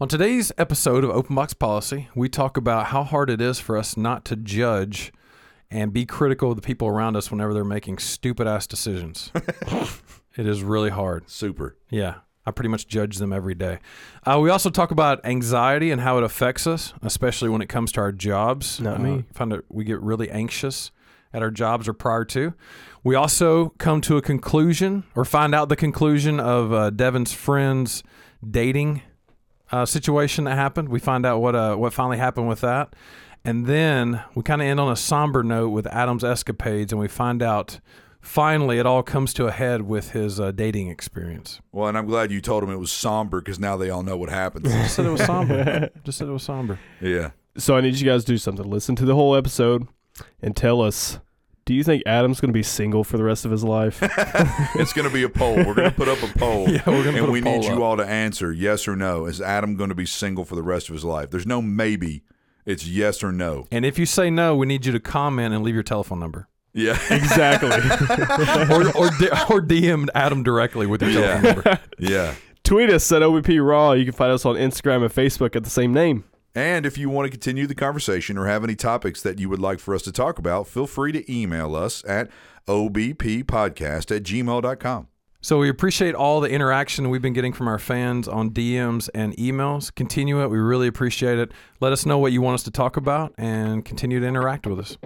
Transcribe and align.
On 0.00 0.08
today's 0.08 0.50
episode 0.58 1.04
of 1.04 1.10
Open 1.10 1.36
Box 1.36 1.54
Policy, 1.54 2.08
we 2.16 2.28
talk 2.28 2.56
about 2.56 2.86
how 2.86 3.04
hard 3.04 3.30
it 3.30 3.40
is 3.40 3.60
for 3.60 3.76
us 3.76 3.96
not 3.96 4.24
to 4.24 4.34
judge 4.34 5.12
and 5.70 5.92
be 5.92 6.04
critical 6.04 6.50
of 6.50 6.56
the 6.56 6.62
people 6.62 6.88
around 6.88 7.14
us 7.14 7.30
whenever 7.30 7.54
they're 7.54 7.62
making 7.62 7.98
stupid 7.98 8.48
ass 8.48 8.66
decisions. 8.66 9.30
it 10.36 10.48
is 10.48 10.64
really 10.64 10.90
hard. 10.90 11.30
Super. 11.30 11.76
Yeah. 11.90 12.16
I 12.44 12.50
pretty 12.50 12.70
much 12.70 12.88
judge 12.88 13.18
them 13.18 13.32
every 13.32 13.54
day. 13.54 13.78
Uh, 14.24 14.40
we 14.40 14.50
also 14.50 14.68
talk 14.68 14.90
about 14.90 15.24
anxiety 15.24 15.92
and 15.92 16.00
how 16.00 16.18
it 16.18 16.24
affects 16.24 16.66
us, 16.66 16.92
especially 17.00 17.48
when 17.48 17.62
it 17.62 17.68
comes 17.68 17.92
to 17.92 18.00
our 18.00 18.10
jobs. 18.10 18.80
Not 18.80 18.96
uh, 18.96 19.02
me. 19.02 19.24
Find 19.32 19.52
that 19.52 19.64
we 19.72 19.84
get 19.84 20.00
really 20.00 20.28
anxious 20.28 20.90
at 21.32 21.40
our 21.40 21.52
jobs 21.52 21.86
or 21.86 21.92
prior 21.92 22.24
to. 22.24 22.52
We 23.04 23.14
also 23.14 23.68
come 23.78 24.00
to 24.02 24.16
a 24.16 24.22
conclusion 24.22 25.04
or 25.14 25.24
find 25.24 25.54
out 25.54 25.68
the 25.68 25.76
conclusion 25.76 26.40
of 26.40 26.72
uh, 26.72 26.90
Devin's 26.90 27.32
friend's 27.32 28.02
dating 28.48 29.02
uh, 29.72 29.86
situation 29.86 30.44
that 30.44 30.56
happened. 30.56 30.88
We 30.88 30.98
find 31.00 31.24
out 31.26 31.40
what 31.40 31.54
uh, 31.54 31.76
what 31.76 31.92
finally 31.92 32.18
happened 32.18 32.48
with 32.48 32.60
that, 32.60 32.94
and 33.44 33.66
then 33.66 34.22
we 34.34 34.42
kind 34.42 34.60
of 34.62 34.66
end 34.68 34.80
on 34.80 34.90
a 34.92 34.96
somber 34.96 35.42
note 35.42 35.70
with 35.70 35.86
Adam's 35.88 36.24
escapades, 36.24 36.92
and 36.92 37.00
we 37.00 37.08
find 37.08 37.42
out 37.42 37.80
finally 38.20 38.78
it 38.78 38.86
all 38.86 39.02
comes 39.02 39.34
to 39.34 39.46
a 39.46 39.50
head 39.52 39.82
with 39.82 40.12
his 40.12 40.40
uh, 40.40 40.50
dating 40.52 40.88
experience. 40.88 41.60
Well, 41.72 41.88
and 41.88 41.98
I'm 41.98 42.06
glad 42.06 42.30
you 42.32 42.40
told 42.40 42.62
him 42.62 42.70
it 42.70 42.78
was 42.78 42.90
somber 42.92 43.40
because 43.40 43.58
now 43.58 43.76
they 43.76 43.90
all 43.90 44.02
know 44.02 44.16
what 44.16 44.30
happens. 44.30 44.70
Just 44.72 44.94
said 44.96 45.06
it 45.06 45.10
was 45.10 45.24
somber. 45.24 45.90
Just 46.04 46.18
said 46.18 46.28
it 46.28 46.32
was 46.32 46.42
somber. 46.42 46.78
yeah. 47.00 47.30
So 47.56 47.76
I 47.76 47.80
need 47.82 47.94
you 47.94 48.04
guys 48.06 48.24
to 48.24 48.32
do 48.32 48.38
something. 48.38 48.68
Listen 48.68 48.96
to 48.96 49.04
the 49.04 49.14
whole 49.14 49.36
episode 49.36 49.86
and 50.42 50.56
tell 50.56 50.80
us. 50.80 51.18
Do 51.66 51.72
you 51.72 51.82
think 51.82 52.02
Adam's 52.04 52.40
going 52.40 52.50
to 52.50 52.52
be 52.54 52.62
single 52.62 53.04
for 53.04 53.16
the 53.16 53.24
rest 53.24 53.44
of 53.46 53.50
his 53.50 53.64
life? 53.64 53.98
It's 54.76 54.92
going 54.92 55.08
to 55.08 55.12
be 55.14 55.22
a 55.22 55.28
poll. 55.28 55.56
We're 55.56 55.74
going 55.74 55.88
to 55.90 55.96
put 55.96 56.08
up 56.08 56.22
a 56.22 56.38
poll. 56.38 56.68
Yeah, 56.70 56.82
we're 56.86 57.04
gonna 57.04 57.16
and 57.18 57.18
put 57.20 57.28
a 57.28 57.32
we 57.32 57.40
poll 57.42 57.58
need 57.60 57.64
you 57.66 57.74
up. 57.74 57.80
all 57.80 57.96
to 57.96 58.04
answer 58.04 58.52
yes 58.52 58.86
or 58.88 58.96
no. 58.96 59.24
Is 59.26 59.40
Adam 59.40 59.76
going 59.76 59.88
to 59.88 59.94
be 59.94 60.04
single 60.06 60.44
for 60.44 60.56
the 60.56 60.62
rest 60.62 60.88
of 60.88 60.94
his 60.94 61.04
life? 61.04 61.30
There's 61.30 61.46
no 61.46 61.62
maybe. 61.62 62.22
It's 62.66 62.86
yes 62.86 63.22
or 63.22 63.30
no. 63.32 63.66
And 63.70 63.84
if 63.86 63.98
you 63.98 64.04
say 64.06 64.30
no, 64.30 64.56
we 64.56 64.66
need 64.66 64.84
you 64.86 64.92
to 64.92 65.00
comment 65.00 65.54
and 65.54 65.62
leave 65.64 65.74
your 65.74 65.82
telephone 65.84 66.18
number, 66.20 66.48
Yeah. 66.72 66.98
exactly. 67.10 67.68
or 67.70 68.88
or, 68.88 69.06
or 69.06 69.60
DM 69.62 70.08
Adam 70.14 70.42
directly 70.42 70.86
with 70.86 71.02
your 71.02 71.12
telephone 71.12 71.44
Yeah. 71.44 71.52
number. 71.52 71.80
yeah. 71.98 72.34
Tweet 72.64 72.90
us 72.90 73.10
at 73.12 73.22
OBP 73.22 73.66
Raw. 73.66 73.92
You 73.92 74.04
can 74.04 74.14
find 74.14 74.32
us 74.32 74.44
on 74.46 74.56
Instagram 74.56 75.02
and 75.02 75.12
Facebook 75.12 75.54
at 75.56 75.64
the 75.64 75.70
same 75.70 75.92
name. 75.92 76.24
And 76.54 76.86
if 76.86 76.96
you 76.96 77.10
want 77.10 77.26
to 77.26 77.30
continue 77.30 77.66
the 77.66 77.74
conversation 77.74 78.38
or 78.38 78.46
have 78.46 78.62
any 78.62 78.76
topics 78.76 79.22
that 79.22 79.40
you 79.40 79.48
would 79.48 79.58
like 79.58 79.80
for 79.80 79.94
us 79.94 80.02
to 80.02 80.12
talk 80.12 80.38
about, 80.38 80.68
feel 80.68 80.86
free 80.86 81.10
to 81.12 81.32
email 81.32 81.74
us 81.74 82.04
at 82.06 82.30
obppodcast 82.68 84.14
at 84.14 84.22
gmail.com. 84.22 85.08
So 85.40 85.58
we 85.58 85.68
appreciate 85.68 86.14
all 86.14 86.40
the 86.40 86.48
interaction 86.48 87.10
we've 87.10 87.20
been 87.20 87.34
getting 87.34 87.52
from 87.52 87.68
our 87.68 87.78
fans 87.78 88.28
on 88.28 88.50
DMs 88.50 89.10
and 89.14 89.36
emails. 89.36 89.94
Continue 89.94 90.42
it. 90.42 90.48
We 90.48 90.58
really 90.58 90.86
appreciate 90.86 91.38
it. 91.38 91.52
Let 91.80 91.92
us 91.92 92.06
know 92.06 92.16
what 92.16 92.32
you 92.32 92.40
want 92.40 92.54
us 92.54 92.62
to 92.62 92.70
talk 92.70 92.96
about 92.96 93.34
and 93.36 93.84
continue 93.84 94.20
to 94.20 94.26
interact 94.26 94.66
with 94.66 94.78
us. 94.78 94.96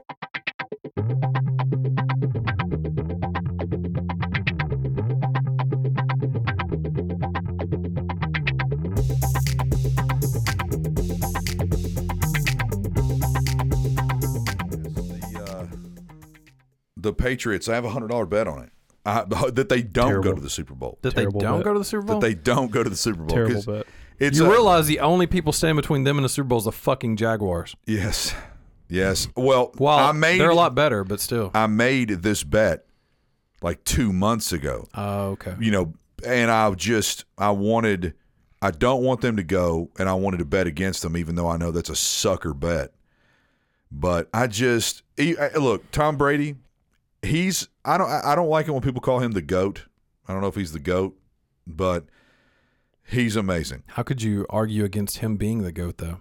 The 17.00 17.12
Patriots, 17.12 17.68
I 17.68 17.74
have 17.74 17.84
a 17.84 17.90
$100 17.90 18.28
bet 18.28 18.46
on 18.48 18.64
it. 18.64 18.70
I, 19.06 19.24
that 19.52 19.68
they 19.68 19.82
don't 19.82 20.20
go 20.20 20.32
to 20.34 20.40
the 20.40 20.50
Super 20.50 20.74
Bowl. 20.74 20.98
That 21.02 21.14
Terrible 21.14 21.40
they 21.40 21.46
don't 21.46 21.58
bet. 21.58 21.64
go 21.64 21.72
to 21.74 21.78
the 21.78 21.84
Super 21.84 22.02
Bowl? 22.02 22.20
That 22.20 22.26
they 22.26 22.34
don't 22.34 22.70
go 22.70 22.82
to 22.82 22.90
the 22.90 22.96
Super 22.96 23.22
Bowl. 23.22 23.28
Terrible 23.28 23.54
'cause 23.54 23.66
bet. 23.66 23.86
It's 24.18 24.38
you 24.38 24.46
a- 24.46 24.50
realize 24.50 24.86
the 24.86 25.00
only 25.00 25.26
people 25.26 25.52
standing 25.52 25.76
between 25.76 26.04
them 26.04 26.18
and 26.18 26.24
the 26.24 26.28
Super 26.28 26.48
Bowl 26.48 26.58
is 26.58 26.64
the 26.64 26.72
fucking 26.72 27.16
Jaguars. 27.16 27.76
Yes. 27.86 28.34
Yes. 28.88 29.28
Well, 29.36 29.72
Well, 29.78 29.96
I 29.98 30.12
made 30.12 30.40
they're 30.40 30.50
a 30.50 30.54
lot 30.54 30.74
better, 30.74 31.04
but 31.04 31.20
still. 31.20 31.50
I 31.54 31.66
made 31.68 32.08
this 32.08 32.42
bet 32.42 32.84
like 33.62 33.84
two 33.84 34.12
months 34.12 34.52
ago. 34.52 34.88
Oh, 34.94 35.28
okay. 35.30 35.54
You 35.60 35.70
know, 35.70 35.92
and 36.26 36.50
I 36.50 36.70
just 36.74 37.24
I 37.36 37.50
wanted 37.50 38.14
I 38.60 38.72
don't 38.72 39.04
want 39.04 39.20
them 39.20 39.36
to 39.36 39.44
go, 39.44 39.90
and 40.00 40.08
I 40.08 40.14
wanted 40.14 40.38
to 40.38 40.44
bet 40.44 40.66
against 40.66 41.02
them, 41.02 41.16
even 41.16 41.36
though 41.36 41.48
I 41.48 41.56
know 41.56 41.70
that's 41.70 41.90
a 41.90 41.94
sucker 41.96 42.52
bet. 42.54 42.92
But 43.92 44.28
I 44.34 44.48
just 44.48 45.02
look 45.56 45.88
Tom 45.92 46.16
Brady. 46.16 46.56
He's 47.22 47.68
I 47.84 47.98
don't 47.98 48.08
I 48.08 48.34
don't 48.34 48.48
like 48.48 48.68
it 48.68 48.72
when 48.72 48.82
people 48.82 49.00
call 49.00 49.18
him 49.20 49.32
the 49.32 49.42
goat. 49.42 49.86
I 50.26 50.32
don't 50.32 50.42
know 50.42 50.48
if 50.48 50.54
he's 50.54 50.72
the 50.72 50.78
goat, 50.78 51.18
but 51.66 52.04
he's 53.04 53.34
amazing. 53.34 53.82
How 53.88 54.02
could 54.02 54.22
you 54.22 54.46
argue 54.50 54.84
against 54.84 55.18
him 55.18 55.36
being 55.36 55.62
the 55.62 55.72
GOAT, 55.72 55.98
though? 55.98 56.18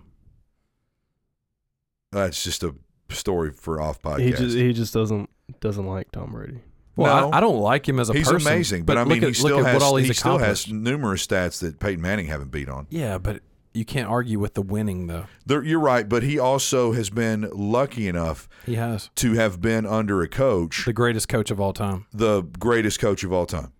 That's 2.12 2.44
just 2.44 2.64
a 2.64 2.74
story 3.10 3.52
for 3.52 3.82
off 3.82 4.02
podcast. 4.02 4.20
He 4.22 4.32
just 4.32 4.58
he 4.58 4.74
just 4.74 4.94
doesn't 4.94 5.30
doesn't 5.60 5.86
like 5.86 6.12
Tom 6.12 6.32
Brady. 6.32 6.62
Well, 6.96 7.30
No. 7.30 7.30
I, 7.32 7.38
I 7.38 7.40
don't 7.42 7.60
like 7.60 7.88
him 7.88 8.00
as 8.00 8.10
a 8.10 8.14
He's 8.14 8.24
person. 8.28 8.40
He's 8.40 8.48
amazing, 8.48 8.84
but, 8.86 8.98
I 8.98 9.02
look 9.02 9.10
mean, 9.10 9.24
at, 9.24 9.28
he 9.28 9.34
still 9.36 9.58
look 9.58 9.68
at 9.68 9.74
has 9.74 9.82
what 9.82 9.86
all 9.86 9.96
he's 9.98 10.08
he 10.08 10.14
still 10.14 10.40
has 10.40 10.68
numerous 10.68 11.28
stats 11.28 11.60
that 11.60 11.80
Peyton 11.80 12.02
Manning 12.02 12.26
haven't 12.26 12.50
beat 12.50 12.70
on. 12.70 12.88
Yeah, 12.90 13.20
but 13.20 13.42
you 13.78 13.86
can't 13.86 14.10
argue 14.10 14.40
with 14.40 14.54
the 14.56 14.62
winning, 14.62 15.08
though. 15.08 15.26
There, 15.46 15.64
you're 15.64 15.80
right, 15.80 16.10
but 16.10 16.24
he 16.24 16.38
also 16.40 16.92
has 16.94 17.10
been 17.10 17.50
lucky 17.54 18.08
enough 18.08 18.50
He 18.66 18.76
has 18.76 19.10
to 19.16 19.34
have 19.34 19.62
been 19.62 19.86
under 19.86 20.22
a 20.22 20.28
coach, 20.28 20.84
the 20.86 20.94
greatest 20.94 21.30
coach 21.30 21.52
of 21.52 21.60
all 21.62 21.74
time. 21.74 22.06
the 22.14 22.42
greatest 22.42 23.00
coach 23.00 23.24
of 23.24 23.32
all 23.32 23.46
time, 23.46 23.72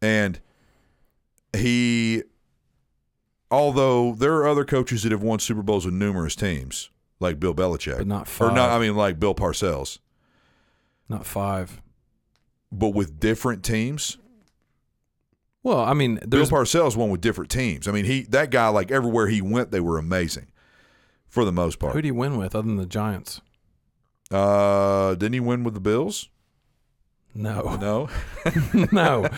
and 0.00 0.38
he. 1.52 2.22
Although 3.50 4.12
there 4.18 4.34
are 4.36 4.46
other 4.48 4.64
coaches 4.64 5.04
that 5.04 5.12
have 5.12 5.22
won 5.22 5.38
Super 5.38 5.62
Bowls 5.62 5.84
with 5.84 5.94
numerous 5.94 6.34
teams, 6.34 6.90
like 7.20 7.38
Bill 7.38 7.54
Belichick, 7.54 7.98
But 7.98 8.06
not 8.08 8.28
or 8.40 8.50
not. 8.50 8.70
I 8.70 8.78
mean, 8.80 8.96
like 8.96 9.20
Bill 9.20 9.34
Parcells, 9.36 9.98
Not 11.08 11.24
five. 11.24 11.80
but 12.72 12.88
with 12.88 13.20
different 13.20 13.62
teams. 13.64 14.18
Well, 15.66 15.80
I 15.80 15.94
mean, 15.94 16.20
Bill 16.28 16.46
Parcells 16.46 16.94
won 16.96 17.10
with 17.10 17.20
different 17.20 17.50
teams. 17.50 17.88
I 17.88 17.90
mean, 17.90 18.04
he 18.04 18.22
that 18.22 18.52
guy 18.52 18.68
like 18.68 18.92
everywhere 18.92 19.26
he 19.26 19.42
went, 19.42 19.72
they 19.72 19.80
were 19.80 19.98
amazing, 19.98 20.46
for 21.26 21.44
the 21.44 21.50
most 21.50 21.80
part. 21.80 21.92
who 21.92 22.00
do 22.00 22.06
he 22.06 22.12
win 22.12 22.36
with 22.36 22.54
other 22.54 22.68
than 22.68 22.76
the 22.76 22.86
Giants? 22.86 23.40
Uh, 24.30 25.16
didn't 25.16 25.32
he 25.32 25.40
win 25.40 25.64
with 25.64 25.74
the 25.74 25.80
Bills? 25.80 26.28
No, 27.34 27.76
No, 27.80 28.08
no, 28.92 29.28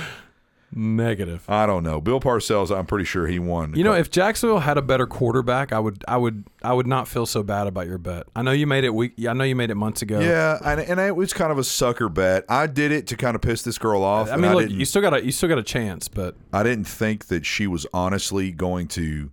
negative. 0.72 1.44
I 1.48 1.66
don't 1.66 1.82
know. 1.82 2.00
Bill 2.00 2.20
Parcells, 2.20 2.76
I'm 2.76 2.86
pretty 2.86 3.04
sure 3.04 3.26
he 3.26 3.38
won. 3.38 3.74
You 3.74 3.84
know, 3.84 3.94
if 3.94 4.10
Jacksonville 4.10 4.60
had 4.60 4.78
a 4.78 4.82
better 4.82 5.06
quarterback, 5.06 5.72
I 5.72 5.78
would, 5.78 6.04
I 6.06 6.16
would, 6.16 6.44
I 6.62 6.72
would 6.72 6.86
not 6.86 7.08
feel 7.08 7.26
so 7.26 7.42
bad 7.42 7.66
about 7.66 7.86
your 7.86 7.98
bet. 7.98 8.26
I 8.36 8.42
know 8.42 8.50
you 8.52 8.66
made 8.66 8.84
it 8.84 8.94
week. 8.94 9.14
I 9.26 9.32
know 9.32 9.44
you 9.44 9.56
made 9.56 9.70
it 9.70 9.74
months 9.76 10.02
ago. 10.02 10.20
yeah, 10.20 10.58
and, 10.64 10.80
and 10.80 11.00
it 11.00 11.16
was 11.16 11.32
kind 11.32 11.50
of 11.50 11.58
a 11.58 11.64
sucker 11.64 12.08
bet. 12.08 12.44
I 12.48 12.66
did 12.66 12.92
it 12.92 13.06
to 13.08 13.16
kind 13.16 13.34
of 13.34 13.40
piss 13.40 13.62
this 13.62 13.78
girl 13.78 14.02
off. 14.02 14.30
I 14.30 14.36
mean, 14.36 14.52
look, 14.52 14.62
didn't, 14.68 14.78
you 14.78 14.84
still 14.84 15.02
got 15.02 15.14
a, 15.14 15.24
you 15.24 15.32
still 15.32 15.48
got 15.48 15.58
a 15.58 15.62
chance, 15.62 16.08
but 16.08 16.36
I 16.52 16.62
didn't 16.62 16.84
think 16.86 17.26
that 17.26 17.46
she 17.46 17.66
was 17.66 17.86
honestly 17.92 18.50
going 18.52 18.88
to 18.88 19.30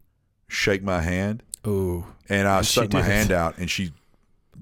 shake 0.47 0.83
my 0.83 1.01
hand, 1.01 1.43
ooh, 1.67 2.05
and 2.29 2.47
I 2.47 2.57
And 2.59 2.67
stuck 2.67 2.93
my 2.93 3.01
did. 3.01 3.11
hand 3.11 3.31
out, 3.31 3.57
and 3.57 3.69
she, 3.69 3.91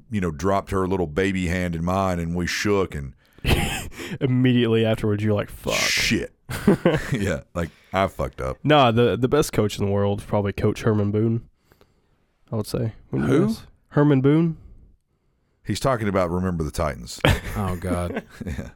you 0.10 0.22
know, 0.22 0.32
dropped 0.32 0.72
her 0.72 0.88
little 0.88 1.08
baby 1.08 1.48
hand 1.48 1.76
in 1.76 1.84
mine, 1.84 2.20
and 2.20 2.36
we 2.36 2.48
shook 2.48 2.96
and 2.96 3.14
Immediately 4.22 4.86
afterwards, 4.86 5.24
you're 5.24 5.34
like, 5.34 5.50
"Fuck." 5.50 5.74
shit. 5.76 6.34
yeah, 7.12 7.42
like 7.54 7.70
I 7.92 8.08
fucked 8.08 8.42
up. 8.42 8.58
Nah, 8.64 8.92
the 8.92 9.16
the 9.18 9.28
best 9.28 9.54
coach 9.54 9.78
in 9.80 9.86
the 9.86 9.92
world 9.92 10.20
is 10.20 10.26
probably 10.26 10.54
Coach 10.54 10.82
Herman 10.84 11.12
Boone. 11.12 11.48
I 12.52 12.56
would 12.56 12.68
say. 12.68 12.94
Wouldn't 13.12 13.32
you 13.32 13.38
Who? 13.38 13.48
guess? 13.48 13.64
Herman 13.90 14.22
Boone. 14.22 14.58
He's 15.66 15.80
talking 15.80 16.08
about 16.08 16.30
remember 16.30 16.64
the 16.64 16.72
Titans. 16.72 17.20
oh 17.56 17.76
god. 17.80 18.24
yeah. 18.46 18.70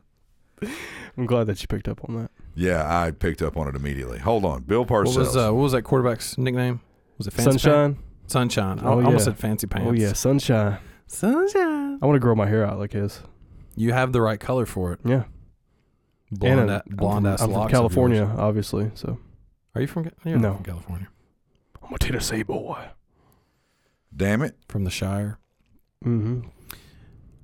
I'm 1.17 1.25
glad 1.25 1.45
that 1.47 1.61
you 1.61 1.67
picked 1.67 1.87
up 1.87 2.01
on 2.09 2.15
that. 2.15 2.31
Yeah, 2.55 2.83
I 2.87 3.11
picked 3.11 3.41
up 3.41 3.57
on 3.57 3.67
it 3.67 3.75
immediately. 3.75 4.17
Hold 4.19 4.45
on, 4.45 4.63
Bill 4.63 4.85
Parcells. 4.85 5.15
What 5.15 5.17
was 5.17 5.37
uh, 5.37 5.51
what 5.53 5.61
was 5.61 5.71
that 5.73 5.83
quarterback's 5.83 6.37
nickname? 6.37 6.79
Was 7.17 7.27
it 7.27 7.33
Fancy 7.33 7.51
Sunshine. 7.51 7.93
Pants? 7.95 8.33
Sunshine. 8.33 8.79
I 8.79 8.83
Oh, 8.83 8.99
I 8.99 9.03
almost 9.03 9.19
yeah. 9.27 9.31
said 9.33 9.37
Fancy 9.39 9.67
Pants. 9.67 9.87
Oh 9.87 9.91
yeah, 9.93 10.13
sunshine. 10.13 10.77
Sunshine. 11.07 11.99
I 12.01 12.05
want 12.05 12.15
to 12.15 12.19
grow 12.19 12.35
my 12.35 12.47
hair 12.47 12.65
out 12.65 12.79
like 12.79 12.93
his. 12.93 13.21
You 13.77 13.93
have 13.93 14.11
the 14.11 14.21
right 14.21 14.39
color 14.39 14.65
for 14.65 14.91
it. 14.93 14.99
Yeah. 15.05 15.23
Blonde, 16.31 16.59
and 16.61 16.69
a- 16.71 16.83
I'm 16.89 16.95
blonde 16.97 17.23
from, 17.25 17.33
ass 17.33 17.41
I'm 17.41 17.47
from 17.49 17.53
locks. 17.59 17.71
of 17.71 17.71
California, 17.77 18.35
obviously. 18.37 18.91
So 18.95 19.17
Are 19.75 19.81
you 19.81 19.87
from? 19.87 20.05
Ca- 20.05 20.09
You're 20.25 20.37
No. 20.39 20.55
from 20.55 20.63
California. 20.65 21.07
I'm 21.81 21.93
a 21.93 21.97
Tennessee 21.97 22.43
boy. 22.43 22.83
Damn 24.15 24.41
it. 24.41 24.55
From 24.67 24.83
the 24.83 24.89
Shire. 24.89 25.37
Mm-hmm. 26.03 26.47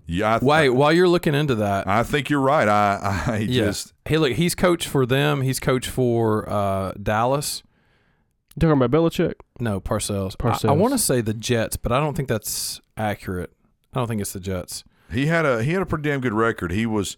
Yeah. 0.06 0.36
I, 0.36 0.40
Wait, 0.44 0.70
while 0.70 0.92
you're 0.92 1.08
looking 1.08 1.34
into 1.36 1.56
that, 1.56 1.88
I 1.88 2.04
think 2.04 2.30
you're 2.30 2.42
right. 2.42 2.68
I 2.68 3.24
I 3.28 3.38
Yeah. 3.38 3.66
just 3.66 3.94
hey, 4.06 4.18
look, 4.18 4.34
he's 4.34 4.56
coached 4.56 4.88
for 4.88 5.06
them. 5.06 5.42
He's 5.42 5.60
coached 5.60 5.90
for 5.90 6.50
uh, 6.50 6.92
Dallas. 7.02 7.64
You 8.56 8.60
talking 8.60 8.82
about 8.82 8.92
Belichick? 8.92 9.36
No, 9.60 9.80
Parcells. 9.80 10.36
I- 10.66 10.70
I, 10.70 10.72
want 10.74 10.94
to 10.94 10.98
say 11.00 11.22
the 11.22 11.34
Jets, 11.34 11.78
but 11.78 11.92
I 11.92 12.00
don't 12.00 12.16
think 12.16 12.28
that's 12.28 12.82
accurate. 12.98 13.52
I 13.94 14.00
don't 14.00 14.08
think 14.08 14.20
it's 14.22 14.34
the 14.34 14.40
Jets. 14.40 14.84
He 15.14 15.28
had 15.28 15.46
a 15.46 15.64
he 15.64 15.72
had 15.74 15.82
a 15.82 15.86
pretty 15.86 16.04
damn 16.10 16.22
good 16.22 16.34
record. 16.34 16.72
He 16.72 16.86
was 16.86 17.18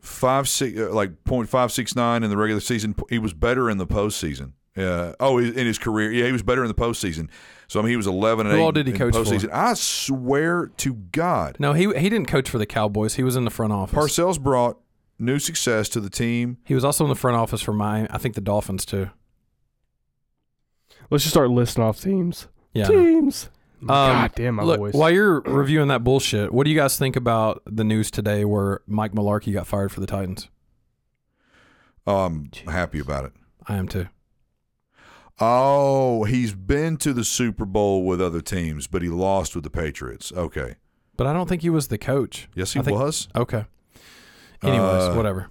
five 0.00 0.48
six 0.48 0.78
uh, 0.78 0.92
like 0.92 1.24
point 1.24 1.48
five 1.48 1.70
six 1.72 1.94
nine 1.94 2.22
in 2.22 2.30
the 2.30 2.36
regular 2.36 2.60
season. 2.60 2.94
He 3.08 3.18
was 3.18 3.32
better 3.34 3.68
in 3.70 3.78
the 3.78 3.86
postseason 3.86 4.52
Uh, 4.76 5.12
oh, 5.20 5.38
in 5.38 5.54
his 5.54 5.78
career, 5.78 6.10
yeah, 6.12 6.26
he 6.26 6.32
was 6.32 6.42
better 6.42 6.62
in 6.62 6.68
the 6.68 6.74
postseason. 6.74 7.28
So 7.68 7.80
I 7.80 7.82
mean, 7.82 7.90
he 7.90 7.96
was 7.96 8.06
eleven 8.06 8.46
and 8.46 8.54
Who 8.54 8.60
eight. 8.60 8.64
all 8.64 8.72
did 8.72 8.86
he 8.86 8.92
in 8.92 8.98
coach 8.98 9.14
for? 9.14 9.54
I 9.54 9.74
swear 9.74 10.70
to 10.78 10.94
God, 10.94 11.56
No, 11.58 11.72
he 11.72 11.84
he 11.98 12.08
didn't 12.08 12.26
coach 12.28 12.48
for 12.48 12.58
the 12.58 12.66
Cowboys. 12.66 13.14
He 13.14 13.22
was 13.22 13.36
in 13.36 13.44
the 13.44 13.50
front 13.50 13.72
office. 13.72 13.96
Parcells 13.98 14.40
brought 14.40 14.78
new 15.18 15.38
success 15.38 15.88
to 15.90 16.00
the 16.00 16.08
team. 16.10 16.56
he 16.64 16.74
was 16.74 16.84
also 16.84 17.04
in 17.04 17.10
the 17.10 17.14
front 17.14 17.36
office 17.36 17.60
for 17.60 17.72
my 17.74 18.06
I 18.10 18.18
think 18.18 18.34
the 18.34 18.40
Dolphins 18.40 18.84
too. 18.86 19.10
Let's 21.10 21.24
just 21.24 21.34
start 21.34 21.50
listing 21.50 21.82
off 21.84 22.00
teams. 22.00 22.46
Yeah. 22.72 22.86
Teams. 22.86 23.50
Um, 23.82 23.86
God 23.88 24.32
damn 24.34 24.54
my 24.56 24.62
Look, 24.62 24.78
voice. 24.78 24.94
while 24.94 25.10
you're 25.10 25.40
reviewing 25.46 25.88
that 25.88 26.04
bullshit, 26.04 26.52
what 26.52 26.64
do 26.64 26.70
you 26.70 26.76
guys 26.76 26.98
think 26.98 27.16
about 27.16 27.62
the 27.66 27.84
news 27.84 28.10
today 28.10 28.44
where 28.44 28.80
Mike 28.86 29.12
Mularkey 29.12 29.52
got 29.52 29.66
fired 29.66 29.90
for 29.92 30.00
the 30.00 30.06
Titans? 30.06 30.48
Oh, 32.06 32.24
I'm 32.26 32.50
happy 32.66 32.98
about 32.98 33.24
it. 33.26 33.32
I 33.66 33.76
am 33.76 33.88
too. 33.88 34.08
Oh, 35.38 36.24
he's 36.24 36.52
been 36.52 36.96
to 36.98 37.12
the 37.14 37.24
Super 37.24 37.64
Bowl 37.64 38.04
with 38.04 38.20
other 38.20 38.42
teams, 38.42 38.86
but 38.86 39.00
he 39.00 39.08
lost 39.08 39.54
with 39.54 39.64
the 39.64 39.70
Patriots. 39.70 40.32
Okay. 40.32 40.74
But 41.16 41.26
I 41.26 41.32
don't 41.32 41.48
think 41.48 41.62
he 41.62 41.70
was 41.70 41.88
the 41.88 41.98
coach. 41.98 42.48
Yes, 42.54 42.72
he 42.74 42.82
think- 42.82 42.98
was. 42.98 43.28
Okay. 43.34 43.64
Anyways, 44.62 45.02
Uh, 45.04 45.14
whatever. 45.14 45.48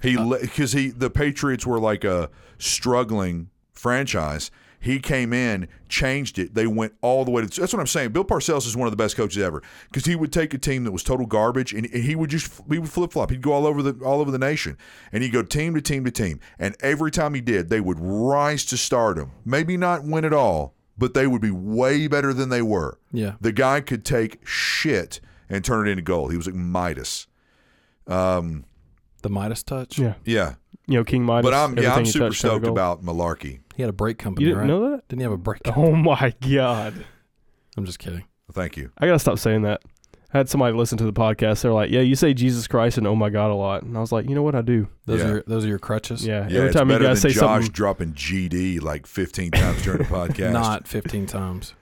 He 0.00 0.16
because 0.16 0.72
he 0.72 0.88
the 0.88 1.10
Patriots 1.10 1.66
were 1.66 1.78
like 1.78 2.04
a 2.04 2.30
struggling 2.56 3.50
franchise. 3.74 4.50
He 4.82 4.98
came 4.98 5.34
in, 5.34 5.68
changed 5.90 6.38
it. 6.38 6.54
They 6.54 6.66
went 6.66 6.94
all 7.02 7.26
the 7.26 7.30
way 7.30 7.42
to. 7.46 7.60
That's 7.60 7.72
what 7.72 7.80
I'm 7.80 7.86
saying. 7.86 8.12
Bill 8.12 8.24
Parcells 8.24 8.66
is 8.66 8.74
one 8.76 8.86
of 8.86 8.92
the 8.92 8.96
best 8.96 9.14
coaches 9.14 9.42
ever 9.42 9.62
because 9.90 10.06
he 10.06 10.16
would 10.16 10.32
take 10.32 10.54
a 10.54 10.58
team 10.58 10.84
that 10.84 10.90
was 10.92 11.02
total 11.02 11.26
garbage 11.26 11.74
and, 11.74 11.84
and 11.92 12.02
he 12.02 12.16
would 12.16 12.30
just 12.30 12.62
he 12.70 12.78
would 12.78 12.88
flip 12.88 13.12
flop. 13.12 13.30
He'd 13.30 13.42
go 13.42 13.52
all 13.52 13.66
over 13.66 13.82
the 13.82 14.02
all 14.04 14.20
over 14.22 14.30
the 14.30 14.38
nation 14.38 14.78
and 15.12 15.22
he'd 15.22 15.32
go 15.32 15.42
team 15.42 15.74
to 15.74 15.82
team 15.82 16.04
to 16.06 16.10
team. 16.10 16.40
And 16.58 16.74
every 16.80 17.10
time 17.10 17.34
he 17.34 17.42
did, 17.42 17.68
they 17.68 17.80
would 17.80 17.98
rise 18.00 18.64
to 18.66 18.78
stardom. 18.78 19.32
Maybe 19.44 19.76
not 19.76 20.04
win 20.04 20.24
it 20.24 20.32
all, 20.32 20.74
but 20.96 21.12
they 21.12 21.26
would 21.26 21.42
be 21.42 21.50
way 21.50 22.06
better 22.06 22.32
than 22.32 22.48
they 22.48 22.62
were. 22.62 22.98
Yeah. 23.12 23.34
The 23.40 23.52
guy 23.52 23.82
could 23.82 24.04
take 24.04 24.40
shit 24.46 25.20
and 25.50 25.62
turn 25.62 25.88
it 25.88 25.90
into 25.90 26.02
gold. 26.02 26.30
He 26.30 26.38
was 26.38 26.46
like 26.46 26.54
Midas. 26.56 27.26
Um, 28.06 28.64
The 29.22 29.28
Midas 29.28 29.62
touch. 29.62 29.98
yeah. 29.98 30.14
yeah. 30.24 30.54
You 30.90 30.98
know, 30.98 31.04
King 31.04 31.24
Midas. 31.24 31.44
But 31.50 31.54
I'm 31.54 31.78
yeah, 31.78 31.94
I'm 31.94 32.04
super 32.04 32.28
touched 32.28 32.40
turned 32.42 32.62
to 32.62 32.66
stoked 32.66 32.66
about 32.66 33.04
Mularkey. 33.04 33.60
He 33.76 33.82
had 33.82 33.90
a 33.90 33.92
brake 33.92 34.18
company, 34.18 34.44
You 34.46 34.50
didn't 34.54 34.60
right? 34.62 34.66
know 34.68 34.90
that? 34.90 35.08
Didn't 35.08 35.20
he 35.20 35.22
have 35.22 35.32
a 35.32 35.36
brake 35.38 35.60
oh 35.66 35.70
company? 35.72 35.92
Oh 35.92 35.96
my 35.96 36.34
god. 36.40 37.04
I'm 37.76 37.84
just 37.86 37.98
kidding. 37.98 38.24
Thank 38.52 38.76
you. 38.76 38.90
I 38.98 39.06
gotta 39.06 39.18
stop 39.20 39.38
saying 39.38 39.62
that. 39.62 39.80
I 40.34 40.38
had 40.38 40.48
somebody 40.48 40.76
listen 40.76 40.96
to 40.98 41.04
the 41.04 41.12
podcast. 41.12 41.62
They're 41.62 41.72
like, 41.72 41.90
"Yeah, 41.90 42.00
you 42.02 42.14
say 42.14 42.34
Jesus 42.34 42.66
Christ 42.68 42.98
and 42.98 43.06
oh 43.06 43.16
my 43.16 43.30
God 43.30 43.50
a 43.50 43.54
lot," 43.54 43.82
and 43.82 43.96
I 43.96 44.00
was 44.00 44.12
like, 44.12 44.28
"You 44.28 44.34
know 44.34 44.42
what? 44.42 44.54
I 44.54 44.62
do. 44.62 44.88
Those 45.06 45.20
Yeah. 45.20 45.26
are 45.26 45.30
your, 45.30 45.44
those 45.46 45.64
are 45.64 45.68
your 45.68 45.78
crutches. 45.80 46.24
Yeah. 46.26 46.46
Yeah, 46.48 46.58
Every 46.60 46.72
time 46.72 46.88
you 46.88 46.94
better 46.94 47.04
guys 47.06 47.22
than 47.22 47.30
say 47.32 47.34
Josh 47.40 47.64
something, 47.64 47.72
dropping 47.72 48.12
GD 48.14 48.80
like 48.82 49.06
15 49.06 49.50
times 49.52 49.82
during 49.82 49.98
the 49.98 50.04
podcast. 50.08 50.52
Not 50.52 50.86
15 50.88 51.26
times. 51.26 51.74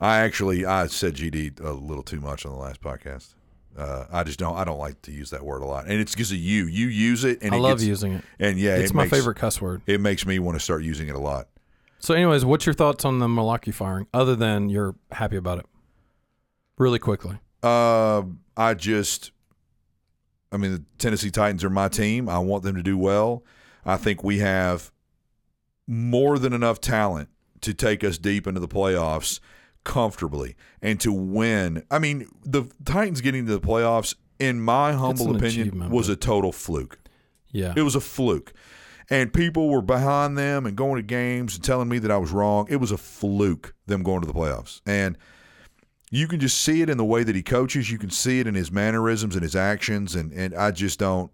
I 0.00 0.18
actually 0.20 0.64
I 0.64 0.86
said 0.86 1.14
GD 1.14 1.60
a 1.60 1.72
little 1.72 2.02
too 2.02 2.20
much 2.20 2.44
on 2.46 2.52
the 2.52 2.58
last 2.58 2.80
podcast. 2.82 3.34
Uh, 3.76 4.04
I 4.10 4.24
just 4.24 4.38
don't 4.38 4.56
I 4.56 4.64
don't 4.64 4.78
like 4.78 5.00
to 5.02 5.12
use 5.12 5.30
that 5.30 5.44
word 5.44 5.62
a 5.62 5.66
lot, 5.66 5.86
and 5.86 6.00
it's 6.00 6.12
because 6.12 6.32
of 6.32 6.38
you. 6.38 6.66
You 6.66 6.88
use 6.88 7.24
it, 7.24 7.42
and 7.42 7.54
I 7.54 7.58
it 7.58 7.60
love 7.60 7.78
gets, 7.78 7.84
using 7.84 8.14
it. 8.14 8.24
And 8.38 8.58
yeah, 8.58 8.76
it's 8.76 8.90
it 8.90 8.94
my 8.94 9.04
makes, 9.04 9.16
favorite 9.16 9.36
cuss 9.36 9.60
word. 9.60 9.82
It 9.86 10.00
makes 10.00 10.26
me 10.26 10.38
want 10.38 10.56
to 10.58 10.60
start 10.62 10.82
using 10.82 11.08
it 11.08 11.14
a 11.14 11.20
lot. 11.20 11.48
So, 11.98 12.14
anyways, 12.14 12.44
what's 12.44 12.66
your 12.66 12.74
thoughts 12.74 13.04
on 13.04 13.18
the 13.18 13.26
Mularkey 13.26 13.72
firing, 13.72 14.06
other 14.12 14.34
than 14.34 14.70
you're 14.70 14.94
happy 15.12 15.36
about 15.36 15.58
it? 15.58 15.66
Really 16.78 16.98
quickly. 16.98 17.38
Uh, 17.62 18.22
I 18.56 18.74
just, 18.74 19.32
I 20.50 20.56
mean, 20.56 20.72
the 20.72 20.82
Tennessee 20.98 21.30
Titans 21.30 21.62
are 21.62 21.70
my 21.70 21.88
team. 21.88 22.28
I 22.28 22.38
want 22.38 22.62
them 22.62 22.74
to 22.76 22.82
do 22.82 22.96
well. 22.96 23.44
I 23.84 23.98
think 23.98 24.24
we 24.24 24.38
have 24.38 24.90
more 25.86 26.38
than 26.38 26.52
enough 26.52 26.80
talent 26.80 27.28
to 27.60 27.74
take 27.74 28.02
us 28.02 28.16
deep 28.16 28.46
into 28.46 28.60
the 28.60 28.68
playoffs 28.68 29.40
comfortably 29.84 30.56
and 30.82 31.00
to 31.00 31.12
win. 31.12 31.84
I 31.90 31.98
mean, 31.98 32.28
the 32.44 32.64
Titans 32.84 33.20
getting 33.20 33.46
to 33.46 33.52
the 33.52 33.60
playoffs, 33.60 34.14
in 34.38 34.60
my 34.60 34.92
humble 34.92 35.34
opinion, 35.34 35.90
was 35.90 36.08
a 36.08 36.16
total 36.16 36.52
fluke. 36.52 36.98
Yeah. 37.50 37.74
It 37.76 37.82
was 37.82 37.94
a 37.94 38.00
fluke. 38.00 38.52
And 39.12 39.32
people 39.32 39.68
were 39.68 39.82
behind 39.82 40.38
them 40.38 40.66
and 40.66 40.76
going 40.76 40.96
to 40.96 41.02
games 41.02 41.56
and 41.56 41.64
telling 41.64 41.88
me 41.88 41.98
that 41.98 42.12
I 42.12 42.16
was 42.16 42.30
wrong. 42.30 42.66
It 42.70 42.76
was 42.76 42.92
a 42.92 42.96
fluke, 42.96 43.74
them 43.86 44.04
going 44.04 44.20
to 44.20 44.26
the 44.26 44.32
playoffs. 44.32 44.80
And 44.86 45.18
you 46.12 46.28
can 46.28 46.38
just 46.38 46.60
see 46.60 46.80
it 46.82 46.88
in 46.88 46.96
the 46.96 47.04
way 47.04 47.24
that 47.24 47.34
he 47.34 47.42
coaches. 47.42 47.90
You 47.90 47.98
can 47.98 48.10
see 48.10 48.38
it 48.38 48.46
in 48.46 48.54
his 48.54 48.70
mannerisms 48.70 49.34
and 49.34 49.42
his 49.42 49.56
actions. 49.56 50.14
And, 50.14 50.32
and 50.32 50.54
I 50.54 50.70
just 50.70 51.00
don't. 51.00 51.32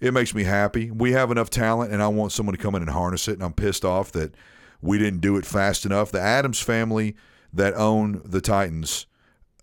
It 0.00 0.14
makes 0.14 0.34
me 0.34 0.44
happy. 0.44 0.90
We 0.90 1.12
have 1.12 1.30
enough 1.30 1.50
talent, 1.50 1.92
and 1.92 2.00
I 2.00 2.08
want 2.08 2.30
someone 2.30 2.56
to 2.56 2.62
come 2.62 2.76
in 2.76 2.82
and 2.82 2.90
harness 2.90 3.26
it. 3.26 3.32
And 3.32 3.42
I'm 3.42 3.52
pissed 3.52 3.84
off 3.84 4.12
that 4.12 4.32
we 4.80 4.96
didn't 4.96 5.20
do 5.20 5.36
it 5.36 5.44
fast 5.44 5.84
enough. 5.84 6.12
The 6.12 6.20
Adams 6.20 6.60
family 6.60 7.16
that 7.52 7.74
own 7.74 8.22
the 8.24 8.40
Titans 8.40 9.06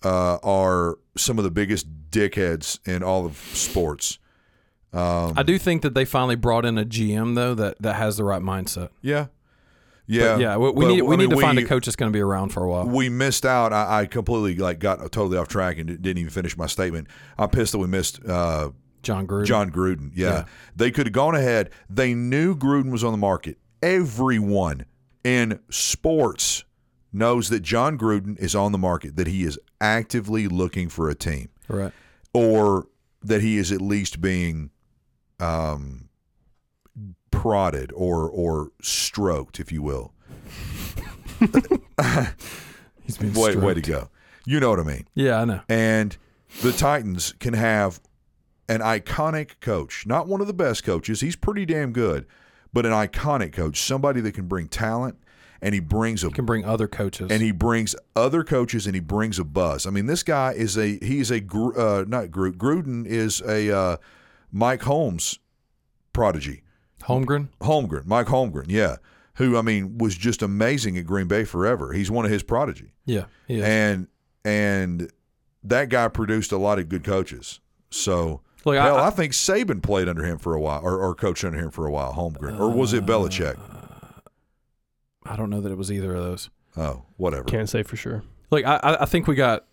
uh, 0.03 0.37
are 0.43 0.97
some 1.17 1.37
of 1.37 1.43
the 1.43 1.51
biggest 1.51 1.87
dickheads 2.11 2.79
in 2.87 3.03
all 3.03 3.25
of 3.25 3.37
sports. 3.37 4.19
Um, 4.93 5.33
I 5.35 5.43
do 5.43 5.57
think 5.57 5.81
that 5.81 5.93
they 5.93 6.05
finally 6.05 6.35
brought 6.35 6.65
in 6.65 6.77
a 6.77 6.85
GM 6.85 7.35
though 7.35 7.53
that, 7.55 7.81
that 7.81 7.95
has 7.95 8.17
the 8.17 8.23
right 8.23 8.41
mindset. 8.41 8.89
Yeah, 9.01 9.27
yeah, 10.07 10.33
But 10.35 10.39
yeah. 10.41 10.57
We, 10.57 10.69
we 10.71 10.85
But, 10.85 10.87
need 10.93 11.01
we 11.01 11.13
I 11.15 11.17
need 11.17 11.29
mean, 11.29 11.37
to 11.37 11.41
find 11.45 11.59
a 11.59 11.65
coach 11.65 11.85
that's 11.85 11.95
going 11.95 12.11
to 12.11 12.15
be 12.15 12.21
around 12.21 12.49
for 12.49 12.63
a 12.63 12.69
while. 12.69 12.85
We 12.85 13.09
missed 13.09 13.45
out. 13.45 13.73
I, 13.73 14.01
I 14.01 14.05
completely 14.05 14.55
like 14.55 14.79
got 14.79 14.99
totally 15.11 15.37
off 15.37 15.47
track 15.49 15.77
and 15.79 15.87
didn't 15.87 16.17
even 16.17 16.29
finish 16.29 16.55
my 16.57 16.67
statement. 16.67 17.07
I'm 17.37 17.49
pissed 17.49 17.73
that 17.73 17.79
we 17.79 17.87
missed 17.87 18.23
uh, 18.25 18.69
Jon 19.03 19.27
Gruden. 19.27 19.45
Jon 19.45 19.71
Gruden. 19.71 20.11
Yeah, 20.15 20.27
Yeah. 20.29 20.45
they 20.75 20.91
could 20.91 21.07
have 21.07 21.13
gone 21.13 21.35
ahead. 21.35 21.71
They 21.89 22.13
knew 22.13 22.55
Gruden 22.55 22.91
was 22.91 23.03
on 23.03 23.11
the 23.11 23.17
market. 23.17 23.57
Everyone 23.81 24.85
in 25.23 25.59
sports 25.69 26.63
knows 27.15 27.49
that 27.49 27.61
Jon 27.61 27.97
Gruden 27.97 28.37
is 28.39 28.53
on 28.55 28.71
the 28.71 28.77
market. 28.77 29.15
That 29.15 29.27
he 29.27 29.43
is 29.43 29.57
actively 29.81 30.47
looking 30.47 30.89
for 30.89 31.09
a 31.09 31.15
team, 31.15 31.49
Right. 31.67 31.93
or 32.33 32.87
that 33.23 33.41
he 33.41 33.57
is 33.57 33.71
at 33.71 33.81
least 33.81 34.21
being 34.21 34.69
um, 35.39 36.09
prodded 37.31 37.91
or 37.95 38.29
or 38.29 38.71
stroked, 38.81 39.59
if 39.59 39.71
you 39.71 39.81
will. 39.81 40.13
He's 43.03 43.17
been 43.17 43.33
Way, 43.33 43.55
way 43.55 43.73
to 43.73 43.81
go. 43.81 44.09
You 44.45 44.59
know 44.59 44.69
what 44.69 44.79
I 44.79 44.83
mean. 44.83 45.07
Yeah, 45.13 45.41
I 45.41 45.45
know. 45.45 45.61
And 45.69 46.15
the 46.61 46.71
Titans 46.71 47.33
can 47.39 47.53
have 47.53 47.99
an 48.67 48.79
iconic 48.81 49.59
coach, 49.59 50.05
not 50.07 50.27
one 50.27 50.41
of 50.41 50.47
the 50.47 50.53
best 50.53 50.83
coaches. 50.83 51.21
He's 51.21 51.35
pretty 51.35 51.65
damn 51.65 51.91
good, 51.91 52.25
but 52.73 52.85
an 52.85 52.91
iconic 52.91 53.53
coach, 53.53 53.79
somebody 53.81 54.21
that 54.21 54.31
can 54.33 54.47
bring 54.47 54.67
talent 54.67 55.17
and 55.65 55.73
he 55.73 55.79
brings 55.79 56.23
a 56.23 56.29
Can 56.29 56.45
bring 56.45 56.63
other 56.63 56.87
coaches. 56.87 57.31
and 57.31 57.41
he 57.41 57.51
brings 57.51 57.95
other 58.15 58.43
coaches 58.43 58.85
and 58.85 58.93
he 58.93 59.01
brings 59.01 59.39
a 59.39 59.43
buzz. 59.43 59.87
I 59.87 59.89
mean, 59.89 60.05
this 60.05 60.21
guy 60.21 60.51
is 60.51 60.77
a 60.77 60.99
he's 61.01 61.31
a 61.31 61.41
uh, 61.75 62.05
not 62.07 62.29
Groot. 62.29 62.59
Gruden 62.59 63.07
is 63.07 63.41
a 63.41 63.75
uh, 63.75 63.97
Mike 64.51 64.83
Holmes 64.83 65.39
prodigy. 66.13 66.61
Holmgren. 67.01 67.49
Holmgren, 67.61 68.05
Mike 68.05 68.27
Holmgren, 68.27 68.65
yeah, 68.67 68.97
who 69.35 69.57
I 69.57 69.63
mean 69.63 69.97
was 69.97 70.15
just 70.15 70.43
amazing 70.43 70.99
at 70.99 71.07
Green 71.07 71.27
Bay 71.27 71.43
forever. 71.43 71.93
He's 71.93 72.11
one 72.11 72.25
of 72.25 72.31
his 72.31 72.43
prodigy 72.43 72.93
Yeah. 73.05 73.25
He 73.47 73.55
is. 73.57 73.63
and 73.63 74.07
and 74.43 75.11
that 75.63 75.89
guy 75.89 76.07
produced 76.09 76.51
a 76.51 76.57
lot 76.57 76.77
of 76.77 76.89
good 76.89 77.03
coaches. 77.03 77.59
So 77.89 78.41
Look, 78.65 78.75
hell, 78.75 78.97
I, 78.97 79.07
I, 79.07 79.09
think 79.09 79.33
Saban 79.33 79.81
played 79.81 80.07
under 80.07 80.23
him 80.23 80.37
for 80.37 80.53
a 80.53 80.59
while, 80.59 80.81
or, 80.83 80.99
or 80.99 81.13
coached 81.13 81.43
under 81.43 81.59
him 81.59 81.69
for 81.71 81.85
a 81.85 81.91
while. 81.91 82.13
Holmgren, 82.13 82.59
or 82.59 82.69
was 82.69 82.93
it 82.93 83.05
Belichick? 83.05 83.57
I 85.25 85.35
don't 85.35 85.49
know 85.49 85.61
that 85.61 85.71
it 85.71 85.77
was 85.77 85.91
either 85.91 86.13
of 86.15 86.23
those. 86.23 86.49
Oh, 86.77 87.03
whatever. 87.17 87.43
can't 87.45 87.69
say 87.69 87.83
for 87.83 87.95
sure. 87.95 88.23
Look, 88.51 88.65
I, 88.65 88.75
I 88.83 89.01
I 89.03 89.05
think 89.05 89.27
we 89.27 89.35
got 89.35 89.65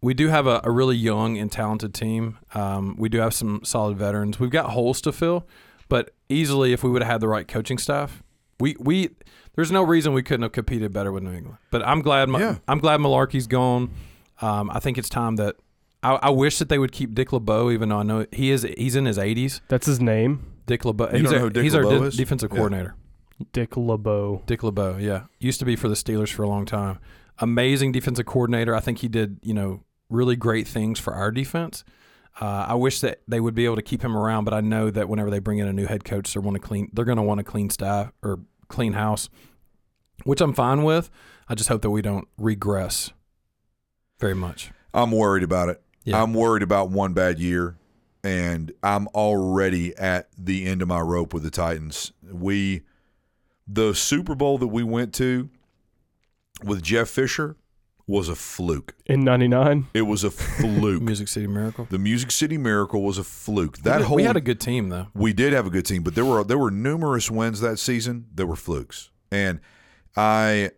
we 0.00 0.14
do 0.14 0.28
have 0.28 0.46
a, 0.46 0.60
a 0.64 0.70
really 0.70 0.96
young 0.96 1.38
and 1.38 1.50
talented 1.50 1.94
team. 1.94 2.38
Um, 2.54 2.96
we 2.98 3.08
do 3.08 3.18
have 3.18 3.34
some 3.34 3.60
solid 3.64 3.96
veterans. 3.96 4.38
We've 4.38 4.50
got 4.50 4.70
holes 4.70 5.00
to 5.02 5.12
fill, 5.12 5.46
but 5.88 6.10
easily 6.28 6.72
if 6.72 6.82
we 6.84 6.90
would 6.90 7.02
have 7.02 7.10
had 7.12 7.20
the 7.20 7.28
right 7.28 7.46
coaching 7.48 7.78
staff, 7.78 8.22
we 8.60 8.76
we 8.78 9.10
there's 9.54 9.72
no 9.72 9.82
reason 9.82 10.12
we 10.12 10.22
couldn't 10.22 10.42
have 10.42 10.52
competed 10.52 10.92
better 10.92 11.10
with 11.12 11.22
New 11.22 11.32
England. 11.32 11.58
But 11.70 11.86
I'm 11.86 12.00
glad 12.02 12.28
Ma- 12.28 12.38
Yeah. 12.38 12.58
I'm 12.68 12.78
glad 12.78 13.00
Mularkey's 13.00 13.46
gone. 13.46 13.90
Um, 14.40 14.70
I 14.70 14.78
think 14.78 14.98
it's 14.98 15.08
time 15.08 15.36
that 15.36 15.56
I, 16.02 16.14
I 16.22 16.30
wish 16.30 16.58
that 16.58 16.68
they 16.68 16.78
would 16.78 16.92
keep 16.92 17.12
Dick 17.14 17.32
LeBeau, 17.32 17.70
even 17.72 17.88
though 17.88 17.98
I 17.98 18.02
know 18.04 18.26
he 18.30 18.50
is 18.50 18.62
he's 18.76 18.94
in 18.94 19.04
his 19.06 19.18
80s. 19.18 19.60
That's 19.68 19.86
his 19.86 20.00
name, 20.00 20.44
Dick 20.66 20.84
LeBeau. 20.84 21.06
You 21.10 21.18
he's 21.18 21.22
don't 21.24 21.32
know 21.32 21.38
our, 21.38 21.44
who 21.44 21.50
Dick 21.50 21.62
he's 21.64 21.74
our 21.74 21.82
de- 21.82 22.02
is? 22.04 22.16
defensive 22.16 22.52
Yeah. 22.52 22.60
Coordinator. 23.38 23.52
Dick 23.52 23.76
LeBeau. 23.76 24.42
Dick 24.46 24.62
LeBeau, 24.62 24.96
yeah, 24.98 25.24
used 25.38 25.58
to 25.60 25.64
be 25.64 25.76
for 25.76 25.88
the 25.88 25.94
Steelers 25.94 26.32
for 26.32 26.42
a 26.42 26.48
long 26.48 26.66
time. 26.66 26.98
Amazing 27.38 27.92
defensive 27.92 28.26
coordinator. 28.26 28.74
I 28.74 28.80
think 28.80 28.98
he 28.98 29.08
did, 29.08 29.38
you 29.42 29.54
know, 29.54 29.84
really 30.10 30.36
great 30.36 30.66
things 30.66 30.98
for 30.98 31.14
our 31.14 31.30
defense. 31.30 31.84
Uh, 32.40 32.66
I 32.68 32.74
wish 32.74 33.00
that 33.00 33.20
they 33.26 33.40
would 33.40 33.54
be 33.54 33.64
able 33.64 33.76
to 33.76 33.82
keep 33.82 34.02
him 34.02 34.16
around, 34.16 34.44
but 34.44 34.54
I 34.54 34.60
know 34.60 34.90
that 34.90 35.08
whenever 35.08 35.30
they 35.30 35.40
bring 35.40 35.58
in 35.58 35.66
a 35.66 35.72
new 35.72 35.86
head 35.86 36.04
coach, 36.04 36.32
they're 36.32 36.42
want 36.42 36.54
to 36.54 36.60
clean. 36.60 36.88
They're 36.92 37.04
going 37.04 37.16
to 37.16 37.22
want 37.22 37.40
a 37.40 37.44
clean 37.44 37.70
staff 37.70 38.12
or 38.22 38.40
clean 38.68 38.92
house, 38.92 39.28
which 40.24 40.40
I'm 40.40 40.52
fine 40.52 40.84
with. 40.84 41.10
I 41.48 41.54
just 41.54 41.68
hope 41.68 41.82
that 41.82 41.90
we 41.90 42.02
don't 42.02 42.28
regress 42.36 43.12
very 44.20 44.34
much. 44.34 44.70
I'm 44.94 45.10
worried 45.10 45.42
about 45.42 45.68
it. 45.68 45.82
Yeah. 46.04 46.22
I'm 46.22 46.32
worried 46.32 46.62
about 46.62 46.90
one 46.90 47.12
bad 47.12 47.38
year, 47.38 47.76
and 48.22 48.72
I'm 48.82 49.08
already 49.08 49.96
at 49.96 50.28
the 50.36 50.66
end 50.66 50.80
of 50.80 50.88
my 50.88 51.00
rope 51.00 51.34
with 51.34 51.42
the 51.42 51.50
Titans. 51.50 52.12
We 52.22 52.82
the 53.68 53.94
Super 53.94 54.34
Bowl 54.34 54.58
that 54.58 54.68
we 54.68 54.82
went 54.82 55.12
to 55.14 55.50
with 56.64 56.82
Jeff 56.82 57.08
Fisher 57.08 57.56
was 58.06 58.28
a 58.30 58.34
fluke. 58.34 58.94
In 59.06 59.22
'99, 59.22 59.88
It 59.92 60.02
was 60.02 60.24
a 60.24 60.30
fluke. 60.30 61.02
Music 61.12 61.28
City 61.28 61.46
Miracle. 61.46 61.86
the 61.90 61.98
Music 61.98 62.30
City 62.30 62.56
Miracle 62.56 63.02
was 63.02 63.18
a 63.18 63.24
fluke. 63.24 63.78
That 63.78 63.98
we, 64.00 64.04
whole 64.06 64.16
we 64.16 64.22
had 64.24 64.36
a 64.36 64.40
good 64.40 64.60
team 64.60 64.88
though. 64.88 65.08
we 65.14 65.32
did 65.34 65.52
have 65.52 65.66
a 65.66 65.70
good 65.70 65.84
team, 65.84 66.02
but 66.02 66.14
there 66.14 66.24
were 66.24 66.42
there 66.42 66.58
were 66.58 66.70
numerous 66.70 67.30
wins 67.30 67.60
that 67.60 67.78
season 67.78 68.26
that 68.34 68.46
were 68.46 68.56
flukes. 68.56 69.10
And 69.30 69.60
I 70.16 70.70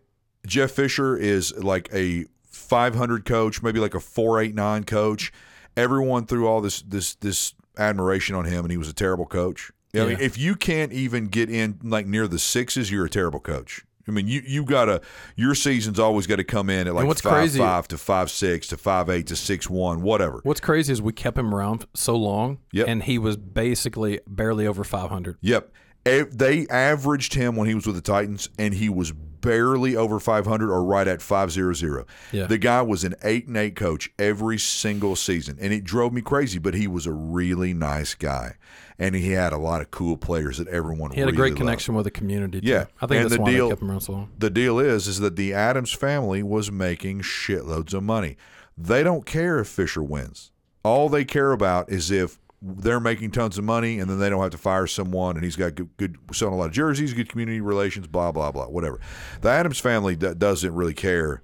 Jeff 0.45 0.71
Fisher 0.71 1.15
is 1.15 1.55
like 1.57 1.87
a 1.93 2.25
500 2.49 3.23
coach, 3.25 3.63
maybe 3.63 3.79
like 3.79 3.93
a 3.95 3.99
489 4.01 4.83
coach. 4.83 5.31
Everyone 5.77 6.25
threw 6.25 6.47
all 6.47 6.59
this 6.59 6.81
this 6.81 7.15
this 7.15 7.53
admiration 7.77 8.35
on 8.35 8.43
him 8.43 8.65
and 8.65 8.71
he 8.71 8.77
was 8.77 8.89
a 8.89 8.93
terrible 8.93 9.25
coach. 9.25 9.71
I 9.93 9.99
mean, 9.99 10.09
Yeah. 10.11 10.17
if 10.19 10.37
you 10.37 10.55
can't 10.55 10.93
even 10.93 11.27
get 11.27 11.49
in 11.49 11.79
like 11.83 12.07
near 12.07 12.27
the 12.27 12.39
sixes, 12.39 12.89
you're 12.91 13.05
a 13.05 13.09
terrible 13.09 13.39
coach. 13.39 13.81
I 14.07 14.11
mean, 14.11 14.27
you 14.27 14.41
you 14.45 14.63
got 14.65 14.85
to 14.85 14.99
your 15.35 15.53
season's 15.53 15.99
always 15.99 16.25
got 16.27 16.37
to 16.37 16.43
come 16.43 16.69
in 16.69 16.87
at 16.87 16.95
like 16.95 17.05
what's 17.05 17.21
five 17.21 17.33
crazy- 17.33 17.59
five 17.59 17.87
to 17.89 17.97
five 17.97 18.31
six 18.31 18.67
to 18.67 18.77
five 18.77 19.09
eight 19.09 19.27
to 19.27 19.35
six 19.35 19.69
one, 19.69 20.01
whatever. 20.01 20.39
What's 20.43 20.59
crazy 20.59 20.91
is 20.91 21.01
we 21.01 21.13
kept 21.13 21.37
him 21.37 21.53
around 21.53 21.85
so 21.93 22.15
long, 22.15 22.57
Yep. 22.73 22.87
and 22.87 23.03
he 23.03 23.17
was 23.19 23.37
basically 23.37 24.19
barely 24.27 24.65
over 24.65 24.83
500. 24.83 25.37
Yep. 25.41 25.71
They 26.03 26.65
averaged 26.69 27.35
him 27.35 27.55
when 27.55 27.67
he 27.67 27.75
was 27.75 27.85
with 27.85 27.95
the 27.95 28.01
Titans, 28.01 28.49
and 28.57 28.73
he 28.73 28.89
was 28.89 29.13
barely 29.41 29.95
over 29.95 30.19
500 30.19 30.71
or 30.71 30.83
right 30.83 31.07
at 31.07 31.21
500. 31.21 32.05
Yeah. 32.31 32.45
The 32.45 32.57
guy 32.57 32.81
was 32.81 33.03
an 33.03 33.15
8 33.23 33.47
and 33.47 33.57
8 33.57 33.75
coach 33.75 34.09
every 34.19 34.57
single 34.57 35.15
season, 35.15 35.57
and 35.59 35.73
it 35.73 35.83
drove 35.83 36.13
me 36.13 36.21
crazy, 36.21 36.59
but 36.59 36.73
he 36.73 36.87
was 36.87 37.05
a 37.05 37.11
really 37.11 37.73
nice 37.73 38.13
guy. 38.13 38.55
And 38.99 39.15
he 39.15 39.31
had 39.31 39.51
a 39.51 39.57
lot 39.57 39.81
of 39.81 39.89
cool 39.89 40.15
players 40.15 40.59
that 40.59 40.67
everyone 40.67 41.11
He 41.11 41.19
had 41.19 41.29
a 41.29 41.31
great 41.31 41.53
loved. 41.53 41.57
connection 41.61 41.95
with 41.95 42.03
the 42.05 42.11
community. 42.11 42.61
Too. 42.61 42.67
Yeah. 42.67 42.85
I 43.01 43.07
think 43.07 43.21
And 43.21 43.25
that's 43.25 43.35
the 43.35 43.41
why 43.41 43.51
deal- 43.51 43.65
they 43.67 43.71
kept 43.71 43.81
him 43.81 43.89
around 43.91 44.01
so 44.01 44.11
long. 44.13 44.29
The 44.37 44.49
deal 44.51 44.79
is 44.79 45.07
is 45.07 45.19
that 45.19 45.35
the 45.35 45.53
Adams 45.55 45.91
family 45.91 46.43
was 46.43 46.71
making 46.71 47.21
shitloads 47.21 47.93
of 47.95 48.03
money. 48.03 48.37
They 48.77 49.01
don't 49.01 49.25
care 49.25 49.57
if 49.59 49.67
Fisher 49.67 50.03
wins. 50.03 50.51
All 50.83 51.09
they 51.09 51.25
care 51.25 51.51
about 51.51 51.89
is 51.91 52.09
if 52.11 52.37
they're 52.61 52.99
making 52.99 53.31
tons 53.31 53.57
of 53.57 53.63
money 53.63 53.99
and 53.99 54.09
then 54.09 54.19
they 54.19 54.29
don't 54.29 54.41
have 54.41 54.51
to 54.51 54.57
fire 54.57 54.85
someone 54.85 55.35
and 55.35 55.43
he's 55.43 55.55
got 55.55 55.75
good, 55.75 55.89
good 55.97 56.17
selling 56.31 56.53
a 56.53 56.57
lot 56.57 56.67
of 56.67 56.71
jerseys, 56.71 57.13
good 57.13 57.29
community 57.29 57.59
relations, 57.59 58.07
blah 58.07 58.31
blah 58.31 58.51
blah, 58.51 58.67
whatever. 58.67 58.99
The 59.41 59.49
Adams 59.49 59.79
family 59.79 60.15
d- 60.15 60.33
doesn't 60.35 60.73
really 60.73 60.93
care 60.93 61.41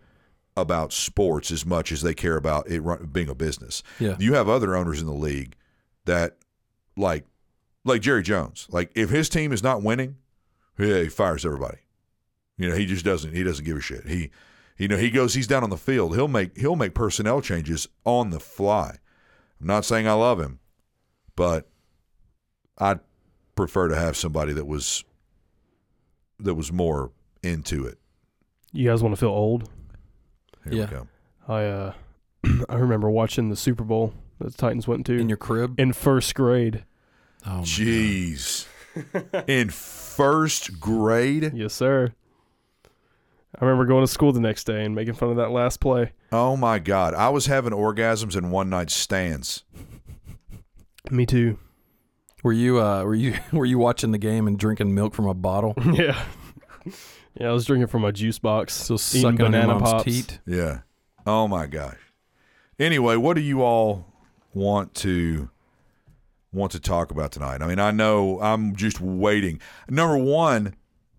about 0.55 0.91
sports 0.91 1.51
as 1.51 1.65
much 1.65 1.91
as 1.91 2.01
they 2.01 2.13
care 2.13 2.35
about 2.35 2.67
it 2.69 2.81
run, 2.81 3.09
being 3.11 3.29
a 3.29 3.35
business. 3.35 3.83
Yeah. 3.99 4.15
You 4.19 4.33
have 4.33 4.49
other 4.49 4.75
owners 4.75 4.99
in 4.99 5.07
the 5.07 5.13
league 5.13 5.55
that 6.05 6.37
like 6.95 7.25
like 7.83 8.01
Jerry 8.01 8.23
Jones. 8.23 8.67
Like 8.69 8.91
if 8.95 9.09
his 9.09 9.29
team 9.29 9.51
is 9.51 9.63
not 9.63 9.81
winning, 9.81 10.17
yeah, 10.77 11.01
he 11.01 11.09
fires 11.09 11.45
everybody. 11.45 11.79
You 12.57 12.69
know, 12.69 12.75
he 12.75 12.85
just 12.85 13.05
doesn't 13.05 13.33
he 13.33 13.43
doesn't 13.43 13.65
give 13.65 13.77
a 13.77 13.81
shit. 13.81 14.07
He 14.07 14.31
you 14.77 14.87
know, 14.87 14.97
he 14.97 15.09
goes 15.09 15.33
he's 15.33 15.47
down 15.47 15.63
on 15.63 15.71
the 15.71 15.77
field. 15.77 16.15
He'll 16.15 16.27
make 16.27 16.57
he'll 16.57 16.75
make 16.75 16.93
personnel 16.93 17.41
changes 17.41 17.87
on 18.03 18.29
the 18.29 18.39
fly. 18.39 18.97
I'm 19.59 19.67
not 19.67 19.85
saying 19.85 20.07
I 20.07 20.13
love 20.13 20.39
him, 20.39 20.59
but 21.37 21.69
I'd 22.77 22.99
prefer 23.55 23.87
to 23.87 23.95
have 23.95 24.17
somebody 24.17 24.51
that 24.51 24.67
was 24.67 25.05
that 26.39 26.55
was 26.55 26.73
more 26.73 27.11
into 27.41 27.85
it. 27.85 27.97
you 28.73 28.89
guys 28.89 29.01
want 29.01 29.15
to 29.15 29.19
feel 29.19 29.29
old? 29.29 29.69
Here 30.65 30.73
Yeah. 30.73 30.85
we 30.85 30.91
go. 30.91 31.07
I 31.47 31.63
uh, 31.63 31.93
I 32.69 32.75
remember 32.75 33.09
watching 33.09 33.49
the 33.49 33.55
Super 33.55 33.85
Bowl 33.85 34.13
that 34.39 34.51
the 34.51 34.57
Titans 34.57 34.85
went 34.87 35.05
to 35.05 35.13
In 35.13 35.29
your 35.29 35.37
crib. 35.37 35.79
in 35.79 35.93
first 35.93 36.35
grade. 36.35 36.83
Oh, 37.45 37.61
Jeez. 37.63 38.67
In 39.47 39.69
first 39.69 40.79
grade? 40.79 41.51
Yes, 41.53 41.73
sir. 41.73 42.13
I 43.59 43.63
remember 43.63 43.85
going 43.85 44.03
to 44.03 44.11
school 44.11 44.33
the 44.33 44.41
next 44.41 44.65
day 44.65 44.83
and 44.83 44.93
making 44.95 45.13
fun 45.13 45.29
of 45.29 45.37
that 45.37 45.51
last 45.51 45.79
play. 45.79 46.11
Oh 46.31 46.57
my 46.57 46.79
God. 46.79 47.13
I 47.13 47.29
was 47.29 47.45
having 47.45 47.73
orgasms 47.73 48.35
in 48.35 48.49
one 48.51 48.69
night 48.69 48.89
stands. 48.89 49.63
Me 51.11 51.25
too. 51.25 51.57
Were 52.43 52.53
you 52.53 52.79
uh 52.79 53.03
were 53.03 53.15
you 53.15 53.35
were 53.51 53.65
you 53.65 53.77
watching 53.77 54.11
the 54.11 54.17
game 54.17 54.47
and 54.47 54.57
drinking 54.57 54.93
milk 54.93 55.13
from 55.13 55.27
a 55.27 55.33
bottle? 55.33 55.73
yeah. 55.93 56.23
Yeah, 57.39 57.49
I 57.49 57.51
was 57.51 57.65
drinking 57.65 57.87
from 57.87 58.01
my 58.01 58.11
juice 58.11 58.39
box. 58.39 58.73
Still 58.73 58.95
eating 58.95 59.21
sucking 59.21 59.27
on 59.27 59.37
your 59.37 59.61
banana 59.61 59.73
mom's 59.73 59.91
pops. 59.91 60.03
teat. 60.05 60.39
Yeah. 60.45 60.79
Oh 61.25 61.47
my 61.47 61.67
gosh. 61.67 61.97
Anyway, 62.79 63.15
what 63.15 63.35
do 63.35 63.41
you 63.41 63.61
all 63.61 64.05
want 64.53 64.93
to 64.95 65.49
want 66.51 66.71
to 66.71 66.79
talk 66.79 67.11
about 67.11 67.31
tonight? 67.31 67.61
I 67.61 67.67
mean, 67.67 67.79
I 67.79 67.91
know 67.91 68.39
I'm 68.41 68.75
just 68.75 69.01
waiting. 69.01 69.59
Number 69.89 70.17
one, 70.17 70.75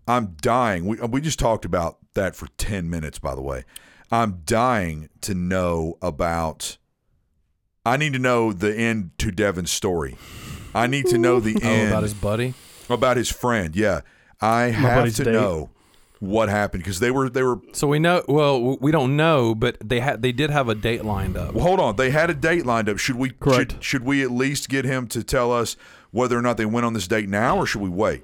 I'm 0.07 0.37
dying. 0.41 0.87
We 0.87 0.97
we 0.97 1.21
just 1.21 1.39
talked 1.39 1.65
about 1.65 1.99
that 2.15 2.35
for 2.35 2.49
ten 2.57 2.89
minutes. 2.91 3.19
By 3.19 3.35
the 3.35 3.43
way, 3.43 3.65
I'm 4.11 4.43
dying 4.45 5.09
to 5.23 5.35
know 5.35 5.99
about. 6.03 6.79
I 7.89 7.97
need 7.97 8.13
to 8.13 8.19
know 8.19 8.53
the 8.53 8.75
end 8.75 9.11
to 9.19 9.31
Devin's 9.31 9.71
story. 9.71 10.17
I 10.75 10.87
need 10.87 11.07
to 11.07 11.19
know 11.19 11.41
the 11.41 11.57
Oh, 11.63 11.67
end 11.67 11.89
about 11.89 12.03
his 12.03 12.15
buddy. 12.15 12.55
about 12.91 13.17
his 13.17 13.31
friend. 13.31 13.75
Yeah, 13.75 14.01
I 14.41 14.65
have 14.67 15.15
to 15.15 15.25
date. 15.25 15.33
know 15.33 15.71
what 16.21 16.49
happened 16.49 16.83
because 16.83 16.99
they 17.01 17.11
were 17.11 17.29
they 17.31 17.43
were 17.43 17.61
So 17.73 17.87
we 17.89 17.99
know. 17.99 18.23
Well, 18.29 18.77
we 18.81 18.91
don't 18.93 19.17
know, 19.17 19.55
but 19.55 19.77
they 19.83 20.01
had 20.01 20.21
they 20.23 20.33
did 20.33 20.51
have 20.51 20.69
a 20.69 20.75
date 20.75 21.05
lined 21.05 21.37
up. 21.37 21.55
Well, 21.55 21.65
hold 21.65 21.81
on. 21.81 21.97
They 21.97 22.11
had 22.11 22.29
a 22.31 22.35
date 22.35 22.67
lined 22.67 22.89
up. 22.89 22.99
Should 22.99 23.17
we 23.17 23.31
Correct. 23.31 23.73
Should, 23.75 23.85
should 23.85 24.05
we 24.05 24.23
at 24.23 24.31
least 24.31 24.69
get 24.69 24.85
him 24.85 25.07
to 25.09 25.23
tell 25.25 25.53
us 25.53 25.77
whether 26.11 26.37
or 26.39 26.43
not 26.43 26.57
they 26.57 26.67
went 26.67 26.87
on 26.87 26.93
this 26.93 27.07
date 27.09 27.29
now, 27.29 27.57
or 27.57 27.67
should 27.67 27.83
we 27.83 27.89
wait? 27.89 28.23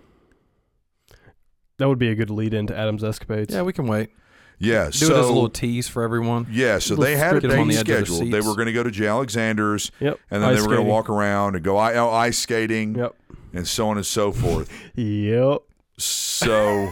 That 1.79 1.89
would 1.89 1.99
be 1.99 2.09
a 2.09 2.15
good 2.15 2.31
lead 2.31 2.55
into 2.55 2.77
Adam's 2.77 3.03
escapades. 3.03 3.53
Yeah, 3.55 3.63
we 3.63 3.73
can 3.73 3.87
wait. 3.87 4.11
Yeah. 4.59 4.87
Do 4.87 4.93
so 4.93 5.07
it 5.17 5.19
as 5.21 5.27
a 5.27 5.33
little 5.33 5.49
tease 5.49 5.89
for 5.89 6.03
everyone. 6.03 6.47
yeah. 6.51 6.79
So 6.79 6.95
they 6.97 7.17
had 7.17 7.37
a 7.37 7.41
get 7.41 7.51
'em 7.53 7.61
on 7.61 7.69
date 7.69 7.75
the 7.75 7.81
edge 7.81 7.83
of 7.83 7.87
their 7.89 8.05
scheduled. 8.07 8.33
They 8.33 8.41
were 8.41 8.55
going 8.55 8.67
to 8.67 8.73
go 8.73 8.83
to 8.83 8.91
J. 8.91 9.07
Alexander's, 9.07 9.91
Yep. 10.01 10.19
and 10.31 10.43
then 10.43 10.51
Ice 10.51 10.57
they 10.57 10.63
were 10.63 10.69
going 10.75 10.85
to 10.87 10.91
walk 10.91 11.09
around 11.11 11.55
and 11.57 11.65
go 11.65 11.79
oh, 11.79 12.11
ice 12.11 12.39
skating, 12.39 12.95
Yep. 12.97 13.15
and 13.53 13.67
so 13.69 13.89
on 13.89 13.97
and 13.97 14.07
so 14.07 14.33
forth. 14.33 14.71
Yep. 14.95 15.63
So, 15.97 16.91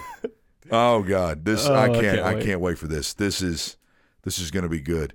oh 0.70 1.02
god, 1.02 1.44
this 1.44 1.66
Oh, 1.66 1.74
I 1.74 1.84
I 1.84 1.88
can't 1.88 2.00
can't 2.02 2.18
I 2.20 2.34
wait. 2.34 2.44
can't 2.44 2.60
wait 2.60 2.78
for 2.78 2.86
this. 2.88 3.14
This 3.14 3.42
is 3.42 3.76
this 4.24 4.38
is 4.38 4.50
going 4.50 4.62
to 4.64 4.68
be 4.68 4.80
good. 4.80 5.12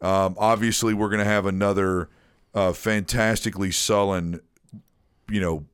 Um, 0.00 0.34
obviously, 0.38 0.94
we're 0.94 1.08
going 1.08 1.18
to 1.24 1.24
have 1.30 1.46
another 1.46 2.08
uh, 2.54 2.72
fantastically 2.72 3.70
sullen, 3.70 4.40
you 5.30 5.40
know, 5.40 5.64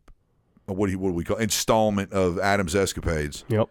what 0.66 0.86
do 0.86 0.92
you, 0.92 0.98
what 0.98 1.10
do 1.10 1.14
we 1.14 1.22
call 1.24 1.36
installment 1.36 2.12
of 2.12 2.38
Adam's 2.40 2.74
escapades, 2.74 3.44
Yep. 3.48 3.68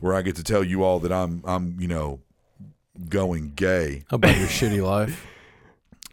Where 0.00 0.14
I 0.14 0.22
get 0.22 0.36
to 0.36 0.42
tell 0.44 0.62
you 0.64 0.82
all 0.84 0.98
that 1.00 1.12
I'm 1.12 1.42
I'm 1.44 1.76
you 1.80 1.88
know 1.88 2.20
going 3.08 3.52
gay 3.54 4.04
About 4.10 4.36
your 4.36 4.46
shitty 4.48 4.82
life. 4.84 5.26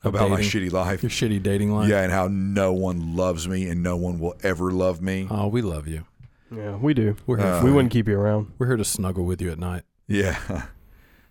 of 0.03 0.13
about 0.15 0.29
my 0.29 0.41
shitty 0.41 0.71
life. 0.71 1.01
Your 1.03 1.09
shitty 1.09 1.41
dating 1.41 1.71
life. 1.73 1.89
Yeah, 1.89 2.01
and 2.01 2.11
how 2.11 2.27
no 2.29 2.73
one 2.73 3.15
loves 3.15 3.47
me 3.47 3.69
and 3.69 3.81
no 3.81 3.95
one 3.95 4.19
will 4.19 4.35
ever 4.43 4.71
love 4.71 5.01
me. 5.01 5.27
Oh, 5.29 5.47
we 5.47 5.61
love 5.61 5.87
you. 5.87 6.05
Yeah, 6.51 6.75
we 6.75 6.93
do. 6.93 7.15
We're 7.25 7.37
here. 7.37 7.47
Uh, 7.47 7.63
we 7.63 7.71
wouldn't 7.71 7.91
keep 7.91 8.07
you 8.07 8.19
around. 8.19 8.51
We're 8.57 8.67
here 8.67 8.77
to 8.77 8.85
snuggle 8.85 9.25
with 9.25 9.41
you 9.41 9.51
at 9.51 9.59
night. 9.59 9.83
Yeah. 10.07 10.65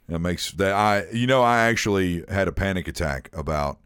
That 0.08 0.18
makes 0.18 0.50
that 0.52 0.72
I 0.72 1.06
you 1.12 1.26
know 1.28 1.42
I 1.42 1.60
actually 1.68 2.24
had 2.28 2.48
a 2.48 2.52
panic 2.52 2.88
attack 2.88 3.30
about 3.32 3.78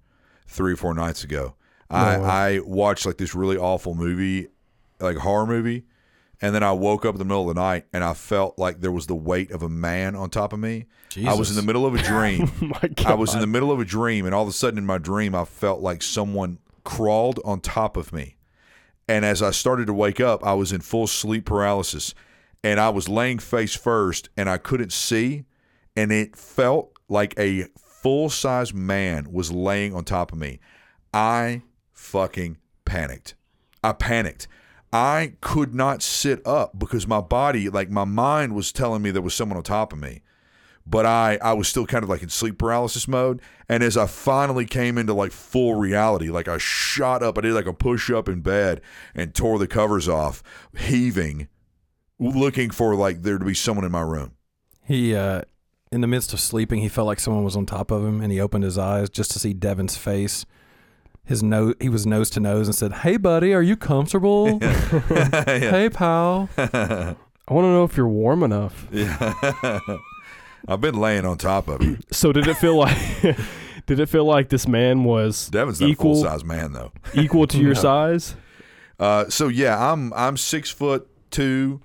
3 0.49 0.73
or 0.73 0.77
4 0.77 0.95
nights 0.95 1.23
ago. 1.23 1.55
I 1.91 2.17
No 2.17 2.23
way. 2.23 2.29
I 2.29 2.59
watched 2.61 3.05
like 3.07 3.19
this 3.19 3.35
really 3.35 3.57
awful 3.59 3.95
movie, 3.95 4.49
like 4.99 5.19
horror 5.19 5.47
movie, 5.47 5.85
and 6.41 6.55
then 6.55 6.63
I 6.63 6.73
woke 6.73 7.05
up 7.05 7.15
in 7.15 7.19
the 7.19 7.25
middle 7.25 7.49
of 7.49 7.55
the 7.55 7.61
night 7.61 7.87
and 7.93 8.05
I 8.05 8.15
felt 8.15 8.59
like 8.59 8.81
there 8.81 8.93
was 8.93 9.07
the 9.07 9.15
weight 9.15 9.51
of 9.51 9.63
a 9.63 9.69
man 9.69 10.15
on 10.15 10.31
top 10.31 10.53
of 10.53 10.59
me. 10.59 10.87
I 11.27 11.35
was 11.35 11.51
in 11.51 11.57
the 11.57 11.63
middle 11.63 11.87
of 11.87 11.95
a 11.95 12.03
dream. 12.03 12.51
Oh. 12.73 13.05
I 13.07 13.15
was 13.15 13.35
in 13.35 13.41
the 13.41 13.47
middle 13.47 13.73
of 13.73 13.81
a 13.81 13.85
dream 13.85 14.27
and 14.27 14.35
all 14.35 14.43
of 14.43 14.49
a 14.49 14.53
sudden 14.53 14.79
in 14.79 14.85
my 14.85 14.99
dream 14.99 15.35
I 15.35 15.45
felt 15.45 15.81
like 15.81 16.03
someone 16.03 16.59
crawled 16.85 17.41
on 17.45 17.61
top 17.61 17.97
of 17.97 18.13
me. 18.13 18.37
And 19.09 19.25
as 19.25 19.41
I 19.41 19.51
started 19.51 19.87
to 19.87 19.95
wake 19.95 20.21
up, 20.21 20.45
I 20.45 20.55
was 20.55 20.73
in 20.73 20.81
full 20.81 21.07
sleep 21.07 21.47
paralysis 21.47 22.15
and 22.63 22.79
I 22.79 22.91
was 22.91 23.09
laying 23.09 23.39
face 23.39 23.75
first 23.75 24.29
and 24.37 24.49
I 24.49 24.59
couldn't 24.59 24.93
see 24.93 25.45
and 25.97 26.13
it 26.13 26.37
felt 26.37 26.93
like 27.09 27.39
a 27.39 27.67
full-size 27.77 28.75
man 28.75 29.33
was 29.33 29.51
laying 29.51 29.95
on 29.95 30.05
top 30.05 30.33
of 30.33 30.39
me. 30.39 30.61
I 31.15 31.63
fucking 31.93 32.59
panicked. 32.85 33.35
I 33.83 33.93
panicked. 33.93 34.49
I 34.93 35.35
could 35.41 35.75
not 35.75 36.03
sit 36.03 36.47
up 36.47 36.79
because 36.79 37.07
my 37.07 37.21
body, 37.21 37.69
like 37.69 37.91
my 37.91 38.05
mind 38.05 38.55
was 38.55 38.73
telling 38.73 39.03
me 39.03 39.11
there 39.11 39.23
was 39.23 39.35
someone 39.35 39.57
on 39.57 39.63
top 39.63 39.93
of 39.93 39.99
me 39.99 40.23
but 40.87 41.05
I 41.05 41.39
I 41.43 41.53
was 41.53 41.69
still 41.69 41.87
kind 41.87 42.03
of 42.03 42.09
like 42.09 42.23
in 42.23 42.29
sleep 42.29 42.59
paralysis 42.59 43.09
mode. 43.09 43.43
And 43.69 43.83
as 43.83 43.97
I 43.97 44.07
finally 44.07 44.65
came 44.65 44.97
into 44.97 45.13
like 45.13 45.33
full 45.33 45.75
reality, 45.75 46.31
like 46.31 46.49
I 46.49 46.59
shot 46.59 47.23
up, 47.23 47.37
I 47.37 47.41
did 47.41 47.53
like 47.53 47.67
a 47.67 47.73
push 47.73 48.11
up 48.11 48.29
in 48.29 48.41
bed 48.41 48.81
and 49.15 49.35
tore 49.35 49.59
the 49.59 49.67
covers 49.67 50.09
off, 50.09 50.43
heaving, 50.77 51.49
looking 52.19 52.71
for 52.71 52.95
like 52.95 53.23
there 53.23 53.39
to 53.39 53.45
be 53.45 53.55
someone 53.55 53.85
in 53.85 53.93
my 53.93 54.03
room. 54.03 54.33
He, 54.83 55.17
uh, 55.17 55.43
in 55.91 56.01
the 56.01 56.07
midst 56.07 56.33
of 56.33 56.39
sleeping, 56.39 56.81
he 56.81 56.89
felt 56.89 57.09
like 57.09 57.19
someone 57.19 57.43
was 57.43 57.57
on 57.57 57.67
top 57.67 57.91
of 57.91 58.05
him, 58.05 58.21
and 58.21 58.31
he 58.31 58.41
opened 58.41 58.63
his 58.63 58.79
eyes 58.79 59.11
just 59.11 59.33
to 59.33 59.41
see 59.41 59.53
Devin's 59.53 59.97
face. 59.97 60.47
His 61.27 61.43
nose, 61.43 61.75
he 61.81 61.89
was 61.89 62.07
nose 62.07 62.31
to 62.31 62.41
nose, 62.41 62.69
and 62.69 62.75
said, 62.75 62.93
"Hey, 62.93 63.17
buddy, 63.17 63.53
are 63.53 63.61
you 63.63 63.77
comfortable? 63.77 64.59
yeah. 64.63 65.45
hey, 65.47 65.91
pal." 65.91 66.49
I 66.59 67.53
want 67.55 67.65
to 67.65 67.69
know 67.71 67.85
if 67.85 67.97
you're 67.97 68.09
warm 68.09 68.43
enough. 68.43 68.87
Yeah. 68.91 69.79
I've 70.69 70.81
been 70.81 70.99
laying 70.99 71.25
on 71.25 71.39
top 71.39 71.69
of 71.69 71.83
you. 71.83 71.99
So 72.11 72.33
did 72.33 72.49
it 72.49 72.57
feel 72.57 72.77
like 72.77 72.97
did 73.87 74.01
it 74.01 74.09
feel 74.09 74.25
like 74.25 74.49
this 74.49 74.67
man 74.67 75.05
was 75.05 75.49
Devin's 75.51 75.81
not 75.81 75.91
Equal- 75.91 76.13
a 76.13 76.15
full 76.15 76.25
size 76.25 76.45
man 76.45 76.73
though. 76.73 76.91
equal 77.15 77.47
to 77.49 77.59
your 77.59 77.75
No. 77.75 77.81
size? 77.81 78.35
Uh, 78.99 79.29
so 79.29 79.47
yeah, 79.49 79.93
I'm 79.93 80.13
I'm 80.15 80.37
six 80.37 80.71
foot 80.71 81.07
two. 81.31 81.81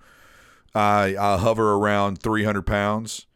I 0.73 1.15
I 1.19 1.37
hover 1.37 1.73
around 1.73 2.17
three 2.23 2.43
hundred 2.43 2.63
pounds, 2.65 3.27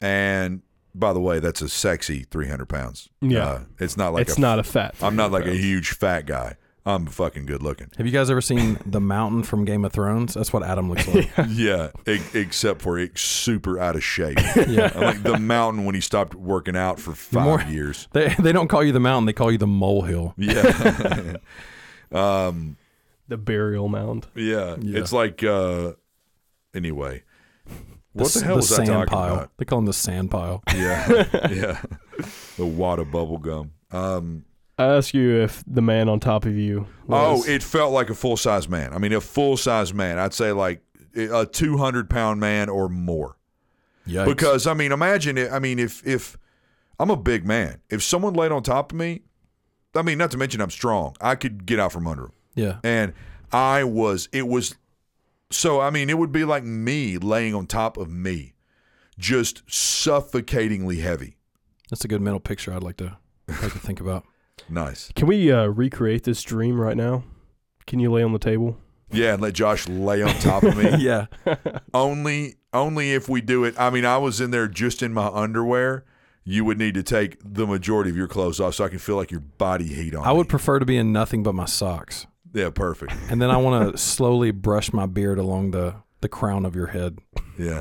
and 0.00 0.62
by 0.94 1.12
the 1.12 1.20
way, 1.20 1.38
that's 1.40 1.62
a 1.62 1.68
sexy 1.68 2.24
three 2.30 2.48
hundred 2.48 2.68
pounds. 2.68 3.08
Yeah. 3.20 3.44
uh, 3.46 3.60
it's 3.78 3.96
not 3.96 4.12
like 4.12 4.28
it's 4.28 4.38
a, 4.38 4.40
not 4.40 4.58
a 4.58 4.62
fat. 4.64 4.94
I'm 5.02 5.16
not 5.16 5.30
like 5.32 5.46
a 5.46 5.54
huge 5.54 5.90
fat 5.90 6.26
guy. 6.26 6.56
I'm 6.86 7.04
fucking 7.04 7.44
good 7.44 7.62
looking. 7.62 7.90
Have 7.98 8.06
you 8.06 8.12
guys 8.12 8.30
ever 8.30 8.40
seen 8.40 8.78
The 8.86 9.00
Mountain 9.00 9.42
from 9.42 9.66
Game 9.66 9.84
of 9.84 9.92
Thrones? 9.92 10.32
That's 10.32 10.54
what 10.54 10.62
Adam 10.62 10.88
looks 10.88 11.06
like. 11.14 11.30
Yeah, 11.48 11.90
e- 12.06 12.18
except 12.32 12.80
for 12.80 12.98
it's 12.98 13.20
super 13.20 13.78
out 13.78 13.94
of 13.94 14.02
shape. 14.02 14.38
yeah. 14.66 14.90
Like 14.96 15.22
the 15.22 15.38
mountain 15.38 15.84
when 15.84 15.94
he 15.94 16.00
stopped 16.00 16.34
working 16.34 16.76
out 16.76 16.98
for 16.98 17.12
five 17.14 17.44
more- 17.44 17.62
years. 17.62 18.08
They 18.12 18.34
they 18.38 18.52
don't 18.52 18.68
call 18.68 18.82
you 18.82 18.92
the 18.92 19.00
mountain, 19.00 19.26
they 19.26 19.34
call 19.34 19.52
you 19.52 19.58
the 19.58 19.66
molehill. 19.66 20.32
Yeah. 20.38 21.36
um. 22.12 22.76
the 23.28 23.36
burial 23.36 23.88
mound. 23.88 24.26
Yeah. 24.34 24.76
Yeah. 24.80 25.00
It's 25.00 25.12
like. 25.12 25.42
uh 25.44 25.92
Anyway, 26.74 27.22
what 28.12 28.32
the, 28.32 28.38
s- 28.38 28.42
hell 28.42 28.56
was 28.56 28.72
I 28.72 28.76
sand 28.76 28.88
talking 28.88 29.06
pile. 29.08 29.34
about? 29.34 29.50
They 29.58 29.64
call 29.64 29.78
him 29.80 29.86
the 29.86 29.92
sand 29.92 30.30
pile. 30.30 30.62
Yeah, 30.74 31.08
yeah. 31.50 31.82
The 32.56 32.66
wad 32.66 32.98
of 32.98 33.10
bubble 33.10 33.38
gum. 33.38 33.72
Um, 33.90 34.44
I 34.78 34.84
ask 34.86 35.12
you 35.14 35.40
if 35.42 35.62
the 35.66 35.82
man 35.82 36.08
on 36.08 36.20
top 36.20 36.44
of 36.44 36.56
you. 36.56 36.86
oh, 37.08 37.44
it 37.46 37.62
felt 37.62 37.92
like 37.92 38.10
a 38.10 38.14
full 38.14 38.36
size 38.36 38.68
man. 38.68 38.92
I 38.92 38.98
mean, 38.98 39.12
a 39.12 39.20
full 39.20 39.56
size 39.56 39.92
man. 39.94 40.18
I'd 40.18 40.34
say 40.34 40.52
like 40.52 40.82
a 41.16 41.46
two 41.46 41.78
hundred 41.78 42.08
pound 42.10 42.40
man 42.40 42.68
or 42.68 42.88
more. 42.88 43.36
Yeah. 44.06 44.24
Because 44.24 44.66
I 44.66 44.74
mean, 44.74 44.92
imagine 44.92 45.36
it. 45.38 45.50
I 45.52 45.58
mean, 45.58 45.78
if 45.78 46.06
if 46.06 46.36
I'm 46.98 47.10
a 47.10 47.16
big 47.16 47.44
man, 47.44 47.80
if 47.90 48.02
someone 48.02 48.34
laid 48.34 48.52
on 48.52 48.62
top 48.62 48.92
of 48.92 48.98
me, 48.98 49.22
I 49.94 50.02
mean, 50.02 50.18
not 50.18 50.30
to 50.32 50.36
mention 50.38 50.60
I'm 50.60 50.70
strong. 50.70 51.16
I 51.20 51.34
could 51.34 51.66
get 51.66 51.78
out 51.80 51.92
from 51.92 52.06
under 52.06 52.24
him. 52.26 52.32
yeah. 52.54 52.78
and 52.84 53.12
I 53.52 53.84
was 53.84 54.28
it 54.32 54.46
was 54.46 54.76
so 55.50 55.80
I 55.80 55.90
mean 55.90 56.10
it 56.10 56.18
would 56.18 56.32
be 56.32 56.44
like 56.44 56.64
me 56.64 57.18
laying 57.18 57.54
on 57.54 57.66
top 57.66 57.96
of 57.96 58.10
me 58.10 58.54
just 59.18 59.62
suffocatingly 59.66 60.98
heavy 60.98 61.36
That's 61.90 62.04
a 62.04 62.08
good 62.08 62.20
mental 62.20 62.40
picture 62.40 62.72
I'd 62.72 62.82
like 62.82 62.96
to 62.98 63.16
like 63.48 63.72
to 63.72 63.78
think 63.78 64.00
about. 64.00 64.24
nice 64.68 65.10
Can 65.14 65.26
we 65.26 65.50
uh, 65.50 65.66
recreate 65.66 66.24
this 66.24 66.42
dream 66.42 66.80
right 66.80 66.96
now? 66.96 67.24
Can 67.86 67.98
you 67.98 68.12
lay 68.12 68.22
on 68.22 68.32
the 68.32 68.38
table? 68.38 68.76
yeah 69.10 69.32
and 69.32 69.42
let 69.42 69.54
Josh 69.54 69.88
lay 69.88 70.22
on 70.22 70.34
top 70.34 70.62
of 70.62 70.76
me 70.76 70.96
yeah. 70.98 71.26
only 71.94 72.56
only 72.72 73.12
if 73.12 73.28
we 73.28 73.40
do 73.40 73.64
it 73.64 73.74
I 73.78 73.90
mean 73.90 74.04
I 74.04 74.18
was 74.18 74.40
in 74.40 74.50
there 74.50 74.68
just 74.68 75.02
in 75.02 75.12
my 75.14 75.28
underwear 75.28 76.04
you 76.44 76.64
would 76.64 76.78
need 76.78 76.94
to 76.94 77.02
take 77.02 77.36
the 77.42 77.66
majority 77.66 78.08
of 78.10 78.16
your 78.16 78.28
clothes 78.28 78.58
off 78.60 78.74
so 78.74 78.84
I 78.84 78.88
can 78.88 78.98
feel 78.98 79.16
like 79.16 79.30
your 79.30 79.40
body 79.40 79.86
heat 79.86 80.14
on 80.14 80.26
I 80.26 80.32
would 80.32 80.48
prefer 80.48 80.78
to 80.78 80.84
be 80.86 80.96
in 80.96 81.12
nothing 81.12 81.42
but 81.42 81.54
my 81.54 81.64
socks. 81.66 82.26
Yeah 82.54 82.70
perfect 82.70 83.12
And 83.30 83.40
then 83.42 83.50
I 83.50 83.56
want 83.58 83.92
to 83.92 83.98
slowly 83.98 84.50
brush 84.50 84.92
my 84.92 85.06
beard 85.06 85.38
along 85.38 85.70
the, 85.72 85.94
the 86.20 86.28
crown 86.28 86.64
of 86.64 86.74
your 86.74 86.88
head. 86.88 87.18
yeah 87.58 87.80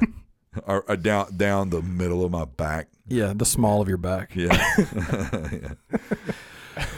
or, 0.65 0.83
or 0.87 0.95
down 0.97 1.35
down 1.37 1.69
the 1.69 1.81
middle 1.81 2.25
of 2.25 2.31
my 2.31 2.45
back 2.45 2.87
Yeah, 3.07 3.33
the 3.35 3.45
small 3.45 3.81
of 3.81 3.87
your 3.87 3.97
back. 3.97 4.35
yeah, 4.35 4.57
yeah. 5.51 5.73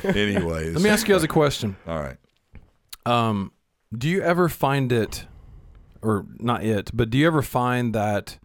anyways 0.04 0.74
Let 0.76 0.82
me 0.84 0.90
ask 0.90 1.08
you 1.08 1.14
guys 1.16 1.24
a 1.24 1.28
question. 1.28 1.76
all 1.88 2.00
right 2.00 2.18
Um, 3.06 3.52
do 3.98 4.08
you 4.10 4.22
ever 4.22 4.50
find 4.50 4.92
it, 4.92 5.26
or 6.02 6.26
not 6.40 6.64
it, 6.64 6.92
but 6.94 7.10
do 7.10 7.18
you 7.18 7.26
ever 7.28 7.42
find 7.42 7.94
that 7.96 8.38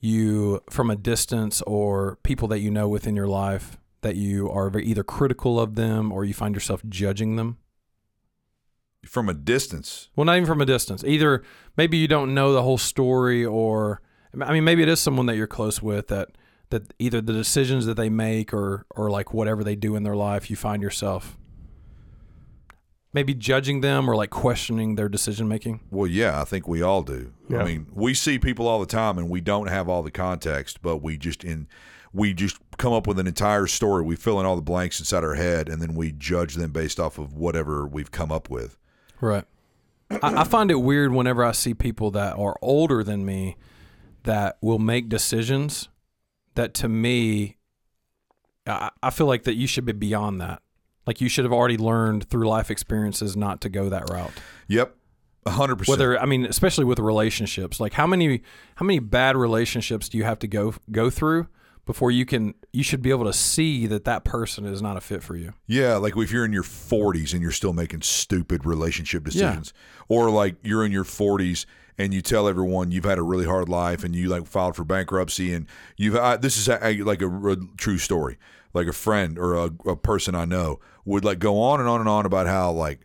you, 0.00 0.60
from 0.70 0.90
a 0.90 0.96
distance, 0.96 1.60
or 1.62 2.16
people 2.22 2.48
that 2.48 2.58
you 2.60 2.70
know 2.70 2.88
within 2.88 3.14
your 3.14 3.28
life, 3.28 3.78
that 4.00 4.16
you 4.16 4.50
are 4.50 4.76
either 4.78 5.04
critical 5.04 5.60
of 5.60 5.74
them 5.76 6.10
or 6.10 6.24
you 6.24 6.32
find 6.34 6.54
yourself 6.54 6.82
judging 6.88 7.36
them? 7.36 7.58
From 9.04 9.28
a 9.28 9.34
distance 9.34 10.08
Well, 10.14 10.24
not 10.24 10.36
even 10.36 10.46
from 10.46 10.60
a 10.60 10.66
distance. 10.66 11.02
Either 11.04 11.42
maybe 11.76 11.96
you 11.96 12.08
don't 12.08 12.34
know 12.34 12.52
the 12.52 12.62
whole 12.62 12.78
story, 12.78 13.44
or 13.44 14.02
I 14.40 14.52
mean, 14.52 14.64
maybe 14.64 14.82
it 14.82 14.88
is 14.88 15.00
someone 15.00 15.26
that 15.26 15.36
you're 15.36 15.46
close 15.46 15.82
with 15.82 16.08
that 16.08 16.30
that 16.70 16.94
either 17.00 17.20
the 17.20 17.32
decisions 17.32 17.86
that 17.86 17.96
they 17.96 18.08
make 18.08 18.54
or 18.54 18.86
or 18.90 19.10
like 19.10 19.34
whatever 19.34 19.64
they 19.64 19.76
do 19.76 19.96
in 19.96 20.02
their 20.02 20.16
life, 20.16 20.50
you 20.50 20.56
find 20.56 20.82
yourself 20.82 21.36
maybe 23.12 23.34
judging 23.34 23.80
them 23.80 24.08
or 24.08 24.14
like 24.14 24.30
questioning 24.30 24.94
their 24.94 25.08
decision 25.08 25.48
making. 25.48 25.80
Well, 25.90 26.06
yeah, 26.06 26.40
I 26.40 26.44
think 26.44 26.68
we 26.68 26.82
all 26.82 27.02
do. 27.02 27.32
Yeah. 27.48 27.62
I 27.62 27.64
mean, 27.64 27.86
we 27.92 28.14
see 28.14 28.38
people 28.38 28.68
all 28.68 28.78
the 28.78 28.86
time, 28.86 29.18
and 29.18 29.28
we 29.28 29.40
don't 29.40 29.68
have 29.68 29.88
all 29.88 30.02
the 30.02 30.10
context, 30.10 30.80
but 30.82 30.98
we 30.98 31.16
just 31.16 31.44
in 31.44 31.66
we 32.12 32.34
just 32.34 32.58
come 32.76 32.92
up 32.92 33.06
with 33.06 33.18
an 33.18 33.26
entire 33.26 33.66
story. 33.66 34.02
We 34.04 34.16
fill 34.16 34.40
in 34.40 34.46
all 34.46 34.56
the 34.56 34.62
blanks 34.62 34.98
inside 34.98 35.24
our 35.24 35.34
head, 35.34 35.68
and 35.68 35.80
then 35.80 35.94
we 35.94 36.12
judge 36.12 36.54
them 36.54 36.72
based 36.72 36.98
off 36.98 37.18
of 37.18 37.34
whatever 37.34 37.86
we've 37.86 38.10
come 38.10 38.32
up 38.32 38.50
with. 38.50 38.76
Right. 39.20 39.44
I, 40.10 40.40
I 40.40 40.44
find 40.44 40.70
it 40.70 40.80
weird 40.80 41.12
whenever 41.12 41.44
I 41.44 41.52
see 41.52 41.74
people 41.74 42.10
that 42.12 42.36
are 42.36 42.56
older 42.60 43.04
than 43.04 43.24
me 43.24 43.56
that 44.24 44.58
will 44.60 44.78
make 44.78 45.08
decisions 45.08 45.88
that 46.54 46.74
to 46.74 46.88
me, 46.88 47.56
I, 48.66 48.90
I 49.02 49.10
feel 49.10 49.26
like 49.26 49.44
that 49.44 49.54
you 49.54 49.66
should 49.66 49.84
be 49.84 49.92
beyond 49.92 50.40
that. 50.40 50.62
Like 51.06 51.20
you 51.20 51.28
should 51.28 51.44
have 51.44 51.52
already 51.52 51.76
learned 51.76 52.28
through 52.28 52.48
life 52.48 52.70
experiences 52.70 53.36
not 53.36 53.60
to 53.62 53.68
go 53.68 53.88
that 53.88 54.10
route. 54.10 54.32
Yep, 54.68 54.94
hundred 55.46 55.76
percent. 55.76 55.98
Whether 55.98 56.20
I 56.20 56.26
mean, 56.26 56.44
especially 56.44 56.84
with 56.84 56.98
relationships, 56.98 57.80
like 57.80 57.94
how 57.94 58.06
many 58.06 58.42
how 58.76 58.86
many 58.86 58.98
bad 58.98 59.36
relationships 59.36 60.08
do 60.08 60.18
you 60.18 60.24
have 60.24 60.38
to 60.40 60.46
go 60.46 60.74
go 60.90 61.10
through 61.10 61.48
before 61.90 62.12
you 62.12 62.24
can 62.24 62.54
you 62.72 62.84
should 62.84 63.02
be 63.02 63.10
able 63.10 63.24
to 63.24 63.32
see 63.32 63.84
that 63.88 64.04
that 64.04 64.22
person 64.22 64.64
is 64.64 64.80
not 64.80 64.96
a 64.96 65.00
fit 65.00 65.24
for 65.24 65.34
you. 65.34 65.52
Yeah, 65.66 65.96
like 65.96 66.16
if 66.16 66.30
you're 66.30 66.44
in 66.44 66.52
your 66.52 66.62
40s 66.62 67.32
and 67.32 67.42
you're 67.42 67.50
still 67.50 67.72
making 67.72 68.02
stupid 68.02 68.64
relationship 68.64 69.24
decisions, 69.24 69.74
or 70.08 70.30
like 70.30 70.54
you're 70.62 70.86
in 70.86 70.92
your 70.92 71.02
40s 71.02 71.66
and 71.98 72.14
you 72.14 72.22
tell 72.22 72.46
everyone 72.46 72.92
you've 72.92 73.06
had 73.06 73.18
a 73.18 73.24
really 73.24 73.44
hard 73.44 73.68
life 73.68 74.04
and 74.04 74.14
you 74.14 74.28
like 74.28 74.46
filed 74.46 74.76
for 74.76 74.84
bankruptcy 74.84 75.52
and 75.52 75.66
you've 75.96 76.14
I, 76.14 76.36
this 76.36 76.56
is 76.56 76.68
a, 76.68 77.02
like 77.02 77.22
a, 77.22 77.28
a 77.28 77.56
true 77.76 77.98
story. 77.98 78.38
Like 78.72 78.86
a 78.86 78.92
friend 78.92 79.36
or 79.36 79.54
a, 79.54 79.70
a 79.84 79.96
person 79.96 80.36
I 80.36 80.44
know 80.44 80.78
would 81.04 81.24
like 81.24 81.40
go 81.40 81.60
on 81.60 81.80
and 81.80 81.88
on 81.88 81.98
and 81.98 82.08
on 82.08 82.24
about 82.24 82.46
how 82.46 82.70
like 82.70 83.00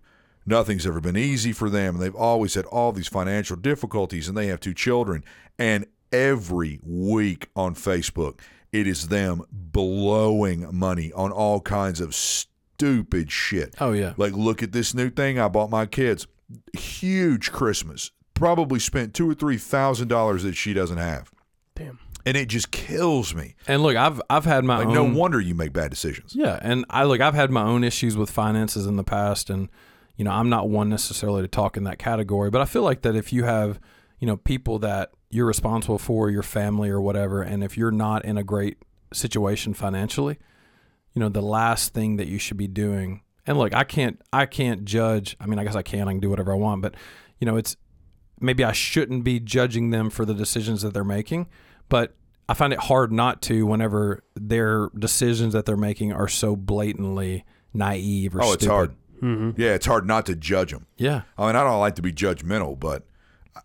nothing's 0.45 0.85
ever 0.85 1.01
been 1.01 1.17
easy 1.17 1.53
for 1.53 1.71
them 1.71 1.95
and 1.95 2.03
they've 2.03 2.13
always 2.13 2.53
had 2.53 2.65
all 2.65 2.91
these 2.91 3.07
financial 3.07 3.55
difficulties 3.55 4.27
and 4.27 4.37
they 4.37 4.45
have 4.45 4.59
two 4.59 4.75
children 4.75 5.23
and 5.57 5.87
every 6.11 6.79
week 6.83 7.49
on 7.55 7.73
Facebook 7.73 8.41
it 8.79 8.87
is 8.87 9.07
them 9.07 9.41
blowing 9.51 10.67
money 10.75 11.11
on 11.13 11.31
all 11.31 11.61
kinds 11.61 12.01
of 12.01 12.13
stupid 12.13 13.31
shit. 13.31 13.73
Oh 13.79 13.93
yeah. 13.93 14.13
Like 14.17 14.33
look 14.33 14.61
at 14.61 14.71
this 14.73 14.93
new 14.93 15.09
thing 15.09 15.39
I 15.39 15.47
bought 15.47 15.69
my 15.69 15.85
kids. 15.85 16.27
Huge 16.73 17.51
Christmas. 17.51 18.11
Probably 18.33 18.79
spent 18.79 19.13
two 19.13 19.29
or 19.29 19.33
three 19.33 19.57
thousand 19.57 20.09
dollars 20.09 20.43
that 20.43 20.55
she 20.55 20.73
doesn't 20.73 20.97
have. 20.97 21.31
Damn. 21.75 21.99
And 22.25 22.35
it 22.35 22.49
just 22.49 22.71
kills 22.71 23.33
me. 23.33 23.55
And 23.67 23.81
look, 23.81 23.95
I've 23.95 24.21
I've 24.29 24.45
had 24.45 24.65
my 24.65 24.79
Like 24.79 24.87
own 24.87 24.93
no 24.93 25.19
wonder 25.19 25.39
you 25.39 25.55
make 25.55 25.71
bad 25.71 25.89
decisions. 25.89 26.35
Yeah, 26.35 26.59
and 26.61 26.83
I 26.89 27.03
look, 27.05 27.21
I've 27.21 27.35
had 27.35 27.51
my 27.51 27.63
own 27.63 27.83
issues 27.83 28.17
with 28.17 28.29
finances 28.29 28.85
in 28.87 28.97
the 28.97 29.03
past, 29.03 29.49
and 29.49 29.69
you 30.17 30.25
know, 30.25 30.31
I'm 30.31 30.49
not 30.49 30.69
one 30.69 30.89
necessarily 30.89 31.43
to 31.43 31.47
talk 31.47 31.77
in 31.77 31.83
that 31.85 31.99
category, 31.99 32.49
but 32.49 32.61
I 32.61 32.65
feel 32.65 32.81
like 32.83 33.03
that 33.03 33.15
if 33.15 33.31
you 33.31 33.43
have, 33.43 33.79
you 34.19 34.27
know, 34.27 34.37
people 34.37 34.79
that 34.79 35.11
you're 35.29 35.45
responsible 35.45 35.97
for, 35.97 36.29
your 36.29 36.43
family 36.43 36.89
or 36.89 37.01
whatever, 37.01 37.41
and 37.41 37.63
if 37.63 37.77
you're 37.77 37.91
not 37.91 38.23
in 38.25 38.37
a 38.37 38.43
great 38.43 38.77
situation 39.13 39.73
financially, 39.73 40.37
you 41.13 41.19
know, 41.19 41.29
the 41.29 41.41
last 41.41 41.93
thing 41.93 42.17
that 42.17 42.27
you 42.27 42.37
should 42.37 42.57
be 42.57 42.67
doing. 42.67 43.21
And 43.47 43.57
look, 43.57 43.73
I 43.73 43.83
can't, 43.83 44.21
I 44.33 44.45
can't 44.45 44.85
judge. 44.85 45.37
I 45.39 45.45
mean, 45.45 45.59
I 45.59 45.63
guess 45.63 45.75
I 45.75 45.81
can. 45.81 46.07
I 46.07 46.11
can 46.11 46.19
do 46.19 46.29
whatever 46.29 46.51
I 46.51 46.55
want, 46.55 46.81
but 46.81 46.95
you 47.39 47.45
know, 47.45 47.55
it's 47.57 47.75
maybe 48.39 48.63
I 48.63 48.71
shouldn't 48.71 49.23
be 49.23 49.39
judging 49.39 49.91
them 49.91 50.09
for 50.09 50.25
the 50.25 50.33
decisions 50.33 50.81
that 50.81 50.93
they're 50.93 51.03
making, 51.03 51.47
but 51.89 52.15
I 52.49 52.53
find 52.53 52.73
it 52.73 52.79
hard 52.79 53.11
not 53.11 53.41
to 53.43 53.65
whenever 53.65 54.23
their 54.35 54.89
decisions 54.97 55.53
that 55.53 55.65
they're 55.65 55.77
making 55.77 56.11
are 56.13 56.27
so 56.27 56.55
blatantly 56.55 57.45
naive 57.73 58.35
or 58.35 58.43
Oh, 58.43 58.53
it's 58.53 58.63
stupid. 58.63 58.71
hard. 58.71 58.95
Mm-hmm. 59.21 59.61
Yeah, 59.61 59.73
it's 59.73 59.85
hard 59.85 60.05
not 60.05 60.25
to 60.27 60.35
judge 60.35 60.71
them. 60.71 60.85
Yeah. 60.97 61.21
I 61.37 61.47
mean, 61.47 61.55
I 61.55 61.63
don't 61.63 61.79
like 61.79 61.95
to 61.95 62.01
be 62.01 62.11
judgmental, 62.11 62.77
but 62.79 63.03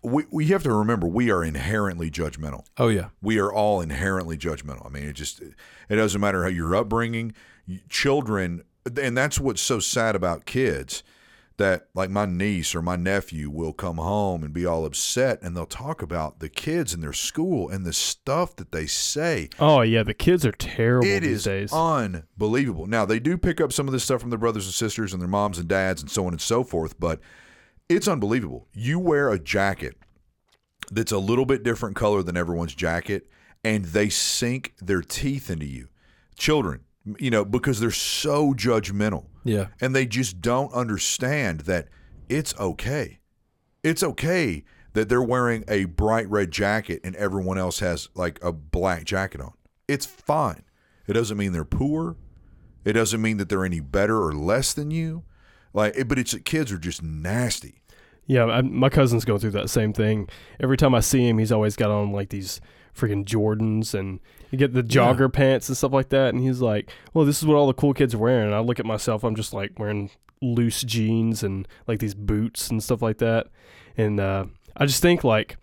we 0.02 0.24
we 0.30 0.46
have 0.46 0.62
to 0.62 0.72
remember 0.72 1.06
we 1.06 1.30
are 1.30 1.42
inherently 1.44 2.10
judgmental. 2.10 2.64
Oh 2.78 2.88
yeah. 2.88 3.08
we 3.20 3.38
are 3.38 3.52
all 3.52 3.80
inherently 3.80 4.36
judgmental. 4.38 4.86
I 4.86 4.88
mean, 4.88 5.04
it 5.04 5.14
just 5.14 5.40
it 5.40 5.96
doesn't 5.96 6.20
matter 6.20 6.42
how 6.42 6.48
your 6.48 6.74
upbringing, 6.76 7.34
children, 7.88 8.62
and 9.00 9.16
that's 9.16 9.38
what's 9.40 9.60
so 9.60 9.80
sad 9.80 10.14
about 10.16 10.46
kids. 10.46 11.02
That 11.56 11.88
like 11.94 12.08
my 12.08 12.24
niece 12.24 12.74
or 12.74 12.80
my 12.80 12.96
nephew 12.96 13.50
will 13.50 13.74
come 13.74 13.96
home 13.98 14.42
and 14.42 14.50
be 14.54 14.64
all 14.64 14.86
upset, 14.86 15.42
and 15.42 15.54
they'll 15.54 15.66
talk 15.66 16.00
about 16.00 16.38
the 16.40 16.48
kids 16.48 16.94
in 16.94 17.02
their 17.02 17.12
school 17.12 17.68
and 17.68 17.84
the 17.84 17.92
stuff 17.92 18.56
that 18.56 18.72
they 18.72 18.86
say. 18.86 19.50
Oh 19.58 19.82
yeah, 19.82 20.02
the 20.02 20.14
kids 20.14 20.46
are 20.46 20.52
terrible 20.52 21.06
It 21.06 21.20
these 21.20 21.30
is 21.30 21.44
days. 21.44 21.70
unbelievable. 21.70 22.86
Now 22.86 23.04
they 23.04 23.18
do 23.20 23.36
pick 23.36 23.60
up 23.60 23.74
some 23.74 23.86
of 23.86 23.92
this 23.92 24.04
stuff 24.04 24.22
from 24.22 24.30
their 24.30 24.38
brothers 24.38 24.64
and 24.64 24.72
sisters 24.72 25.12
and 25.12 25.20
their 25.20 25.28
moms 25.28 25.58
and 25.58 25.68
dads 25.68 26.00
and 26.00 26.10
so 26.10 26.24
on 26.26 26.32
and 26.32 26.40
so 26.40 26.64
forth, 26.64 26.98
but 26.98 27.20
it's 27.90 28.08
unbelievable. 28.08 28.66
You 28.72 28.98
wear 28.98 29.30
a 29.30 29.38
jacket 29.38 29.96
that's 30.90 31.12
a 31.12 31.18
little 31.18 31.44
bit 31.44 31.62
different 31.62 31.96
color 31.96 32.22
than 32.22 32.36
everyone's 32.36 32.74
jacket, 32.74 33.28
and 33.62 33.84
they 33.86 34.08
sink 34.08 34.74
their 34.80 35.02
teeth 35.02 35.50
into 35.50 35.66
you. 35.66 35.88
Children, 36.36 36.80
you 37.18 37.30
know, 37.30 37.44
because 37.44 37.80
they're 37.80 37.90
so 37.90 38.54
judgmental 38.54 39.26
Yeah. 39.44 39.66
and 39.80 39.94
they 39.94 40.06
just 40.06 40.40
don't 40.40 40.72
understand 40.72 41.60
that 41.60 41.88
it's 42.28 42.54
okay. 42.58 43.18
It's 43.82 44.02
okay 44.02 44.64
that 44.92 45.08
they're 45.08 45.22
wearing 45.22 45.64
a 45.68 45.84
bright 45.84 46.28
red 46.30 46.50
jacket 46.50 47.00
and 47.04 47.14
everyone 47.16 47.58
else 47.58 47.78
has 47.80 48.08
like 48.14 48.42
a 48.42 48.52
black 48.52 49.04
jacket 49.04 49.40
on. 49.40 49.52
It's 49.86 50.06
fine. 50.06 50.62
It 51.06 51.12
doesn't 51.14 51.36
mean 51.36 51.52
they're 51.52 51.64
poor. 51.64 52.16
It 52.84 52.94
doesn't 52.94 53.20
mean 53.20 53.36
that 53.36 53.48
they're 53.48 53.64
any 53.64 53.80
better 53.80 54.22
or 54.22 54.32
less 54.32 54.72
than 54.72 54.90
you. 54.90 55.24
Like, 55.72 56.08
but 56.08 56.18
it's 56.18 56.34
kids 56.44 56.72
are 56.72 56.78
just 56.78 57.02
nasty. 57.02 57.79
Yeah, 58.30 58.44
I, 58.44 58.62
my 58.62 58.88
cousin's 58.88 59.24
going 59.24 59.40
through 59.40 59.50
that 59.52 59.70
same 59.70 59.92
thing. 59.92 60.28
Every 60.60 60.76
time 60.76 60.94
I 60.94 61.00
see 61.00 61.28
him, 61.28 61.38
he's 61.38 61.50
always 61.50 61.74
got 61.74 61.90
on 61.90 62.12
like 62.12 62.28
these 62.28 62.60
freaking 62.96 63.24
Jordans 63.24 63.92
and 63.92 64.20
you 64.52 64.58
get 64.58 64.72
the 64.72 64.82
jogger 64.84 65.32
pants 65.32 65.68
and 65.68 65.76
stuff 65.76 65.92
like 65.92 66.10
that. 66.10 66.32
And 66.34 66.40
he's 66.40 66.60
like, 66.60 66.90
"Well, 67.12 67.24
this 67.24 67.38
is 67.40 67.46
what 67.46 67.56
all 67.56 67.66
the 67.66 67.74
cool 67.74 67.92
kids 67.92 68.14
are 68.14 68.18
wearing." 68.18 68.46
And 68.46 68.54
I 68.54 68.60
look 68.60 68.78
at 68.78 68.86
myself, 68.86 69.24
I'm 69.24 69.34
just 69.34 69.52
like 69.52 69.78
wearing 69.80 70.10
loose 70.40 70.82
jeans 70.82 71.42
and 71.42 71.66
like 71.88 71.98
these 71.98 72.14
boots 72.14 72.70
and 72.70 72.80
stuff 72.82 73.02
like 73.02 73.18
that. 73.18 73.48
And 73.96 74.20
uh, 74.20 74.44
I 74.76 74.86
just 74.86 75.02
think 75.02 75.24
like 75.24 75.56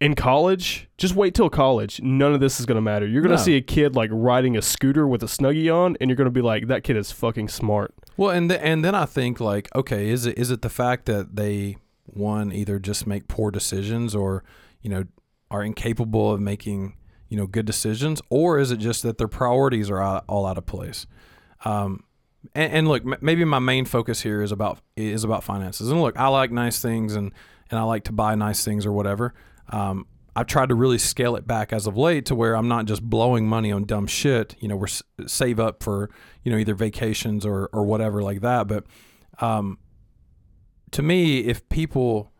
in 0.00 0.14
college, 0.14 0.88
just 0.96 1.14
wait 1.14 1.34
till 1.34 1.50
college. 1.50 2.00
None 2.02 2.32
of 2.32 2.40
this 2.40 2.58
is 2.58 2.64
gonna 2.64 2.80
matter. 2.80 3.06
You're 3.06 3.22
gonna 3.22 3.34
No. 3.36 3.42
see 3.42 3.56
a 3.56 3.60
kid 3.62 3.94
like 3.94 4.08
riding 4.12 4.56
a 4.56 4.62
scooter 4.62 5.06
with 5.06 5.22
a 5.22 5.26
snuggie 5.26 5.70
on, 5.74 5.96
and 6.00 6.08
you're 6.08 6.16
gonna 6.16 6.30
be 6.30 6.40
like, 6.42 6.68
"That 6.68 6.84
kid 6.84 6.96
is 6.96 7.12
fucking 7.12 7.48
smart." 7.48 7.92
Well, 8.16 8.30
and 8.30 8.48
th- 8.48 8.60
and 8.64 8.82
then 8.82 8.94
I 8.94 9.04
think 9.04 9.40
like, 9.40 9.68
okay, 9.74 10.08
is 10.08 10.24
it 10.24 10.38
is 10.38 10.50
it 10.50 10.62
the 10.62 10.70
fact 10.70 11.04
that 11.06 11.36
they 11.36 11.76
one 12.06 12.52
either 12.52 12.78
just 12.78 13.06
make 13.06 13.28
poor 13.28 13.50
decisions 13.50 14.14
or 14.14 14.44
you 14.82 14.90
know 14.90 15.04
are 15.50 15.62
incapable 15.62 16.32
of 16.32 16.40
making 16.40 16.94
you 17.28 17.36
know 17.36 17.46
good 17.46 17.66
decisions, 17.66 18.20
or 18.30 18.58
is 18.58 18.70
it 18.70 18.78
just 18.78 19.02
that 19.02 19.18
their 19.18 19.28
priorities 19.28 19.90
are 19.90 20.02
all, 20.28 20.46
out 20.46 20.58
of 20.58 20.66
place? 20.66 21.06
Um, 21.64 22.04
and, 22.54 22.72
and 22.72 22.88
look, 22.88 23.02
m- 23.02 23.16
maybe 23.20 23.44
my 23.44 23.58
main 23.58 23.84
focus 23.84 24.20
here 24.20 24.42
is 24.42 24.52
about 24.52 24.80
is 24.96 25.24
about 25.24 25.44
finances. 25.44 25.90
And 25.90 26.00
look, 26.00 26.18
I 26.18 26.28
like 26.28 26.50
nice 26.50 26.80
things 26.80 27.14
and 27.16 27.32
and 27.70 27.78
I 27.78 27.82
like 27.82 28.04
to 28.04 28.12
buy 28.12 28.34
nice 28.34 28.64
things 28.64 28.84
or 28.86 28.92
whatever. 28.92 29.34
Um, 29.70 30.06
I've 30.36 30.46
tried 30.46 30.68
to 30.70 30.74
really 30.74 30.98
scale 30.98 31.36
it 31.36 31.46
back 31.46 31.72
as 31.72 31.86
of 31.86 31.96
late 31.96 32.26
to 32.26 32.34
where 32.34 32.56
I'm 32.56 32.68
not 32.68 32.86
just 32.86 33.02
blowing 33.02 33.48
money 33.48 33.70
on 33.70 33.84
dumb 33.84 34.06
shit. 34.06 34.56
You 34.58 34.68
know, 34.68 34.76
we're 34.76 34.86
s- 34.86 35.02
save 35.26 35.60
up 35.60 35.82
for 35.82 36.10
you 36.42 36.52
know 36.52 36.58
either 36.58 36.74
vacations 36.74 37.46
or 37.46 37.68
or 37.72 37.84
whatever 37.84 38.22
like 38.22 38.40
that. 38.42 38.66
But 38.68 38.84
um, 39.40 39.78
to 40.94 41.02
me, 41.02 41.40
if 41.40 41.68
people 41.68 42.32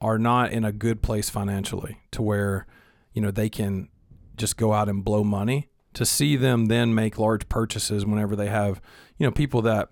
are 0.00 0.18
not 0.18 0.52
in 0.52 0.64
a 0.64 0.72
good 0.72 1.02
place 1.02 1.28
financially, 1.28 1.98
to 2.12 2.22
where 2.22 2.66
you 3.12 3.20
know 3.20 3.30
they 3.30 3.48
can 3.48 3.88
just 4.36 4.56
go 4.56 4.72
out 4.72 4.88
and 4.88 5.04
blow 5.04 5.24
money, 5.24 5.68
to 5.94 6.06
see 6.06 6.36
them 6.36 6.66
then 6.66 6.94
make 6.94 7.18
large 7.18 7.48
purchases 7.48 8.06
whenever 8.06 8.36
they 8.36 8.48
have 8.48 8.80
you 9.18 9.26
know 9.26 9.30
people 9.30 9.60
that 9.62 9.90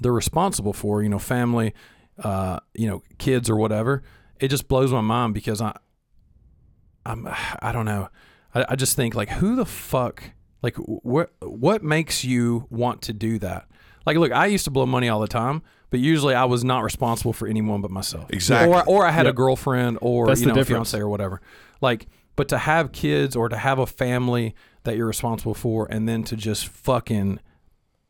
they're 0.00 0.12
responsible 0.12 0.72
for, 0.72 1.02
you 1.02 1.08
know, 1.08 1.18
family, 1.18 1.74
uh, 2.18 2.60
you 2.74 2.88
know, 2.88 3.02
kids 3.18 3.48
or 3.48 3.56
whatever. 3.56 4.02
It 4.40 4.48
just 4.48 4.68
blows 4.68 4.92
my 4.92 5.00
mind 5.00 5.34
because 5.34 5.60
I, 5.60 5.76
I'm, 7.04 7.26
I 7.62 7.72
don't 7.72 7.86
know. 7.86 8.08
I, 8.54 8.66
I 8.70 8.76
just 8.76 8.96
think 8.96 9.14
like, 9.14 9.30
who 9.30 9.56
the 9.56 9.66
fuck, 9.66 10.22
like, 10.62 10.76
what, 10.76 11.32
what 11.40 11.82
makes 11.82 12.24
you 12.24 12.66
want 12.70 13.02
to 13.02 13.12
do 13.12 13.38
that? 13.38 13.68
Like, 14.04 14.16
look, 14.16 14.32
I 14.32 14.46
used 14.46 14.64
to 14.64 14.70
blow 14.70 14.86
money 14.86 15.08
all 15.08 15.20
the 15.20 15.26
time, 15.26 15.62
but 15.90 16.00
usually 16.00 16.34
I 16.34 16.44
was 16.44 16.64
not 16.64 16.82
responsible 16.82 17.32
for 17.32 17.46
anyone 17.48 17.80
but 17.80 17.90
myself. 17.90 18.30
Exactly. 18.30 18.74
Or, 18.74 18.84
or 18.84 19.06
I 19.06 19.10
had 19.10 19.26
a 19.26 19.32
girlfriend 19.32 19.98
or 20.00 20.26
That's 20.26 20.40
you 20.40 20.46
know, 20.48 20.54
difference. 20.54 20.90
fiance 20.90 20.98
or 20.98 21.08
whatever. 21.08 21.40
Like, 21.80 22.06
but 22.34 22.48
to 22.48 22.58
have 22.58 22.92
kids 22.92 23.36
or 23.36 23.48
to 23.48 23.56
have 23.56 23.78
a 23.78 23.86
family 23.86 24.54
that 24.84 24.96
you're 24.96 25.06
responsible 25.06 25.54
for, 25.54 25.86
and 25.90 26.08
then 26.08 26.22
to 26.24 26.36
just 26.36 26.68
fucking 26.68 27.40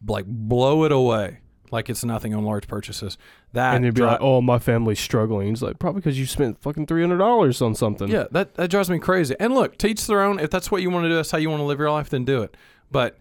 like 0.06 0.26
blow 0.26 0.84
it 0.84 0.92
away 0.92 1.40
like 1.72 1.90
it's 1.90 2.04
nothing 2.04 2.34
on 2.34 2.44
large 2.44 2.66
purchases. 2.66 3.18
That 3.52 3.74
and 3.74 3.84
you'd 3.84 3.94
be 3.94 4.00
dri- 4.00 4.08
like, 4.08 4.20
"Oh, 4.20 4.40
my 4.40 4.58
family's 4.58 5.00
struggling." 5.00 5.48
He's 5.48 5.62
like, 5.62 5.78
"Probably 5.78 6.00
because 6.00 6.18
you 6.18 6.26
spent 6.26 6.60
fucking 6.60 6.86
three 6.86 7.00
hundred 7.02 7.18
dollars 7.18 7.62
on 7.62 7.74
something." 7.74 8.08
yeah, 8.08 8.24
that 8.32 8.54
that 8.54 8.70
drives 8.70 8.90
me 8.90 8.98
crazy. 8.98 9.34
And 9.38 9.54
look, 9.54 9.78
teach 9.78 10.06
their 10.06 10.22
own. 10.22 10.38
If 10.38 10.50
that's 10.50 10.70
what 10.70 10.82
you 10.82 10.90
want 10.90 11.04
to 11.04 11.08
do, 11.08 11.14
that's 11.14 11.30
how 11.30 11.38
you 11.38 11.50
want 11.50 11.60
to 11.60 11.64
live 11.64 11.78
your 11.78 11.90
life, 11.90 12.10
then 12.10 12.24
do 12.24 12.42
it. 12.42 12.56
But 12.90 13.18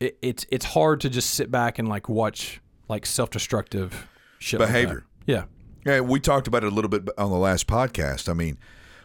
it, 0.00 0.18
it's 0.22 0.46
it's 0.50 0.64
hard 0.64 1.00
to 1.02 1.10
just 1.10 1.30
sit 1.30 1.50
back 1.50 1.78
and 1.78 1.88
like 1.88 2.08
watch 2.08 2.60
like 2.88 3.06
self 3.06 3.30
destructive 3.30 4.06
shit 4.38 4.60
like. 4.60 4.68
Behavior. 4.68 5.04
yeah, 5.26 5.44
Yeah, 5.84 6.00
we 6.00 6.20
talked 6.20 6.46
about 6.46 6.64
it 6.64 6.72
a 6.72 6.74
little 6.74 6.88
bit 6.88 7.08
on 7.18 7.30
the 7.30 7.36
last 7.36 7.66
podcast. 7.66 8.28
I 8.28 8.32
mean, 8.32 8.58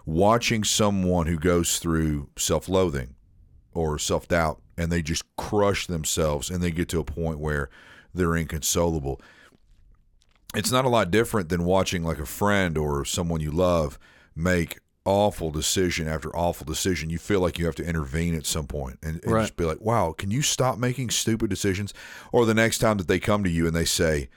watching 0.06 0.64
someone 0.64 1.28
who 1.28 1.38
goes 1.38 1.80
through 1.80 2.30
self 2.38 2.68
loathing 2.68 3.16
or 3.74 3.98
self 4.00 4.28
doubt 4.28 4.62
and 4.78 4.92
they 4.92 5.02
just 5.02 5.24
crush 5.36 5.88
themselves 5.88 6.50
and 6.50 6.62
they 6.62 6.72
get 6.72 6.90
to 6.90 7.00
a 7.00 7.04
point 7.04 7.40
where 7.40 7.70
they're 8.14 8.36
inconsolable. 8.36 9.22
It's 10.54 10.72
not 10.72 10.86
a 10.86 10.90
lot 10.90 11.12
different 11.12 11.50
than 11.50 11.64
watching 11.64 12.04
like 12.04 12.20
a 12.20 12.26
friend 12.26 12.78
or 12.78 13.06
someone 13.06 13.40
you 13.40 13.52
love 13.52 13.98
make 14.36 14.80
awful 15.06 15.50
decision 15.52 16.08
after 16.08 16.36
awful 16.36 16.66
decision. 16.66 17.10
You 17.10 17.18
feel 17.18 17.40
like 17.40 17.58
you 17.58 17.66
have 17.66 17.76
to 17.76 17.86
intervene 17.86 18.36
at 18.36 18.46
some 18.46 18.68
point 18.68 19.00
and, 19.02 19.20
and 19.24 19.32
Right. 19.32 19.42
just 19.42 19.56
be 19.56 19.66
like, 19.66 19.82
wow, 19.82 20.14
can 20.16 20.30
you 20.32 20.42
stop 20.42 20.78
making 20.78 21.10
stupid 21.10 21.50
decisions? 21.50 21.94
Or 22.32 22.46
the 22.46 22.54
next 22.54 22.78
time 22.80 22.98
that 22.98 23.08
they 23.08 23.20
come 23.20 23.44
to 23.44 23.50
you 23.50 23.66
and 23.66 23.76
they 23.76 23.86
say, 23.86 24.30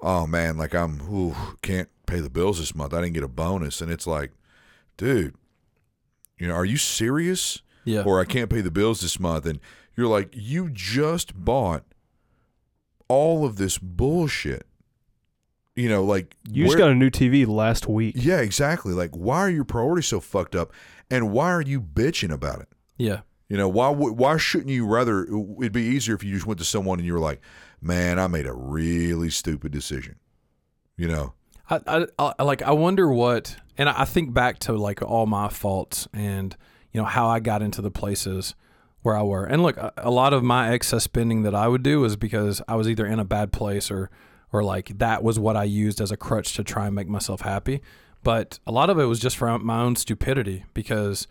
oh 0.00 0.26
man, 0.26 0.56
like 0.56 0.74
I'm 0.74 1.00
ooh, 1.12 1.34
can't 1.62 1.88
pay 2.06 2.20
the 2.20 2.30
bills 2.30 2.58
this 2.60 2.74
month. 2.74 2.94
I 2.94 3.00
didn't 3.00 3.14
get 3.14 3.22
a 3.24 3.28
bonus, 3.28 3.80
and 3.80 3.90
it's 3.90 4.06
like, 4.06 4.30
dude, 4.96 5.34
you 6.38 6.46
know, 6.48 6.54
are 6.54 6.64
you 6.64 6.76
serious? 6.76 7.62
yeah. 7.84 8.02
Or 8.04 8.20
I 8.20 8.24
can't 8.24 8.48
pay 8.50 8.60
the 8.60 8.70
bills 8.70 9.00
this 9.00 9.18
month, 9.18 9.44
and 9.46 9.58
you're 9.96 10.06
like, 10.08 10.30
you 10.32 10.70
just 10.70 11.34
bought 11.44 11.84
all 13.08 13.44
of 13.44 13.56
this 13.56 13.78
bullshit. 13.78 14.66
You 15.74 15.88
know, 15.88 16.04
like 16.04 16.36
You 16.50 16.64
just 16.64 16.76
where- 16.76 16.86
got 16.86 16.90
a 16.92 16.94
new 16.94 17.08
TV 17.10 17.46
last 17.46 17.86
week. 17.88 18.14
yeah, 18.18 18.40
exactly. 18.40 18.92
Like, 18.92 19.10
why 19.16 19.38
are 19.38 19.50
your 19.50 19.64
priorities 19.64 20.06
so 20.06 20.20
fucked 20.20 20.54
up, 20.54 20.72
and 21.10 21.30
why 21.32 21.50
are 21.50 21.62
you 21.62 21.80
bitching 21.80 22.30
about 22.32 22.60
it? 22.60 22.68
yeah. 22.98 23.20
You 23.48 23.58
know, 23.58 23.68
why 23.68 23.90
why 23.90 24.38
shouldn't 24.38 24.70
you 24.70 24.86
rather? 24.86 25.24
It'd 25.60 25.72
be 25.72 25.82
easier 25.82 26.14
if 26.14 26.24
you 26.24 26.32
just 26.32 26.46
went 26.46 26.58
to 26.60 26.64
someone 26.64 26.98
and 26.98 27.04
you 27.06 27.12
were 27.12 27.18
like, 27.18 27.38
"Man, 27.82 28.18
I 28.18 28.26
made 28.26 28.46
a 28.46 28.54
really 28.54 29.28
stupid 29.28 29.72
decision." 29.72 30.16
You 30.96 31.08
know, 31.08 31.34
I, 31.68 32.06
I, 32.18 32.32
I 32.38 32.42
like 32.44 32.62
I 32.62 32.70
wonder 32.70 33.12
what 33.12 33.56
and 33.76 33.90
I 33.90 34.02
I 34.02 34.04
think 34.06 34.32
back 34.32 34.58
to 34.60 34.72
like 34.72 35.02
all 35.02 35.26
my 35.26 35.50
faults 35.50 36.08
and 36.14 36.56
you 36.92 37.00
know 37.02 37.06
how 37.06 37.28
I 37.28 37.40
got 37.40 37.60
into 37.60 37.82
the 37.82 37.90
places 37.90 38.54
where 39.02 39.18
I 39.18 39.22
were. 39.22 39.44
And 39.44 39.62
look, 39.62 39.76
a, 39.76 39.92
a 39.98 40.10
lot 40.10 40.32
of 40.32 40.42
my 40.42 40.70
excess 40.72 41.04
spending 41.04 41.42
that 41.42 41.54
I 41.54 41.68
would 41.68 41.82
do 41.82 42.00
was 42.00 42.16
because 42.16 42.62
I 42.66 42.76
was 42.76 42.88
either 42.88 43.04
in 43.04 43.18
a 43.18 43.24
bad 43.24 43.52
place 43.52 43.90
or 43.90 44.08
or 44.52 44.62
like 44.62 44.98
that 44.98 45.22
was 45.24 45.38
what 45.38 45.56
I 45.56 45.64
used 45.64 46.00
as 46.00 46.10
a 46.10 46.16
crutch 46.16 46.54
to 46.54 46.64
try 46.64 46.86
and 46.86 46.94
make 46.94 47.08
myself 47.08 47.40
happy. 47.40 47.80
But 48.22 48.58
a 48.66 48.72
lot 48.72 48.90
of 48.90 48.98
it 48.98 49.04
was 49.06 49.18
just 49.18 49.36
from 49.36 49.64
my 49.66 49.80
own 49.80 49.96
stupidity 49.96 50.64
because 50.74 51.26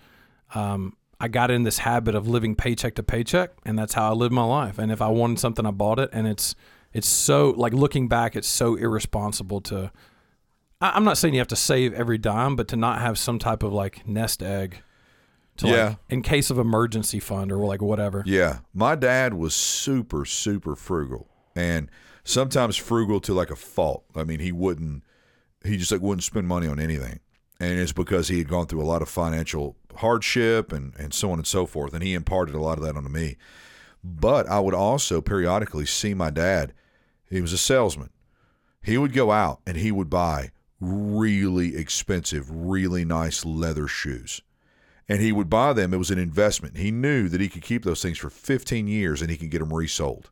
um, 0.54 0.98
I 1.20 1.28
got 1.28 1.50
in 1.52 1.64
this 1.64 1.78
habit 1.80 2.16
of 2.16 2.28
living 2.28 2.56
paycheck 2.56 2.96
to 2.96 3.04
paycheck, 3.04 3.52
and 3.64 3.78
that's 3.80 3.94
how 3.94 4.10
I 4.10 4.14
lived 4.14 4.34
my 4.34 4.44
life. 4.44 4.78
And 4.78 4.92
if 4.92 5.02
I 5.02 5.08
wanted 5.08 5.40
something, 5.40 5.66
I 5.66 5.72
bought 5.72 6.00
it, 6.00 6.10
and 6.12 6.28
it's 6.28 6.56
it's 6.94 7.08
so 7.08 7.52
like 7.52 7.74
looking 7.74 8.08
back, 8.10 8.36
it's 8.36 8.48
so 8.48 8.76
irresponsible 8.76 9.62
to. 9.62 9.92
I, 10.82 10.92
I'm 10.96 11.04
not 11.06 11.18
saying 11.18 11.34
you 11.34 11.40
have 11.40 11.48
to 11.50 11.56
save 11.56 11.94
every 11.94 12.18
dime, 12.18 12.56
but 12.58 12.68
to 12.70 12.76
not 12.76 13.00
have 13.00 13.18
some 13.18 13.40
type 13.40 13.64
of 13.64 13.72
like 13.72 14.06
nest 14.06 14.44
egg, 14.44 14.82
to 15.58 15.68
Yeah. 15.68 15.86
like 15.90 15.98
in 16.10 16.22
case 16.24 16.50
of 16.50 16.58
emergency 16.58 17.20
fund 17.22 17.52
or 17.54 17.66
like 17.66 17.82
whatever. 17.82 18.24
Yeah, 18.26 18.60
my 18.74 18.96
dad 18.96 19.34
was 19.36 19.54
super 19.54 20.26
super 20.26 20.76
frugal, 20.76 21.30
and 21.56 21.90
sometimes 22.24 22.78
frugal 22.78 23.20
to 23.22 23.34
like 23.34 23.52
a 23.52 23.56
fault. 23.56 24.04
I 24.16 24.24
mean, 24.24 24.40
he 24.40 24.52
wouldn't 24.52 25.04
he 25.64 25.78
just 25.78 25.92
like 25.92 26.02
wouldn't 26.02 26.24
spend 26.24 26.48
money 26.48 26.68
on 26.68 26.80
anything, 26.80 27.20
and 27.60 27.80
it's 27.80 27.92
because 27.92 28.28
he 28.28 28.40
had 28.40 28.48
gone 28.48 28.68
through 28.68 28.82
a 28.82 28.84
lot 28.84 29.02
of 29.02 29.10
financial 29.10 29.76
hardship 29.98 30.72
and 30.72 30.94
and 30.98 31.14
so 31.14 31.32
on 31.32 31.40
and 31.40 31.48
so 31.48 31.66
forth, 31.66 31.94
and 31.94 32.04
he 32.04 32.14
imparted 32.14 32.56
a 32.56 32.62
lot 32.62 32.78
of 32.78 32.84
that 32.84 32.96
onto 32.96 33.10
me. 33.10 33.38
But 34.04 34.48
I 34.48 34.60
would 34.60 34.74
also 34.74 35.22
periodically 35.22 35.86
see 35.86 36.14
my 36.14 36.32
dad. 36.32 36.74
He 37.30 37.42
was 37.42 37.54
a 37.54 37.58
salesman. 37.58 38.10
He 38.82 38.98
would 38.98 39.14
go 39.14 39.32
out 39.32 39.62
and 39.66 39.78
he 39.78 39.92
would 39.92 40.10
buy 40.10 40.52
really 40.80 41.78
expensive, 41.78 42.50
really 42.50 43.06
nice 43.06 43.46
leather 43.46 43.88
shoes 43.88 44.42
and 45.12 45.20
he 45.20 45.34
would 45.34 45.50
buy 45.50 45.74
them. 45.74 45.94
It 45.94 45.98
was 45.98 46.10
an 46.10 46.18
investment. 46.18 46.78
He 46.78 46.90
knew 46.90 47.28
that 47.28 47.42
he 47.42 47.50
could 47.50 47.64
keep 47.64 47.84
those 47.84 48.02
things 48.02 48.18
for 48.18 48.30
15 48.30 48.88
years 48.88 49.22
and 49.22 49.30
he 49.30 49.36
could 49.36 49.52
get 49.52 49.60
them 49.60 49.74
resold. 49.74 50.30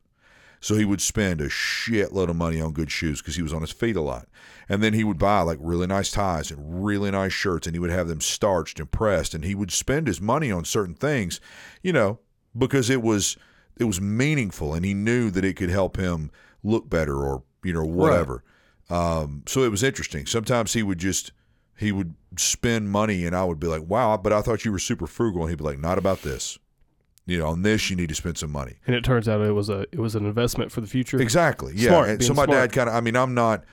So 0.60 0.74
he 0.74 0.84
would 0.84 1.00
spend 1.00 1.40
a 1.40 1.48
shitload 1.48 2.28
of 2.28 2.36
money 2.36 2.60
on 2.60 2.72
good 2.72 2.90
shoes 2.90 3.20
because 3.20 3.36
he 3.36 3.42
was 3.42 3.52
on 3.52 3.62
his 3.62 3.70
feet 3.70 3.96
a 3.96 4.02
lot. 4.02 4.28
And 4.68 4.82
then 4.82 4.92
he 4.92 5.04
would 5.04 5.18
buy 5.18 5.40
like 5.40 5.58
really 5.60 5.86
nice 5.86 6.10
ties 6.10 6.50
and 6.50 6.84
really 6.84 7.10
nice 7.10 7.32
shirts 7.32 7.66
and 7.66 7.74
he 7.74 7.80
would 7.80 7.90
have 7.90 8.08
them 8.08 8.20
starched 8.20 8.78
and 8.78 8.90
pressed 8.90 9.34
and 9.34 9.44
he 9.44 9.54
would 9.54 9.72
spend 9.72 10.06
his 10.06 10.20
money 10.20 10.52
on 10.52 10.64
certain 10.64 10.94
things, 10.94 11.40
you 11.82 11.92
know, 11.92 12.18
because 12.56 12.90
it 12.90 13.02
was 13.02 13.36
it 13.78 13.84
was 13.84 14.00
meaningful 14.00 14.74
and 14.74 14.84
he 14.84 14.92
knew 14.92 15.30
that 15.30 15.44
it 15.44 15.56
could 15.56 15.70
help 15.70 15.96
him 15.96 16.30
look 16.62 16.90
better 16.90 17.16
or, 17.16 17.42
you 17.64 17.72
know, 17.72 17.84
whatever. 17.84 18.44
Um, 18.90 19.44
so 19.46 19.62
it 19.62 19.70
was 19.70 19.82
interesting. 19.82 20.26
Sometimes 20.26 20.72
he 20.74 20.82
would 20.82 20.98
just 20.98 21.32
he 21.80 21.92
would 21.92 22.14
spend 22.36 22.90
money, 22.90 23.24
and 23.24 23.34
I 23.34 23.44
would 23.44 23.58
be 23.58 23.66
like, 23.66 23.84
"Wow!" 23.88 24.18
But 24.18 24.34
I 24.34 24.42
thought 24.42 24.66
you 24.66 24.72
were 24.72 24.78
super 24.78 25.06
frugal, 25.06 25.42
and 25.42 25.50
he'd 25.50 25.56
be 25.56 25.64
like, 25.64 25.78
"Not 25.78 25.96
about 25.96 26.20
this. 26.20 26.58
You 27.30 27.38
know, 27.38 27.46
on 27.46 27.62
this 27.62 27.88
you 27.90 27.96
need 27.96 28.08
to 28.08 28.14
spend 28.14 28.38
some 28.38 28.50
money." 28.50 28.74
And 28.86 28.96
it 28.96 29.04
turns 29.04 29.28
out 29.28 29.40
it 29.40 29.52
was 29.52 29.68
a 29.68 29.80
it 29.92 29.98
was 29.98 30.14
an 30.14 30.26
investment 30.26 30.72
for 30.72 30.80
the 30.80 30.86
future. 30.86 31.20
Exactly. 31.20 31.72
Yeah. 31.76 31.90
Smart, 31.90 32.08
and 32.10 32.24
so 32.24 32.34
my 32.34 32.44
smart. 32.44 32.50
dad 32.50 32.72
kind 32.72 32.88
of. 32.88 32.94
I 32.94 33.00
mean, 33.00 33.16
I'm 33.16 33.34
not 33.34 33.64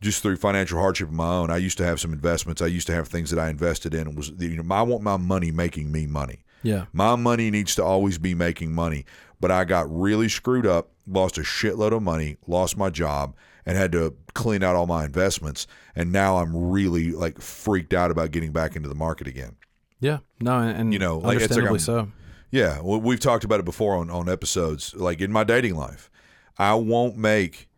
just 0.00 0.22
through 0.22 0.36
financial 0.36 0.78
hardship 0.78 1.08
of 1.08 1.14
my 1.14 1.28
own. 1.28 1.50
I 1.50 1.56
used 1.58 1.76
to 1.78 1.84
have 1.84 2.00
some 2.00 2.12
investments. 2.12 2.62
I 2.62 2.66
used 2.66 2.86
to 2.86 2.94
have 2.94 3.08
things 3.08 3.30
that 3.30 3.38
I 3.38 3.50
invested 3.50 3.92
in. 3.94 4.06
and 4.08 4.16
Was 4.16 4.30
you 4.38 4.62
know, 4.62 4.74
I 4.74 4.82
want 4.82 5.02
my 5.02 5.16
money 5.16 5.50
making 5.50 5.90
me 5.92 6.06
money. 6.06 6.44
Yeah. 6.62 6.86
My 6.92 7.16
money 7.16 7.50
needs 7.50 7.74
to 7.76 7.84
always 7.84 8.18
be 8.18 8.34
making 8.34 8.72
money. 8.72 9.04
But 9.40 9.50
I 9.50 9.64
got 9.64 9.86
really 9.90 10.28
screwed 10.28 10.66
up, 10.66 10.90
lost 11.06 11.38
a 11.38 11.40
shitload 11.40 11.92
of 11.92 12.02
money, 12.02 12.36
lost 12.46 12.76
my 12.76 12.90
job, 12.90 13.34
and 13.64 13.76
had 13.76 13.90
to 13.92 14.14
clean 14.34 14.62
out 14.62 14.76
all 14.76 14.86
my 14.86 15.04
investments. 15.04 15.66
And 15.96 16.12
now 16.12 16.36
I'm 16.38 16.54
really 16.54 17.12
like 17.12 17.40
freaked 17.40 17.94
out 17.94 18.10
about 18.10 18.30
getting 18.30 18.52
back 18.52 18.76
into 18.76 18.88
the 18.88 18.94
market 18.94 19.26
again. 19.26 19.56
Yeah. 19.98 20.18
No, 20.40 20.58
and, 20.58 20.76
and 20.78 20.92
You 20.92 20.98
know, 20.98 21.18
like, 21.18 21.40
it's 21.40 21.50
like 21.50 21.64
understandably 21.64 21.94
I'm- 21.94 22.08
so. 22.08 22.12
Yeah, 22.50 22.80
well, 22.80 23.00
we've 23.00 23.20
talked 23.20 23.44
about 23.44 23.60
it 23.60 23.64
before 23.64 23.96
on, 23.96 24.10
on 24.10 24.28
episodes. 24.28 24.94
Like 24.94 25.20
in 25.20 25.30
my 25.30 25.44
dating 25.44 25.76
life, 25.76 26.10
I 26.58 26.74
won't 26.74 27.16
make 27.16 27.68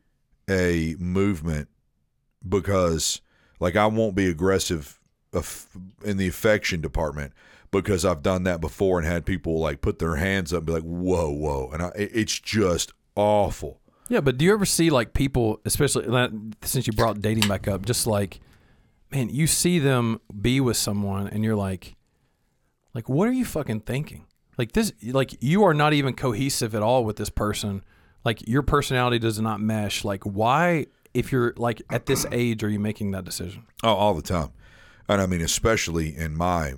a 0.49 0.97
movement 0.99 1.69
because, 2.49 3.21
like, 3.61 3.77
I 3.77 3.87
won't 3.87 4.15
be 4.15 4.29
aggressive 4.29 4.99
in 6.05 6.17
the 6.17 6.29
affection 6.29 6.81
department 6.81 7.33
because 7.71 8.05
I've 8.05 8.23
done 8.23 8.45
that 8.45 8.61
before 8.61 8.99
and 8.99 9.07
had 9.07 9.25
people 9.25 9.59
like 9.59 9.81
put 9.81 9.99
their 9.99 10.17
hands 10.17 10.53
up 10.53 10.59
and 10.59 10.67
be 10.67 10.73
like, 10.73 10.83
"Whoa, 10.83 11.31
whoa," 11.31 11.71
and 11.73 11.83
I, 11.83 11.91
it's 11.95 12.39
just 12.39 12.93
awful. 13.17 13.81
Yeah, 14.09 14.21
but 14.21 14.37
do 14.37 14.45
you 14.45 14.53
ever 14.53 14.67
see 14.67 14.91
like 14.91 15.15
people, 15.15 15.61
especially 15.65 16.07
since 16.63 16.87
you 16.87 16.93
brought 16.93 17.21
dating 17.23 17.49
back 17.49 17.67
up, 17.67 17.87
just 17.87 18.07
like, 18.07 18.41
man, 19.11 19.31
you 19.31 19.47
see 19.47 19.79
them 19.79 20.21
be 20.39 20.61
with 20.61 20.77
someone 20.77 21.29
and 21.29 21.43
you're 21.43 21.57
like, 21.57 21.97
like, 22.95 23.09
what 23.09 23.27
are 23.29 23.33
you 23.33 23.45
fucking 23.47 23.81
thinking? 23.81 24.27
Like 24.63 24.71
this, 24.71 24.93
like 25.03 25.35
you 25.41 25.65
are 25.65 25.75
not 25.75 25.93
even 25.93 26.15
cohesive 26.15 26.73
at 26.77 26.83
all 26.85 27.05
with 27.05 27.17
this 27.17 27.31
person. 27.31 27.83
Like 28.25 28.47
your 28.47 28.63
personality 28.63 29.19
does 29.19 29.41
not 29.41 29.61
mesh. 29.61 30.05
Like 30.05 30.23
why, 30.23 30.87
if 31.13 31.33
you're 31.33 31.53
like 31.57 31.83
at 31.91 32.07
this 32.07 32.25
age, 32.31 32.63
are 32.63 32.69
you 32.69 32.79
making 32.79 33.11
that 33.11 33.25
decision? 33.25 33.67
Oh, 33.83 33.93
all 33.93 34.15
the 34.15 34.23
time. 34.23 34.51
And 35.09 35.21
I 35.21 35.27
mean, 35.27 35.41
especially 35.41 36.17
in 36.17 36.37
my 36.37 36.75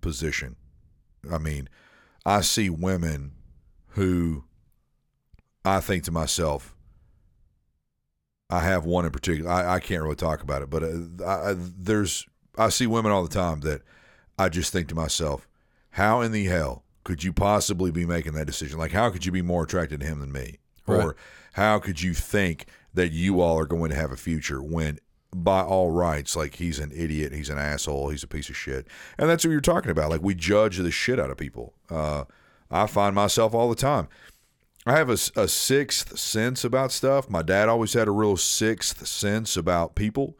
position. 0.00 0.56
I 1.30 1.36
mean, 1.36 1.68
I 2.24 2.40
see 2.40 2.70
women 2.70 3.32
who 3.88 4.44
I 5.66 5.80
think 5.80 6.04
to 6.04 6.10
myself, 6.10 6.74
I 8.48 8.60
have 8.60 8.86
one 8.86 9.04
in 9.04 9.10
particular. 9.10 9.50
I, 9.50 9.74
I 9.74 9.80
can't 9.80 10.02
really 10.02 10.16
talk 10.16 10.40
about 10.40 10.62
it, 10.62 10.70
but 10.70 10.82
uh, 10.82 11.26
I, 11.26 11.54
there's 11.54 12.26
I 12.56 12.70
see 12.70 12.86
women 12.86 13.12
all 13.12 13.24
the 13.24 13.28
time 13.28 13.60
that 13.60 13.82
I 14.38 14.48
just 14.48 14.72
think 14.72 14.88
to 14.88 14.94
myself, 14.94 15.46
how 15.98 16.20
in 16.20 16.32
the 16.32 16.46
hell 16.46 16.84
could 17.04 17.24
you 17.24 17.32
possibly 17.32 17.90
be 17.90 18.06
making 18.06 18.32
that 18.32 18.46
decision? 18.46 18.78
Like, 18.78 18.92
how 18.92 19.10
could 19.10 19.26
you 19.26 19.32
be 19.32 19.42
more 19.42 19.64
attracted 19.64 20.00
to 20.00 20.06
him 20.06 20.20
than 20.20 20.32
me? 20.32 20.58
Right. 20.86 21.04
Or 21.04 21.16
how 21.52 21.78
could 21.78 22.00
you 22.00 22.14
think 22.14 22.66
that 22.94 23.12
you 23.12 23.40
all 23.40 23.58
are 23.58 23.66
going 23.66 23.90
to 23.90 23.96
have 23.96 24.12
a 24.12 24.16
future 24.16 24.62
when, 24.62 24.98
by 25.34 25.60
all 25.60 25.90
rights, 25.90 26.36
like 26.36 26.54
he's 26.54 26.78
an 26.78 26.92
idiot, 26.94 27.32
he's 27.32 27.50
an 27.50 27.58
asshole, 27.58 28.10
he's 28.10 28.22
a 28.22 28.28
piece 28.28 28.48
of 28.48 28.56
shit, 28.56 28.86
and 29.18 29.28
that's 29.28 29.44
what 29.44 29.50
you're 29.50 29.60
talking 29.60 29.90
about. 29.90 30.10
Like 30.10 30.22
we 30.22 30.34
judge 30.34 30.78
the 30.78 30.90
shit 30.90 31.18
out 31.18 31.30
of 31.30 31.36
people. 31.36 31.74
Uh, 31.90 32.24
I 32.70 32.86
find 32.86 33.14
myself 33.14 33.54
all 33.54 33.68
the 33.68 33.74
time. 33.74 34.08
I 34.86 34.92
have 34.92 35.10
a 35.10 35.16
sixth 35.16 36.18
sense 36.18 36.64
about 36.64 36.92
stuff. 36.92 37.28
My 37.28 37.42
dad 37.42 37.68
always 37.68 37.92
had 37.92 38.08
a 38.08 38.12
real 38.12 38.38
sixth 38.38 39.06
sense 39.06 39.56
about 39.56 39.94
people. 39.94 40.38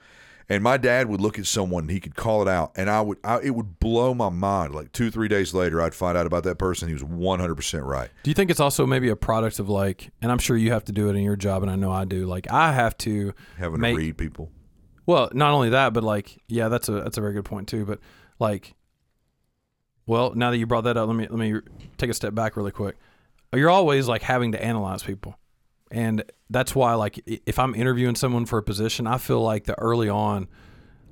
And 0.50 0.62
my 0.62 0.78
dad 0.78 1.10
would 1.10 1.20
look 1.20 1.38
at 1.38 1.44
someone 1.44 1.90
he 1.90 2.00
could 2.00 2.16
call 2.16 2.40
it 2.40 2.48
out, 2.48 2.72
and 2.74 2.88
I 2.88 3.02
would, 3.02 3.18
I, 3.22 3.38
it 3.42 3.50
would 3.50 3.78
blow 3.78 4.14
my 4.14 4.30
mind. 4.30 4.74
Like 4.74 4.92
two, 4.92 5.10
three 5.10 5.28
days 5.28 5.52
later, 5.52 5.82
I'd 5.82 5.94
find 5.94 6.16
out 6.16 6.24
about 6.24 6.44
that 6.44 6.58
person. 6.58 6.88
He 6.88 6.94
was 6.94 7.04
one 7.04 7.38
hundred 7.38 7.56
percent 7.56 7.84
right. 7.84 8.08
Do 8.22 8.30
you 8.30 8.34
think 8.34 8.50
it's 8.50 8.58
also 8.58 8.86
maybe 8.86 9.10
a 9.10 9.16
product 9.16 9.58
of 9.58 9.68
like, 9.68 10.10
and 10.22 10.32
I'm 10.32 10.38
sure 10.38 10.56
you 10.56 10.72
have 10.72 10.86
to 10.86 10.92
do 10.92 11.10
it 11.10 11.16
in 11.16 11.22
your 11.22 11.36
job, 11.36 11.62
and 11.62 11.70
I 11.70 11.76
know 11.76 11.92
I 11.92 12.06
do. 12.06 12.24
Like 12.24 12.50
I 12.50 12.72
have 12.72 12.96
to 12.98 13.34
Having 13.58 13.80
make 13.80 13.94
to 13.94 13.98
read 13.98 14.16
people. 14.16 14.50
Well, 15.04 15.28
not 15.34 15.52
only 15.52 15.68
that, 15.68 15.92
but 15.92 16.02
like, 16.02 16.38
yeah, 16.48 16.68
that's 16.68 16.88
a 16.88 16.92
that's 16.92 17.18
a 17.18 17.20
very 17.20 17.34
good 17.34 17.44
point 17.44 17.68
too. 17.68 17.84
But 17.84 18.00
like, 18.38 18.74
well, 20.06 20.32
now 20.34 20.50
that 20.50 20.56
you 20.56 20.66
brought 20.66 20.84
that 20.84 20.96
up, 20.96 21.08
let 21.08 21.16
me 21.16 21.26
let 21.28 21.38
me 21.38 21.60
take 21.98 22.08
a 22.08 22.14
step 22.14 22.34
back 22.34 22.56
really 22.56 22.72
quick. 22.72 22.96
You're 23.52 23.68
always 23.68 24.08
like 24.08 24.22
having 24.22 24.52
to 24.52 24.64
analyze 24.64 25.02
people, 25.02 25.36
and 25.90 26.22
that's 26.50 26.74
why 26.74 26.94
like 26.94 27.22
if 27.26 27.58
I'm 27.58 27.74
interviewing 27.74 28.14
someone 28.14 28.46
for 28.46 28.58
a 28.58 28.62
position, 28.62 29.06
I 29.06 29.18
feel 29.18 29.40
like 29.40 29.64
the 29.64 29.78
early 29.78 30.08
on, 30.08 30.48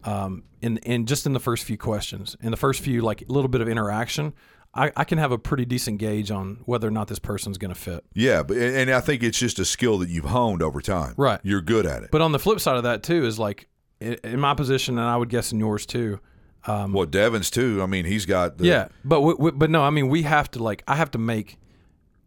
um, 0.04 0.44
in 0.60 0.78
in 0.78 1.06
just 1.06 1.26
in 1.26 1.32
the 1.32 1.40
first 1.40 1.64
few 1.64 1.76
questions, 1.78 2.36
in 2.40 2.50
the 2.50 2.56
first 2.56 2.80
few 2.80 3.02
like 3.02 3.24
little 3.28 3.48
bit 3.48 3.60
of 3.60 3.68
interaction. 3.68 4.32
I, 4.78 4.92
I 4.94 5.04
can 5.04 5.16
have 5.16 5.32
a 5.32 5.38
pretty 5.38 5.64
decent 5.64 5.96
gauge 5.98 6.30
on 6.30 6.58
whether 6.66 6.86
or 6.86 6.90
not 6.90 7.08
this 7.08 7.18
person's 7.18 7.56
going 7.56 7.72
to 7.72 7.80
fit. 7.80 8.04
Yeah, 8.12 8.42
but 8.42 8.58
and 8.58 8.90
I 8.90 9.00
think 9.00 9.22
it's 9.22 9.38
just 9.38 9.58
a 9.58 9.64
skill 9.64 9.96
that 9.98 10.10
you've 10.10 10.26
honed 10.26 10.62
over 10.62 10.82
time. 10.82 11.14
Right. 11.16 11.40
You're 11.42 11.62
good 11.62 11.86
at 11.86 12.02
it. 12.02 12.10
But 12.12 12.20
on 12.20 12.32
the 12.32 12.38
flip 12.38 12.60
side 12.60 12.76
of 12.76 12.82
that 12.82 13.02
too 13.02 13.24
is 13.24 13.38
like 13.38 13.68
in 14.00 14.38
my 14.38 14.52
position, 14.52 14.98
and 14.98 15.08
I 15.08 15.16
would 15.16 15.30
guess 15.30 15.50
in 15.50 15.58
yours 15.58 15.86
too. 15.86 16.20
Um, 16.66 16.92
well, 16.92 17.06
Devin's 17.06 17.48
too. 17.50 17.80
I 17.82 17.86
mean, 17.86 18.04
he's 18.04 18.26
got. 18.26 18.58
The, 18.58 18.66
Yeah, 18.66 18.88
but 19.04 19.22
we, 19.22 19.34
we, 19.34 19.50
but 19.52 19.70
no, 19.70 19.82
I 19.82 19.90
mean 19.90 20.08
we 20.08 20.22
have 20.22 20.50
to 20.52 20.62
like 20.62 20.82
I 20.86 20.96
have 20.96 21.10
to 21.12 21.18
make 21.18 21.58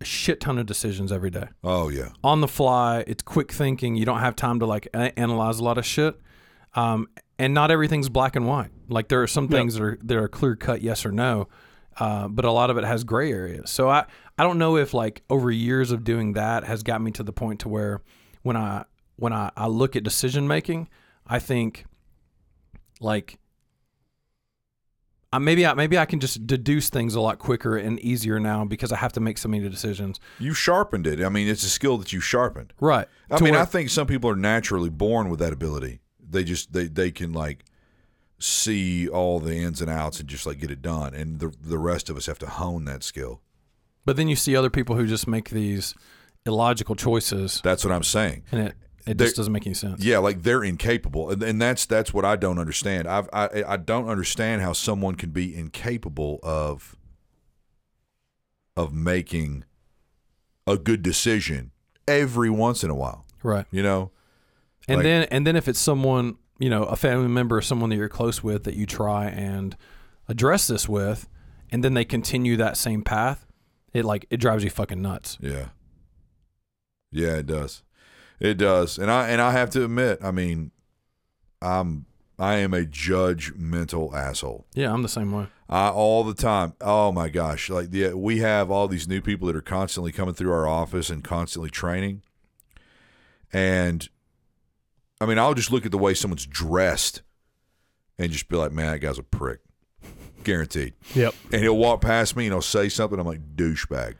a 0.01 0.05
shit 0.05 0.39
ton 0.39 0.57
of 0.57 0.65
decisions 0.65 1.11
every 1.11 1.29
day 1.29 1.47
Oh 1.63 1.89
yeah. 1.89 2.09
on 2.23 2.41
the 2.41 2.47
fly. 2.47 3.03
It's 3.07 3.21
quick 3.23 3.51
thinking. 3.51 3.95
You 3.95 4.05
don't 4.05 4.19
have 4.19 4.35
time 4.35 4.59
to 4.59 4.65
like 4.65 4.87
a- 4.93 5.17
analyze 5.19 5.59
a 5.59 5.63
lot 5.63 5.77
of 5.77 5.85
shit, 5.85 6.19
um, 6.75 7.07
and 7.37 7.53
not 7.53 7.71
everything's 7.71 8.09
black 8.09 8.35
and 8.35 8.47
white. 8.47 8.69
Like 8.87 9.07
there 9.09 9.21
are 9.23 9.27
some 9.27 9.47
things 9.47 9.73
that 9.75 9.83
are 9.83 9.97
that 10.03 10.17
are 10.17 10.27
clear 10.27 10.55
cut 10.55 10.81
yes 10.81 11.05
or 11.05 11.11
no, 11.11 11.47
uh, 11.97 12.27
but 12.27 12.45
a 12.45 12.51
lot 12.51 12.69
of 12.69 12.77
it 12.77 12.83
has 12.83 13.03
gray 13.03 13.31
areas. 13.31 13.69
So 13.71 13.89
I 13.89 14.05
I 14.37 14.43
don't 14.43 14.57
know 14.57 14.77
if 14.77 14.93
like 14.93 15.23
over 15.29 15.49
years 15.51 15.91
of 15.91 16.03
doing 16.03 16.33
that 16.33 16.63
has 16.63 16.83
got 16.83 17.01
me 17.01 17.11
to 17.11 17.23
the 17.23 17.33
point 17.33 17.61
to 17.61 17.69
where 17.69 18.01
when 18.43 18.55
I 18.55 18.85
when 19.17 19.33
I, 19.33 19.51
I 19.57 19.67
look 19.67 19.95
at 19.97 20.03
decision 20.03 20.47
making, 20.47 20.87
I 21.27 21.39
think 21.39 21.85
like 23.01 23.38
uh, 25.31 25.39
maybe 25.39 25.65
I 25.65 25.73
maybe 25.73 25.97
I 25.97 26.05
can 26.05 26.19
just 26.19 26.45
deduce 26.47 26.89
things 26.89 27.13
a 27.15 27.21
lot 27.21 27.37
quicker 27.39 27.77
and 27.77 27.99
easier 27.99 28.39
now 28.39 28.65
because 28.65 28.91
I 28.91 28.97
have 28.97 29.13
to 29.13 29.19
make 29.19 29.37
so 29.37 29.47
many 29.49 29.67
decisions. 29.69 30.19
You 30.39 30.53
sharpened 30.53 31.05
it. 31.07 31.21
I 31.23 31.29
mean, 31.29 31.47
it's 31.47 31.63
a 31.63 31.69
skill 31.69 31.97
that 31.99 32.11
you 32.13 32.19
sharpened. 32.19 32.73
Right. 32.79 33.07
I 33.29 33.37
To 33.37 33.43
mean, 33.43 33.53
where- 33.53 33.61
I 33.61 33.65
think 33.65 33.89
some 33.89 34.07
people 34.07 34.29
are 34.29 34.35
naturally 34.35 34.89
born 34.89 35.29
with 35.29 35.39
that 35.39 35.53
ability. 35.53 35.99
They 36.27 36.43
just 36.43 36.73
they 36.73 36.87
they 36.87 37.11
can 37.11 37.31
like 37.33 37.65
see 38.39 39.07
all 39.09 39.39
the 39.39 39.55
ins 39.57 39.81
and 39.81 39.89
outs 39.89 40.19
and 40.19 40.29
just 40.29 40.45
like 40.45 40.59
get 40.59 40.71
it 40.71 40.81
done. 40.81 41.13
And 41.13 41.39
the 41.39 41.53
the 41.61 41.77
rest 41.77 42.09
of 42.09 42.17
us 42.17 42.25
have 42.27 42.39
to 42.39 42.47
hone 42.47 42.85
that 42.85 43.03
skill. 43.03 43.41
but 44.05 44.15
then 44.15 44.27
you 44.27 44.35
see 44.35 44.55
other 44.55 44.69
people 44.69 44.95
who 44.95 45.05
just 45.05 45.27
make 45.27 45.49
these 45.49 45.93
illogical 46.45 46.95
choices, 46.95 47.61
That's 47.63 47.83
what 47.83 47.93
I'm 47.93 48.03
saying. 48.03 48.43
and 48.51 48.67
it 48.69 48.75
it 49.11 49.17
just 49.17 49.35
doesn't 49.35 49.51
make 49.53 49.65
any 49.65 49.73
sense. 49.73 50.03
Yeah, 50.03 50.19
like 50.19 50.43
they're 50.43 50.63
incapable, 50.63 51.29
and, 51.31 51.41
and 51.43 51.61
that's 51.61 51.85
that's 51.85 52.13
what 52.13 52.25
I 52.25 52.35
don't 52.35 52.59
understand. 52.59 53.07
I've, 53.07 53.29
I 53.33 53.63
I 53.67 53.77
don't 53.77 54.07
understand 54.07 54.61
how 54.61 54.73
someone 54.73 55.15
can 55.15 55.31
be 55.31 55.55
incapable 55.55 56.39
of 56.43 56.95
of 58.77 58.93
making 58.93 59.65
a 60.67 60.77
good 60.77 61.01
decision 61.01 61.71
every 62.07 62.49
once 62.49 62.83
in 62.83 62.89
a 62.89 62.95
while. 62.95 63.25
Right. 63.43 63.65
You 63.71 63.83
know, 63.83 64.11
And 64.87 64.97
Like- 64.97 65.03
then 65.03 65.23
and 65.31 65.45
then 65.47 65.55
if 65.55 65.67
it's 65.67 65.79
someone 65.79 66.37
you 66.59 66.69
know 66.69 66.83
a 66.83 66.95
family 66.95 67.27
member 67.27 67.57
or 67.57 67.61
someone 67.61 67.89
that 67.89 67.95
you're 67.95 68.09
close 68.09 68.43
with 68.43 68.63
that 68.65 68.75
you 68.75 68.85
try 68.85 69.27
and 69.27 69.75
address 70.27 70.67
this 70.67 70.87
with, 70.87 71.27
and 71.71 71.83
then 71.83 71.93
they 71.93 72.05
continue 72.05 72.55
that 72.57 72.77
same 72.77 73.01
path, 73.03 73.45
it 73.93 74.05
like 74.05 74.25
it 74.29 74.37
drives 74.37 74.63
you 74.63 74.69
fucking 74.69 75.01
nuts. 75.01 75.37
Yeah. 75.41 75.69
Yeah, 77.11 77.37
it 77.37 77.47
does. 77.47 77.81
It 78.39 78.55
does. 78.55 78.97
And 78.97 79.11
I 79.11 79.29
and 79.29 79.41
I 79.41 79.51
have 79.51 79.69
to 79.71 79.83
admit, 79.83 80.19
I 80.23 80.31
mean, 80.31 80.71
I'm 81.61 82.05
I 82.37 82.55
am 82.55 82.73
a 82.73 82.85
judgmental 82.85 84.13
asshole. 84.13 84.65
Yeah, 84.73 84.93
I'm 84.93 85.01
the 85.01 85.09
same 85.09 85.31
way. 85.31 85.47
I 85.67 85.89
all 85.89 86.23
the 86.23 86.33
time. 86.33 86.73
Oh 86.79 87.11
my 87.11 87.27
gosh! 87.27 87.69
Like 87.69 87.89
yeah, 87.91 88.13
we 88.13 88.39
have 88.39 88.71
all 88.71 88.87
these 88.87 89.07
new 89.07 89.21
people 89.21 89.47
that 89.47 89.55
are 89.55 89.61
constantly 89.61 90.11
coming 90.11 90.33
through 90.33 90.51
our 90.51 90.67
office 90.67 91.09
and 91.09 91.23
constantly 91.23 91.69
training. 91.69 92.21
And 93.51 94.07
I 95.19 95.25
mean, 95.25 95.37
I'll 95.37 95.53
just 95.53 95.71
look 95.71 95.85
at 95.85 95.91
the 95.91 95.97
way 95.97 96.13
someone's 96.13 96.45
dressed 96.45 97.21
and 98.17 98.31
just 98.31 98.47
be 98.47 98.55
like, 98.55 98.71
"Man, 98.71 98.91
that 98.91 98.99
guy's 98.99 99.19
a 99.19 99.23
prick." 99.23 99.59
Guaranteed. 100.45 100.93
Yep. 101.13 101.35
And 101.51 101.61
he'll 101.61 101.77
walk 101.77 101.99
past 101.99 102.37
me 102.37 102.45
and 102.45 102.53
he'll 102.53 102.61
say 102.61 102.87
something. 102.87 103.19
I'm 103.19 103.27
like, 103.27 103.55
"Douchebag." 103.55 104.15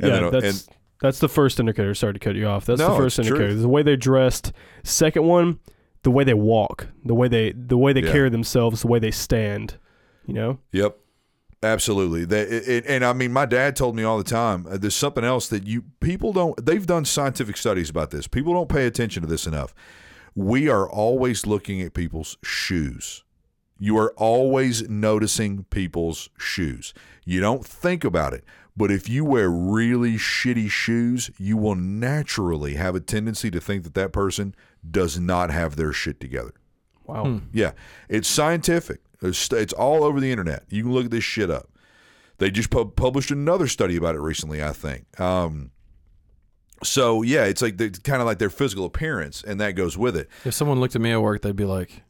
And 0.00 0.02
yeah, 0.02 0.30
then, 0.30 0.40
that's 0.40 0.68
that's 1.00 1.18
the 1.18 1.28
first 1.28 1.58
indicator. 1.60 1.94
Sorry 1.94 2.12
to 2.12 2.18
cut 2.18 2.34
you 2.34 2.46
off. 2.46 2.64
That's 2.66 2.78
No, 2.80 2.90
the 2.90 2.96
first 2.96 3.18
indicator. 3.18 3.54
The 3.54 3.68
way 3.68 3.82
they're 3.82 3.96
dressed. 3.96 4.52
Second 4.82 5.24
one, 5.26 5.58
the 6.02 6.10
way 6.10 6.24
they 6.24 6.34
walk, 6.34 6.88
the 7.04 7.14
way 7.14 7.28
they 7.28 7.52
the 7.52 7.76
way 7.78 7.92
they 7.92 8.02
Yeah. 8.02 8.12
carry 8.12 8.30
themselves, 8.30 8.82
the 8.82 8.88
way 8.88 8.98
they 8.98 9.10
stand. 9.10 9.76
You 10.26 10.34
know. 10.34 10.58
Yep. 10.72 10.96
Absolutely. 11.62 12.24
They, 12.24 12.40
it, 12.42 12.68
it- 12.68 12.84
and 12.86 13.04
I 13.04 13.12
mean, 13.12 13.32
my 13.32 13.44
dad 13.44 13.76
told 13.76 13.94
me 13.94 14.02
all 14.02 14.16
the 14.16 14.24
time. 14.24 14.66
Uh, 14.70 14.78
there's 14.78 14.94
something 14.94 15.24
else 15.24 15.48
that 15.48 15.66
you 15.66 15.84
people 16.00 16.32
don't. 16.32 16.64
They've 16.64 16.86
done 16.86 17.04
scientific 17.04 17.56
studies 17.58 17.90
about 17.90 18.10
this. 18.10 18.26
People 18.26 18.54
don't 18.54 18.68
pay 18.68 18.86
attention 18.86 19.22
to 19.22 19.28
this 19.28 19.46
enough. 19.46 19.74
We 20.34 20.68
are 20.70 20.88
always 20.88 21.46
looking 21.46 21.82
at 21.82 21.92
people's 21.92 22.38
shoes. 22.42 23.24
You 23.78 23.98
are 23.98 24.12
always 24.16 24.88
noticing 24.88 25.64
people's 25.64 26.30
shoes. 26.38 26.94
You 27.24 27.40
don't 27.40 27.64
think 27.66 28.04
about 28.04 28.32
it, 28.32 28.44
but 28.80 28.90
if 28.90 29.08
you 29.08 29.24
wear 29.24 29.50
really 29.50 30.14
shitty 30.14 30.70
shoes, 30.70 31.30
you 31.38 31.56
will 31.56 31.74
naturally 31.74 32.74
have 32.74 32.94
a 32.94 33.00
tendency 33.00 33.50
to 33.50 33.60
think 33.60 33.84
that 33.84 33.94
that 33.94 34.10
person 34.10 34.54
does 34.90 35.20
not 35.20 35.50
have 35.50 35.76
their 35.76 35.92
shit 35.92 36.18
together. 36.18 36.54
Wow. 37.06 37.42
Yeah, 37.52 37.72
it's 38.08 38.26
scientific. 38.26 39.00
It's, 39.20 39.52
it's 39.52 39.74
all 39.74 40.02
over 40.02 40.18
the 40.18 40.30
internet. 40.30 40.64
You 40.70 40.84
can 40.84 40.92
look 40.92 41.04
at 41.04 41.10
this 41.10 41.24
shit 41.24 41.50
up. 41.50 41.68
They 42.38 42.50
just 42.50 42.70
pub- 42.70 42.96
published 42.96 43.30
another 43.30 43.68
study 43.68 43.96
about 43.96 44.14
it 44.14 44.20
recently, 44.20 44.64
I 44.64 44.72
think. 44.72 45.20
Um, 45.20 45.72
so 46.82 47.20
yeah, 47.20 47.44
it's 47.44 47.60
like 47.60 47.76
kind 48.02 48.22
of 48.22 48.26
like 48.26 48.38
their 48.38 48.48
physical 48.48 48.86
appearance, 48.86 49.44
and 49.46 49.60
that 49.60 49.72
goes 49.72 49.98
with 49.98 50.16
it. 50.16 50.30
If 50.46 50.54
someone 50.54 50.80
looked 50.80 50.96
at 50.96 51.02
me 51.02 51.12
at 51.12 51.20
work, 51.20 51.42
they'd 51.42 51.54
be 51.54 51.66
like, 51.66 52.02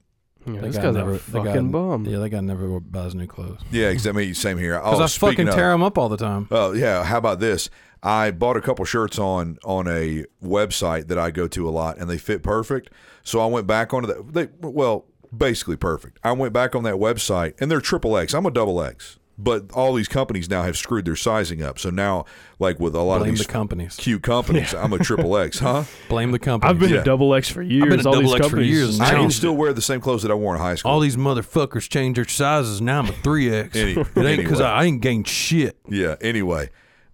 Yeah, 0.47 0.55
that 0.55 0.63
this 0.63 0.77
guy 0.77 0.83
guy's 0.85 0.95
never, 0.95 1.11
a 1.11 1.19
that 1.19 1.33
guy- 1.33 1.45
fucking 1.45 1.71
bum. 1.71 2.07
Yeah, 2.07 2.19
that 2.19 2.31
guy 2.31 2.41
never 2.41 2.81
buys 2.81 3.15
new 3.15 3.27
clothes. 3.27 3.61
Yeah, 3.71 3.89
exactly. 3.89 4.33
Same 4.35 4.59
here. 4.59 4.75
Because 4.83 5.01
Oh, 5.01 5.03
I 5.05 5.07
speaking 5.07 5.31
fucking 5.31 5.49
of- 5.49 5.55
tear 5.55 5.71
them 5.71 5.83
up 5.83 5.99
all 5.99 6.09
the 6.09 6.17
time. 6.17 6.49
Oh 6.51 6.73
yeah, 6.73 7.05
how 7.05 7.19
about 7.19 7.41
this? 7.41 7.69
I 8.03 8.31
bought 8.31 8.57
a 8.57 8.63
couple 8.63 8.85
shirts 8.87 9.19
on 9.19 9.59
on 9.65 9.87
a 9.87 10.25
website 10.43 11.09
that 11.09 11.19
I 11.19 11.31
go 11.31 11.47
to 11.49 11.69
a 11.69 11.71
lot, 11.71 11.99
and 11.99 12.09
they 12.09 12.17
fit 12.19 12.43
perfect. 12.43 12.91
So 13.23 13.41
I 13.41 13.47
went 13.47 13.67
back 13.67 13.93
onto 13.93 14.07
that. 14.09 14.33
They 14.33 14.49
well, 14.61 15.05
basically 15.37 15.77
perfect. 15.77 16.19
I 16.25 16.33
went 16.33 16.53
back 16.55 16.75
on 16.75 16.83
that 16.85 16.95
website, 16.95 17.61
and 17.61 17.71
they're 17.71 17.81
triple 17.83 18.17
X. 18.17 18.33
I'm 18.33 18.47
a 18.47 18.51
double 18.51 18.83
X, 18.83 19.19
but 19.43 19.71
all 19.73 19.95
these 19.95 20.09
companies 20.09 20.51
now 20.51 20.63
have 20.63 20.77
screwed 20.77 21.05
their 21.05 21.17
sizing 21.17 21.63
up. 21.63 21.79
So 21.79 21.91
now, 21.91 22.25
like 22.59 22.79
with 22.79 22.95
a 22.95 23.01
lot 23.01 23.19
Blame 23.19 23.31
of 23.31 23.37
the 23.39 23.43
these 23.43 23.47
companies. 23.47 23.97
cute 23.97 24.23
companies, 24.23 24.75
I'm 24.75 24.93
a 24.93 24.99
triple 24.99 25.37
X, 25.37 25.59
huh? 25.61 25.85
Blame 26.09 26.31
the 26.33 26.39
companies. 26.39 26.71
I've 26.75 26.79
been 26.81 26.91
Yeah. 26.93 27.01
a 27.01 27.05
double 27.05 27.35
X 27.35 27.49
for 27.49 27.63
years. 27.63 27.85
I've 27.85 27.91
been 27.91 28.01
a 28.07 28.09
all 28.09 28.15
these 28.21 28.23
double 28.31 28.35
X 28.35 28.45
for 28.47 28.51
companies 28.51 28.71
years, 28.71 28.89
just 28.99 29.01
I 29.01 29.11
can 29.11 29.21
changed 29.21 29.37
still 29.37 29.57
wear 29.57 29.73
the 29.73 29.83
same 29.83 30.01
clothes 30.01 30.23
that 30.23 30.31
I 30.31 30.35
wore 30.35 30.55
in 30.55 30.61
high 30.61 30.75
school. 30.75 30.91
all 30.93 31.01
these 31.01 31.17
motherfuckers 31.17 31.89
change 31.89 32.17
their 32.17 32.27
sizes. 32.29 32.81
Now 32.81 32.99
I'm 33.01 33.07
a 33.09 33.13
3X. 33.13 33.77
Any- 33.77 33.93
it 33.93 33.99
ain't 33.99 34.15
because 34.43 34.61
anyway. 34.61 34.65
I, 34.65 34.81
I 34.83 34.85
ain't 34.85 35.01
gained 35.01 35.27
shit. 35.29 35.79
Yeah. 35.89 36.17
Anyway, 36.21 36.71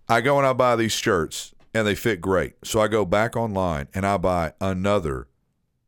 I 0.08 0.20
go 0.20 0.38
and 0.38 0.46
I 0.46 0.52
buy 0.52 0.76
these 0.76 0.92
shirts 0.92 1.54
and 1.74 1.86
they 1.86 1.94
fit 1.94 2.20
great. 2.20 2.54
So 2.64 2.80
I 2.80 2.88
go 2.88 3.04
back 3.04 3.36
online 3.36 3.88
and 3.94 4.06
I 4.06 4.16
buy 4.16 4.52
another. 4.60 5.28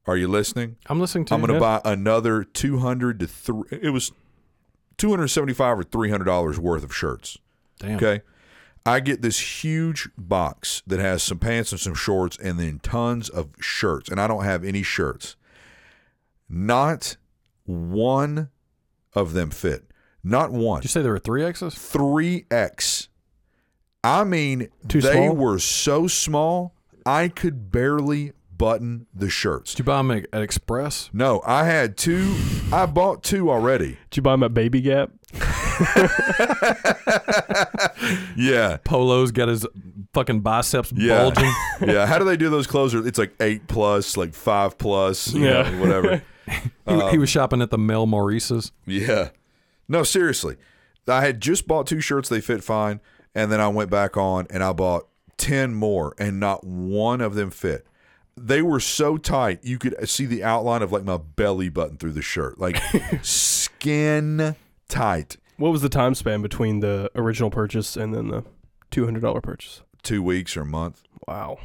Are 0.07 0.17
you 0.17 0.29
listening? 0.29 0.77
I'm 0.87 1.01
listening 1.01 1.27
to 1.27 1.33
you. 1.33 1.35
I'm 1.37 1.41
you. 1.43 1.47
going 1.49 1.59
to 1.59 1.61
buy 1.61 1.81
another 1.85 2.43
200 2.45 3.21
to 3.21 3.27
three. 3.27 3.65
It 3.71 3.91
was 3.91 4.11
275 4.99 5.79
or 5.79 5.83
300 5.85 6.25
dollars 6.25 6.59
worth 6.59 6.85
of 6.85 6.95
shirts. 6.95 7.39
Damn. 7.79 7.97
Okay. 7.97 8.21
I 8.85 9.01
get 9.01 9.21
this 9.23 9.65
huge 9.65 10.09
box 10.17 10.83
that 10.87 10.99
has 10.99 11.23
some 11.23 11.39
pants 11.39 11.73
and 11.73 11.81
some 11.81 11.95
shorts 11.95 12.39
and 12.39 12.59
then 12.59 12.79
tons 12.79 13.29
of 13.29 13.51
shirts. 13.61 14.09
And 14.09 14.21
I 14.21 14.27
don't 14.27 14.45
have 14.45 14.65
any 14.65 14.83
shirts. 14.83 15.37
Not 16.49 17.17
one 17.67 18.49
of 19.15 19.35
them 19.35 19.51
fit. 19.51 19.85
Not 20.25 20.53
one. 20.53 20.81
Did 20.81 20.87
you 20.87 20.89
say 20.89 21.03
there 21.03 21.13
were 21.13 21.21
3Xs? 21.21 21.75
3X. 22.49 23.09
I 24.03 24.25
mean, 24.25 24.69
Too 24.89 25.01
they 25.01 25.13
small? 25.13 25.37
were 25.37 25.59
so 25.59 26.07
small, 26.07 26.75
I 27.05 27.29
could 27.29 27.71
barely 27.71 28.33
button 28.59 29.07
the 29.15 29.31
shirts. 29.31 29.73
Did 29.73 29.79
you 29.81 29.85
buy 29.85 29.99
them 29.99 30.11
at, 30.11 30.27
at 30.33 30.43
Express? 30.43 31.09
No, 31.13 31.41
I 31.47 31.65
had 31.65 31.97
two. 31.97 32.37
I 32.73 32.87
bought 32.87 33.23
two 33.23 33.51
already. 33.51 33.97
Did 34.11 34.17
you 34.19 34.23
buy 34.23 34.33
them 34.33 34.43
at 34.43 34.53
Baby 34.55 34.81
Gap? 34.83 35.11
Yeah. 38.37 38.79
Polo's 38.85 39.33
got 39.33 39.49
his 39.49 39.67
fucking 40.15 40.41
biceps 40.41 40.93
Yeah. 40.95 41.19
bulging. 41.23 41.53
Yeah. 41.95 42.07
How 42.07 42.19
do 42.19 42.25
they 42.25 42.37
do 42.37 42.51
those 42.51 42.67
clothes? 42.67 42.95
It's 42.95 43.19
like 43.19 43.35
eight 43.41 43.67
plus, 43.69 44.17
like 44.17 44.35
five 44.35 44.79
plus, 44.79 45.33
you 45.33 45.45
Yeah. 45.47 45.71
know, 45.71 45.81
whatever. 45.81 46.23
he, 46.89 47.11
he 47.11 47.19
was 47.19 47.29
shopping 47.29 47.61
at 47.63 47.71
the 47.71 47.79
Mel 47.79 48.07
Maurice's. 48.07 48.73
Yeah. 48.87 49.31
No, 49.89 50.03
seriously. 50.03 50.57
I 51.07 51.23
had 51.23 51.41
just 51.41 51.67
bought 51.67 51.87
two 51.87 52.01
shirts, 52.01 52.29
they 52.29 52.41
fit 52.41 52.63
fine, 52.63 53.01
and 53.35 53.51
then 53.51 53.61
I 53.61 53.69
went 53.69 53.91
back 53.91 54.17
on 54.17 54.47
and 54.51 54.63
I 54.63 54.73
bought 54.73 55.09
10 55.39 55.75
more 55.75 56.15
and 56.19 56.39
not 56.41 56.65
one 56.65 57.21
of 57.21 57.35
them 57.35 57.51
fit. 57.51 57.87
They 58.47 58.63
were 58.63 58.81
so 58.81 59.17
tight, 59.17 59.61
you 59.63 59.79
could 59.79 60.09
see 60.09 60.27
the 60.27 60.45
outline 60.45 60.83
of 60.83 60.93
like 60.93 61.05
my 61.05 61.17
belly 61.17 61.69
button 61.69 61.97
through 61.97 62.13
the 62.13 62.23
shirt. 62.23 62.59
Like 62.59 62.81
skin 63.23 64.57
tight. 64.89 65.37
What 65.57 65.71
was 65.71 65.83
the 65.83 65.89
time 65.89 66.15
span 66.15 66.41
between 66.43 66.81
the 66.81 67.11
original 67.15 67.51
purchase 67.51 67.97
and 67.97 68.15
then 68.15 68.29
the 68.29 68.45
two 68.91 69.05
hundred 69.05 69.21
dollar 69.21 69.41
purchase? 69.41 69.83
2 70.05 70.23
weeks 70.23 70.57
or 70.57 70.63
a 70.63 70.67
month. 70.67 71.03
Wow. 71.27 71.59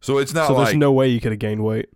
So 0.00 0.18
it's 0.18 0.32
not 0.34 0.48
so 0.48 0.54
like 0.54 0.66
there's 0.66 0.76
no 0.76 0.92
way 0.92 1.08
you 1.08 1.20
could 1.20 1.32
have 1.32 1.38
gained 1.38 1.64
weight. 1.64 1.88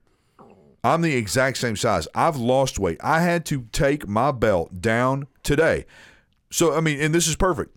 I'm 0.82 1.00
the 1.00 1.14
exact 1.14 1.56
same 1.56 1.76
size. 1.76 2.06
I've 2.14 2.36
lost 2.36 2.78
weight. 2.78 2.98
I 3.02 3.20
had 3.20 3.46
to 3.46 3.66
take 3.72 4.06
my 4.06 4.32
belt 4.32 4.80
down 4.82 5.26
today. 5.42 5.86
So 6.50 6.74
I 6.74 6.80
mean, 6.80 7.00
and 7.00 7.14
this 7.14 7.26
is 7.26 7.36
perfect. 7.36 7.74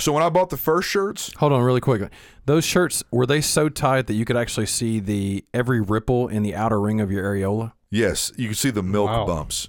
So 0.00 0.12
when 0.12 0.22
I 0.22 0.28
bought 0.30 0.50
the 0.50 0.56
first 0.56 0.88
shirts, 0.88 1.30
Hold 1.38 1.52
on, 1.52 1.62
really 1.62 1.80
quick. 1.80 2.10
Those 2.46 2.64
shirts 2.64 3.04
were 3.10 3.26
they 3.26 3.40
so 3.40 3.68
tight 3.68 4.06
that 4.08 4.14
you 4.14 4.24
could 4.24 4.36
actually 4.36 4.66
see 4.66 4.98
the 5.00 5.44
every 5.54 5.80
ripple 5.80 6.26
in 6.28 6.42
the 6.42 6.54
outer 6.54 6.80
ring 6.80 7.00
of 7.00 7.10
your 7.10 7.22
areola? 7.24 7.72
yes, 7.90 8.32
you 8.36 8.46
can 8.46 8.54
see 8.54 8.70
the 8.70 8.82
milk 8.82 9.08
Wow. 9.10 9.26
bumps. 9.26 9.68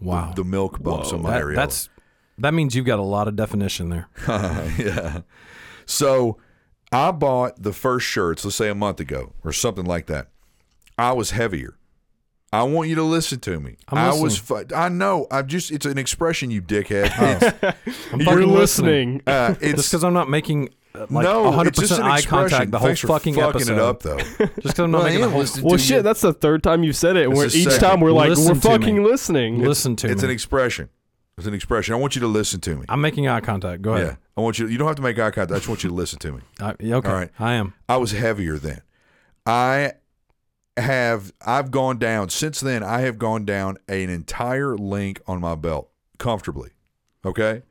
Wow, 0.00 0.28
The, 0.34 0.42
the 0.42 0.48
milk 0.48 0.82
bumps 0.82 1.10
Whoa. 1.10 1.16
on 1.18 1.22
my 1.22 1.30
That- 1.32 1.42
areola. 1.42 1.54
that's 1.56 1.88
that 2.38 2.52
means 2.54 2.74
you've 2.74 2.84
got 2.86 2.98
a 2.98 3.02
lot 3.02 3.28
of 3.28 3.36
definition 3.36 3.90
there. 3.90 4.08
yeah. 4.78 5.20
So 5.86 6.36
I 6.92 7.10
bought 7.12 7.62
the 7.62 7.72
first 7.72 8.06
shirts, 8.06 8.44
let's 8.44 8.56
say 8.56 8.68
a 8.68 8.74
month 8.74 8.98
ago 9.00 9.32
or 9.44 9.52
something 9.52 9.84
like 9.84 10.06
that. 10.06 10.28
I 10.98 11.12
was 11.12 11.30
heavier. 11.32 11.76
I 12.54 12.62
want 12.64 12.88
you 12.88 12.94
to 12.96 13.02
listen 13.02 13.40
to 13.40 13.58
me. 13.60 13.76
I'm 13.88 13.98
I 13.98 14.12
was. 14.14 14.38
Fu- 14.38 14.64
I 14.74 14.88
know. 14.88 15.26
I'm 15.30 15.46
just. 15.46 15.70
It's 15.70 15.86
an 15.86 15.98
expression, 15.98 16.50
you 16.50 16.62
dickhead. 16.62 17.10
It's, 17.16 17.84
I'm 18.12 18.20
You're 18.20 18.32
fucking 18.32 18.48
listening. 18.52 19.22
uh, 19.26 19.48
Just 19.54 19.62
it's 19.62 19.88
because 19.88 20.04
I'm 20.04 20.14
not 20.14 20.28
making 20.30 20.70
uh, 20.94 21.06
like 21.10 21.24
no. 21.24 21.42
100 21.44 21.68
It's 21.70 21.78
just 21.80 21.92
percent 21.92 22.08
eye 22.08 22.22
contact 22.22 22.70
the 22.70 22.78
whole 22.78 22.86
Thanks 22.88 23.00
for 23.00 23.08
fucking, 23.08 23.34
fucking 23.34 23.60
episode. 23.62 23.72
it 23.72 23.78
up, 23.80 24.02
though. 24.02 24.18
Just 24.38 24.38
because 24.62 24.78
I'm 24.78 24.90
not 24.92 24.98
Well, 24.98 25.06
making 25.06 25.20
the 25.22 25.30
whole. 25.30 25.44
Well, 25.70 25.78
shit, 25.78 25.96
you. 25.96 26.02
that's 26.02 26.20
the 26.20 26.32
third 26.32 26.62
time 26.62 26.84
you've 26.84 26.96
said 26.96 27.16
it. 27.16 27.28
It's 27.30 27.54
each 27.56 27.64
second. 27.70 27.80
time 27.80 28.00
we're 28.00 28.12
like, 28.12 28.28
Listen 28.30 28.44
we're 28.54 28.60
to 28.60 28.68
me. 28.68 28.74
fucking 28.78 29.04
listening. 29.04 29.62
Listen 29.62 29.96
to 29.96 30.06
me. 30.06 30.12
It's 30.12 30.22
me. 30.22 30.28
an 30.28 30.32
expression. 30.32 30.88
It's 31.36 31.48
an 31.48 31.54
expression. 31.54 31.94
I 31.94 31.96
want 31.98 32.14
you 32.14 32.20
to 32.20 32.28
listen 32.28 32.60
to 32.60 32.76
me. 32.76 32.84
I'm 32.88 33.00
making 33.00 33.26
eye 33.26 33.40
contact. 33.40 33.82
Go 33.82 33.94
ahead. 33.94 34.06
Yeah. 34.06 34.16
I 34.36 34.40
want 34.40 34.60
you. 34.60 34.68
You 34.68 34.78
don't 34.78 34.86
have 34.86 34.94
to 34.96 35.02
make 35.02 35.18
eye 35.18 35.32
contact. 35.32 35.50
I 35.50 35.56
just 35.56 35.68
want 35.68 35.82
you 35.82 35.90
to 35.90 35.94
listen 35.96 36.20
to 36.20 36.32
me. 36.32 36.40
I, 36.60 36.70
okay. 36.80 37.08
All 37.08 37.14
right. 37.14 37.30
I 37.40 37.54
am. 37.54 37.74
I 37.88 37.96
was 37.96 38.12
heavier 38.12 38.56
then. 38.58 38.82
I 39.44 39.94
have 40.76 41.32
I've 41.44 41.70
gone 41.70 41.98
down 41.98 42.30
since 42.30 42.60
then. 42.60 42.82
I 42.82 43.00
have 43.00 43.18
gone 43.18 43.44
down 43.44 43.78
an 43.88 44.10
entire 44.10 44.76
link 44.76 45.20
on 45.26 45.40
my 45.40 45.54
belt 45.54 45.90
comfortably. 46.18 46.70
Okay. 47.24 47.62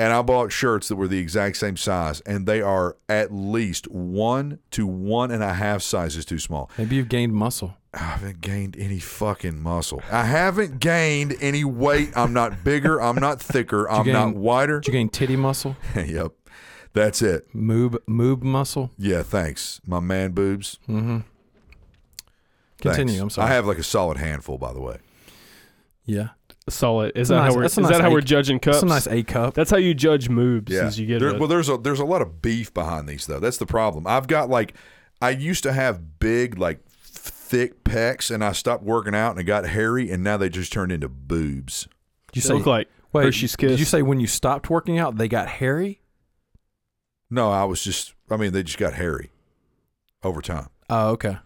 And 0.00 0.12
I 0.12 0.22
bought 0.22 0.52
shirts 0.52 0.86
that 0.88 0.96
were 0.96 1.08
the 1.08 1.18
exact 1.18 1.56
same 1.56 1.76
size, 1.76 2.20
and 2.20 2.46
they 2.46 2.60
are 2.62 2.96
at 3.08 3.32
least 3.32 3.90
one 3.90 4.60
to 4.70 4.86
one 4.86 5.32
and 5.32 5.42
a 5.42 5.54
half 5.54 5.82
sizes 5.82 6.24
too 6.24 6.38
small. 6.38 6.70
Maybe 6.78 6.94
you've 6.94 7.08
gained 7.08 7.32
muscle. 7.32 7.74
I 7.92 7.98
haven't 7.98 8.40
gained 8.40 8.76
any 8.78 9.00
fucking 9.00 9.60
muscle. 9.60 10.00
I 10.12 10.22
haven't 10.24 10.78
gained 10.78 11.34
any 11.40 11.64
weight. 11.64 12.12
I'm 12.14 12.32
not 12.32 12.62
bigger. 12.62 13.02
I'm 13.02 13.16
not 13.16 13.40
thicker. 13.42 13.90
I'm 13.90 14.04
gain- 14.04 14.12
not 14.12 14.36
wider. 14.36 14.78
Did 14.78 14.86
you 14.86 14.92
gain 14.92 15.08
titty 15.08 15.34
muscle? 15.34 15.76
yep. 15.96 16.30
That's 16.92 17.20
it. 17.20 17.52
Moob 17.52 17.96
moob 18.08 18.42
muscle? 18.42 18.92
Yeah, 18.98 19.24
thanks. 19.24 19.80
My 19.84 19.98
man 19.98 20.30
boobs. 20.30 20.78
Mm-hmm. 20.88 21.18
Continue. 22.80 23.12
Thanks. 23.14 23.22
I'm 23.22 23.30
sorry. 23.30 23.50
I 23.50 23.54
have 23.54 23.66
like 23.66 23.78
a 23.78 23.82
solid 23.82 24.16
handful, 24.18 24.58
by 24.58 24.72
the 24.72 24.80
way. 24.80 24.98
yeah. 26.04 26.28
Solid. 26.68 27.12
Is 27.16 27.30
a 27.30 27.34
that 27.34 27.40
nice- 27.40 27.52
how 27.52 27.56
we're? 27.58 27.64
Is 27.64 27.78
nice 27.78 27.88
that 27.92 28.00
how 28.02 28.10
we're 28.10 28.20
judging 28.20 28.58
cups? 28.58 28.82
That's 28.82 29.06
a 29.06 29.10
nice 29.10 29.20
A 29.20 29.22
cup. 29.22 29.54
That's 29.54 29.70
how 29.70 29.78
you 29.78 29.94
judge 29.94 30.28
moobs. 30.28 30.68
Yeah. 30.68 30.86
Is 30.86 30.98
you 31.00 31.06
get 31.06 31.20
There- 31.20 31.30
a, 31.30 31.38
well, 31.38 31.48
there's 31.48 31.70
a 31.70 31.78
there's 31.78 31.98
a 32.00 32.04
lot 32.04 32.20
of 32.20 32.42
beef 32.42 32.74
behind 32.74 33.08
these 33.08 33.26
though. 33.26 33.40
That's 33.40 33.56
the 33.56 33.64
problem. 33.64 34.06
I've 34.06 34.26
got 34.26 34.50
like 34.50 34.74
I 35.22 35.30
used 35.30 35.62
to 35.62 35.72
have 35.72 36.18
big 36.20 36.58
like 36.58 36.80
thick 36.90 37.84
pecs, 37.84 38.30
and 38.30 38.44
I 38.44 38.52
stopped 38.52 38.84
working 38.84 39.14
out, 39.14 39.30
and 39.30 39.40
it 39.40 39.44
got 39.44 39.66
hairy, 39.66 40.10
and 40.10 40.22
now 40.22 40.36
they 40.36 40.50
just 40.50 40.70
turned 40.70 40.92
into 40.92 41.08
boobs. 41.08 41.88
You 42.34 42.42
say 42.42 42.52
look 42.52 42.66
like 42.66 42.88
wait, 43.14 43.24
Hershey's 43.24 43.56
Did 43.56 43.78
you 43.78 43.86
say 43.86 44.02
when 44.02 44.20
you 44.20 44.26
stopped 44.26 44.68
working 44.68 44.98
out 44.98 45.16
they 45.16 45.28
got 45.28 45.48
hairy? 45.48 46.02
No, 47.30 47.50
I 47.50 47.64
was 47.64 47.82
just. 47.82 48.12
I 48.30 48.36
mean, 48.36 48.52
they 48.52 48.62
just 48.62 48.76
got 48.78 48.92
hairy 48.92 49.30
over 50.22 50.42
time. 50.42 50.68
Oh, 50.90 51.12
okay. 51.12 51.38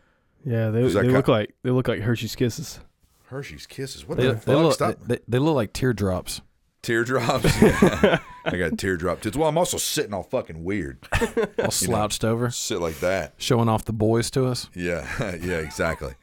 Yeah. 0.45 0.71
They, 0.71 0.83
they 0.87 1.03
ki- 1.03 1.09
look 1.09 1.29
like 1.29 1.55
they 1.63 1.71
look 1.71 1.89
like 1.89 2.01
Hershey's 2.01 2.35
Kisses. 2.37 2.81
Hershey's 3.27 3.67
Kisses. 3.67 4.07
What 4.07 4.19
They, 4.19 4.27
the 4.27 4.33
they 4.35 4.39
fuck? 4.41 4.57
look, 4.63 4.75
Stop. 4.75 4.97
they, 5.07 5.19
they 5.27 5.39
look 5.39 5.55
like 5.55 5.73
teardrops. 5.73 6.41
Teardrops. 6.83 7.45
Yeah. 7.63 8.19
I 8.45 8.57
got 8.57 8.77
teardrop 8.77 9.21
tits. 9.21 9.37
Well, 9.37 9.49
I'm 9.49 9.57
also 9.57 9.77
sitting 9.79 10.13
all 10.13 10.25
fucking 10.25 10.65
weird. 10.65 10.99
All 11.63 11.71
slouched 11.71 12.25
over, 12.25 12.51
Sit 12.51 12.81
like 12.81 12.99
that. 12.99 13.35
showing 13.39 13.69
off 13.69 13.85
the 13.85 13.93
boys 13.93 14.33
to 14.33 14.47
us. 14.47 14.69
Yeah, 14.75 15.07
yeah, 15.41 15.59
exactly. 15.59 16.15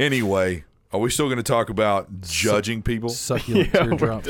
anyway, 0.00 0.64
are 0.92 1.00
we 1.00 1.10
still 1.10 1.26
going 1.26 1.38
to 1.38 1.42
talk 1.42 1.70
about 1.70 2.20
judging 2.20 2.82
people? 2.82 3.08
Succulent 3.08 3.70
Yeah, 3.74 3.80
teardrops. 3.84 4.28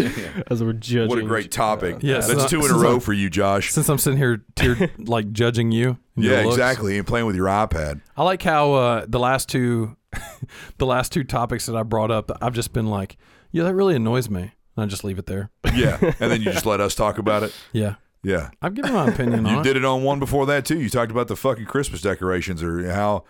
As 0.51 0.63
we're 0.63 0.73
judging. 0.75 1.09
What 1.09 1.19
a 1.19 1.23
great 1.23 1.51
topic. 1.51 1.97
Yeah, 2.01 2.15
That's 2.15 2.27
since 2.29 2.51
two 2.51 2.65
in 2.65 2.71
a 2.71 2.79
row 2.79 2.97
I- 2.97 3.01
for 3.01 3.13
you, 3.13 3.29
Josh. 3.31 3.71
Since 3.73 3.89
I'm 3.89 3.99
sitting 3.99 4.19
here 4.19 4.43
tear 4.55 4.91
like 4.99 5.33
judging 5.33 5.73
you. 5.73 5.99
and 6.17 6.25
Yeah, 6.25 6.43
looks. 6.43 6.55
exactly. 6.57 6.99
And 6.99 7.07
playing 7.07 7.27
with 7.27 7.37
your 7.37 7.47
iPad. 7.47 8.01
I 8.17 8.23
like 8.25 8.43
how 8.43 8.73
uh, 8.75 9.07
the 9.09 9.19
last 9.19 9.49
two, 9.49 9.97
the 10.79 10.87
last 10.87 11.13
two 11.13 11.25
topics 11.25 11.67
that 11.67 11.77
I 11.77 11.83
brought 11.83 12.11
up, 12.11 12.31
I've 12.41 12.55
just 12.55 12.73
been 12.73 12.87
like, 12.87 13.17
Yeah, 13.51 13.65
that 13.65 13.75
really 13.75 13.97
annoys 13.97 14.31
me. 14.31 14.53
And 14.77 14.85
I 14.85 14.87
just 14.87 15.05
leave 15.05 15.19
it 15.19 15.27
there. 15.27 15.51
Yeah, 15.75 15.99
and 16.01 16.31
then 16.31 16.41
you 16.43 16.51
just 16.53 16.65
let 16.67 16.81
us 16.81 16.95
talk 16.95 17.19
about 17.19 17.43
it. 17.43 17.55
Yeah. 17.73 17.97
Yeah, 18.25 18.51
I've 18.63 18.75
given 18.75 18.93
my 18.93 19.09
opinion 19.09 19.45
on 19.47 19.53
you 19.53 19.61
it. 19.61 19.65
did 19.65 19.77
it 19.77 19.85
on 19.85 20.05
one 20.05 20.21
before 20.21 20.47
that 20.47 20.65
too. 20.65 20.79
You 20.81 20.89
talked 20.89 21.11
about 21.11 21.27
the 21.27 21.35
fucking 21.35 21.65
Christmas 21.67 22.01
decorations 22.03 22.63
or 22.63 22.89
how. 22.91 23.25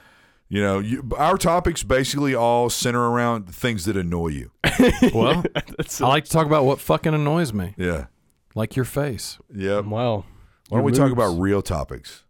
You 0.53 0.61
know, 0.61 0.80
you, 0.80 1.03
our 1.16 1.38
topics 1.38 1.82
basically 1.82 2.34
all 2.34 2.68
center 2.68 3.00
around 3.00 3.48
things 3.48 3.86
that 3.86 3.96
annoy 3.96 4.28
you. 4.28 4.50
Well, 5.14 5.42
That's 5.78 5.98
I 6.03 6.09
like 6.09 6.24
to 6.26 6.30
talk 6.30 6.44
about 6.46 6.66
what 6.66 6.78
fucking 6.78 7.14
annoys 7.14 7.55
me, 7.55 7.74
Yeah. 7.78 8.07
like 8.55 8.76
your 8.76 8.84
face. 8.84 9.38
Yep. 9.55 9.86
wow. 9.86 10.26
Why 10.68 10.76
don't 10.76 10.78
Your 10.80 10.82
we 10.82 10.92
talk 10.92 11.00
moves. 11.09 11.12
about 11.14 11.40
real 11.40 11.62
topics? 11.62 12.24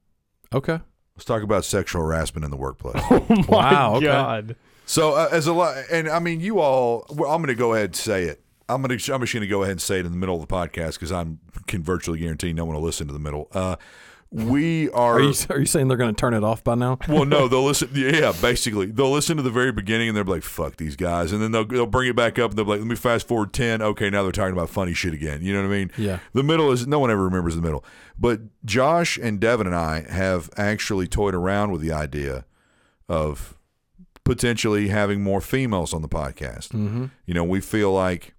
Okay. 0.54 0.78
Let's 1.16 1.24
talk 1.24 1.42
about 1.42 1.64
sexual 1.64 2.00
harassment 2.02 2.44
in 2.44 2.52
the 2.52 2.56
workplace. 2.56 3.02
Oh 3.10 3.26
my 3.28 3.44
Wow, 3.48 3.94
okay. 3.96 4.06
god. 4.06 4.56
so, 4.86 5.14
uh, 5.14 5.28
as 5.32 5.48
a 5.48 5.52
lot, 5.52 5.76
and 5.90 6.08
I 6.08 6.20
mean, 6.20 6.38
you 6.38 6.60
all, 6.60 7.04
well, 7.10 7.28
I'm 7.32 7.42
going 7.42 7.48
to 7.54 7.58
go 7.58 7.74
ahead 7.74 7.86
and 7.86 7.96
say 7.96 8.22
it. 8.24 8.40
I'm 8.68 8.82
going 8.82 8.96
to, 8.96 9.12
I'm 9.12 9.20
just 9.20 9.32
going 9.32 9.40
to 9.40 9.48
go 9.48 9.62
ahead 9.64 9.72
and 9.72 9.82
say 9.82 9.98
it 9.98 10.06
in 10.06 10.12
the 10.12 10.18
middle 10.18 10.36
of 10.40 10.46
the 10.46 10.54
podcast 10.54 10.92
because 10.94 11.10
I 11.10 11.26
can 11.66 11.82
virtually 11.82 12.20
guarantee 12.20 12.52
no 12.52 12.64
one 12.66 12.76
will 12.76 12.82
listen 12.84 13.08
to 13.08 13.12
the 13.12 13.18
middle. 13.18 13.48
Uh, 13.50 13.74
we 14.32 14.90
are. 14.90 15.16
Are 15.16 15.20
you 15.20 15.34
are 15.50 15.58
you 15.58 15.66
saying 15.66 15.88
they're 15.88 15.98
going 15.98 16.14
to 16.14 16.18
turn 16.18 16.32
it 16.32 16.42
off 16.42 16.64
by 16.64 16.74
now? 16.74 16.98
well, 17.08 17.26
no, 17.26 17.48
they'll 17.48 17.64
listen. 17.64 17.90
Yeah, 17.92 18.32
basically, 18.40 18.86
they'll 18.86 19.10
listen 19.10 19.36
to 19.36 19.42
the 19.42 19.50
very 19.50 19.72
beginning 19.72 20.08
and 20.08 20.16
they're 20.16 20.24
like, 20.24 20.42
"Fuck 20.42 20.76
these 20.76 20.96
guys," 20.96 21.32
and 21.32 21.42
then 21.42 21.52
they'll 21.52 21.66
they'll 21.66 21.86
bring 21.86 22.08
it 22.08 22.16
back 22.16 22.38
up 22.38 22.50
and 22.50 22.58
they'll 22.58 22.64
be 22.64 22.72
like, 22.72 22.80
"Let 22.80 22.88
me 22.88 22.96
fast 22.96 23.28
forward 23.28 23.52
ten. 23.52 23.82
Okay, 23.82 24.08
now 24.08 24.22
they're 24.22 24.32
talking 24.32 24.54
about 24.54 24.70
funny 24.70 24.94
shit 24.94 25.12
again." 25.12 25.42
You 25.42 25.52
know 25.52 25.60
what 25.60 25.74
I 25.74 25.78
mean? 25.78 25.90
Yeah. 25.98 26.20
The 26.32 26.42
middle 26.42 26.72
is 26.72 26.86
no 26.86 26.98
one 26.98 27.10
ever 27.10 27.22
remembers 27.22 27.56
the 27.56 27.62
middle. 27.62 27.84
But 28.18 28.40
Josh 28.64 29.18
and 29.18 29.38
Devin 29.38 29.66
and 29.66 29.76
I 29.76 30.06
have 30.08 30.48
actually 30.56 31.08
toyed 31.08 31.34
around 31.34 31.70
with 31.70 31.82
the 31.82 31.92
idea 31.92 32.46
of 33.08 33.58
potentially 34.24 34.88
having 34.88 35.22
more 35.22 35.40
females 35.40 35.92
on 35.92 36.00
the 36.00 36.08
podcast. 36.08 36.68
Mm-hmm. 36.68 37.06
You 37.26 37.34
know, 37.34 37.44
we 37.44 37.60
feel 37.60 37.92
like, 37.92 38.34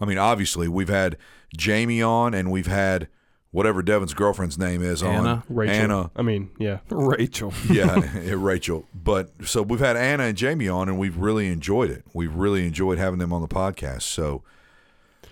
I 0.00 0.06
mean, 0.06 0.18
obviously, 0.18 0.66
we've 0.66 0.88
had 0.88 1.16
Jamie 1.56 2.02
on 2.02 2.34
and 2.34 2.50
we've 2.50 2.66
had 2.66 3.08
whatever 3.56 3.80
Devin's 3.80 4.12
girlfriend's 4.12 4.58
name 4.58 4.82
is 4.82 5.02
on 5.02 5.14
Anna. 5.14 5.44
Rachel. 5.48 5.74
Anna. 5.74 6.10
I 6.14 6.20
mean, 6.20 6.50
yeah. 6.58 6.80
Rachel. 6.90 7.54
yeah, 7.70 8.20
yeah, 8.20 8.34
Rachel. 8.36 8.84
But 8.94 9.30
so 9.46 9.62
we've 9.62 9.80
had 9.80 9.96
Anna 9.96 10.24
and 10.24 10.36
Jamie 10.36 10.68
on, 10.68 10.90
and 10.90 10.98
we've 10.98 11.16
really 11.16 11.48
enjoyed 11.48 11.90
it. 11.90 12.04
We've 12.12 12.34
really 12.34 12.66
enjoyed 12.66 12.98
having 12.98 13.18
them 13.18 13.32
on 13.32 13.40
the 13.40 13.48
podcast. 13.48 14.02
So 14.02 14.42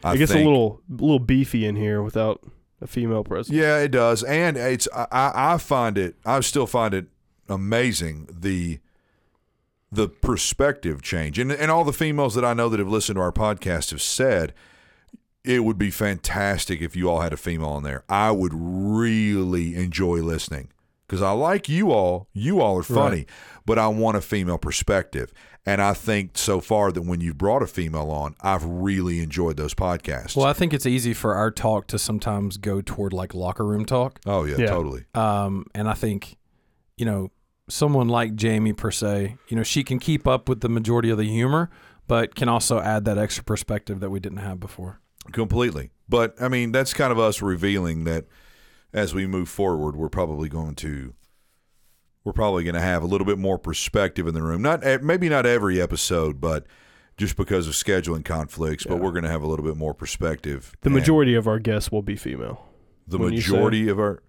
I 0.03 0.15
it 0.15 0.19
gets 0.19 0.33
think, 0.33 0.47
a 0.47 0.49
little 0.49 0.81
little 0.89 1.19
beefy 1.19 1.67
in 1.67 1.77
here 1.77 2.03
without 2.03 2.41
a 2.81 2.87
female 2.87 3.25
presence. 3.25 3.55
yeah, 3.55 3.77
it 3.77 3.91
does, 3.91 4.23
and 4.23 4.57
it's 4.57 4.89
I, 4.97 5.07
I 5.13 5.55
I 5.55 5.59
find 5.59 5.99
it. 5.99 6.17
I 6.25 6.41
still 6.41 6.67
find 6.67 6.95
it 6.95 7.09
amazing 7.47 8.27
the 8.33 8.81
the 9.93 10.09
perspective 10.09 11.03
change, 11.03 11.39
and 11.39 11.53
and 11.53 11.71
all 11.71 11.85
the 11.85 11.93
females 11.93 12.35
that 12.37 12.45
I 12.45 12.55
know 12.55 12.71
that 12.71 12.79
have 12.79 12.89
listened 12.89 13.17
to 13.17 13.21
our 13.21 13.33
podcast 13.33 13.91
have 13.91 14.01
said. 14.01 14.55
It 15.45 15.63
would 15.65 15.77
be 15.79 15.91
fantastic 15.91 16.81
if 16.81 16.97
you 16.97 17.11
all 17.11 17.21
had 17.21 17.33
a 17.33 17.37
female 17.37 17.69
on 17.69 17.83
there. 17.83 18.05
I 18.09 18.31
would 18.31 18.53
really 18.55 19.75
enjoy 19.77 20.23
listening 20.23 20.69
because 21.07 21.21
I 21.21 21.33
like 21.33 21.69
you 21.69 21.93
all. 21.93 22.29
You 22.33 22.61
all 22.61 22.79
are 22.79 22.83
funny, 22.83 23.27
but 23.67 23.79
I 23.79 23.89
want 23.89 24.17
a 24.17 24.21
female 24.23 24.57
perspective. 24.59 25.33
And 25.67 25.81
I 25.81 25.95
think 25.95 26.37
so 26.37 26.61
far 26.61 26.93
that 26.93 27.03
when 27.03 27.21
you've 27.21 27.39
brought 27.39 27.63
a 27.63 27.67
female 27.67 28.11
on, 28.11 28.35
I've 28.43 28.65
really 28.65 29.21
enjoyed 29.21 29.57
those 29.57 29.75
podcasts. 29.75 30.37
Well, 30.37 30.47
I 30.47 30.53
think 30.53 30.75
it's 30.75 30.85
easy 30.87 31.15
for 31.15 31.35
our 31.35 31.51
talk 31.51 31.87
to 31.89 31.99
sometimes 31.99 32.57
go 32.59 32.81
toward 32.83 33.13
like 33.15 33.35
locker 33.35 33.65
room 33.67 33.85
talk. 33.87 34.21
oh 34.27 34.45
yeah, 34.45 34.57
Yeah. 34.59 34.67
totally. 34.67 35.05
Um, 35.15 35.67
and 35.75 35.89
I 35.89 35.95
think, 35.95 36.37
you 36.97 37.07
know, 37.07 37.31
someone 37.69 38.09
like 38.09 38.35
Jamie 38.35 38.75
per 38.75 38.91
se, 38.91 39.37
you 39.49 39.57
know, 39.57 39.63
she 39.63 39.85
can 39.85 39.99
keep 39.99 40.27
up 40.27 40.49
with 40.51 40.61
the 40.61 40.69
majority 40.69 41.09
of 41.09 41.17
the 41.17 41.25
humor, 41.29 41.71
but 42.07 42.35
can 42.35 42.49
also 42.49 42.79
add 42.81 43.07
that 43.07 43.17
extra 43.17 43.43
perspective 43.45 44.01
that 44.01 44.11
we 44.11 44.21
didn't 44.21 44.39
have 44.39 44.61
before. 44.61 45.01
Completely. 45.33 45.91
But 46.09 46.35
I 46.41 46.49
mean, 46.49 46.73
that's 46.73 46.93
kind 46.95 47.13
of 47.13 47.19
us 47.19 47.41
revealing 47.43 48.05
that 48.05 48.27
as 48.93 49.15
we 49.15 49.27
move 49.27 49.49
forward, 49.49 49.97
we're 49.97 50.09
probably 50.09 50.49
going 50.49 50.75
to 50.77 51.15
we're 52.25 52.33
probably 52.33 52.65
going 52.65 52.75
to 52.75 52.81
have 52.81 53.03
a 53.03 53.07
little 53.07 53.27
bit 53.27 53.39
more 53.39 53.59
perspective 53.59 54.27
in 54.27 54.35
the 54.35 54.43
room. 54.43 54.63
Not 54.63 54.83
maybe 55.03 55.29
not 55.29 55.47
every 55.47 55.81
episode, 55.81 56.41
but 56.41 56.67
just 57.17 57.37
because 57.37 57.69
of 57.69 57.75
scheduling 57.75 58.25
conflicts, 58.25 58.85
but 58.85 58.99
we're 58.99 59.13
going 59.13 59.25
to 59.25 59.31
have 59.31 59.43
a 59.43 59.47
little 59.47 59.65
bit 59.65 59.77
more 59.77 59.95
perspective. 59.95 60.73
The 60.81 60.91
majority 60.91 61.35
of 61.35 61.47
our 61.47 61.59
guests 61.59 61.93
will 61.93 62.03
be 62.03 62.17
female. 62.17 62.67
the 63.07 63.19
you 63.19 63.41
say- 63.41 63.53
majority 63.53 63.89
of 63.89 63.99
our 63.99 64.23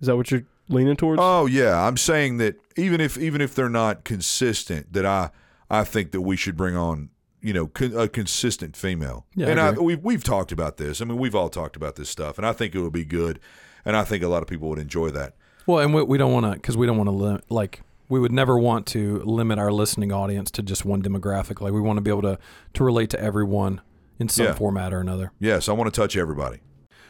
Is 0.00 0.06
that 0.06 0.16
what 0.16 0.30
you're 0.30 0.44
leaning 0.68 0.96
towards? 0.96 1.20
Oh 1.22 1.46
yeah, 1.46 1.86
I'm 1.86 1.96
saying 1.96 2.38
that 2.38 2.56
even 2.76 3.00
if 3.00 3.18
even 3.18 3.40
if 3.40 3.54
they're 3.54 3.68
not 3.68 4.04
consistent, 4.04 4.92
that 4.92 5.04
I 5.06 5.30
I 5.68 5.84
think 5.84 6.12
that 6.12 6.22
we 6.22 6.36
should 6.36 6.56
bring 6.56 6.76
on 6.76 7.10
you 7.42 7.52
know 7.52 7.66
con- 7.68 7.96
a 7.96 8.08
consistent 8.08 8.76
female. 8.76 9.26
Yeah, 9.34 9.48
and 9.48 9.60
I, 9.60 9.70
we've 9.72 10.02
we've 10.02 10.24
talked 10.24 10.52
about 10.52 10.76
this. 10.76 11.00
I 11.00 11.04
mean, 11.04 11.18
we've 11.18 11.34
all 11.34 11.48
talked 11.48 11.76
about 11.76 11.96
this 11.96 12.08
stuff, 12.08 12.38
and 12.38 12.46
I 12.46 12.52
think 12.52 12.74
it 12.74 12.80
would 12.80 12.92
be 12.92 13.04
good, 13.04 13.40
and 13.84 13.96
I 13.96 14.04
think 14.04 14.22
a 14.22 14.28
lot 14.28 14.42
of 14.42 14.48
people 14.48 14.68
would 14.68 14.78
enjoy 14.78 15.10
that. 15.10 15.34
Well, 15.66 15.78
and 15.80 15.94
we, 15.94 16.02
we 16.02 16.18
don't 16.18 16.32
want 16.32 16.46
to, 16.46 16.52
because 16.52 16.76
we 16.76 16.86
don't 16.86 16.96
want 16.96 17.08
to, 17.08 17.12
lim- 17.14 17.42
like, 17.50 17.82
we 18.08 18.18
would 18.18 18.32
never 18.32 18.58
want 18.58 18.86
to 18.88 19.18
limit 19.24 19.58
our 19.58 19.70
listening 19.70 20.10
audience 20.10 20.50
to 20.52 20.62
just 20.62 20.84
one 20.84 21.02
demographic. 21.02 21.60
Like, 21.60 21.72
we 21.72 21.80
want 21.80 21.98
to 21.98 22.00
be 22.00 22.10
able 22.10 22.22
to, 22.22 22.38
to 22.74 22.82
relate 22.84 23.10
to 23.10 23.20
everyone 23.20 23.80
in 24.18 24.28
some 24.28 24.46
Yeah. 24.46 24.54
format 24.54 24.92
or 24.92 25.00
another. 25.00 25.32
Yes, 25.38 25.68
I 25.68 25.72
want 25.72 25.92
to 25.92 26.00
touch 26.00 26.16
everybody. 26.16 26.60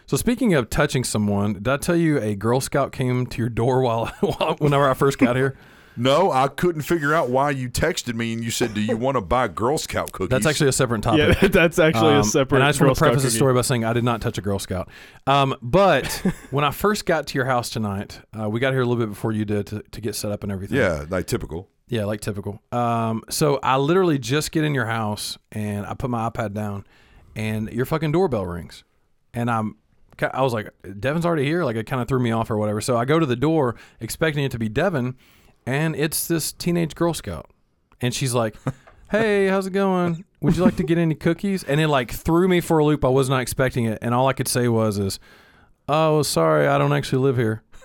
So, 0.06 0.16
speaking 0.16 0.52
of 0.54 0.68
touching 0.68 1.04
someone, 1.04 1.54
did 1.54 1.68
I 1.68 1.76
tell 1.76 1.94
you 1.96 2.18
a 2.18 2.34
Girl 2.34 2.60
Scout 2.60 2.90
came 2.92 3.24
to 3.26 3.38
your 3.38 3.48
door 3.48 3.80
while, 3.82 4.06
while 4.20 4.56
whenever 4.58 4.90
I 4.90 4.94
first 4.94 5.18
got 5.18 5.36
here? 5.36 5.56
No, 6.00 6.32
I 6.32 6.48
couldn't 6.48 6.82
figure 6.82 7.14
out 7.14 7.28
why 7.30 7.50
you 7.50 7.68
texted 7.68 8.14
me 8.14 8.32
and 8.32 8.42
you 8.42 8.50
said, 8.50 8.74
"Do 8.74 8.80
you 8.80 8.96
want 8.96 9.16
to 9.16 9.20
buy 9.20 9.48
Girl 9.48 9.76
Scout 9.78 10.10
cookies?" 10.12 10.30
That's 10.30 10.46
actually 10.46 10.68
a 10.68 10.72
separate 10.72 11.02
topic. 11.02 11.36
yeah, 11.42 11.48
that's 11.52 11.78
actually 11.78 12.14
Um, 12.14 12.20
a 12.20 12.24
separate. 12.24 12.44
Topic. 12.44 12.52
And 12.54 12.62
I 12.64 12.68
just 12.68 12.78
Girl 12.78 12.88
want 12.88 12.96
to 12.96 12.98
Scout 12.98 13.12
preface 13.12 13.22
the 13.24 13.30
story 13.36 13.54
by 13.54 13.60
saying 13.60 13.84
I 13.84 13.92
did 13.92 14.04
not 14.04 14.20
touch 14.20 14.38
a 14.38 14.40
Girl 14.40 14.58
Scout. 14.58 14.88
Um, 15.26 15.54
but 15.60 16.06
when 16.50 16.64
I 16.64 16.70
first 16.70 17.06
got 17.06 17.26
to 17.28 17.34
your 17.38 17.44
house 17.44 17.70
tonight, 17.70 18.20
uh, 18.38 18.48
we 18.48 18.60
got 18.60 18.72
here 18.72 18.80
a 18.82 18.86
little 18.86 19.02
bit 19.04 19.10
before 19.10 19.32
you 19.32 19.44
did 19.44 19.66
to, 19.68 19.82
to 19.92 20.00
get 20.00 20.14
set 20.14 20.32
up 20.32 20.42
and 20.42 20.50
everything. 20.50 20.78
yeah, 20.78 21.04
like 21.08 21.26
typical. 21.26 21.68
Yeah, 21.88 22.04
like 22.04 22.20
typical. 22.20 22.62
Um, 22.72 23.22
so 23.28 23.58
I 23.62 23.76
literally 23.76 24.18
just 24.18 24.52
get 24.52 24.64
in 24.64 24.74
your 24.74 24.86
house 24.86 25.36
and 25.52 25.84
I 25.84 25.94
put 25.94 26.08
my 26.08 26.30
iPad 26.30 26.54
down, 26.54 26.86
and 27.36 27.70
your 27.72 27.84
fucking 27.84 28.12
doorbell 28.12 28.46
rings, 28.46 28.84
and 29.34 29.50
I'm. 29.50 29.76
I 30.34 30.42
was 30.42 30.52
like, 30.52 30.68
Devin's 31.00 31.24
already 31.24 31.46
here. 31.46 31.64
Like 31.64 31.76
it 31.76 31.86
kind 31.86 32.02
of 32.02 32.06
threw 32.06 32.20
me 32.20 32.30
off 32.30 32.50
or 32.50 32.58
whatever. 32.58 32.82
So 32.82 32.94
I 32.98 33.06
go 33.06 33.18
to 33.18 33.24
the 33.24 33.36
door 33.36 33.76
expecting 34.00 34.44
it 34.44 34.50
to 34.52 34.58
be 34.58 34.68
Devin, 34.68 35.16
and 35.70 35.94
it's 35.96 36.26
this 36.26 36.52
teenage 36.52 36.94
Girl 36.94 37.14
Scout, 37.14 37.50
and 38.00 38.12
she's 38.14 38.34
like, 38.34 38.56
"Hey, 39.10 39.46
how's 39.46 39.66
it 39.66 39.72
going? 39.72 40.24
Would 40.40 40.56
you 40.56 40.64
like 40.64 40.76
to 40.76 40.82
get 40.82 40.98
any 40.98 41.14
cookies?" 41.14 41.62
And 41.64 41.80
it 41.80 41.88
like 41.88 42.10
threw 42.12 42.48
me 42.48 42.60
for 42.60 42.78
a 42.78 42.84
loop. 42.84 43.04
I 43.04 43.08
was 43.08 43.28
not 43.28 43.40
expecting 43.40 43.84
it, 43.84 43.98
and 44.02 44.14
all 44.14 44.26
I 44.28 44.32
could 44.32 44.48
say 44.48 44.68
was, 44.68 44.98
"Is 44.98 45.20
oh, 45.88 46.22
sorry, 46.22 46.66
I 46.66 46.78
don't 46.78 46.92
actually 46.92 47.22
live 47.22 47.36
here." 47.36 47.62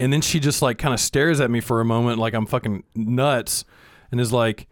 and 0.00 0.12
then 0.12 0.20
she 0.20 0.40
just 0.40 0.62
like 0.62 0.78
kind 0.78 0.94
of 0.94 1.00
stares 1.00 1.40
at 1.40 1.50
me 1.50 1.60
for 1.60 1.80
a 1.80 1.84
moment, 1.84 2.18
like 2.18 2.34
I'm 2.34 2.46
fucking 2.46 2.84
nuts, 2.94 3.64
and 4.10 4.20
is 4.20 4.32
like, 4.32 4.68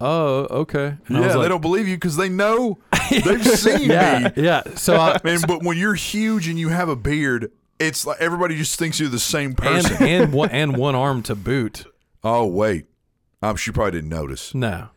"Oh, 0.00 0.46
okay." 0.50 0.96
And 1.06 1.16
yeah, 1.18 1.20
was 1.26 1.34
they 1.34 1.48
don't 1.48 1.60
believe 1.62 1.88
you 1.88 1.96
because 1.96 2.16
they 2.16 2.28
know 2.28 2.78
they've 3.10 3.44
seen 3.46 3.90
Yeah, 3.90 4.30
me. 4.36 4.42
yeah. 4.42 4.62
So 4.76 4.96
I, 4.96 5.18
Man, 5.24 5.40
but 5.46 5.62
when 5.62 5.76
you're 5.78 5.94
huge 5.94 6.48
and 6.48 6.58
you 6.58 6.68
have 6.70 6.88
a 6.88 6.96
beard, 6.96 7.50
it's 7.78 8.06
like 8.06 8.20
everybody 8.20 8.56
just 8.56 8.78
thinks 8.78 9.00
you're 9.00 9.08
the 9.08 9.18
same 9.18 9.54
person. 9.54 10.02
and 10.06 10.32
one 10.32 10.48
and 10.52 10.76
one 10.76 10.94
arm 10.94 11.22
to 11.24 11.34
boot. 11.34 11.84
oh 12.22 12.46
wait, 12.46 12.86
um, 13.42 13.56
she 13.56 13.70
probably 13.70 13.92
didn't 13.92 14.10
notice. 14.10 14.54
No, 14.54 14.88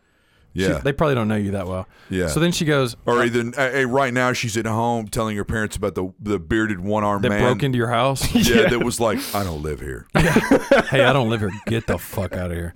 She- 0.55 0.61
Yeah, 0.63 0.77
they 0.79 0.93
probably 0.93 1.15
don't 1.15 1.27
know 1.27 1.35
you 1.35 1.51
that 1.51 1.67
well. 1.67 1.87
yeah. 2.09 2.27
So 2.27 2.39
then 2.39 2.51
she 2.51 2.65
goes, 2.65 2.95
or 3.05 3.23
either 3.23 3.41
uh, 3.57 3.71
hey, 3.71 3.85
right 3.85 4.13
now 4.13 4.33
she's 4.33 4.55
at 4.57 4.65
home 4.65 5.07
telling 5.07 5.35
her 5.37 5.43
parents 5.45 5.75
about 5.75 5.95
the 5.95 6.13
the 6.19 6.39
bearded 6.39 6.79
one 6.79 7.03
armed 7.03 7.23
"That 7.25 7.29
man. 7.29 7.41
broke 7.43 7.63
into 7.63 7.77
your 7.77 7.89
house." 7.89 8.33
yeah, 8.35 8.67
that 8.69 8.79
was 8.83 8.99
like 8.99 9.19
I 9.35 9.43
don't 9.43 9.61
live 9.63 9.79
here. 9.81 10.07
hey, 10.15 11.03
I 11.03 11.13
don't 11.13 11.29
live 11.29 11.41
here. 11.41 11.51
Get 11.67 11.87
the 11.87 11.97
fuck 11.97 12.33
out 12.33 12.51
of 12.51 12.57
here. 12.57 12.73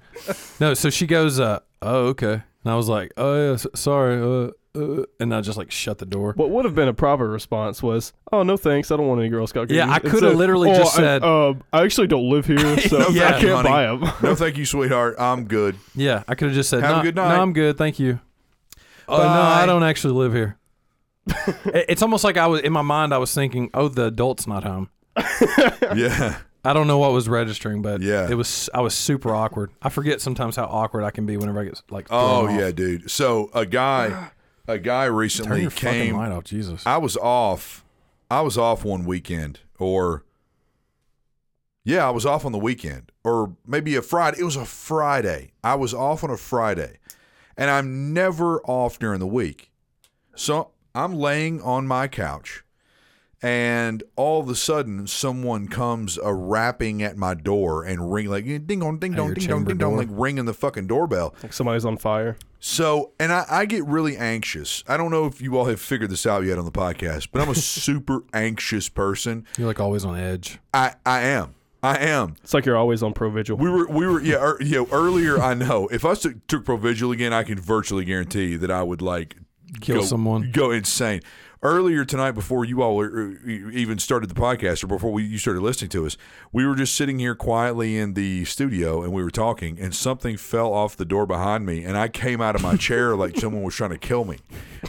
No, 0.59 0.73
so 0.73 0.89
she 0.89 1.07
goes, 1.07 1.39
uh, 1.39 1.59
oh, 1.81 2.07
okay. 2.09 2.43
And 2.63 2.71
I 2.71 2.75
was 2.75 2.87
like, 2.87 3.11
oh, 3.17 3.51
yeah, 3.53 3.57
sorry. 3.73 4.21
Uh, 4.21 4.51
uh, 4.75 5.03
and 5.19 5.33
I 5.35 5.41
just 5.41 5.57
like 5.57 5.69
shut 5.71 5.97
the 5.97 6.05
door. 6.05 6.33
What 6.35 6.49
would 6.49 6.65
have 6.65 6.75
been 6.75 6.87
a 6.87 6.93
proper 6.93 7.27
response 7.29 7.83
was, 7.83 8.13
"Oh 8.31 8.43
no, 8.43 8.55
thanks. 8.57 8.89
I 8.91 8.97
don't 8.97 9.07
want 9.07 9.19
any 9.21 9.29
Girl 9.29 9.45
Scout 9.47 9.63
cookies." 9.63 9.77
Yeah, 9.77 9.91
I 9.91 9.99
coulda 9.99 10.29
literally 10.31 10.71
"Oh, 10.71 10.75
just 10.75 10.97
I- 10.97 11.01
said- 11.01 11.23
uh, 11.23 11.53
"I 11.73 11.83
actually 11.83 12.07
don't 12.07 12.29
live 12.29 12.45
here, 12.45 12.77
so 12.79 12.99
No, 12.99 13.07
Yeah, 13.09 13.27
I 13.27 13.31
thank 13.31 13.41
you, 13.43 13.47
can't 13.49 13.67
honey. 13.67 13.69
buy 13.69 13.83
them." 14.07 14.13
No, 14.23 14.35
thank 14.35 14.57
you, 14.57 14.65
sweetheart. 14.65 15.15
I'm 15.19 15.45
good. 15.45 15.75
Yeah, 15.95 16.23
I 16.27 16.35
could 16.35 16.47
have 16.49 16.55
just 16.55 16.69
said, 16.69 16.81
Have 16.83 16.91
a 16.93 16.97
no, 16.97 17.03
good 17.03 17.15
no, 17.15 17.23
night." 17.27 17.39
I'm 17.39 17.53
good. 17.53 17.77
Thank 17.77 17.99
you. 17.99 18.19
Oh, 19.07 19.17
no, 19.17 19.23
I 19.23 19.65
don't 19.65 19.83
actually 19.83 20.13
live 20.13 20.33
here. 20.33 20.57
It's 21.65 22.01
almost 22.01 22.23
like 22.23 22.37
I 22.37 22.47
was, 22.47 22.61
in 22.61 22.71
my 22.71 22.81
mind, 22.81 23.13
I 23.13 23.17
was 23.17 23.33
thinking, 23.33 23.69
oh, 23.73 23.89
the 23.89 24.05
adult's 24.05 24.47
not 24.47 24.63
home. 24.63 24.89
Yeah, 25.95 26.37
I 26.63 26.73
don't 26.73 26.87
know 26.87 26.97
what 26.97 27.11
was 27.11 27.27
registering, 27.27 27.81
but 27.81 28.01
Yeah. 28.01 28.29
it 28.29 28.35
was, 28.35 28.69
I 28.73 28.81
was 28.81 28.93
super 28.93 29.35
awkward. 29.35 29.71
I 29.81 29.89
forget 29.89 30.21
sometimes 30.21 30.55
how 30.55 30.65
awkward 30.65 31.03
I 31.03 31.11
can 31.11 31.25
be 31.25 31.35
whenever 31.37 31.59
I 31.59 31.65
get 31.65 31.81
like, 31.89 32.07
Oh 32.09 32.47
off. 32.47 32.51
yeah, 32.57 32.71
dude. 32.71 33.09
So 33.11 33.49
a 33.53 33.65
guy, 33.65 34.29
a 34.67 34.77
guy 34.77 35.05
Turn 35.05 35.15
recently 35.15 35.61
your 35.61 35.69
fucking 35.69 35.89
came. 35.89 36.17
light 36.17 36.31
off, 36.31 36.43
Jesus. 36.43 36.85
I 36.85 36.97
was 36.97 37.17
off. 37.17 37.83
I 38.29 38.41
was 38.41 38.57
off 38.57 38.85
one 38.85 39.05
weekend, 39.05 39.59
or 39.77 40.23
yeah, 41.83 42.07
I 42.07 42.11
was 42.11 42.25
off 42.25 42.45
on 42.45 42.51
the 42.51 42.59
weekend, 42.59 43.11
or 43.23 43.55
maybe 43.65 43.95
a 43.95 44.01
Friday. 44.01 44.39
It 44.39 44.43
was 44.45 44.55
a 44.55 44.65
Friday. 44.65 45.51
I 45.63 45.75
was 45.75 45.93
off 45.93 46.23
on 46.23 46.29
a 46.29 46.37
Friday, 46.37 46.99
and 47.57 47.69
I'm 47.69 48.13
never 48.13 48.61
off 48.61 48.99
during 48.99 49.19
the 49.19 49.27
week. 49.27 49.71
So 50.35 50.69
I'm 50.95 51.13
laying 51.13 51.61
on 51.61 51.87
my 51.87 52.07
couch, 52.07 52.63
and 53.41 54.03
all 54.15 54.39
of 54.39 54.47
a 54.47 54.55
sudden, 54.55 55.07
someone 55.07 55.67
comes 55.67 56.17
a 56.17 56.33
rapping 56.33 57.03
at 57.03 57.17
my 57.17 57.33
door 57.33 57.83
and 57.83 58.13
ring 58.13 58.27
like 58.27 58.45
ding 58.45 58.79
dong, 58.79 58.99
ding 58.99 59.13
dong, 59.13 59.33
ding 59.33 59.47
dong, 59.47 59.65
ding 59.65 59.77
dong, 59.77 59.97
like 59.97 60.07
ringing 60.09 60.45
the 60.45 60.53
fucking 60.53 60.87
doorbell. 60.87 61.35
Like 61.43 61.51
somebody's 61.51 61.83
on 61.83 61.97
fire. 61.97 62.37
So, 62.63 63.11
and 63.19 63.33
I, 63.33 63.43
I 63.49 63.65
get 63.65 63.83
really 63.85 64.15
anxious. 64.15 64.83
I 64.87 64.95
don't 64.95 65.09
know 65.09 65.25
if 65.25 65.41
you 65.41 65.57
all 65.57 65.65
have 65.65 65.81
figured 65.81 66.11
this 66.11 66.27
out 66.27 66.43
yet 66.43 66.59
on 66.59 66.65
the 66.65 66.71
podcast, 66.71 67.29
but 67.31 67.41
I'm 67.41 67.49
a 67.49 67.55
super 67.81 68.23
anxious 68.33 68.87
person. 68.87 69.47
You're 69.57 69.67
like 69.67 69.79
always 69.79 70.05
on 70.05 70.17
edge. 70.17 70.59
I, 70.71 70.93
I 71.03 71.21
am. 71.21 71.55
I 71.81 71.97
am. 71.97 72.35
It's 72.43 72.53
like 72.53 72.67
you're 72.67 72.77
always 72.77 73.01
on 73.01 73.15
Provigil. 73.15 73.57
We 73.57 73.67
were, 73.67 73.87
we 73.87 74.05
were, 74.05 74.21
yeah, 74.21 74.35
er, 74.35 74.57
you 74.61 74.75
know, 74.75 74.87
earlier. 74.91 75.39
I 75.41 75.55
know 75.55 75.87
if 75.87 76.05
I 76.05 76.13
took, 76.13 76.45
took 76.45 76.63
Provigil 76.63 77.11
again, 77.11 77.33
I 77.33 77.41
can 77.41 77.59
virtually 77.59 78.05
guarantee 78.05 78.55
that 78.57 78.69
I 78.69 78.83
would 78.83 79.01
like 79.01 79.37
Kill 79.79 80.01
go, 80.01 80.05
someone. 80.05 80.51
go 80.51 80.69
insane. 80.69 81.21
Earlier 81.63 82.05
tonight, 82.05 82.31
before 82.31 82.65
you 82.65 82.81
all 82.81 82.95
were, 82.95 83.35
uh, 83.45 83.47
even 83.47 83.99
started 83.99 84.31
the 84.31 84.33
podcast, 84.33 84.83
or 84.83 84.87
before 84.87 85.11
we, 85.11 85.21
you 85.23 85.37
started 85.37 85.61
listening 85.61 85.89
to 85.91 86.07
us, 86.07 86.17
we 86.51 86.65
were 86.65 86.73
just 86.75 86.95
sitting 86.95 87.19
here 87.19 87.35
quietly 87.35 87.99
in 87.99 88.15
the 88.15 88.45
studio 88.45 89.03
and 89.03 89.13
we 89.13 89.21
were 89.21 89.29
talking, 89.29 89.79
and 89.79 89.93
something 89.93 90.37
fell 90.37 90.73
off 90.73 90.97
the 90.97 91.05
door 91.05 91.27
behind 91.27 91.67
me, 91.67 91.83
and 91.83 91.95
I 91.95 92.07
came 92.07 92.41
out 92.41 92.55
of 92.55 92.63
my 92.63 92.77
chair 92.77 93.15
like 93.21 93.37
someone 93.37 93.61
was 93.61 93.75
trying 93.75 93.91
to 93.91 93.99
kill 93.99 94.25
me. 94.25 94.37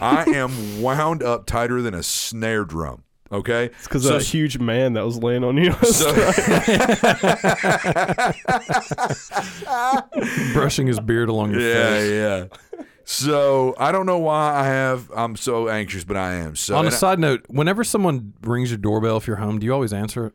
I 0.01 0.25
am 0.31 0.81
wound 0.81 1.23
up 1.23 1.45
tighter 1.45 1.83
than 1.83 1.93
a 1.93 2.03
snare 2.03 2.65
drum. 2.65 3.03
Okay, 3.31 3.67
It's 3.67 3.85
because 3.85 4.05
So- 4.05 4.15
that 4.19 4.23
huge 4.25 4.59
man 4.59 4.95
that 4.95 5.05
was 5.05 5.23
laying 5.23 5.45
on 5.45 5.59
you. 5.59 5.73
so- 5.83 6.13
Brushing 10.53 10.87
his 10.87 11.01
beard 11.01 11.29
along 11.29 11.53
your 11.53 11.61
yeah, 11.61 11.91
face. 11.91 12.11
Yeah, 12.11 12.37
yeah. 12.37 12.45
So 13.05 13.75
I 13.79 13.93
don't 13.93 14.07
know 14.07 14.19
why 14.19 14.55
I 14.61 14.65
have. 14.67 15.11
I'm 15.15 15.37
so 15.37 15.69
anxious, 15.69 16.05
but 16.05 16.17
I 16.17 16.35
am. 16.35 16.57
So 16.57 16.75
On 16.77 16.85
a 16.85 16.87
and 16.89 16.95
I- 16.95 16.99
side 16.99 17.19
note, 17.19 17.45
whenever 17.49 17.85
someone 17.85 18.33
rings 18.43 18.71
your 18.71 18.79
doorbell 18.79 19.17
if 19.17 19.27
you're 19.27 19.37
home, 19.37 19.59
do 19.59 19.67
you 19.67 19.73
always 19.73 19.93
answer 19.93 20.27
it? 20.27 20.33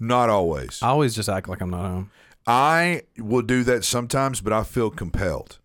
not 0.00 0.30
always. 0.30 0.78
I 0.80 0.88
always 0.90 1.12
just 1.12 1.28
act 1.28 1.48
like 1.48 1.60
I'm 1.60 1.70
not 1.70 1.82
home. 1.82 2.10
I 2.46 3.02
will 3.18 3.42
do 3.42 3.64
that 3.64 3.82
sometimes, 3.84 4.40
but 4.40 4.52
I 4.52 4.62
feel 4.62 4.90
compelled. 4.90 5.58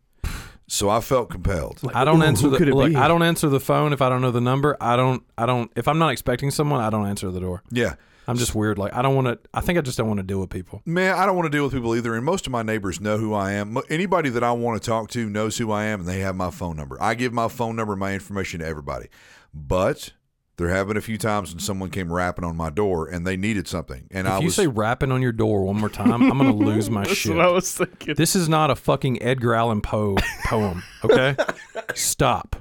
So 0.67 0.89
I 0.89 1.01
felt 1.01 1.29
compelled. 1.29 1.79
I 1.93 2.03
don't 2.03 2.19
Ooh, 2.21 2.25
answer 2.25 2.49
the 2.49 2.57
could 2.57 2.67
it 2.67 2.73
look, 2.73 2.89
be? 2.89 2.95
I 2.95 3.07
don't 3.07 3.21
answer 3.21 3.47
the 3.47 3.59
phone 3.59 3.93
if 3.93 4.01
I 4.01 4.09
don't 4.09 4.21
know 4.21 4.31
the 4.31 4.41
number. 4.41 4.75
I 4.81 4.95
don't 4.95 5.21
I 5.37 5.45
don't 5.45 5.71
if 5.75 5.87
I'm 5.87 5.99
not 5.99 6.09
expecting 6.13 6.49
someone, 6.49 6.81
I 6.81 6.89
don't 6.89 7.05
answer 7.05 7.29
the 7.29 7.39
door. 7.41 7.61
Yeah. 7.69 7.93
I'm 8.27 8.37
just 8.37 8.55
weird. 8.55 8.77
Like 8.77 8.93
I 8.93 9.01
don't 9.01 9.15
want 9.15 9.27
to 9.27 9.39
I 9.53 9.61
think 9.61 9.77
I 9.77 9.81
just 9.81 9.97
don't 9.97 10.07
want 10.07 10.19
to 10.19 10.23
deal 10.23 10.39
with 10.39 10.49
people. 10.49 10.81
Man, 10.85 11.15
I 11.17 11.25
don't 11.25 11.35
want 11.35 11.45
to 11.51 11.55
deal 11.55 11.63
with 11.63 11.73
people 11.73 11.95
either. 11.95 12.15
And 12.15 12.23
most 12.25 12.45
of 12.45 12.51
my 12.51 12.63
neighbors 12.63 12.99
know 13.01 13.17
who 13.17 13.33
I 13.33 13.51
am. 13.53 13.77
Anybody 13.89 14.29
that 14.29 14.43
I 14.43 14.51
want 14.53 14.81
to 14.81 14.87
talk 14.89 15.09
to 15.11 15.29
knows 15.29 15.57
who 15.57 15.71
I 15.71 15.85
am 15.85 16.01
and 16.01 16.09
they 16.09 16.19
have 16.19 16.35
my 16.35 16.49
phone 16.51 16.75
number. 16.75 16.97
I 17.01 17.15
give 17.15 17.33
my 17.33 17.47
phone 17.47 17.75
number, 17.75 17.95
my 17.95 18.13
information 18.13 18.59
to 18.61 18.65
everybody. 18.65 19.07
But 19.53 20.13
there 20.57 20.69
have 20.69 20.87
been 20.87 20.97
a 20.97 21.01
few 21.01 21.17
times 21.17 21.51
when 21.51 21.59
someone 21.59 21.89
came 21.89 22.13
rapping 22.13 22.45
on 22.45 22.55
my 22.55 22.69
door 22.69 23.07
and 23.07 23.25
they 23.25 23.35
needed 23.35 23.67
something. 23.67 24.07
And 24.11 24.27
If 24.27 24.33
I 24.33 24.37
you 24.39 24.45
was 24.45 24.55
say 24.55 24.67
rapping 24.67 25.11
on 25.11 25.21
your 25.21 25.31
door 25.31 25.63
one 25.65 25.77
more 25.79 25.89
time, 25.89 26.11
I'm 26.23 26.37
going 26.37 26.51
to 26.51 26.53
lose 26.65 26.89
my 26.91 27.03
That's 27.05 27.15
shit. 27.17 27.35
what 27.35 27.43
I 27.45 27.49
was 27.49 27.71
thinking. 27.75 28.15
This 28.15 28.35
is 28.35 28.47
not 28.47 28.69
a 28.69 28.75
fucking 28.75 29.21
Edgar 29.23 29.55
Allan 29.55 29.81
Poe 29.81 30.15
poem, 30.45 30.83
okay? 31.03 31.35
Stop. 31.95 32.55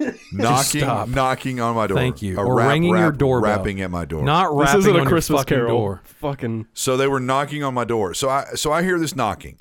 knocking 0.32 0.80
stop. 0.82 1.08
knocking 1.08 1.60
on 1.60 1.74
my 1.74 1.86
door. 1.86 1.96
Thank 1.96 2.22
you. 2.22 2.38
A 2.38 2.44
Or 2.44 2.56
rap, 2.56 2.68
ringing 2.70 2.90
your 2.96 3.12
doorbell. 3.12 3.50
rapping 3.56 3.80
at 3.80 3.90
my 3.90 4.04
door. 4.04 4.22
Not 4.24 4.50
This 4.50 4.66
rapping 4.66 4.78
isn't 4.80 4.90
on 4.92 4.96
a 4.96 5.02
your 5.02 5.08
Christmas 5.08 5.40
fucking 5.40 5.56
Carol. 5.56 5.78
door. 5.78 6.00
Fucking 6.04 6.66
So 6.74 6.96
they 6.96 7.06
were 7.08 7.20
knocking 7.20 7.62
on 7.62 7.74
my 7.74 7.84
door. 7.84 8.14
So 8.14 8.28
I 8.28 8.44
so 8.54 8.72
I 8.72 8.82
hear 8.82 8.98
this 8.98 9.16
knocking. 9.16 9.58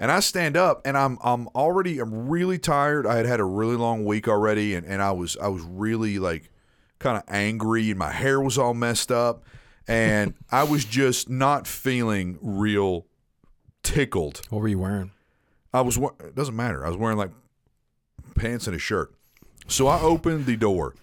And 0.00 0.10
I 0.10 0.20
stand 0.20 0.56
up 0.56 0.82
and 0.86 0.96
I'm 0.96 1.18
I'm 1.22 1.48
already 1.48 1.98
I'm 2.00 2.28
really 2.28 2.58
tired. 2.58 3.06
I 3.06 3.16
had 3.16 3.26
had 3.26 3.40
a 3.40 3.44
really 3.44 3.76
long 3.76 4.04
week 4.04 4.26
already 4.28 4.74
and, 4.74 4.86
and 4.86 5.00
I 5.02 5.12
was 5.12 5.36
I 5.36 5.48
was 5.48 5.62
really 5.62 6.18
like 6.18 6.50
kind 6.98 7.16
of 7.16 7.22
angry 7.28 7.90
and 7.90 7.98
my 7.98 8.10
hair 8.10 8.40
was 8.40 8.56
all 8.58 8.74
messed 8.74 9.12
up 9.12 9.44
and 9.86 10.34
I 10.50 10.64
was 10.64 10.84
just 10.84 11.28
not 11.28 11.66
feeling 11.66 12.38
real 12.42 13.06
tickled. 13.82 14.40
What 14.50 14.60
were 14.62 14.68
you 14.68 14.78
wearing? 14.78 15.10
I 15.72 15.82
was 15.82 15.98
we- 15.98 16.08
it 16.20 16.34
doesn't 16.34 16.56
matter. 16.56 16.84
I 16.84 16.88
was 16.88 16.96
wearing 16.96 17.18
like 17.18 17.30
pants 18.34 18.66
and 18.66 18.74
a 18.74 18.78
shirt. 18.78 19.14
So 19.66 19.86
I 19.86 20.00
opened 20.00 20.46
the 20.46 20.56
door, 20.56 20.94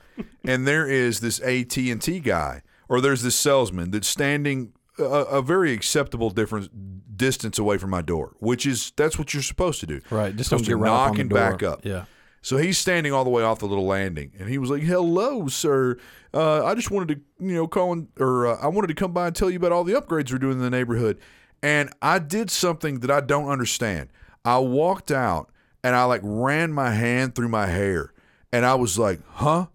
and 0.43 0.67
there 0.67 0.87
is 0.87 1.19
this 1.19 1.39
AT 1.41 1.75
and 1.77 2.01
T 2.01 2.19
guy, 2.19 2.61
or 2.87 3.01
there's 3.01 3.23
this 3.23 3.35
salesman 3.35 3.91
that's 3.91 4.07
standing 4.07 4.73
a, 4.99 5.03
a 5.03 5.41
very 5.41 5.73
acceptable 5.73 6.29
difference 6.29 6.69
distance 7.15 7.59
away 7.59 7.77
from 7.77 7.89
my 7.89 8.01
door, 8.01 8.35
which 8.39 8.65
is 8.65 8.91
that's 8.95 9.17
what 9.17 9.33
you're 9.33 9.43
supposed 9.43 9.79
to 9.79 9.85
do. 9.85 10.01
Right. 10.09 10.35
Just 10.35 10.49
don't 10.49 10.65
get 10.65 10.77
right 10.77 10.89
up 10.89 10.95
knock 10.95 11.09
on 11.09 11.15
the 11.15 11.21
and 11.21 11.29
door. 11.29 11.39
back 11.39 11.63
up. 11.63 11.85
Yeah. 11.85 12.05
So 12.43 12.57
he's 12.57 12.79
standing 12.79 13.13
all 13.13 13.23
the 13.23 13.29
way 13.29 13.43
off 13.43 13.59
the 13.59 13.67
little 13.67 13.85
landing, 13.85 14.31
and 14.39 14.49
he 14.49 14.57
was 14.57 14.69
like, 14.71 14.81
"Hello, 14.81 15.47
sir. 15.47 15.97
Uh, 16.33 16.65
I 16.65 16.73
just 16.73 16.89
wanted 16.89 17.15
to, 17.15 17.45
you 17.45 17.53
know, 17.53 17.67
call 17.67 17.93
and 17.93 18.07
or 18.19 18.47
uh, 18.47 18.57
I 18.59 18.67
wanted 18.67 18.87
to 18.87 18.95
come 18.95 19.11
by 19.13 19.27
and 19.27 19.35
tell 19.35 19.49
you 19.49 19.57
about 19.57 19.71
all 19.71 19.83
the 19.83 19.93
upgrades 19.93 20.31
we're 20.31 20.39
doing 20.39 20.53
in 20.53 20.59
the 20.59 20.69
neighborhood." 20.69 21.19
And 21.63 21.91
I 22.01 22.17
did 22.17 22.49
something 22.49 23.01
that 23.01 23.11
I 23.11 23.21
don't 23.21 23.47
understand. 23.47 24.09
I 24.43 24.57
walked 24.57 25.11
out 25.11 25.51
and 25.83 25.95
I 25.95 26.05
like 26.05 26.21
ran 26.23 26.73
my 26.73 26.89
hand 26.89 27.35
through 27.35 27.49
my 27.49 27.67
hair, 27.67 28.11
and 28.51 28.65
I 28.65 28.75
was 28.75 28.97
like, 28.99 29.19
"Huh." 29.33 29.67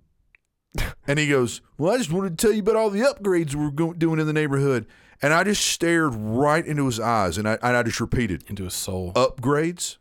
And 1.07 1.19
he 1.19 1.29
goes, 1.29 1.63
Well, 1.79 1.95
I 1.95 1.97
just 1.99 2.13
wanted 2.13 2.37
to 2.37 2.47
tell 2.47 2.53
you 2.55 2.61
about 2.61 2.77
all 2.77 2.91
the 2.91 3.01
upgrades 3.01 3.55
we're 3.55 3.71
go- 3.71 3.95
doing 3.95 4.21
in 4.21 4.27
the 4.27 4.33
neighborhood. 4.35 4.87
And 5.23 5.33
I 5.33 5.43
just 5.45 5.67
stared 5.67 6.15
right 6.15 6.67
into 6.67 6.85
his 6.85 7.01
eyes 7.01 7.39
and 7.39 7.49
I, 7.49 7.55
and 7.63 7.75
I 7.77 7.83
just 7.83 7.99
repeated, 8.01 8.45
Into 8.49 8.65
his 8.65 8.75
soul. 8.75 9.13
Upgrades? 9.15 9.97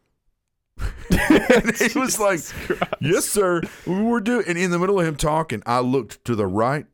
and 1.10 1.76
he 1.78 1.98
was 1.98 2.20
like, 2.20 2.42
Yes, 3.00 3.26
sir. 3.26 3.62
We 3.88 4.02
were 4.02 4.20
doing. 4.20 4.44
And 4.48 4.58
in 4.58 4.72
the 4.72 4.80
middle 4.80 5.00
of 5.00 5.08
him 5.08 5.16
talking, 5.16 5.64
I 5.66 5.80
looked 5.80 6.26
to 6.26 6.36
the 6.36 6.48
right 6.48 6.86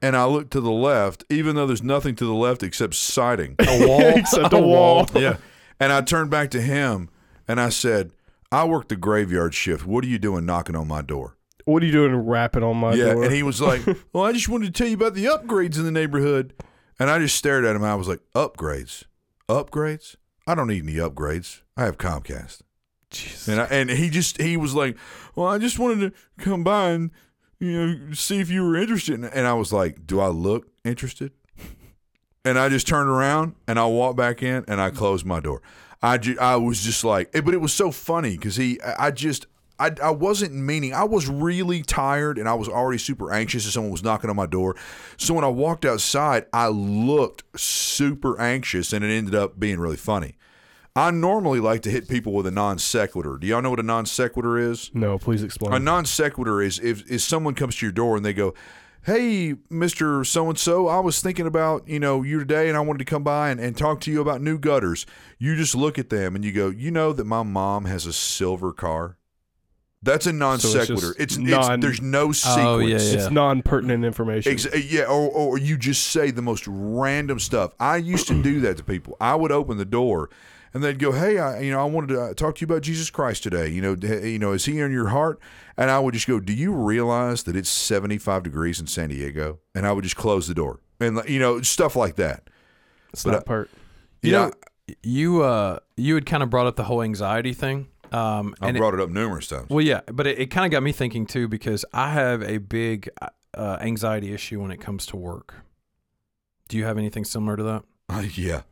and 0.00 0.14
I 0.16 0.24
looked 0.26 0.52
to 0.52 0.60
the 0.60 0.70
left, 0.70 1.24
even 1.28 1.56
though 1.56 1.66
there's 1.66 1.82
nothing 1.82 2.14
to 2.16 2.24
the 2.24 2.34
left 2.34 2.62
except 2.62 2.94
siding. 2.94 3.56
a 3.58 3.86
wall. 3.86 4.00
except 4.16 4.52
a 4.52 4.58
wall. 4.60 5.06
yeah. 5.14 5.38
And 5.80 5.92
I 5.92 6.02
turned 6.02 6.30
back 6.30 6.50
to 6.52 6.60
him 6.60 7.08
and 7.48 7.60
I 7.60 7.70
said, 7.70 8.12
I 8.50 8.64
work 8.64 8.88
the 8.88 8.96
graveyard 8.96 9.54
shift. 9.54 9.86
What 9.86 10.04
are 10.04 10.08
you 10.08 10.18
doing 10.18 10.46
knocking 10.46 10.76
on 10.76 10.88
my 10.88 11.02
door? 11.02 11.36
What 11.64 11.82
are 11.82 11.86
you 11.86 11.92
doing 11.92 12.14
rapping 12.14 12.62
on 12.62 12.78
my 12.78 12.96
door? 12.96 13.06
yeah, 13.06 13.12
door? 13.12 13.24
and 13.24 13.32
he 13.32 13.42
was 13.42 13.60
like, 13.60 13.82
"Well, 14.12 14.24
I 14.24 14.32
just 14.32 14.48
wanted 14.48 14.66
to 14.66 14.72
tell 14.72 14.88
you 14.88 14.94
about 14.94 15.14
the 15.14 15.26
upgrades 15.26 15.76
in 15.76 15.84
the 15.84 15.90
neighborhood." 15.90 16.54
And 16.98 17.10
I 17.10 17.18
just 17.18 17.36
stared 17.36 17.64
at 17.64 17.76
him. 17.76 17.82
And 17.82 17.90
I 17.90 17.94
was 17.94 18.08
like, 18.08 18.20
"Upgrades, 18.34 19.04
upgrades? 19.48 20.16
I 20.46 20.54
don't 20.54 20.68
need 20.68 20.82
any 20.84 20.94
upgrades. 20.94 21.60
I 21.76 21.84
have 21.84 21.98
Comcast." 21.98 22.62
Jesus. 23.10 23.48
And 23.48 23.60
I, 23.60 23.64
and 23.64 23.90
he 23.90 24.08
just 24.08 24.40
he 24.40 24.56
was 24.56 24.74
like, 24.74 24.96
"Well, 25.34 25.46
I 25.46 25.58
just 25.58 25.78
wanted 25.78 26.12
to 26.12 26.42
come 26.42 26.64
by 26.64 26.90
and 26.90 27.10
you 27.60 27.72
know 27.72 28.12
see 28.14 28.38
if 28.40 28.48
you 28.50 28.64
were 28.64 28.76
interested." 28.76 29.22
And 29.22 29.46
I 29.46 29.52
was 29.52 29.72
like, 29.72 30.06
"Do 30.06 30.20
I 30.20 30.28
look 30.28 30.68
interested?" 30.84 31.32
And 32.44 32.58
I 32.58 32.70
just 32.70 32.88
turned 32.88 33.10
around 33.10 33.56
and 33.66 33.78
I 33.78 33.84
walked 33.84 34.16
back 34.16 34.42
in 34.42 34.64
and 34.68 34.80
I 34.80 34.88
closed 34.88 35.26
my 35.26 35.38
door. 35.38 35.60
I, 36.02 36.18
ju- 36.18 36.38
I 36.40 36.56
was 36.56 36.82
just 36.82 37.04
like, 37.04 37.30
eh, 37.34 37.40
but 37.40 37.54
it 37.54 37.60
was 37.60 37.72
so 37.72 37.90
funny 37.90 38.36
because 38.36 38.56
he, 38.56 38.80
I 38.82 39.10
just, 39.10 39.46
I, 39.80 39.92
I 40.02 40.10
wasn't 40.10 40.54
meaning, 40.54 40.92
I 40.92 41.04
was 41.04 41.28
really 41.28 41.82
tired 41.82 42.38
and 42.38 42.48
I 42.48 42.54
was 42.54 42.68
already 42.68 42.98
super 42.98 43.32
anxious 43.32 43.66
if 43.66 43.72
someone 43.72 43.92
was 43.92 44.02
knocking 44.02 44.30
on 44.30 44.36
my 44.36 44.46
door. 44.46 44.76
So 45.16 45.34
when 45.34 45.44
I 45.44 45.48
walked 45.48 45.84
outside, 45.84 46.46
I 46.52 46.68
looked 46.68 47.42
super 47.58 48.40
anxious 48.40 48.92
and 48.92 49.04
it 49.04 49.10
ended 49.10 49.34
up 49.34 49.58
being 49.58 49.78
really 49.80 49.96
funny. 49.96 50.36
I 50.96 51.12
normally 51.12 51.60
like 51.60 51.82
to 51.82 51.90
hit 51.90 52.08
people 52.08 52.32
with 52.32 52.46
a 52.46 52.50
non 52.50 52.78
sequitur. 52.78 53.38
Do 53.38 53.46
y'all 53.46 53.62
know 53.62 53.70
what 53.70 53.78
a 53.78 53.84
non 53.84 54.04
sequitur 54.04 54.58
is? 54.58 54.90
no, 54.94 55.16
please 55.16 55.44
explain. 55.44 55.72
A 55.72 55.78
non 55.78 56.04
sequitur 56.04 56.60
is 56.60 56.80
if, 56.80 57.08
if 57.08 57.20
someone 57.20 57.54
comes 57.54 57.76
to 57.76 57.86
your 57.86 57.92
door 57.92 58.16
and 58.16 58.24
they 58.24 58.32
go, 58.32 58.54
Hey, 59.04 59.54
Mr. 59.70 60.26
So 60.26 60.48
and 60.48 60.58
so, 60.58 60.88
I 60.88 61.00
was 61.00 61.20
thinking 61.20 61.46
about, 61.46 61.88
you 61.88 61.98
know, 61.98 62.22
you 62.22 62.38
today 62.40 62.68
and 62.68 62.76
I 62.76 62.80
wanted 62.80 62.98
to 62.98 63.04
come 63.04 63.22
by 63.22 63.50
and, 63.50 63.58
and 63.60 63.76
talk 63.76 64.00
to 64.02 64.10
you 64.10 64.20
about 64.20 64.42
new 64.42 64.58
gutters. 64.58 65.06
You 65.38 65.56
just 65.56 65.74
look 65.74 65.98
at 65.98 66.10
them 66.10 66.34
and 66.34 66.44
you 66.44 66.52
go, 66.52 66.68
You 66.68 66.90
know 66.90 67.12
that 67.12 67.24
my 67.24 67.42
mom 67.42 67.86
has 67.86 68.06
a 68.06 68.12
silver 68.12 68.72
car? 68.72 69.16
That's 70.02 70.26
a 70.26 70.32
non 70.32 70.60
sequitur. 70.60 70.94
just 70.94 71.20
it's, 71.20 71.36
it's, 71.36 71.38
non- 71.38 71.80
there's 71.80 72.00
no 72.00 72.30
sequence. 72.30 72.66
Oh, 72.66 72.78
yeah, 72.78 72.98
yeah. 72.98 73.14
it's 73.14 73.30
non-pertinent 73.30 74.04
information. 74.04 74.52
Ex- 74.52 74.90
yeah, 74.90 75.04
or, 75.04 75.28
or 75.28 75.58
you 75.58 75.76
just 75.76 76.08
say 76.08 76.30
the 76.30 76.42
most 76.42 76.64
random 76.68 77.40
stuff. 77.40 77.72
I 77.80 77.96
used 77.96 78.28
to 78.28 78.40
do 78.40 78.60
that 78.60 78.76
to 78.76 78.84
people. 78.84 79.16
I 79.20 79.34
would 79.34 79.50
open 79.50 79.76
the 79.76 79.84
door, 79.84 80.30
and 80.74 80.82
they'd 80.82 80.98
go, 80.98 81.12
"Hey, 81.12 81.38
I, 81.38 81.60
you 81.60 81.70
know, 81.70 81.80
I 81.80 81.84
wanted 81.84 82.08
to 82.08 82.20
uh, 82.20 82.34
talk 82.34 82.56
to 82.56 82.60
you 82.60 82.66
about 82.66 82.82
Jesus 82.82 83.10
Christ 83.10 83.42
today. 83.42 83.68
You 83.68 83.80
know, 83.82 83.96
you 84.22 84.38
know, 84.38 84.52
is 84.52 84.64
He 84.64 84.78
in 84.80 84.92
your 84.92 85.08
heart?" 85.08 85.38
And 85.76 85.90
I 85.90 85.98
would 85.98 86.14
just 86.14 86.26
go, 86.26 86.40
"Do 86.40 86.52
you 86.52 86.72
realize 86.72 87.44
that 87.44 87.56
it's 87.56 87.68
seventy-five 87.68 88.42
degrees 88.42 88.80
in 88.80 88.86
San 88.86 89.08
Diego?" 89.10 89.58
And 89.74 89.86
I 89.86 89.92
would 89.92 90.04
just 90.04 90.16
close 90.16 90.48
the 90.48 90.54
door, 90.54 90.80
and 91.00 91.20
you 91.28 91.38
know, 91.38 91.62
stuff 91.62 91.94
like 91.96 92.16
that. 92.16 92.48
it's 93.12 93.24
but 93.24 93.34
I- 93.34 93.40
part. 93.40 93.70
You 94.22 94.32
yeah, 94.32 94.46
know, 94.46 94.94
you 95.04 95.42
uh 95.42 95.78
you 95.96 96.14
had 96.16 96.26
kind 96.26 96.42
of 96.42 96.50
brought 96.50 96.66
up 96.66 96.74
the 96.76 96.84
whole 96.84 97.02
anxiety 97.02 97.52
thing. 97.52 97.86
Um 98.10 98.54
I 98.60 98.68
and 98.68 98.76
it- 98.76 98.80
brought 98.80 98.94
it 98.94 99.00
up 99.00 99.10
numerous 99.10 99.46
times. 99.46 99.68
well 99.70 99.80
yeah, 99.84 100.00
but 100.12 100.26
it, 100.26 100.38
it 100.40 100.46
kind 100.46 100.64
of 100.66 100.72
got 100.72 100.82
me 100.82 100.90
thinking 100.92 101.24
too 101.26 101.46
because 101.46 101.84
I 101.92 102.10
have 102.10 102.42
a 102.42 102.58
big 102.58 103.08
uh, 103.54 103.76
anxiety 103.80 104.32
issue 104.32 104.60
when 104.60 104.70
it 104.72 104.78
comes 104.80 105.06
to 105.06 105.16
work. 105.16 105.54
Do 106.68 106.76
you 106.78 106.84
have 106.84 106.98
anything 106.98 107.24
similar 107.24 107.56
to 107.56 107.62
that? 107.62 107.84
yeah, 108.36 108.62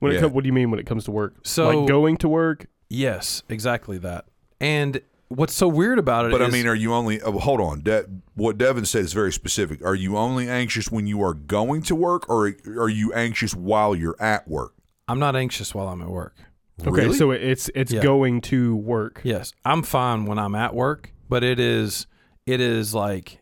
When 0.00 0.12
it 0.12 0.16
Yeah. 0.16 0.20
com- 0.22 0.32
what 0.32 0.42
do 0.44 0.48
you 0.48 0.52
mean 0.52 0.70
when 0.70 0.80
it 0.80 0.86
comes 0.86 1.04
to 1.04 1.10
work? 1.10 1.34
So- 1.44 1.68
like 1.68 1.88
going 1.88 2.16
to 2.18 2.28
work? 2.28 2.66
Yes, 2.88 3.42
exactly 3.48 3.98
that. 3.98 4.24
And 4.60 5.00
what's 5.28 5.54
so 5.54 5.68
weird 5.68 5.98
about 5.98 6.26
it 6.26 6.32
But 6.32 6.42
I 6.42 6.50
mean, 6.50 6.66
are 6.66 6.74
you 6.74 6.92
only? 6.92 7.22
Oh, 7.22 7.38
hold 7.38 7.60
on. 7.60 7.82
De- 7.82 8.04
what 8.34 8.58
Devin 8.58 8.84
said 8.84 9.04
is 9.04 9.12
very 9.12 9.32
specific. 9.32 9.84
Are 9.84 9.94
you 9.94 10.16
only 10.16 10.48
anxious 10.48 10.90
when 10.90 11.06
you 11.06 11.22
are 11.22 11.34
going 11.34 11.82
to 11.82 11.94
work, 11.94 12.28
or 12.28 12.52
are 12.66 12.88
you 12.88 13.12
anxious 13.12 13.54
while 13.54 13.94
you're 13.94 14.20
at 14.20 14.48
work? 14.48 14.72
I'm 15.06 15.18
not 15.20 15.36
anxious 15.36 15.74
while 15.74 15.88
I'm 15.88 16.02
at 16.02 16.08
work. 16.10 16.34
Okay, 16.82 16.90
Really? 16.90 17.16
so 17.16 17.30
it's 17.30 17.70
it's 17.74 17.92
Yeah. 17.92 18.02
going 18.02 18.40
to 18.42 18.74
work. 18.74 19.20
Yes, 19.22 19.52
I'm 19.64 19.82
fine 19.82 20.24
when 20.24 20.38
I'm 20.38 20.54
at 20.54 20.74
work, 20.74 21.12
but 21.28 21.44
it 21.44 21.60
is 21.60 22.06
it 22.46 22.60
is 22.60 22.94
like 22.94 23.40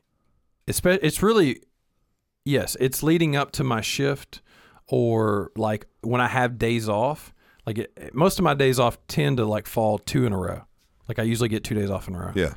it's 0.66 0.80
it's 0.84 1.22
really 1.22 1.62
yes, 2.44 2.76
it's 2.80 3.02
leading 3.02 3.36
up 3.36 3.52
to 3.52 3.64
my 3.64 3.80
shift 3.80 4.40
or 4.88 5.52
like 5.56 5.86
when 6.02 6.20
I 6.20 6.28
have 6.28 6.58
days 6.58 6.88
off. 6.88 7.32
Like 7.66 7.78
it, 7.78 8.14
most 8.14 8.38
of 8.38 8.44
my 8.44 8.54
days 8.54 8.78
off 8.78 8.98
tend 9.08 9.36
to 9.36 9.44
like 9.44 9.66
fall 9.66 9.98
two 9.98 10.24
in 10.24 10.32
a 10.32 10.38
row. 10.38 10.62
Like 11.06 11.18
I 11.18 11.22
usually 11.22 11.50
get 11.50 11.64
two 11.64 11.74
days 11.74 11.90
off 11.90 12.08
in 12.08 12.14
a 12.14 12.18
row. 12.18 12.32
yeah. 12.34 12.54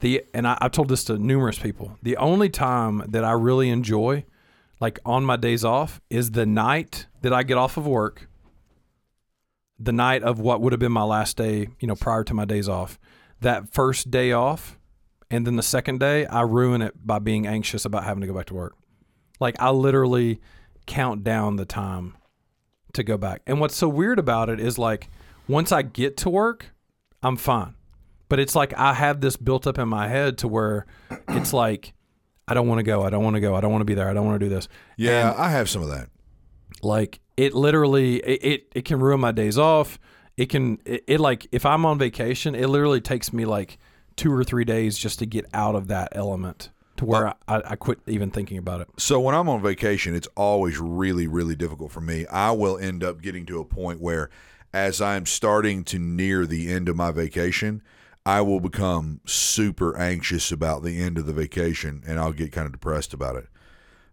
The 0.00 0.24
and 0.34 0.48
I, 0.48 0.56
I've 0.60 0.72
told 0.72 0.88
this 0.88 1.04
to 1.04 1.18
numerous 1.18 1.58
people. 1.58 1.98
The 2.02 2.16
only 2.16 2.48
time 2.48 3.04
that 3.08 3.22
I 3.22 3.32
really 3.32 3.68
enjoy, 3.68 4.24
like 4.80 4.98
on 5.04 5.24
my 5.24 5.36
days 5.36 5.64
off, 5.64 6.00
is 6.08 6.30
the 6.30 6.46
night 6.46 7.06
that 7.22 7.32
I 7.32 7.42
get 7.42 7.58
off 7.58 7.76
of 7.76 7.86
work. 7.86 8.28
The 9.78 9.92
night 9.92 10.22
of 10.22 10.40
what 10.40 10.60
would 10.62 10.72
have 10.72 10.80
been 10.80 10.92
my 10.92 11.02
last 11.04 11.36
day, 11.36 11.68
you 11.80 11.86
know, 11.86 11.94
prior 11.94 12.24
to 12.24 12.34
my 12.34 12.44
days 12.44 12.68
off. 12.68 12.98
That 13.40 13.72
first 13.72 14.10
day 14.10 14.32
off, 14.32 14.78
and 15.30 15.46
then 15.46 15.56
the 15.56 15.62
second 15.62 16.00
day, 16.00 16.26
I 16.26 16.42
ruin 16.42 16.82
it 16.82 17.06
by 17.06 17.18
being 17.18 17.46
anxious 17.46 17.84
about 17.84 18.04
having 18.04 18.20
to 18.22 18.26
go 18.26 18.34
back 18.34 18.46
to 18.46 18.54
work. 18.54 18.74
Like 19.38 19.56
I 19.60 19.70
literally 19.70 20.40
count 20.90 21.22
down 21.22 21.54
the 21.54 21.64
time 21.64 22.16
to 22.92 23.04
go 23.04 23.16
back. 23.16 23.42
And 23.46 23.60
what's 23.60 23.76
so 23.76 23.88
weird 23.88 24.18
about 24.18 24.50
it 24.50 24.58
is 24.58 24.76
like 24.76 25.08
once 25.46 25.70
I 25.70 25.82
get 25.82 26.16
to 26.18 26.30
work, 26.30 26.66
I'm 27.22 27.36
fine. 27.36 27.74
But 28.28 28.40
it's 28.40 28.56
like 28.56 28.76
I 28.76 28.94
have 28.94 29.20
this 29.20 29.36
built 29.36 29.68
up 29.68 29.78
in 29.78 29.88
my 29.88 30.08
head 30.08 30.38
to 30.38 30.48
where 30.48 30.86
it's 31.28 31.52
like 31.52 31.94
I 32.48 32.54
don't 32.54 32.66
want 32.66 32.80
to 32.80 32.82
go, 32.82 33.04
I 33.04 33.10
don't 33.10 33.22
want 33.22 33.34
to 33.34 33.40
go, 33.40 33.54
I 33.54 33.60
don't 33.60 33.70
want 33.70 33.82
to 33.82 33.86
be 33.86 33.94
there, 33.94 34.08
I 34.08 34.12
don't 34.12 34.26
want 34.26 34.40
to 34.40 34.44
do 34.44 34.52
this. 34.52 34.68
Yeah, 34.96 35.32
I 35.36 35.50
have 35.50 35.70
some 35.70 35.82
of 35.82 35.88
that. 35.90 36.08
Like 36.82 37.20
it 37.36 37.54
literally 37.54 38.16
it, 38.16 38.44
it, 38.44 38.72
it 38.74 38.84
can 38.84 38.98
ruin 38.98 39.20
my 39.20 39.30
days 39.30 39.58
off. 39.58 39.98
It 40.36 40.46
can 40.46 40.80
it, 40.84 41.04
it 41.06 41.20
like 41.20 41.46
if 41.52 41.64
I'm 41.64 41.86
on 41.86 41.98
vacation, 41.98 42.56
it 42.56 42.66
literally 42.66 43.00
takes 43.00 43.32
me 43.32 43.44
like 43.44 43.78
two 44.16 44.32
or 44.32 44.42
three 44.42 44.64
days 44.64 44.98
just 44.98 45.20
to 45.20 45.26
get 45.26 45.46
out 45.54 45.76
of 45.76 45.86
that 45.86 46.08
element 46.12 46.70
to 47.00 47.06
where 47.06 47.28
I, 47.28 47.34
I 47.48 47.76
quit 47.76 47.98
even 48.06 48.30
thinking 48.30 48.58
about 48.58 48.82
it. 48.82 48.88
So 48.98 49.18
when 49.20 49.34
I'm 49.34 49.48
on 49.48 49.62
vacation, 49.62 50.14
it's 50.14 50.28
always 50.36 50.78
really, 50.78 51.26
really 51.26 51.56
difficult 51.56 51.90
for 51.92 52.00
me. 52.02 52.26
I 52.26 52.50
will 52.52 52.78
end 52.78 53.02
up 53.02 53.22
getting 53.22 53.46
to 53.46 53.58
a 53.58 53.64
point 53.64 54.00
where, 54.00 54.30
as 54.72 55.00
I'm 55.00 55.24
starting 55.26 55.82
to 55.84 55.98
near 55.98 56.46
the 56.46 56.70
end 56.70 56.88
of 56.88 56.96
my 56.96 57.10
vacation, 57.10 57.82
I 58.26 58.42
will 58.42 58.60
become 58.60 59.20
super 59.24 59.96
anxious 59.96 60.52
about 60.52 60.82
the 60.82 61.00
end 61.00 61.16
of 61.16 61.24
the 61.24 61.32
vacation, 61.32 62.02
and 62.06 62.20
I'll 62.20 62.34
get 62.34 62.52
kind 62.52 62.66
of 62.66 62.72
depressed 62.72 63.14
about 63.14 63.36
it. 63.36 63.48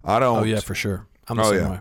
I 0.04 0.20
don't. 0.20 0.40
Oh 0.40 0.44
yeah, 0.44 0.62
for 0.62 0.74
sure. 0.74 1.08
I'm 1.28 1.38
the 1.38 1.44
Oh, 1.44 1.52
same 1.52 1.62
yeah. 1.62 1.80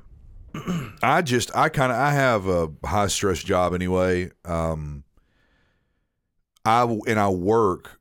way. 0.83 0.89
I 1.03 1.23
just 1.23 1.55
I 1.57 1.69
kind 1.69 1.93
of 1.93 1.99
I 1.99 2.11
have 2.11 2.49
a 2.49 2.69
high 2.85 3.07
stress 3.07 3.43
job 3.45 3.75
anyway. 3.75 4.31
Um, 4.45 5.05
I 6.65 6.83
and 7.07 7.19
I 7.21 7.29
work. 7.29 8.01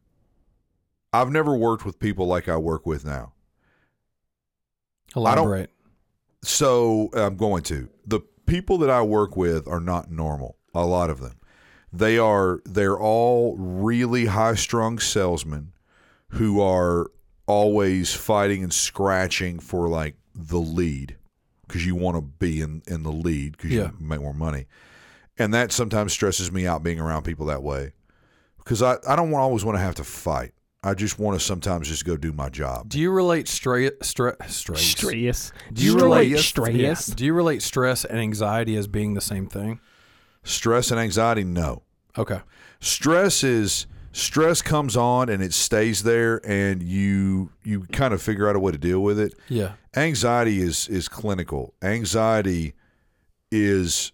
I've 1.21 1.31
never 1.31 1.55
worked 1.55 1.85
with 1.85 1.99
people 1.99 2.27
like 2.27 2.47
I 2.49 2.57
work 2.57 2.85
with 2.85 3.05
now. 3.05 3.33
Elaborate. 5.15 5.71
So 6.43 7.09
I'm 7.13 7.35
going 7.37 7.63
to. 7.63 7.89
The 8.05 8.19
people 8.45 8.77
that 8.79 8.89
I 8.89 9.01
work 9.01 9.35
with 9.35 9.67
are 9.67 9.79
not 9.79 10.11
normal. 10.11 10.57
A 10.73 10.85
lot 10.85 11.09
of 11.09 11.19
them. 11.21 11.39
They 11.91 12.17
are 12.17 12.59
they're 12.65 12.99
all 12.99 13.55
really 13.57 14.25
high-strung 14.25 14.99
salesmen 14.99 15.71
who 16.31 16.59
are 16.61 17.09
always 17.47 18.13
fighting 18.13 18.63
and 18.63 18.73
scratching 18.73 19.59
for 19.59 19.87
like 19.87 20.15
the 20.33 20.57
lead 20.57 21.15
because 21.65 21.85
you 21.85 21.95
want 21.95 22.17
to 22.17 22.21
be 22.21 22.59
in 22.61 22.81
in 22.87 23.03
the 23.03 23.11
lead 23.11 23.53
because 23.53 23.71
Yeah. 23.71 23.91
you 23.99 24.05
make 24.05 24.19
more 24.19 24.33
money. 24.33 24.65
And 25.37 25.53
that 25.53 25.71
sometimes 25.71 26.11
stresses 26.11 26.51
me 26.51 26.67
out 26.67 26.83
being 26.83 26.99
around 26.99 27.23
people 27.23 27.45
that 27.45 27.63
way 27.63 27.93
because 28.57 28.81
I, 28.81 28.97
I 29.07 29.15
don't 29.15 29.31
want, 29.31 29.43
always 29.43 29.63
want 29.63 29.77
to 29.77 29.81
have 29.81 29.95
to 29.95 30.03
fight. 30.03 30.53
I 30.85 30.93
just 30.93 31.17
want 31.19 31.39
to 31.39 31.43
sometimes 31.45 31.87
just 31.87 32.05
go 32.05 32.15
do 32.15 32.31
my 32.31 32.47
job. 32.49 32.89
Do 32.89 32.99
you 32.99 33.09
relate 33.11 33.47
stra- 33.47 33.91
stra- 34.03 34.35
stress? 34.47 34.81
Stress. 34.81 35.51
Do 35.73 35.83
you 35.83 35.95
relate 35.95 36.29
relate 36.29 36.39
stress? 36.43 37.07
Do 37.07 37.25
you 37.25 37.33
relate 37.33 37.61
stress 37.63 38.05
and 38.05 38.19
anxiety 38.19 38.75
as 38.77 38.87
being 38.87 39.15
the 39.15 39.21
same 39.21 39.47
thing? 39.47 39.79
Stress 40.43 40.91
and 40.91 40.99
anxiety, 40.99 41.43
no. 41.43 41.81
Okay. 42.17 42.39
stress 42.79 43.43
is 43.43 43.87
stress 44.13 44.61
comes 44.61 44.95
on 44.95 45.27
and 45.27 45.41
it 45.43 45.53
stays 45.53 46.03
there 46.03 46.39
and 46.47 46.81
you 46.83 47.49
you 47.63 47.81
kind 47.91 48.13
of 48.13 48.21
figure 48.21 48.47
out 48.47 48.55
a 48.55 48.59
way 48.59 48.71
to 48.71 48.77
deal 48.77 49.01
with 49.01 49.19
it 49.19 49.33
Yeah. 49.49 49.73
anxiety 49.97 50.61
is 50.61 50.87
is 50.87 51.09
clinical 51.09 51.73
anxiety 51.81 52.73
is 53.51 54.13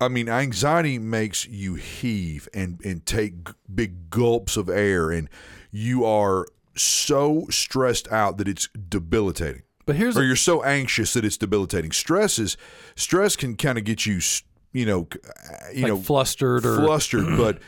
i 0.00 0.08
mean 0.08 0.28
anxiety 0.28 0.98
makes 0.98 1.46
you 1.46 1.74
heave 1.76 2.48
and 2.52 2.80
and 2.84 3.06
take 3.06 3.44
g- 3.46 3.52
big 3.72 4.10
gulps 4.10 4.56
of 4.56 4.68
air 4.68 5.10
and 5.12 5.28
you 5.72 6.04
are 6.04 6.46
so 6.76 7.46
stressed 7.50 8.10
out 8.12 8.38
that 8.38 8.46
it's 8.46 8.68
debilitating 8.88 9.62
But 9.86 9.96
here's 9.96 10.16
or 10.16 10.22
you're 10.24 10.36
so 10.36 10.62
anxious 10.62 11.12
that 11.14 11.24
it's 11.24 11.36
debilitating 11.36 11.90
stress 11.92 12.38
is 12.38 12.56
stress 12.94 13.34
can 13.36 13.56
kind 13.56 13.76
of 13.78 13.84
get 13.84 14.06
you 14.06 14.20
you 14.72 14.86
know 14.86 15.08
uh, 15.12 15.70
you 15.74 15.82
like 15.82 15.88
know 15.88 15.96
flustered 15.98 16.64
or 16.64 16.76
flustered, 16.76 17.26
but 17.36 17.58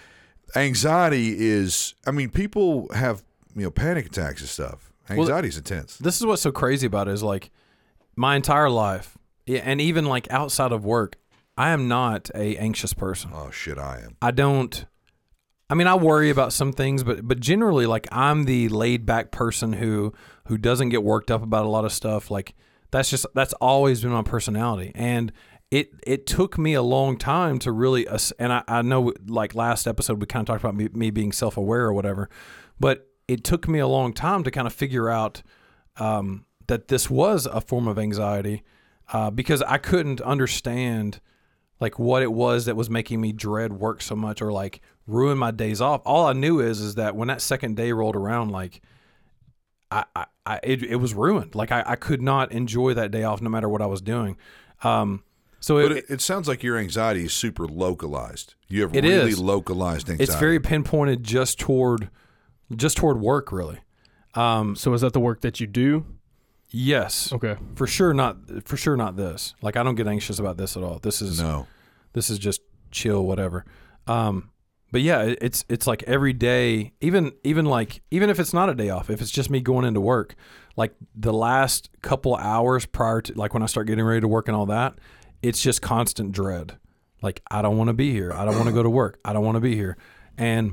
anxiety 0.57 1.35
is. 1.39 1.95
I 2.07 2.11
mean, 2.11 2.31
people 2.31 2.89
have 2.95 3.23
you 3.57 3.63
know 3.65 3.71
panic 3.71 4.07
attacks 4.07 4.41
and 4.41 4.49
stuff. 4.49 4.93
Anxiety 5.11 5.49
is 5.49 5.57
intense. 5.59 5.99
this 5.99 6.17
is 6.19 6.25
what's 6.27 6.41
so 6.43 6.51
crazy 6.53 6.87
about 6.87 7.09
it 7.09 7.13
is 7.13 7.23
like 7.23 7.51
my 8.17 8.37
entire 8.37 8.71
life 8.71 9.19
and 9.47 9.81
even 9.81 10.07
like 10.07 10.31
outside 10.31 10.73
of 10.73 10.83
work 10.83 11.17
i 11.59 11.69
am 11.71 11.89
not 11.89 12.31
a 12.35 12.57
anxious 12.57 12.95
person 12.95 13.31
Oh 13.35 13.51
shit, 13.51 13.77
I 13.77 14.01
am. 14.03 14.17
i 14.23 14.31
don't 14.31 14.87
i 15.71 15.75
mean 15.75 15.87
i 15.87 15.95
worry 15.95 16.31
about 16.31 16.53
some 16.53 16.73
things 16.73 17.03
but 17.03 17.27
but 17.27 17.41
generally 17.41 17.87
like 17.87 18.07
i'm 18.13 18.45
the 18.45 18.69
laid 18.69 19.07
back 19.07 19.31
person 19.31 19.75
who 19.75 20.13
who 20.47 20.59
doesn't 20.59 20.91
get 20.91 21.03
worked 21.03 21.31
up 21.31 21.43
about 21.43 21.65
a 21.65 21.69
lot 21.69 21.85
of 21.85 21.93
stuff. 21.93 22.31
Like 22.31 22.55
that's 22.91 23.11
just 23.11 23.27
that's 23.35 23.53
always 23.55 24.03
been 24.03 24.11
my 24.11 24.23
personality. 24.23 24.93
And 24.95 25.33
it 25.71 25.91
it 26.07 26.27
took 26.27 26.59
me 26.59 26.75
a 26.75 26.83
long 26.83 27.17
time 27.17 27.59
to 27.59 27.73
really 27.73 28.07
and 28.39 28.53
i, 28.53 28.63
I 28.69 28.83
know 28.83 29.13
like 29.27 29.55
last 29.55 29.87
episode 29.87 30.21
we 30.21 30.27
kind 30.27 30.43
of 30.43 30.47
talked 30.47 30.63
about 30.63 30.77
me, 30.77 30.89
me 30.93 31.11
being 31.11 31.33
self-aware 31.33 31.81
or 31.81 31.93
whatever 31.95 32.29
but 32.79 33.09
it 33.27 33.45
took 33.45 33.67
me 33.67 33.79
a 33.79 33.87
long 33.87 34.13
time 34.13 34.45
to 34.45 34.51
kind 34.51 34.67
of 34.67 34.75
figure 34.75 35.09
out 35.09 35.43
um, 35.97 36.45
that 36.67 36.89
this 36.89 37.09
was 37.09 37.47
a 37.47 37.63
form 37.63 37.89
of 37.89 37.99
anxiety 37.99 38.63
uh, 39.15 39.31
because 39.31 39.63
I 39.63 39.79
couldn't 39.79 40.21
understand 40.21 41.21
like 41.81 41.99
what 41.99 42.23
it 42.23 42.33
was 42.33 42.67
that 42.67 42.77
was 42.77 42.91
making 42.91 43.23
me 43.23 43.33
dread 43.33 43.73
work 43.73 44.03
so 44.03 44.15
much 44.15 44.43
or 44.43 44.53
like 44.53 44.83
ruin 45.07 45.37
my 45.39 45.51
days 45.51 45.81
off. 45.81 46.03
All 46.05 46.27
I 46.27 46.33
knew 46.33 46.61
is 46.61 46.81
is 46.81 46.95
that 46.97 47.15
when 47.17 47.29
that 47.29 47.41
second 47.41 47.77
day 47.77 47.93
rolled 47.93 48.17
around, 48.17 48.51
like 48.51 48.81
I, 49.91 50.05
I, 50.17 50.27
I 50.47 50.61
it, 50.63 50.83
it 50.83 50.97
was 50.97 51.15
ruined. 51.15 51.55
Like 51.55 51.71
I, 51.73 51.83
I 51.87 51.97
could 51.97 52.23
not 52.23 52.53
enjoy 52.53 52.95
that 52.95 53.11
day 53.11 53.23
off 53.25 53.41
no 53.41 53.51
matter 53.51 53.69
what 53.69 53.83
I 53.83 53.87
was 53.87 54.01
doing. 54.01 54.37
Um, 54.83 55.23
so 55.61 55.77
But 55.77 55.93
it, 55.93 55.97
it, 55.99 56.05
it 56.09 56.21
sounds 56.21 56.49
like 56.49 56.63
your 56.63 56.77
anxiety 56.77 57.25
is 57.25 57.33
super 57.33 57.67
localized. 57.67 58.55
You 58.69 58.83
have 58.83 58.95
It 58.95 59.05
really 59.05 59.31
is. 59.31 59.39
localized 59.39 60.09
anxiety. 60.11 60.25
it's 60.31 60.39
very 60.41 60.61
pinpointed 60.61 61.23
just 61.23 61.59
toward 61.59 62.11
just 62.75 62.97
toward 62.97 63.21
work 63.21 63.53
really. 63.53 63.79
Um, 64.35 64.75
So 64.75 64.93
is 64.95 65.01
that 65.03 65.13
the 65.13 65.21
work 65.21 65.43
that 65.43 65.61
you 65.61 65.67
do? 65.67 66.07
yes, 66.71 67.33
Okay. 67.33 67.57
for 67.77 67.87
sure 67.87 68.13
not 68.13 68.37
for 68.65 68.77
sure 68.77 68.97
not 68.97 69.17
this. 69.17 69.55
Like 69.63 69.77
I 69.77 69.83
don't 69.85 69.95
get 69.95 70.09
anxious 70.09 70.39
about 70.41 70.57
this 70.57 70.77
at 70.77 70.83
all. 70.83 70.99
This 70.99 71.23
is 71.23 71.41
no. 71.41 71.67
this 72.15 72.29
is 72.31 72.39
just 72.39 72.61
chill 72.91 73.25
whatever 73.25 73.65
um 74.07 74.51
but 74.95 75.03
yeah 75.03 75.35
it's 75.41 75.65
it's 75.69 75.89
like 75.89 76.05
every 76.05 76.33
day 76.33 76.93
even 77.01 77.33
even 77.43 77.65
like 77.65 78.01
even 78.13 78.31
if 78.31 78.39
it's 78.39 78.55
not 78.55 78.69
a 78.69 78.75
day 78.77 78.91
off 78.91 79.11
if 79.11 79.21
it's 79.21 79.33
just 79.33 79.51
me 79.51 79.61
going 79.61 79.85
into 79.85 80.01
work 80.01 80.37
like 80.77 80.95
the 81.17 81.33
last 81.33 81.91
couple 82.01 82.37
hours 82.37 82.87
prior 82.87 83.21
to 83.21 83.35
like 83.35 83.53
when 83.53 83.63
i 83.63 83.67
start 83.67 83.89
getting 83.89 84.05
ready 84.05 84.21
to 84.21 84.29
work 84.29 84.47
and 84.47 84.57
all 84.57 84.67
that 84.67 84.95
it's 85.43 85.61
just 85.61 85.83
constant 85.83 86.31
dread 86.31 86.79
like 87.23 87.43
i 87.51 87.61
don't 87.61 87.77
want 87.77 87.89
to 87.89 87.93
be 87.93 88.13
here 88.13 88.33
i 88.33 88.45
don't 88.45 88.55
want 88.55 88.67
to 88.69 88.73
go 88.73 88.85
to 88.85 88.89
work 88.89 89.19
i 89.25 89.33
don't 89.33 89.45
want 89.45 89.57
to 89.57 89.61
be 89.61 89.75
here 89.75 89.97
and 90.39 90.73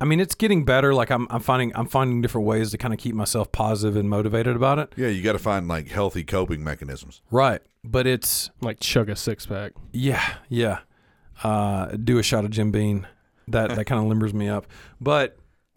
i 0.00 0.04
mean 0.04 0.18
it's 0.18 0.34
getting 0.34 0.64
better 0.64 0.92
like 0.92 1.10
i'm, 1.12 1.28
I'm 1.30 1.40
finding 1.40 1.70
i'm 1.76 1.86
finding 1.86 2.20
different 2.20 2.48
ways 2.48 2.72
to 2.72 2.78
kind 2.78 2.92
of 2.92 2.98
keep 2.98 3.14
myself 3.14 3.52
positive 3.52 3.94
and 3.94 4.10
motivated 4.10 4.56
about 4.56 4.80
it 4.80 4.92
Yeah, 4.96 5.06
you 5.06 5.22
got 5.22 5.34
to 5.34 5.38
find 5.38 5.68
like 5.68 5.86
healthy 5.86 6.24
coping 6.24 6.64
mechanisms. 6.64 7.22
right 7.30 7.62
but 7.84 8.08
it's 8.08 8.50
Like 8.60 8.80
chug 8.80 9.08
a 9.08 9.14
six 9.14 9.46
pack. 9.46 9.72
Yeah, 9.92 10.34
yeah. 10.48 10.80
Uh, 11.42 11.86
do 11.96 12.18
a 12.18 12.22
shot 12.22 12.44
of 12.44 12.50
Jim 12.50 12.70
Beam. 12.70 13.06
That 13.52 13.76
that 13.76 13.84
kind 13.84 14.04
of 14.04 14.16
limbers 14.16 14.32
me 14.32 14.48
up. 14.48 14.66
But 15.00 15.36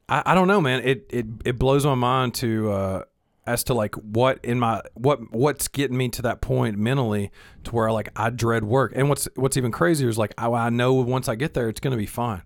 I, 0.09 0.23
I 0.25 0.35
don't 0.35 0.47
know, 0.47 0.61
man. 0.61 0.81
It 0.83 1.05
it 1.09 1.25
it 1.45 1.59
blows 1.59 1.85
my 1.85 1.95
mind 1.95 2.33
to 2.35 2.71
uh, 2.71 3.03
as 3.45 3.63
to 3.65 3.73
like 3.73 3.95
what 3.95 4.43
in 4.43 4.59
my 4.59 4.81
what 4.93 5.31
what's 5.31 5.67
getting 5.67 5.97
me 5.97 6.09
to 6.09 6.21
that 6.23 6.41
point 6.41 6.77
mentally 6.77 7.31
to 7.65 7.71
where 7.71 7.91
like 7.91 8.09
I 8.15 8.29
dread 8.29 8.63
work. 8.63 8.93
And 8.95 9.09
what's 9.09 9.27
what's 9.35 9.57
even 9.57 9.71
crazier 9.71 10.09
is 10.09 10.17
like 10.17 10.33
I, 10.37 10.47
I 10.47 10.69
know 10.69 10.93
once 10.93 11.27
I 11.27 11.35
get 11.35 11.53
there 11.53 11.69
it's 11.69 11.79
gonna 11.79 11.97
be 11.97 12.05
fine. 12.05 12.41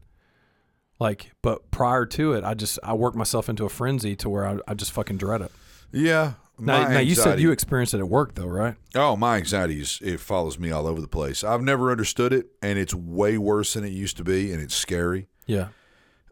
Like, 0.99 1.32
but 1.41 1.71
prior 1.71 2.05
to 2.05 2.34
it, 2.34 2.43
I 2.43 2.53
just 2.53 2.77
I 2.84 2.93
work 2.93 3.15
myself 3.15 3.47
into 3.47 3.63
a 3.65 3.69
frenzy 3.69 4.15
to 4.17 4.30
where 4.30 4.45
I, 4.45 4.57
I 4.67 4.73
just 4.73 4.91
fucking 4.91 5.17
dread 5.17 5.41
it. 5.41 5.51
Yeah. 5.91 6.34
Now, 6.60 6.88
now 6.89 6.99
you 6.99 7.16
said 7.16 7.39
you 7.39 7.51
experienced 7.51 7.93
it 7.93 7.99
at 7.99 8.10
work 8.10 8.36
though, 8.36 8.47
right? 8.47 8.76
Oh, 8.95 9.16
my 9.16 9.38
anxiety 9.38 9.80
is 9.82 9.99
it 10.01 10.20
follows 10.20 10.60
me 10.60 10.72
all 10.72 10.88
over 10.88 11.01
the 11.01 11.07
place. 11.07 11.43
I've 11.43 11.62
never 11.62 11.91
understood 11.91 12.34
it, 12.34 12.47
and 12.62 12.78
it's 12.78 12.93
way 12.93 13.38
worse 13.38 13.74
than 13.74 13.84
it 13.84 13.91
used 13.91 14.18
to 14.18 14.24
be, 14.24 14.51
and 14.51 14.62
it's 14.62 14.76
scary. 14.76 15.28
Yeah. 15.47 15.70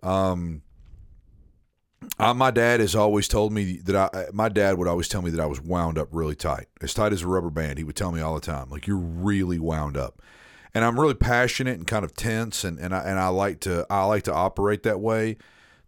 Um, 0.03 0.61
I, 2.19 2.33
my 2.33 2.51
dad 2.51 2.79
has 2.79 2.95
always 2.95 3.27
told 3.27 3.51
me 3.51 3.77
that 3.83 3.95
I. 3.95 4.25
My 4.31 4.49
dad 4.49 4.77
would 4.77 4.87
always 4.87 5.07
tell 5.07 5.21
me 5.21 5.31
that 5.31 5.39
I 5.39 5.45
was 5.45 5.61
wound 5.61 5.97
up 5.97 6.09
really 6.11 6.35
tight, 6.35 6.67
as 6.81 6.93
tight 6.93 7.13
as 7.13 7.23
a 7.23 7.27
rubber 7.27 7.49
band. 7.49 7.77
He 7.77 7.83
would 7.83 7.95
tell 7.95 8.11
me 8.11 8.21
all 8.21 8.35
the 8.35 8.41
time, 8.41 8.69
like 8.69 8.87
you're 8.87 8.97
really 8.97 9.59
wound 9.59 9.97
up, 9.97 10.21
and 10.73 10.85
I'm 10.85 10.99
really 10.99 11.15
passionate 11.15 11.77
and 11.77 11.87
kind 11.87 12.05
of 12.05 12.13
tense, 12.15 12.63
and 12.63 12.77
and 12.79 12.93
I 12.93 12.99
and 12.99 13.19
I 13.19 13.29
like 13.29 13.59
to 13.61 13.85
I 13.89 14.05
like 14.05 14.23
to 14.23 14.33
operate 14.33 14.83
that 14.83 14.99
way, 14.99 15.37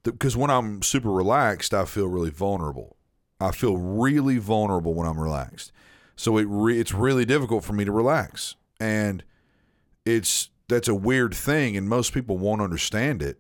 because 0.03 0.35
when 0.35 0.49
I'm 0.49 0.81
super 0.81 1.11
relaxed, 1.11 1.73
I 1.73 1.85
feel 1.85 2.07
really 2.07 2.31
vulnerable. 2.31 2.97
I 3.39 3.51
feel 3.51 3.77
really 3.77 4.37
vulnerable 4.37 4.93
when 4.93 5.07
I'm 5.07 5.19
relaxed, 5.19 5.71
so 6.15 6.37
it 6.37 6.47
re- 6.49 6.79
it's 6.79 6.93
really 6.93 7.25
difficult 7.25 7.63
for 7.63 7.73
me 7.73 7.85
to 7.85 7.91
relax, 7.91 8.55
and 8.79 9.23
it's 10.05 10.49
that's 10.67 10.87
a 10.87 10.95
weird 10.95 11.33
thing, 11.33 11.75
and 11.77 11.87
most 11.89 12.13
people 12.13 12.37
won't 12.37 12.61
understand 12.61 13.21
it 13.21 13.39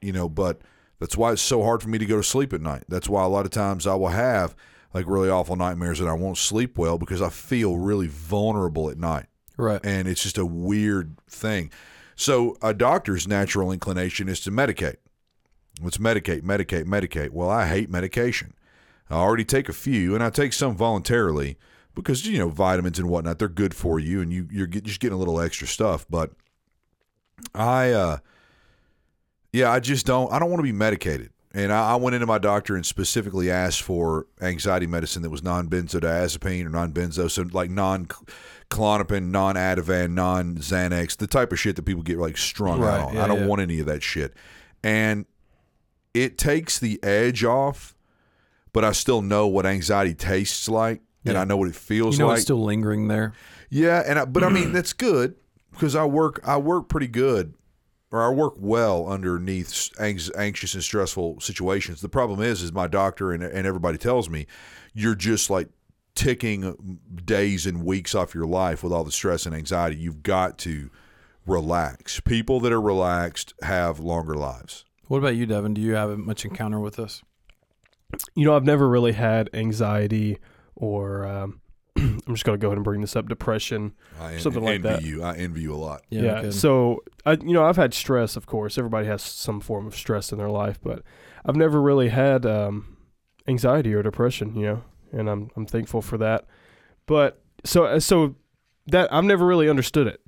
you 0.00 0.12
know, 0.12 0.28
but 0.28 0.60
that's 0.98 1.16
why 1.16 1.32
it's 1.32 1.42
so 1.42 1.62
hard 1.62 1.82
for 1.82 1.88
me 1.88 1.98
to 1.98 2.06
go 2.06 2.16
to 2.16 2.22
sleep 2.22 2.52
at 2.52 2.60
night. 2.60 2.84
That's 2.88 3.08
why 3.08 3.24
a 3.24 3.28
lot 3.28 3.44
of 3.44 3.50
times 3.50 3.86
I 3.86 3.94
will 3.94 4.08
have 4.08 4.54
like 4.94 5.06
really 5.06 5.28
awful 5.28 5.56
nightmares 5.56 6.00
and 6.00 6.08
I 6.08 6.14
won't 6.14 6.38
sleep 6.38 6.78
well 6.78 6.98
because 6.98 7.22
I 7.22 7.28
feel 7.28 7.76
really 7.76 8.06
vulnerable 8.06 8.90
at 8.90 8.98
night. 8.98 9.26
Right. 9.56 9.80
And 9.84 10.08
it's 10.08 10.22
just 10.22 10.38
a 10.38 10.46
weird 10.46 11.16
thing. 11.28 11.70
So 12.16 12.56
a 12.62 12.74
doctor's 12.74 13.28
natural 13.28 13.70
inclination 13.70 14.28
is 14.28 14.40
to 14.40 14.50
medicate. 14.50 14.96
Let's 15.80 15.98
medicate, 15.98 16.42
medicate, 16.42 16.84
medicate. 16.84 17.30
Well, 17.30 17.50
I 17.50 17.66
hate 17.66 17.90
medication. 17.90 18.54
I 19.10 19.14
already 19.16 19.44
take 19.44 19.68
a 19.68 19.72
few 19.72 20.14
and 20.14 20.22
I 20.22 20.30
take 20.30 20.52
some 20.52 20.76
voluntarily 20.76 21.56
because, 21.94 22.26
you 22.26 22.38
know, 22.38 22.48
vitamins 22.48 22.98
and 22.98 23.08
whatnot, 23.08 23.38
they're 23.38 23.48
good 23.48 23.74
for 23.74 23.98
you 23.98 24.20
and 24.20 24.32
you, 24.32 24.48
you're 24.50 24.66
get, 24.66 24.84
just 24.84 25.00
getting 25.00 25.16
a 25.16 25.18
little 25.18 25.40
extra 25.40 25.66
stuff. 25.66 26.06
But 26.08 26.32
I, 27.54 27.90
uh, 27.92 28.18
yeah, 29.52 29.70
I 29.72 29.80
just 29.80 30.06
don't. 30.06 30.30
I 30.32 30.38
don't 30.38 30.50
want 30.50 30.60
to 30.60 30.64
be 30.64 30.72
medicated. 30.72 31.30
And 31.54 31.72
I, 31.72 31.92
I 31.92 31.96
went 31.96 32.14
into 32.14 32.26
my 32.26 32.36
doctor 32.38 32.76
and 32.76 32.84
specifically 32.84 33.50
asked 33.50 33.80
for 33.80 34.26
anxiety 34.42 34.86
medicine 34.86 35.22
that 35.22 35.30
was 35.30 35.42
non-benzodiazepine 35.42 36.66
or 36.66 36.68
non-benzo, 36.68 37.30
so 37.30 37.46
like 37.52 37.70
non-Klonopin, 37.70 39.30
non-Ativan, 39.30 40.10
non-Xanax, 40.10 41.16
the 41.16 41.26
type 41.26 41.50
of 41.50 41.58
shit 41.58 41.76
that 41.76 41.82
people 41.82 42.02
get 42.02 42.18
like 42.18 42.36
strung 42.36 42.80
Right, 42.80 43.00
out 43.00 43.08
on. 43.08 43.14
yeah, 43.14 43.24
I 43.24 43.26
don't 43.26 43.40
yeah. 43.40 43.46
want 43.46 43.62
any 43.62 43.80
of 43.80 43.86
that 43.86 44.02
shit. 44.02 44.34
And 44.84 45.24
it 46.12 46.36
takes 46.36 46.78
the 46.78 47.02
edge 47.02 47.44
off, 47.44 47.96
but 48.72 48.84
I 48.84 48.92
still 48.92 49.22
know 49.22 49.46
what 49.46 49.66
anxiety 49.66 50.14
tastes 50.14 50.68
like, 50.68 51.00
and 51.24 51.34
Yeah. 51.34 51.40
I 51.40 51.44
know 51.44 51.56
what 51.56 51.68
it 51.68 51.74
feels 51.74 52.16
You 52.18 52.24
know 52.24 52.28
like. 52.28 52.36
it's 52.36 52.44
still 52.44 52.62
lingering 52.62 53.08
there. 53.08 53.32
Yeah, 53.70 54.02
and 54.06 54.18
I, 54.18 54.24
but 54.24 54.42
I 54.44 54.48
mean 54.48 54.72
that's 54.72 54.92
good 54.92 55.34
because 55.72 55.94
I 55.96 56.04
work 56.04 56.40
I 56.44 56.56
work 56.56 56.88
pretty 56.88 57.08
good 57.08 57.54
or 58.10 58.22
I 58.22 58.30
work 58.30 58.54
well 58.58 59.06
underneath 59.08 59.90
anx- 60.00 60.30
anxious 60.36 60.74
and 60.74 60.82
stressful 60.82 61.40
situations. 61.40 62.00
The 62.00 62.08
problem 62.08 62.40
is 62.40 62.62
is 62.62 62.72
my 62.72 62.86
doctor 62.86 63.32
and 63.32 63.42
and 63.42 63.66
everybody 63.66 63.98
tells 63.98 64.30
me 64.30 64.46
you're 64.94 65.14
just 65.14 65.50
like 65.50 65.68
ticking 66.14 66.98
days 67.24 67.64
and 67.66 67.84
weeks 67.84 68.14
off 68.14 68.34
your 68.34 68.46
life 68.46 68.82
with 68.82 68.92
all 68.92 69.04
the 69.04 69.12
stress 69.12 69.46
and 69.46 69.54
anxiety. 69.54 69.96
You've 69.96 70.22
got 70.22 70.58
to 70.58 70.90
relax. 71.46 72.20
People 72.20 72.60
that 72.60 72.72
are 72.72 72.80
relaxed 72.80 73.54
have 73.62 74.00
longer 74.00 74.34
lives. 74.34 74.84
What 75.06 75.18
about 75.18 75.36
you, 75.36 75.46
Devin? 75.46 75.74
Do 75.74 75.80
you 75.80 75.94
have 75.94 76.16
much 76.18 76.44
encounter 76.44 76.80
with 76.80 76.96
this? 76.96 77.22
You 78.34 78.44
know, 78.44 78.56
I've 78.56 78.64
never 78.64 78.88
really 78.88 79.12
had 79.12 79.50
anxiety 79.52 80.38
or 80.74 81.26
um, 81.26 81.60
I'm 81.96 82.20
just 82.28 82.44
going 82.44 82.58
to 82.58 82.62
go 82.62 82.68
ahead 82.68 82.78
and 82.78 82.84
bring 82.84 83.00
this 83.00 83.16
up 83.16 83.28
depression. 83.28 83.94
I 84.20 84.34
en- 84.34 84.40
Something 84.40 84.64
like 84.64 84.76
envy 84.76 84.88
that. 84.88 85.02
you. 85.02 85.22
I 85.22 85.36
envy 85.36 85.62
you 85.62 85.74
a 85.74 85.76
lot. 85.76 86.02
Yeah. 86.08 86.20
Yeah. 86.22 86.26
no 86.30 86.34
kidding. 86.36 86.52
so 86.52 87.02
I, 87.26 87.32
you 87.32 87.52
know, 87.52 87.64
I've 87.64 87.76
had 87.76 87.92
stress. 87.92 88.36
Of 88.36 88.46
course, 88.46 88.78
everybody 88.78 89.06
has 89.06 89.22
some 89.22 89.60
form 89.60 89.86
of 89.86 89.94
stress 89.94 90.32
in 90.32 90.38
their 90.38 90.50
life, 90.50 90.78
but 90.82 91.02
I've 91.44 91.56
never 91.56 91.80
really 91.82 92.08
had 92.08 92.46
um, 92.46 92.96
anxiety 93.46 93.92
or 93.94 94.02
depression. 94.02 94.54
You 94.56 94.62
know, 94.62 94.84
and 95.12 95.28
I'm 95.28 95.50
I'm 95.56 95.66
thankful 95.66 96.00
for 96.02 96.16
that. 96.18 96.46
But 97.06 97.42
so 97.64 97.84
uh, 97.84 98.00
so 98.00 98.36
that 98.86 99.12
I've 99.12 99.24
never 99.24 99.44
really 99.44 99.68
understood 99.68 100.06
it 100.06 100.20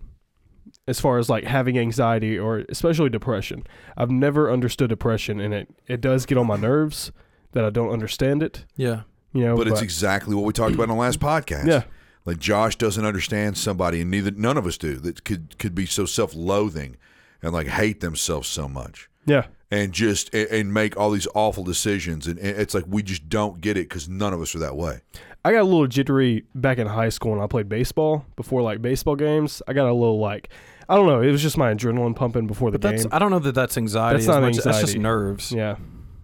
as 0.86 1.00
far 1.00 1.18
as 1.18 1.30
like 1.30 1.44
having 1.44 1.78
anxiety 1.78 2.38
or 2.38 2.64
especially 2.68 3.08
depression. 3.08 3.66
I've 3.96 4.10
never 4.10 4.50
understood 4.52 4.90
depression, 4.90 5.40
and 5.40 5.54
it 5.54 5.68
it 5.86 6.00
does 6.00 6.26
get 6.26 6.36
on 6.36 6.46
my 6.46 6.56
nerves 6.56 7.10
that 7.52 7.64
I 7.64 7.70
don't 7.70 7.90
understand 7.90 8.42
it. 8.42 8.64
yeah. 8.76 9.02
You 9.32 9.44
know, 9.44 9.56
But 9.56 9.68
it's 9.68 9.80
exactly 9.80 10.34
what 10.34 10.44
we 10.44 10.52
talked 10.52 10.74
about 10.74 10.84
in 10.84 10.88
the 10.88 10.94
last 10.96 11.20
podcast. 11.30 11.66
yeah. 11.66 11.82
Like 12.24 12.38
Josh 12.38 12.74
doesn't 12.76 13.04
understand 13.04 13.56
somebody, 13.56 14.00
and 14.02 14.10
neither 14.10 14.30
none 14.32 14.58
of 14.58 14.66
us 14.66 14.76
do 14.76 14.96
that 14.96 15.24
could 15.24 15.56
could 15.58 15.74
be 15.74 15.86
so 15.86 16.04
self 16.04 16.34
loathing 16.34 16.96
and 17.42 17.52
like 17.52 17.68
hate 17.68 18.00
themselves 18.00 18.46
so 18.48 18.68
much 18.68 19.08
Yeah. 19.24 19.46
and 19.70 19.92
just 19.92 20.34
and, 20.34 20.48
and 20.50 20.74
make 20.74 20.96
all 20.96 21.10
these 21.12 21.26
awful 21.34 21.62
decisions, 21.64 22.26
and, 22.26 22.38
and 22.40 22.58
it's 22.60 22.74
like 22.74 22.84
we 22.88 23.02
just 23.04 23.28
don't 23.28 23.60
get 23.60 23.76
it 23.76 23.88
because 23.88 24.08
none 24.08 24.34
of 24.34 24.40
us 24.42 24.54
are 24.54 24.58
that 24.58 24.76
way. 24.76 25.00
I 25.44 25.52
got 25.52 25.62
a 25.62 25.64
little 25.64 25.86
jittery 25.86 26.44
back 26.54 26.76
in 26.78 26.86
high 26.88 27.08
school 27.08 27.32
when 27.32 27.40
I 27.40 27.46
played 27.46 27.68
baseball 27.70 28.26
before 28.36 28.60
like 28.62 28.82
baseball 28.82 29.16
games. 29.16 29.62
I 29.66 29.72
got 29.72 29.88
a 29.88 29.94
little 29.94 30.18
like 30.18 30.50
I 30.88 30.96
don't 30.96 31.06
know. 31.06 31.22
It 31.22 31.30
was 31.30 31.40
just 31.40 31.56
my 31.56 31.72
adrenaline 31.72 32.14
pumping 32.16 32.46
before 32.48 32.70
the 32.72 32.78
But 32.80 32.90
that's 32.90 33.04
game. 33.04 33.12
I 33.14 33.18
don't 33.20 33.30
know 33.30 33.38
that 33.38 33.54
that's 33.54 33.78
anxiety. 33.78 34.16
That's 34.16 34.24
as 34.24 34.34
not 34.34 34.42
much. 34.42 34.56
That's 34.58 34.80
just 34.80 34.96
nerves. 34.98 35.52
Yeah, 35.52 35.76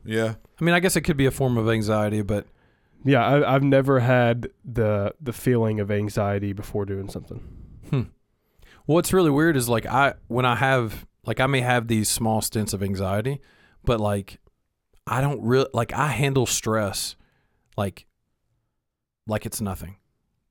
Yeah, 0.05 0.35
I 0.61 0.64
mean, 0.64 0.74
I 0.74 0.80
guess 0.80 0.96
it 0.96 1.02
could 1.02 1.16
be 1.16 1.26
a 1.26 1.30
form 1.30 1.57
of 1.59 1.68
anxiety, 1.68 2.22
but 2.22 2.46
yeah. 3.04 3.24
I, 3.24 3.54
I've 3.54 3.62
never 3.62 4.00
had 4.00 4.48
the 4.64 5.14
the 5.20 5.32
feeling 5.32 5.80
of 5.80 5.90
anxiety 5.90 6.52
before 6.52 6.84
doing 6.84 7.09
something. 7.09 7.40
Hmm. 7.90 8.02
what's 8.86 9.12
really 9.12 9.30
weird 9.30 9.57
is 9.57 9.68
like 9.68 9.86
I 9.86 10.14
when 10.28 10.44
I 10.44 10.57
have 10.57 11.07
like 11.24 11.38
I 11.40 11.46
may 11.46 11.61
have 11.61 11.86
these 11.88 12.09
small 12.09 12.40
stints 12.40 12.72
of 12.72 12.82
anxiety, 12.82 13.40
but 13.84 14.00
like 14.00 14.38
I 15.07 15.20
don't 15.20 15.40
really 15.42 15.68
like 15.72 15.92
I 15.92 16.09
handle 16.09 16.46
stress 16.46 17.14
like 17.76 18.07
like 19.26 19.46
it's 19.46 19.61
nothing. 19.61 19.96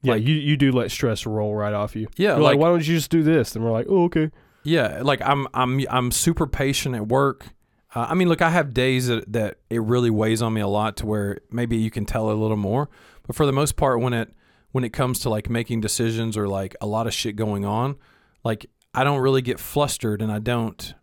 Yeah, 0.02 0.14
Like- 0.14 0.24
you 0.28 0.36
you 0.36 0.56
do 0.56 0.72
let 0.72 0.92
stress 0.92 1.26
roll 1.26 1.56
right 1.56 1.74
off 1.74 1.96
you. 1.96 2.08
Yeah, 2.16 2.36
You're 2.36 2.40
like, 2.44 2.54
like, 2.56 2.60
why 2.60 2.70
don't 2.70 2.88
you 2.88 2.96
just 2.96 3.10
do 3.10 3.24
this? 3.24 3.56
And 3.56 3.66
we're 3.66 3.72
like, 3.72 3.88
oh, 3.90 4.04
okay. 4.06 4.30
yeah, 4.64 5.02
like 5.02 5.22
I'm 5.22 5.48
I'm 5.54 5.86
I'm 5.90 6.12
super 6.12 6.46
patient 6.48 6.96
at 6.96 7.08
work. 7.08 7.48
Uh, 7.96 8.08
I 8.10 8.14
mean, 8.14 8.28
look, 8.28 8.42
I 8.42 8.50
have 8.50 8.74
days 8.74 9.08
that, 9.08 9.32
that 9.32 9.60
it 9.70 9.82
really 9.82 10.10
weighs 10.10 10.42
on 10.42 10.54
me 10.54 10.62
a 10.62 10.68
lot 10.68 10.98
to 10.98 11.06
where 11.06 11.40
maybe 11.50 11.78
you 11.78 11.90
can 11.90 12.06
tell 12.06 12.30
a 12.30 12.34
little 12.34 12.58
more. 12.58 12.90
But 13.26 13.36
for 13.36 13.46
the 13.46 13.54
most 13.54 13.78
part, 13.78 14.02
when 14.02 14.14
it 14.14 14.34
when 14.72 14.84
it 14.84 14.90
comes 14.90 15.20
to 15.20 15.30
like 15.30 15.50
making 15.50 15.80
decisions 15.80 16.36
or 16.36 16.50
like 16.50 16.76
a 16.82 16.86
lot 16.86 17.08
of 17.08 17.14
shit 17.14 17.38
going 17.38 17.64
on, 17.64 17.96
like 18.44 18.66
I 18.94 19.06
don't 19.06 19.22
really 19.22 19.42
get 19.42 19.60
flustered 19.60 20.22
and 20.22 20.32
I 20.32 20.40
don't 20.40 20.94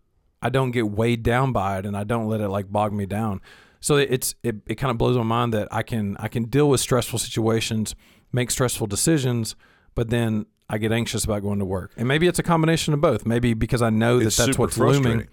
I 0.42 0.50
don't 0.50 0.72
get 0.72 0.90
weighed 0.90 1.22
down 1.22 1.52
by 1.52 1.78
it 1.78 1.86
and 1.86 1.96
I 1.96 2.04
don't 2.04 2.28
let 2.28 2.42
it 2.42 2.48
like 2.48 2.70
bog 2.70 2.92
me 2.92 3.06
down. 3.06 3.40
So 3.80 3.96
it's 3.96 4.34
it, 4.42 4.56
it 4.66 4.74
kind 4.74 4.90
of 4.90 4.98
blows 4.98 5.16
my 5.16 5.22
mind 5.22 5.54
that 5.54 5.68
I 5.72 5.82
can 5.82 6.16
I 6.20 6.28
can 6.28 6.44
deal 6.44 6.68
with 6.68 6.80
stressful 6.80 7.18
situations, 7.18 7.94
make 8.30 8.50
stressful 8.50 8.86
decisions, 8.86 9.56
but 9.94 10.10
then 10.10 10.46
I 10.68 10.78
get 10.78 10.92
anxious 10.92 11.24
about 11.24 11.42
going 11.42 11.58
to 11.58 11.64
work. 11.64 11.92
And 11.96 12.06
maybe 12.06 12.26
it's 12.26 12.38
a 12.38 12.42
combination 12.42 12.94
of 12.94 13.00
both. 13.00 13.26
Maybe 13.26 13.54
because 13.54 13.82
I 13.82 13.90
know 13.90 14.18
that 14.18 14.26
it's 14.26 14.36
that's 14.36 14.58
what's 14.58 14.78
looming. 14.78 15.28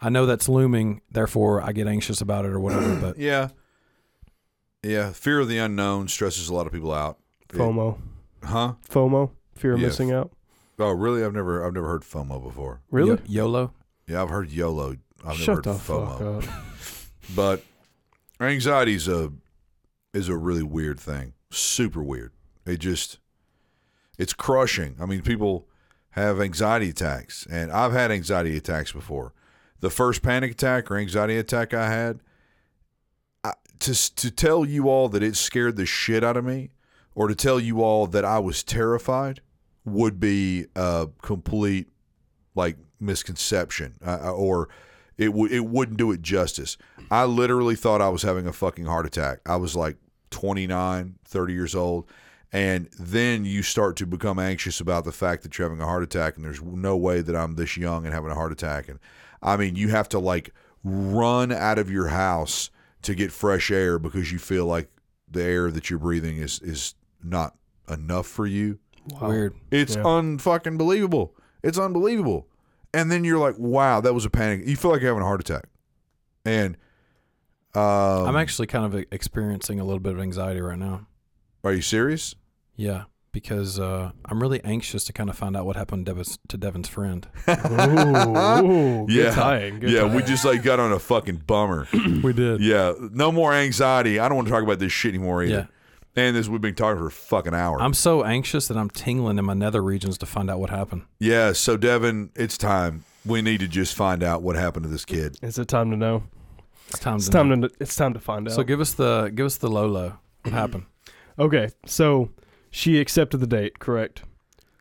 I 0.00 0.08
know 0.10 0.26
that's 0.26 0.48
looming, 0.48 1.00
therefore 1.10 1.60
I 1.62 1.72
get 1.72 1.86
anxious 1.86 2.20
about 2.20 2.44
it 2.44 2.52
or 2.52 2.60
whatever. 2.60 2.94
But 2.96 3.18
Yeah, 3.18 3.48
yeah. 4.82 5.12
Fear 5.12 5.40
of 5.40 5.48
the 5.48 5.58
unknown 5.58 6.08
stresses 6.08 6.48
a 6.48 6.54
lot 6.54 6.66
of 6.66 6.72
people 6.72 6.92
out. 6.92 7.18
It- 7.50 7.56
FOMO, 7.56 7.98
huh? 8.44 8.74
FOMO, 8.88 9.30
fear 9.54 9.72
of 9.74 9.80
Yeah. 9.80 9.86
missing 9.86 10.12
out. 10.12 10.32
Oh, 10.78 10.90
really? 10.92 11.24
I've 11.24 11.34
never 11.34 11.64
I've 11.66 11.72
never 11.74 11.88
heard 11.88 12.02
FOMO 12.02 12.42
before. 12.42 12.80
Really? 12.90 13.18
Yo- 13.26 13.44
YOLO. 13.44 13.72
Yeah, 14.06 14.22
I've 14.22 14.30
heard 14.30 14.50
YOLO. 14.50 14.96
I've 15.26 15.36
Shut 15.36 15.48
never 15.48 15.62
the 15.62 15.72
heard 15.72 15.80
FOMO. 15.80 16.42
fuck 16.42 16.48
up. 16.48 16.54
But 17.36 17.62
anxiety 18.40 18.94
is 18.94 19.06
a 19.08 19.32
is 20.14 20.28
a 20.30 20.36
really 20.36 20.62
weird 20.62 20.98
thing. 20.98 21.34
Super 21.50 22.02
weird. 22.02 22.32
It 22.64 22.78
just 22.78 23.18
it's 24.16 24.32
crushing. 24.32 24.96
I 25.00 25.06
mean, 25.06 25.20
people 25.22 25.66
have 26.12 26.40
anxiety 26.40 26.88
attacks, 26.90 27.46
and 27.50 27.70
I've 27.70 27.92
had 27.92 28.10
anxiety 28.10 28.56
attacks 28.56 28.92
before. 28.92 29.32
The 29.80 29.90
first 29.90 30.22
panic 30.22 30.52
attack 30.52 30.90
or 30.90 30.96
anxiety 30.96 31.36
attack 31.36 31.72
I 31.72 31.88
had, 31.88 32.20
I, 33.44 33.52
to 33.80 34.14
to 34.16 34.30
tell 34.30 34.64
you 34.64 34.88
all 34.88 35.08
that 35.08 35.22
it 35.22 35.36
scared 35.36 35.76
the 35.76 35.86
shit 35.86 36.24
out 36.24 36.36
of 36.36 36.44
me, 36.44 36.70
or 37.14 37.28
to 37.28 37.34
tell 37.34 37.60
you 37.60 37.82
all 37.82 38.06
that 38.08 38.24
I 38.24 38.38
was 38.38 38.62
terrified, 38.62 39.40
would 39.84 40.18
be 40.18 40.66
a 40.74 41.08
complete 41.22 41.88
like 42.54 42.76
misconception, 43.00 43.94
uh, 44.04 44.32
or 44.32 44.68
it 45.16 45.32
would 45.32 45.52
it 45.52 45.64
wouldn't 45.64 45.98
do 45.98 46.10
it 46.12 46.22
justice. 46.22 46.76
I 47.10 47.24
literally 47.24 47.76
thought 47.76 48.02
I 48.02 48.08
was 48.08 48.22
having 48.22 48.46
a 48.46 48.52
fucking 48.52 48.86
heart 48.86 49.06
attack. 49.06 49.40
I 49.46 49.56
was 49.56 49.76
like 49.76 49.96
29, 50.30 51.16
30 51.24 51.52
years 51.52 51.74
old. 51.74 52.08
And 52.52 52.88
then 52.98 53.44
you 53.44 53.62
start 53.62 53.96
to 53.96 54.06
become 54.06 54.38
anxious 54.38 54.80
about 54.80 55.04
the 55.04 55.12
fact 55.12 55.42
that 55.42 55.58
you're 55.58 55.68
having 55.68 55.82
a 55.82 55.86
heart 55.86 56.02
attack, 56.02 56.36
and 56.36 56.44
there's 56.44 56.62
no 56.62 56.96
way 56.96 57.20
that 57.20 57.36
I'm 57.36 57.56
this 57.56 57.76
young 57.76 58.06
and 58.06 58.14
having 58.14 58.30
a 58.30 58.34
heart 58.34 58.52
attack. 58.52 58.88
And 58.88 58.98
I 59.42 59.56
mean, 59.58 59.76
you 59.76 59.88
have 59.88 60.08
to 60.10 60.18
like 60.18 60.54
run 60.82 61.52
out 61.52 61.78
of 61.78 61.90
your 61.90 62.08
house 62.08 62.70
to 63.02 63.14
get 63.14 63.32
fresh 63.32 63.70
air 63.70 63.98
because 63.98 64.32
you 64.32 64.38
feel 64.38 64.64
like 64.64 64.88
the 65.30 65.42
air 65.42 65.70
that 65.70 65.90
you're 65.90 65.98
breathing 65.98 66.38
is 66.38 66.58
is 66.60 66.94
not 67.22 67.54
enough 67.90 68.26
for 68.26 68.46
you. 68.46 68.78
Weird. 69.20 69.54
It's 69.70 69.96
Yeah. 69.96 70.02
unfucking 70.02 70.78
believable. 70.78 71.34
It's 71.62 71.78
unbelievable. 71.78 72.46
And 72.94 73.10
then 73.10 73.24
you're 73.24 73.38
like, 73.38 73.56
wow, 73.58 74.00
that 74.00 74.14
was 74.14 74.24
a 74.24 74.30
panic. 74.30 74.66
You 74.66 74.76
feel 74.76 74.90
like 74.90 75.02
you're 75.02 75.10
having 75.10 75.22
a 75.22 75.26
heart 75.26 75.40
attack. 75.40 75.64
And 76.46 76.76
um, 77.74 77.82
I'm 78.26 78.36
actually 78.36 78.66
kind 78.68 78.86
of 78.86 79.04
experiencing 79.12 79.78
a 79.80 79.84
little 79.84 80.00
bit 80.00 80.14
of 80.14 80.20
anxiety 80.20 80.60
right 80.60 80.78
now. 80.78 81.06
Are 81.64 81.72
you 81.72 81.82
serious? 81.82 82.34
Yeah, 82.76 83.04
because 83.32 83.78
uh, 83.80 84.12
I'm 84.24 84.40
really 84.40 84.62
anxious 84.64 85.04
to 85.04 85.12
kind 85.12 85.28
of 85.28 85.36
find 85.36 85.56
out 85.56 85.66
what 85.66 85.76
happened 85.76 86.06
to 86.06 86.12
Devin's, 86.12 86.38
to 86.48 86.56
Devin's 86.56 86.88
friend. 86.88 87.26
Ooh, 87.48 89.06
good 89.06 89.10
Yeah. 89.14 89.30
tying. 89.34 89.80
Good 89.80 89.90
yeah, 89.90 90.00
tying. 90.02 90.14
we 90.14 90.22
just 90.22 90.44
like 90.44 90.62
got 90.62 90.80
on 90.80 90.92
a 90.92 90.98
fucking 90.98 91.42
bummer. 91.46 91.88
we 92.22 92.32
did. 92.32 92.60
yeah, 92.60 92.92
no 93.12 93.32
more 93.32 93.52
anxiety. 93.52 94.18
I 94.18 94.28
don't 94.28 94.36
want 94.36 94.48
to 94.48 94.52
talk 94.54 94.62
about 94.62 94.78
this 94.78 94.92
shit 94.92 95.14
anymore 95.14 95.42
either. 95.42 95.54
Yeah. 96.16 96.22
And 96.22 96.34
this 96.34 96.48
we've 96.48 96.60
been 96.60 96.74
talking 96.74 96.98
for 96.98 97.06
a 97.06 97.10
fucking 97.12 97.54
hour. 97.54 97.80
I'm 97.80 97.94
so 97.94 98.24
anxious 98.24 98.66
that 98.68 98.76
I'm 98.76 98.90
tingling 98.90 99.38
in 99.38 99.44
my 99.44 99.54
nether 99.54 99.82
regions 99.82 100.18
to 100.18 100.26
find 100.26 100.50
out 100.50 100.58
what 100.58 100.70
happened. 100.70 101.02
yeah, 101.20 101.52
so 101.52 101.76
Devin, 101.76 102.30
it's 102.34 102.58
time. 102.58 103.04
We 103.24 103.42
need 103.42 103.60
to 103.60 103.68
just 103.68 103.94
find 103.94 104.22
out 104.22 104.42
what 104.42 104.56
happened 104.56 104.84
to 104.84 104.88
this 104.88 105.04
kid. 105.04 105.38
Is 105.42 105.58
it 105.58 105.68
time 105.68 105.90
to 105.90 105.96
know? 105.96 106.22
It's 106.88 106.98
time 106.98 107.16
It's 107.16 107.26
to 107.26 107.30
time 107.32 107.48
know. 107.60 107.68
to. 107.68 107.74
It's 107.78 107.94
time 107.94 108.14
to 108.14 108.20
find 108.20 108.48
out. 108.48 108.54
So 108.54 108.62
give 108.62 108.80
us 108.80 108.94
the 108.94 109.30
give 109.34 109.44
us 109.46 109.58
the 109.58 109.68
low 109.68 109.86
low. 109.86 110.14
What 110.42 110.54
happened? 110.54 110.86
Okay, 111.38 111.68
so 111.86 112.30
she 112.70 112.98
accepted 113.00 113.38
the 113.38 113.46
date, 113.46 113.78
correct? 113.78 114.22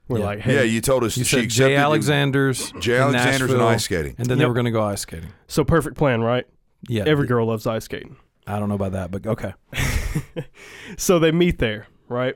We're 0.07 0.19
Yeah. 0.19 0.25
like, 0.25 0.39
hey, 0.39 0.55
yeah, 0.55 0.61
you 0.61 0.79
told 0.81 1.03
us 1.03 1.17
You 1.17 1.23
she 1.25 1.29
said 1.35 1.43
accepted 1.45 1.67
Jay 1.69 1.71
you- 1.73 1.77
Alexander's, 1.79 2.71
Jay 2.79 2.95
in 2.95 3.01
Alexander's 3.01 3.41
and 3.41 3.49
Nashville, 3.59 3.67
ice 3.67 3.83
skating. 3.83 4.15
and 4.17 4.27
then 4.27 4.37
they 4.37 4.43
Yep. 4.43 4.47
were 4.49 4.53
going 4.53 4.65
to 4.65 4.71
go 4.71 4.83
ice 4.83 5.01
skating. 5.01 5.29
so 5.47 5.63
perfect 5.63 5.97
plan, 5.97 6.21
right? 6.21 6.45
Yeah, 6.87 7.03
Every 7.05 7.27
girl 7.27 7.45
loves 7.47 7.67
ice 7.67 7.83
skating. 7.85 8.15
I 8.45 8.59
don't 8.59 8.69
know 8.69 8.75
about 8.75 8.93
that, 8.93 9.11
but 9.11 9.27
okay. 9.27 9.53
so 10.97 11.19
they 11.19 11.31
meet 11.31 11.59
there, 11.59 11.87
right? 12.07 12.35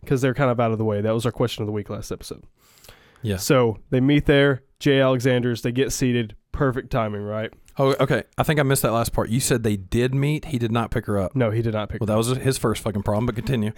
Because 0.00 0.20
they're 0.20 0.34
kind 0.34 0.50
of 0.50 0.58
out 0.58 0.72
of 0.72 0.78
the 0.78 0.84
way. 0.84 1.00
That 1.00 1.12
was 1.14 1.24
our 1.24 1.32
question 1.32 1.62
of 1.62 1.66
the 1.66 1.72
week 1.72 1.88
last 1.90 2.10
episode. 2.10 2.42
Yeah. 3.22 3.36
So 3.36 3.78
they 3.90 4.00
meet 4.00 4.26
there. 4.26 4.62
J. 4.80 5.00
Alexander's. 5.00 5.62
They 5.62 5.70
get 5.70 5.92
seated. 5.92 6.34
Perfect 6.50 6.90
timing, 6.90 7.22
right? 7.22 7.52
Oh, 7.78 7.94
okay. 8.00 8.24
I 8.36 8.42
think 8.42 8.60
I 8.60 8.62
missed 8.62 8.82
that 8.82 8.92
last 8.92 9.12
part. 9.12 9.30
You 9.30 9.40
said 9.40 9.62
they 9.62 9.76
did 9.76 10.14
meet. 10.14 10.46
He 10.46 10.58
did 10.58 10.72
not 10.72 10.90
pick 10.90 11.06
her 11.06 11.18
up. 11.18 11.34
No, 11.34 11.50
he 11.50 11.62
did 11.62 11.74
not 11.74 11.88
pick. 11.88 12.00
Well, 12.00 12.06
that 12.06 12.16
was 12.16 12.28
his 12.28 12.58
first 12.58 12.82
fucking 12.82 13.02
problem. 13.02 13.26
But 13.26 13.34
continue. 13.34 13.72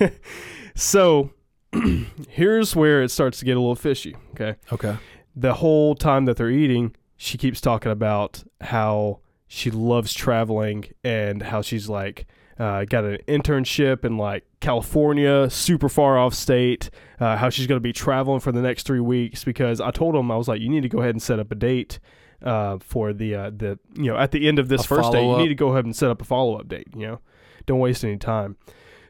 so 0.74 1.30
here's 2.28 2.74
where 2.74 3.02
it 3.02 3.10
starts 3.10 3.38
to 3.40 3.44
get 3.44 3.56
a 3.56 3.60
little 3.60 3.74
fishy. 3.74 4.16
Okay. 4.32 4.56
Okay. 4.72 4.96
the 5.34 5.54
whole 5.54 5.94
time 5.94 6.24
that 6.24 6.36
they're 6.36 6.50
eating, 6.50 6.94
she 7.16 7.36
keeps 7.36 7.60
talking 7.60 7.92
about 7.92 8.42
how 8.60 9.20
she 9.48 9.70
loves 9.70 10.12
traveling 10.14 10.86
and 11.04 11.42
how 11.42 11.62
she's 11.62 11.88
like 11.88 12.26
uh, 12.58 12.84
got 12.84 13.04
an 13.04 13.18
internship 13.28 14.04
in 14.04 14.16
like 14.16 14.44
California, 14.60 15.48
super 15.50 15.88
far 15.88 16.18
off 16.18 16.32
state. 16.34 16.90
Uh, 17.20 17.36
how 17.36 17.50
she's 17.50 17.66
going 17.66 17.76
to 17.76 17.82
be 17.82 17.92
traveling 17.92 18.40
for 18.40 18.52
the 18.52 18.62
next 18.62 18.86
three 18.86 19.00
weeks 19.00 19.44
because 19.44 19.80
I 19.80 19.90
told 19.90 20.14
him 20.14 20.30
I 20.30 20.36
was 20.36 20.48
like, 20.48 20.60
you 20.60 20.68
need 20.68 20.82
to 20.82 20.88
go 20.88 21.00
ahead 21.00 21.14
and 21.14 21.22
set 21.22 21.38
up 21.38 21.50
a 21.52 21.54
date 21.54 21.98
uh, 22.42 22.78
for 22.78 23.12
the 23.12 23.34
uh, 23.34 23.50
the 23.50 23.78
you 23.94 24.04
know 24.04 24.16
at 24.16 24.30
the 24.30 24.48
end 24.48 24.58
of 24.58 24.68
this 24.68 24.84
A 24.84 24.88
first 24.88 25.12
day, 25.12 25.26
you 25.26 25.36
need 25.36 25.48
to 25.48 25.54
go 25.54 25.68
ahead 25.68 25.84
and 25.84 25.94
set 25.94 26.10
up 26.10 26.20
a 26.20 26.24
follow 26.24 26.58
up 26.58 26.68
date. 26.68 26.88
You 26.94 27.06
know, 27.06 27.20
don't 27.66 27.78
waste 27.78 28.04
any 28.04 28.16
time. 28.16 28.56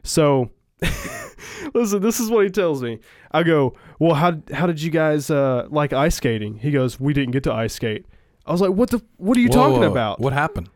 So. 0.03 0.51
Listen, 1.73 2.01
this 2.01 2.19
is 2.19 2.29
what 2.29 2.43
he 2.43 2.51
tells 2.51 2.83
me. 2.83 2.99
I 3.31 3.41
go, 3.41 3.73
well, 3.99 4.13
how 4.13 4.37
how 4.53 4.67
did 4.67 4.79
you 4.81 4.91
guys 4.91 5.31
uh, 5.31 5.67
like 5.69 5.91
ice 5.91 6.15
skating? 6.15 6.59
He 6.59 6.69
goes, 6.69 6.99
we 6.99 7.13
didn't 7.13 7.31
get 7.31 7.43
to 7.43 7.53
ice 7.53 7.73
skate. 7.73 8.05
I 8.45 8.51
was 8.51 8.61
like, 8.61 8.71
what 8.71 8.91
the 8.91 9.01
what 9.17 9.37
are 9.37 9.41
you 9.41 9.49
Whoa, 9.49 9.55
talking 9.55 9.81
whoa, 9.81 9.91
about? 9.91 10.19
What 10.19 10.33
happened? 10.33 10.69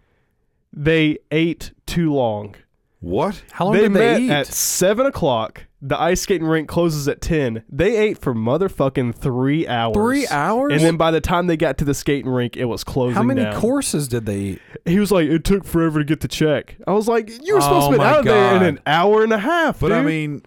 They 0.74 1.20
ate 1.32 1.72
too 1.86 2.14
long. 2.14 2.56
What? 3.02 3.42
How 3.52 3.66
long 3.66 3.74
they 3.74 3.82
did 3.82 3.92
met 3.92 4.00
they 4.18 4.24
eat? 4.24 4.30
at 4.32 4.48
seven 4.48 5.06
o'clock. 5.08 5.66
The 5.82 6.00
ice 6.00 6.22
skating 6.22 6.46
rink 6.46 6.70
closes 6.70 7.08
at 7.08 7.20
ten. 7.20 7.64
They 7.68 7.98
ate 7.98 8.20
for 8.20 8.36
motherfucking 8.36 9.16
three 9.16 9.68
hours. 9.68 9.96
Three 9.96 10.28
hours. 10.28 10.74
And 10.74 10.82
then 10.82 10.98
by 10.98 11.10
the 11.10 11.20
time 11.20 11.48
they 11.48 11.58
got 11.58 11.80
to 11.80 11.86
the 11.86 11.96
skating 11.96 12.30
rink, 12.30 12.56
it 12.56 12.66
was 12.66 12.84
closing. 12.84 13.16
how 13.16 13.24
many 13.24 13.42
down. 13.42 13.60
courses 13.60 14.08
did 14.08 14.28
they 14.28 14.38
eat? 14.38 14.62
He 14.86 15.00
was 15.00 15.12
like, 15.12 15.28
it 15.28 15.44
took 15.44 15.66
forever 15.66 15.98
to 15.98 16.06
get 16.06 16.20
the 16.20 16.28
check. 16.28 16.76
I 16.86 16.92
was 16.92 17.08
like, 17.08 17.28
you 17.44 17.56
were 17.56 17.62
supposed 17.62 17.88
Oh 17.88 17.92
to 17.94 17.98
be 17.98 18.04
out 18.04 18.20
of 18.20 18.26
there 18.26 18.56
in 18.58 18.62
an 18.64 18.80
hour 18.86 19.24
and 19.24 19.34
a 19.34 19.40
half. 19.40 19.80
But 19.80 19.92
I 19.92 20.04
mean, 20.04 20.44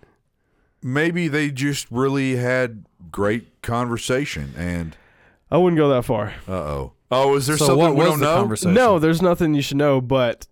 maybe 0.81 1.27
they 1.27 1.51
just 1.51 1.89
really 1.91 2.37
had 2.37 2.87
great 3.11 3.61
conversation. 3.63 4.55
And 4.57 4.97
I 5.51 5.59
wouldn't 5.59 5.77
go 5.79 5.89
that 5.89 6.05
far. 6.05 6.35
uh 6.47 6.53
oh, 6.53 6.93
oh, 7.11 7.35
is 7.35 7.49
there 7.49 7.57
so 7.57 7.67
something 7.67 7.83
what 7.85 7.95
we 7.97 8.05
was 8.05 8.09
don't 8.11 8.21
the 8.21 8.27
know? 8.27 8.37
conversation? 8.37 8.75
No, 8.75 9.01
there's 9.01 9.21
nothing 9.21 9.55
you 9.55 9.63
should 9.63 9.77
know, 9.79 10.01
but 10.01 10.47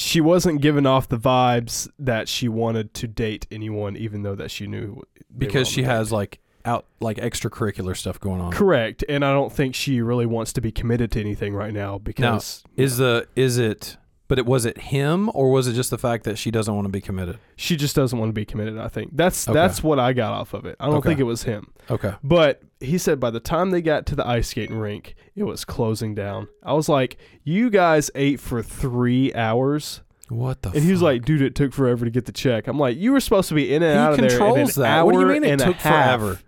she 0.00 0.20
wasn't 0.20 0.60
giving 0.60 0.86
off 0.86 1.08
the 1.08 1.18
vibes 1.18 1.88
that 1.98 2.28
she 2.28 2.48
wanted 2.48 2.94
to 2.94 3.06
date 3.08 3.46
anyone, 3.50 3.96
even 3.96 4.22
though 4.22 4.34
that 4.34 4.50
she 4.50 4.66
knew 4.66 5.02
because 5.36 5.68
she 5.68 5.82
date. 5.82 5.88
has 5.88 6.10
like 6.12 6.40
out 6.64 6.86
like 7.00 7.16
extracurricular 7.18 7.96
stuff 7.96 8.18
going 8.20 8.40
on. 8.40 8.52
correct, 8.52 9.04
and 9.08 9.24
I 9.24 9.32
don't 9.32 9.52
think 9.52 9.74
she 9.74 10.00
really 10.00 10.26
wants 10.26 10.52
to 10.54 10.60
be 10.60 10.70
committed 10.72 11.10
to 11.12 11.20
anything 11.20 11.54
right 11.54 11.72
now 11.72 11.98
because 11.98 12.62
Is 12.76 12.96
the 12.98 13.26
is 13.36 13.58
it? 13.58 13.96
But 14.30 14.38
it 14.38 14.46
was 14.46 14.64
it 14.64 14.78
him 14.78 15.28
or 15.34 15.50
was 15.50 15.66
it 15.66 15.72
just 15.72 15.90
the 15.90 15.98
fact 15.98 16.22
that 16.22 16.38
she 16.38 16.50
doesn't 16.52 16.72
want 16.72 16.84
to 16.86 16.90
be 16.90 17.00
committed? 17.00 17.38
she 17.56 17.74
just 17.76 17.96
doesn't 17.96 18.16
want 18.16 18.28
to 18.30 18.32
be 18.32 18.44
committed. 18.44 18.78
I 18.78 18.86
think 18.86 19.10
that's 19.16 19.48
Okay. 19.48 19.52
that's 19.54 19.82
what 19.82 19.98
I 19.98 20.12
got 20.12 20.32
off 20.32 20.54
of 20.54 20.64
it. 20.66 20.76
I 20.78 20.86
don't 20.86 20.94
Okay. 20.98 21.08
think 21.10 21.20
it 21.20 21.24
was 21.24 21.42
him, 21.42 21.72
Okay. 21.90 22.12
but 22.22 22.62
he 22.80 22.96
said 22.96 23.18
by 23.18 23.30
the 23.30 23.40
time 23.40 23.70
they 23.72 23.82
got 23.82 24.06
to 24.06 24.14
the 24.14 24.24
ice 24.26 24.48
skating 24.48 24.76
rink, 24.78 25.16
it 25.34 25.42
was 25.42 25.64
closing 25.64 26.14
down. 26.14 26.46
I 26.62 26.72
was 26.74 26.88
like, 26.88 27.16
"You 27.42 27.70
guys 27.70 28.08
ate 28.14 28.38
for 28.40 28.62
three 28.62 29.34
hours." 29.34 30.00
What 30.28 30.62
the? 30.62 30.70
And 30.70 30.84
he 30.84 30.92
was 30.92 31.02
like, 31.02 31.24
dude, 31.24 31.42
it 31.42 31.56
took 31.56 31.72
forever 31.72 32.04
to 32.04 32.10
get 32.12 32.26
the 32.26 32.30
check. 32.32 32.68
I'm 32.68 32.78
like, 32.78 32.96
you 32.96 33.10
were 33.10 33.18
supposed 33.18 33.48
to 33.48 33.56
be 33.56 33.74
in 33.74 33.82
and 33.82 33.92
He 33.94 33.98
out 33.98 34.12
of 34.12 34.18
there 34.18 34.26
in 34.28 34.32
an 34.32 34.38
controls 34.38 34.74
that. 34.76 34.86
hour 34.86 35.04
What 35.06 35.14
do 35.14 35.20
you 35.22 35.26
mean 35.26 35.42
it 35.42 35.58
took 35.58 35.76
forever? 35.78 36.38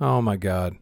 "Oh 0.00 0.20
my 0.20 0.36
god." 0.36 0.76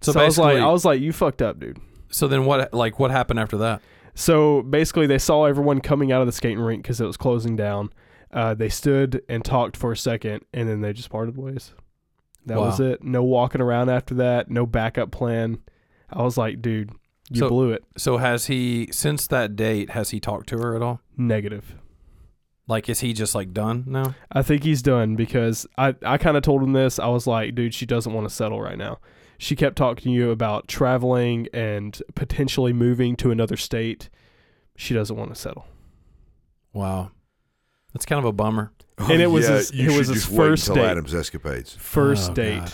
So, 0.00 0.10
So, 0.10 0.20
I 0.20 0.24
was 0.24 0.38
like, 0.38 0.56
I 0.58 0.66
was 0.72 0.84
like, 0.84 1.00
you 1.00 1.12
fucked 1.12 1.40
up, 1.40 1.60
dude. 1.60 1.78
so 2.10 2.26
then 2.26 2.44
what? 2.46 2.74
Like 2.74 2.98
what 2.98 3.10
happened 3.12 3.38
after 3.38 3.56
that? 3.58 3.80
So 4.18 4.62
basically, 4.62 5.06
they 5.06 5.18
saw 5.18 5.44
everyone 5.44 5.80
coming 5.80 6.10
out 6.10 6.20
of 6.20 6.26
the 6.26 6.32
skating 6.32 6.58
rink 6.58 6.82
because 6.82 7.00
it 7.00 7.06
was 7.06 7.16
closing 7.16 7.54
down. 7.54 7.92
Uh, 8.32 8.52
they 8.52 8.68
stood 8.68 9.22
and 9.28 9.44
talked 9.44 9.76
for 9.76 9.92
a 9.92 9.96
second, 9.96 10.44
and 10.52 10.68
then 10.68 10.80
they 10.80 10.92
just 10.92 11.08
parted 11.08 11.36
ways. 11.36 11.72
That 12.44 12.58
was 12.58 12.80
it. 12.80 13.04
No 13.04 13.22
walking 13.22 13.60
around 13.60 13.90
after 13.90 14.14
that. 14.16 14.50
No 14.50 14.66
backup 14.66 15.12
plan. 15.12 15.58
I 16.10 16.22
was 16.22 16.36
like, 16.36 16.60
dude, 16.60 16.90
you 17.30 17.40
So- 17.40 17.48
blew 17.48 17.70
it. 17.70 17.84
So 17.96 18.16
has 18.16 18.46
he 18.46 18.88
since 18.90 19.28
that 19.28 19.54
date? 19.54 19.90
Has 19.90 20.10
he 20.10 20.18
talked 20.18 20.48
to 20.48 20.58
her 20.58 20.74
at 20.74 20.82
all? 20.82 21.00
Negative. 21.16 21.76
Like, 22.66 22.88
is 22.88 23.00
he 23.00 23.12
just 23.12 23.34
like 23.36 23.52
done 23.52 23.84
now? 23.86 24.14
I 24.32 24.42
think 24.42 24.64
he's 24.64 24.82
done 24.82 25.14
because 25.14 25.64
I, 25.78 25.94
I 26.04 26.18
kind 26.18 26.36
of 26.36 26.42
told 26.42 26.62
him 26.62 26.72
this. 26.72 26.98
I 26.98 27.06
was 27.06 27.26
like, 27.26 27.54
dude, 27.54 27.72
she 27.72 27.86
doesn't 27.86 28.12
want 28.12 28.28
to 28.28 28.34
settle 28.34 28.60
right 28.60 28.76
now. 28.76 28.98
She 29.38 29.54
kept 29.54 29.76
talking 29.76 30.04
to 30.04 30.10
you 30.10 30.30
about 30.32 30.66
traveling 30.68 31.46
and 31.54 32.00
potentially 32.16 32.72
moving 32.72 33.14
to 33.16 33.30
another 33.30 33.56
state. 33.56 34.08
She 34.76 34.94
doesn't 34.94 35.14
want 35.16 35.32
to 35.32 35.40
settle. 35.40 35.66
Wow, 36.72 37.12
that's 37.92 38.04
kind 38.04 38.18
of 38.18 38.24
a 38.24 38.32
bummer. 38.32 38.72
Oh, 38.98 39.12
And 39.12 39.22
it 39.22 39.28
was 39.28 39.48
yeah, 39.48 39.54
his- 39.56 39.72
you 39.72 39.90
it 39.90 39.96
was 39.98 40.08
his 40.08 40.24
just 40.24 40.36
first 40.36 40.68
until 40.68 40.82
date. 40.84 40.90
Adam's 40.90 41.14
escapades. 41.14 41.74
First 41.76 42.32
Oh, 42.32 42.34
date. 42.34 42.58
God. 42.58 42.72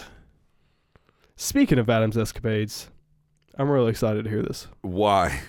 Speaking 1.36 1.78
of 1.78 1.90
Adam's 1.90 2.16
escapades, 2.16 2.88
I'm 3.58 3.68
really 3.70 3.90
excited 3.90 4.24
to 4.24 4.30
hear 4.30 4.42
this 4.42 4.66
Why? 4.80 5.40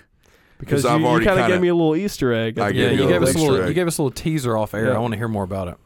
because 0.60 0.84
'Cause 0.84 0.92
I've 0.92 1.00
you, 1.00 1.08
kind 1.08 1.18
of 1.20 1.24
kinda- 1.38 1.48
gave 1.48 1.62
me 1.62 1.70
a 1.70 1.76
little 1.76 1.96
Easter 1.96 2.34
egg. 2.34 2.60
I 2.60 2.72
the 2.72 2.78
Yeah, 2.78 2.90
you 2.92 3.04
you 3.04 3.08
gave 3.08 3.24
us 3.24 3.36
a 3.36 3.38
little. 3.38 3.62
egg. 3.62 3.68
You 3.70 3.74
gave 3.74 3.88
us 3.88 3.98
a 3.98 4.04
little 4.04 4.16
teaser 4.16 4.58
off 4.58 4.74
air. 4.74 4.88
Yeah. 4.88 4.96
I 4.96 5.00
want 5.00 5.14
to 5.14 5.18
hear 5.18 5.28
more 5.30 5.44
about 5.44 5.70
it. 5.70 5.78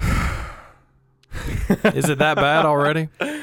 Is 1.94 2.08
it 2.08 2.18
that 2.18 2.36
bad 2.36 2.64
already? 2.66 3.08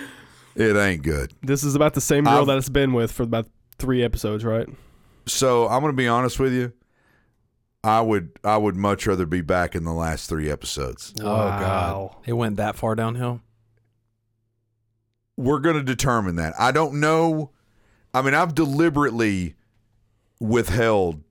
It 0.55 0.75
ain't 0.75 1.03
good. 1.03 1.33
This 1.41 1.63
is 1.63 1.75
about 1.75 1.93
the 1.93 2.01
same 2.01 2.23
girl 2.25 2.39
I've- 2.39 2.45
that 2.47 2.57
it's 2.57 2.69
been 2.69 2.93
with 2.93 3.11
for 3.11 3.23
about 3.23 3.47
three 3.77 4.03
episodes, 4.03 4.43
right? 4.43 4.67
So 5.25 5.67
I'm 5.67 5.81
going 5.81 5.93
to 5.93 5.97
be 5.97 6.07
honest 6.07 6.39
with 6.39 6.53
you. 6.53 6.73
I 7.83 8.01
would 8.01 8.31
I 8.43 8.57
would 8.57 8.75
much 8.75 9.07
rather 9.07 9.25
be 9.25 9.39
back 9.39 9.73
in 9.73 9.85
the 9.85 9.93
last 9.93 10.27
three 10.27 10.49
episodes. 10.51 11.13
Oh 11.21 11.23
God, 11.23 12.15
it 12.25 12.33
went 12.33 12.57
that 12.57 12.75
far 12.75 12.93
downhill. 12.93 13.41
We're 15.37 15.59
going 15.59 15.77
to 15.77 15.83
determine 15.83 16.35
that. 16.35 16.53
I 16.59 16.71
don't 16.73 16.99
know. 16.99 17.51
I 18.13 18.21
mean, 18.21 18.33
I've 18.33 18.53
deliberately 18.53 19.55
withheld 20.41 21.23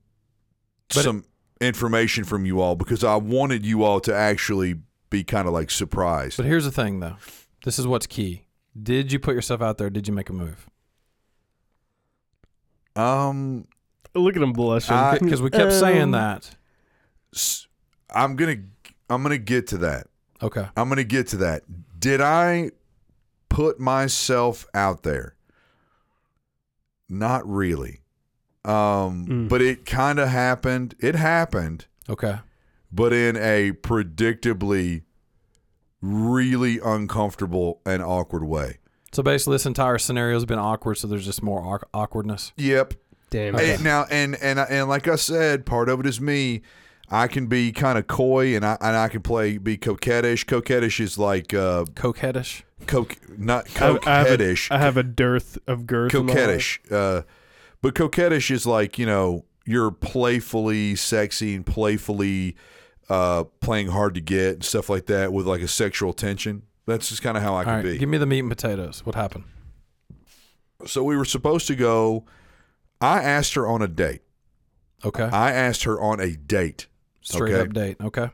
But 0.93 1.03
some 1.03 1.25
information 1.61 2.23
from 2.23 2.45
you 2.45 2.61
all 2.61 2.75
because 2.75 3.03
I 3.03 3.15
wanted 3.17 3.65
you 3.65 3.83
all 3.83 3.99
to 4.01 4.15
actually 4.15 4.75
be 5.11 5.23
kind 5.23 5.47
of 5.47 5.53
like 5.53 5.69
surprised. 5.69 6.37
But 6.37 6.47
here's 6.47 6.65
the 6.65 6.71
thing, 6.71 6.99
though. 6.99 7.17
This 7.65 7.77
is 7.77 7.85
what's 7.85 8.07
key. 8.07 8.45
Did 8.81 9.11
you 9.11 9.19
put 9.19 9.35
yourself 9.35 9.61
out 9.61 9.77
there? 9.77 9.89
Did 9.89 10.07
you 10.07 10.13
make 10.13 10.29
a 10.29 10.33
move? 10.33 10.69
Um, 12.95 13.67
Look 14.15 14.35
at 14.35 14.41
him 14.41 14.53
blushing. 14.53 14.95
I- 14.95 15.17
Because 15.21 15.41
we 15.41 15.49
kept 15.49 15.73
saying 15.73 16.01
Um, 16.03 16.11
that. 16.11 16.55
s- 17.33 17.67
I'm 18.13 18.35
gonna 18.35 18.57
I'm 19.09 19.21
gonna 19.23 19.37
get 19.37 19.67
to 19.67 19.77
that. 19.79 20.07
Okay. 20.41 20.67
I'm 20.75 20.89
gonna 20.89 21.03
get 21.03 21.27
to 21.29 21.37
that. 21.37 21.63
Did 21.99 22.21
I 22.21 22.71
put 23.49 23.79
myself 23.79 24.65
out 24.73 25.03
there? 25.03 25.35
Not 27.07 27.47
really. 27.47 28.01
Um, 28.65 29.25
Mm. 29.27 29.49
but 29.49 29.61
it 29.61 29.85
kind 29.85 30.19
of 30.19 30.29
happened. 30.29 30.95
It 30.99 31.15
happened, 31.15 31.85
Okay. 32.09 32.39
but 32.91 33.13
in 33.13 33.35
a 33.37 33.71
predictably 33.71 35.03
really 36.01 36.79
uncomfortable 36.79 37.81
and 37.85 38.01
awkward 38.01 38.43
way. 38.43 38.77
So 39.11 39.23
basically, 39.23 39.55
this 39.55 39.65
entire 39.65 39.97
scenario 39.97 40.35
has 40.35 40.45
been 40.45 40.59
awkward. 40.59 40.95
So 40.95 41.07
there's 41.07 41.25
just 41.25 41.41
more 41.41 41.61
awk- 41.63 41.89
awkwardness. 41.93 42.53
Yep. 42.57 42.93
Damn. 43.31 43.55
And 43.55 43.83
now 43.83 44.05
and 44.09 44.35
and 44.41 44.59
and 44.59 44.89
like 44.89 45.07
I 45.07 45.15
said, 45.15 45.65
part 45.65 45.89
of 45.89 45.99
it 45.99 46.05
is 46.05 46.19
me. 46.19 46.61
I 47.11 47.27
can 47.27 47.47
be 47.47 47.71
kind 47.71 47.97
of 47.97 48.05
coy 48.07 48.55
and 48.55 48.63
I 48.65 48.77
and 48.81 48.95
I 48.95 49.07
can 49.07 49.21
play 49.21 49.57
be 49.57 49.77
coquettish. 49.77 50.45
Coquettish 50.45 50.99
is 50.99 51.17
like 51.17 51.53
uh 51.53 51.85
Coquettish. 51.95 52.63
coke 52.85 53.17
not 53.37 53.67
I, 53.81 53.85
I 53.85 53.87
have 53.87 53.95
a, 53.95 53.99
coquettish. 54.37 54.71
I 54.71 54.77
have 54.79 54.97
a 54.97 55.03
dearth 55.03 55.57
of 55.67 55.87
girth. 55.87 56.13
in 56.13 56.25
my 56.27 56.33
life. 56.33 56.41
coquettish. 56.41 56.91
Uh, 56.91 57.23
but 57.81 57.95
coquettish 57.95 58.51
is 58.51 58.65
like 58.67 58.99
you 58.99 59.05
know 59.05 59.45
you're 59.65 59.91
playfully 59.91 60.95
sexy 60.95 61.55
and 61.55 61.65
playfully 61.65 62.55
uh, 63.09 63.43
playing 63.61 63.87
hard 63.87 64.13
to 64.15 64.21
get 64.21 64.53
and 64.55 64.63
stuff 64.63 64.89
like 64.89 65.07
that 65.07 65.33
with 65.33 65.47
like 65.47 65.61
a 65.61 65.67
sexual 65.67 66.13
tension. 66.13 66.63
That's 66.85 67.09
just 67.09 67.21
kind 67.21 67.37
of 67.37 67.43
how 67.43 67.53
I 67.53 67.59
All 67.59 67.63
can 67.65 67.73
right. 67.75 67.83
be. 67.83 67.97
Give 67.97 68.09
me 68.09 68.17
the 68.17 68.25
meat 68.25 68.39
and 68.39 68.49
potatoes. 68.49 69.05
What 69.05 69.15
happened? 69.15 69.45
so 70.85 71.03
we 71.03 71.17
were 71.17 71.25
supposed 71.25 71.67
to 71.67 71.75
go. 71.75 72.25
I 73.01 73.21
asked 73.21 73.53
her 73.55 73.67
on 73.67 73.81
a 73.81 73.87
date. 73.87 74.21
Okay. 75.03 75.23
I 75.23 75.51
asked 75.51 75.83
her 75.83 75.99
on 75.99 76.19
a 76.19 76.35
date. 76.35 76.87
Straight 77.21 77.53
okay. 77.53 77.61
up 77.61 77.73
date. 77.73 77.97
Okay. 78.01 78.29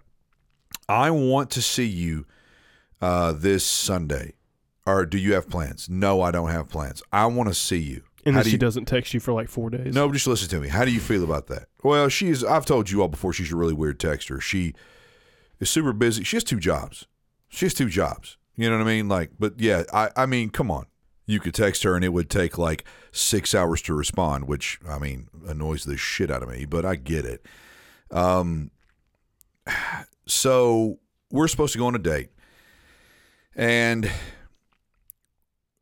I 0.88 1.12
want 1.12 1.52
to 1.52 1.62
see 1.62 1.86
you 1.86 2.26
uh, 3.02 3.34
this 3.34 3.66
Sunday. 3.66 4.34
Or 4.88 5.06
do 5.06 5.18
you 5.18 5.34
have 5.34 5.50
plans? 5.50 5.90
No, 5.90 6.22
I 6.22 6.32
don't 6.32 6.50
have 6.50 6.70
plans. 6.70 7.02
I 7.12 7.26
want 7.26 7.50
to 7.50 7.56
see 7.56 7.80
you. 7.80 8.04
And 8.26 8.34
How 8.34 8.40
then 8.40 8.44
do 8.46 8.50
she 8.50 8.54
you- 8.56 8.60
doesn't 8.60 8.86
text 8.86 9.14
you 9.14 9.20
for 9.20 9.34
like 9.34 9.50
four 9.50 9.70
days. 9.70 9.94
No, 9.94 10.12
just 10.12 10.26
listen 10.26 10.50
to 10.50 10.60
me. 10.60 10.68
How 10.70 10.84
do 10.84 10.92
you 10.92 11.00
feel 11.00 11.24
about 11.24 11.46
that? 11.48 11.68
Well, 11.84 12.10
she's. 12.10 12.44
I've 12.44 12.66
told 12.66 12.90
you 12.90 13.02
all 13.02 13.08
before. 13.08 13.34
She's 13.34 13.52
a 13.52 13.56
really 13.56 13.74
weird 13.74 14.00
texter. 14.00 14.42
She 14.42 14.74
is 15.60 15.70
super 15.70 15.94
busy. 15.94 16.24
She 16.24 16.36
has 16.36 16.44
two 16.44 16.60
jobs. 16.60 17.06
She 17.50 17.66
has 17.66 17.74
two 17.76 17.88
jobs. 17.90 18.38
You 18.56 18.70
know 18.70 18.78
what 18.78 18.84
I 18.88 18.88
mean? 18.88 19.08
Like, 19.08 19.32
but 19.38 19.60
yeah, 19.60 19.84
I. 19.94 20.10
I 20.16 20.26
mean, 20.26 20.50
come 20.50 20.72
on. 20.72 20.88
You 21.28 21.40
could 21.40 21.54
text 21.54 21.84
her 21.84 21.96
and 21.96 22.04
it 22.06 22.10
would 22.10 22.30
take 22.30 22.58
like 22.58 22.84
six 23.12 23.54
hours 23.56 23.82
to 23.84 23.94
respond, 23.94 24.48
which 24.48 24.80
I 24.88 24.98
mean 25.00 25.28
annoys 25.48 25.84
the 25.86 25.98
shit 25.98 26.30
out 26.32 26.42
of 26.44 26.50
me. 26.50 26.66
But 26.66 26.84
I 26.86 26.96
get 26.96 27.26
it. 27.26 27.46
Um. 28.12 28.72
So 30.28 30.98
we're 31.32 31.48
supposed 31.48 31.74
to 31.74 31.78
go 31.80 31.86
on 31.86 31.94
a 31.94 32.00
date, 32.00 32.30
and 33.56 34.10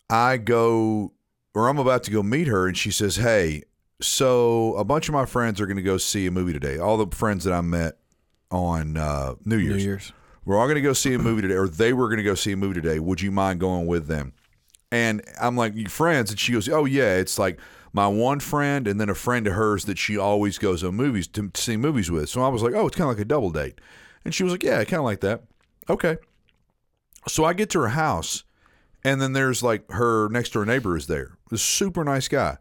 I 0.09 0.35
go 0.37 1.13
or 1.53 1.67
I'm 1.67 1.77
about 1.77 2.03
to 2.03 2.11
go 2.11 2.23
meet 2.23 2.47
her, 2.47 2.67
and 2.67 2.77
she 2.77 2.91
says, 2.91 3.17
"Hey, 3.17 3.63
so 4.01 4.75
a 4.75 4.83
bunch 4.83 5.07
of 5.07 5.13
my 5.13 5.25
friends 5.25 5.61
are 5.61 5.65
going 5.65 5.77
to 5.77 5.83
go 5.83 5.97
see 5.97 6.25
a 6.25 6.31
movie 6.31 6.53
today. 6.53 6.77
All 6.77 6.97
the 6.97 7.15
friends 7.15 7.43
that 7.45 7.53
I 7.53 7.61
met 7.61 7.97
on 8.51 8.97
uh, 8.97 9.35
New 9.45 9.57
New 9.57 9.63
Year's, 9.63 9.83
Year's. 9.83 10.13
we're 10.45 10.57
all 10.57 10.65
going 10.65 10.75
to 10.75 10.81
go 10.81 10.93
see 10.93 11.13
a 11.13 11.19
movie 11.19 11.41
today, 11.41 11.55
or 11.55 11.67
they 11.67 11.93
were 11.93 12.07
going 12.07 12.17
to 12.17 12.23
go 12.23 12.35
see 12.35 12.51
a 12.51 12.57
movie 12.57 12.79
today. 12.81 12.99
Would 12.99 13.21
you 13.21 13.31
mind 13.31 13.59
going 13.59 13.87
with 13.87 14.07
them?" 14.07 14.33
And 14.91 15.23
I'm 15.41 15.55
like, 15.55 15.75
"You 15.75 15.87
friends?" 15.87 16.29
And 16.31 16.39
she 16.39 16.53
goes, 16.53 16.69
"Oh 16.69 16.85
yeah, 16.85 17.15
it's 17.15 17.39
like 17.39 17.59
my 17.93 18.07
one 18.07 18.39
friend, 18.39 18.87
and 18.87 18.99
then 18.99 19.09
a 19.09 19.15
friend 19.15 19.47
of 19.47 19.53
hers 19.53 19.85
that 19.85 19.97
she 19.97 20.17
always 20.17 20.57
goes 20.57 20.83
on 20.83 20.95
movies 20.95 21.27
to, 21.29 21.49
to 21.49 21.61
see 21.61 21.77
movies 21.77 22.11
with." 22.11 22.29
So 22.29 22.41
I 22.43 22.47
was 22.47 22.61
like, 22.61 22.73
"Oh, 22.73 22.87
it's 22.87 22.95
kind 22.95 23.09
of 23.09 23.15
like 23.15 23.21
a 23.21 23.27
double 23.27 23.49
date," 23.51 23.79
and 24.25 24.33
she 24.33 24.43
was 24.43 24.51
like, 24.53 24.63
"Yeah, 24.63 24.83
kind 24.83 24.99
of 24.99 25.05
like 25.05 25.21
that." 25.21 25.43
Okay. 25.89 26.17
So 27.27 27.45
I 27.45 27.53
get 27.53 27.69
to 27.71 27.79
her 27.79 27.89
house, 27.89 28.43
and 29.03 29.21
then 29.21 29.33
there's 29.33 29.61
like 29.63 29.89
her 29.91 30.29
next 30.29 30.53
door 30.53 30.65
neighbor 30.65 30.95
is 30.97 31.07
there. 31.07 31.37
This 31.49 31.61
super 31.61 32.03
nice 32.03 32.27
guy. 32.27 32.57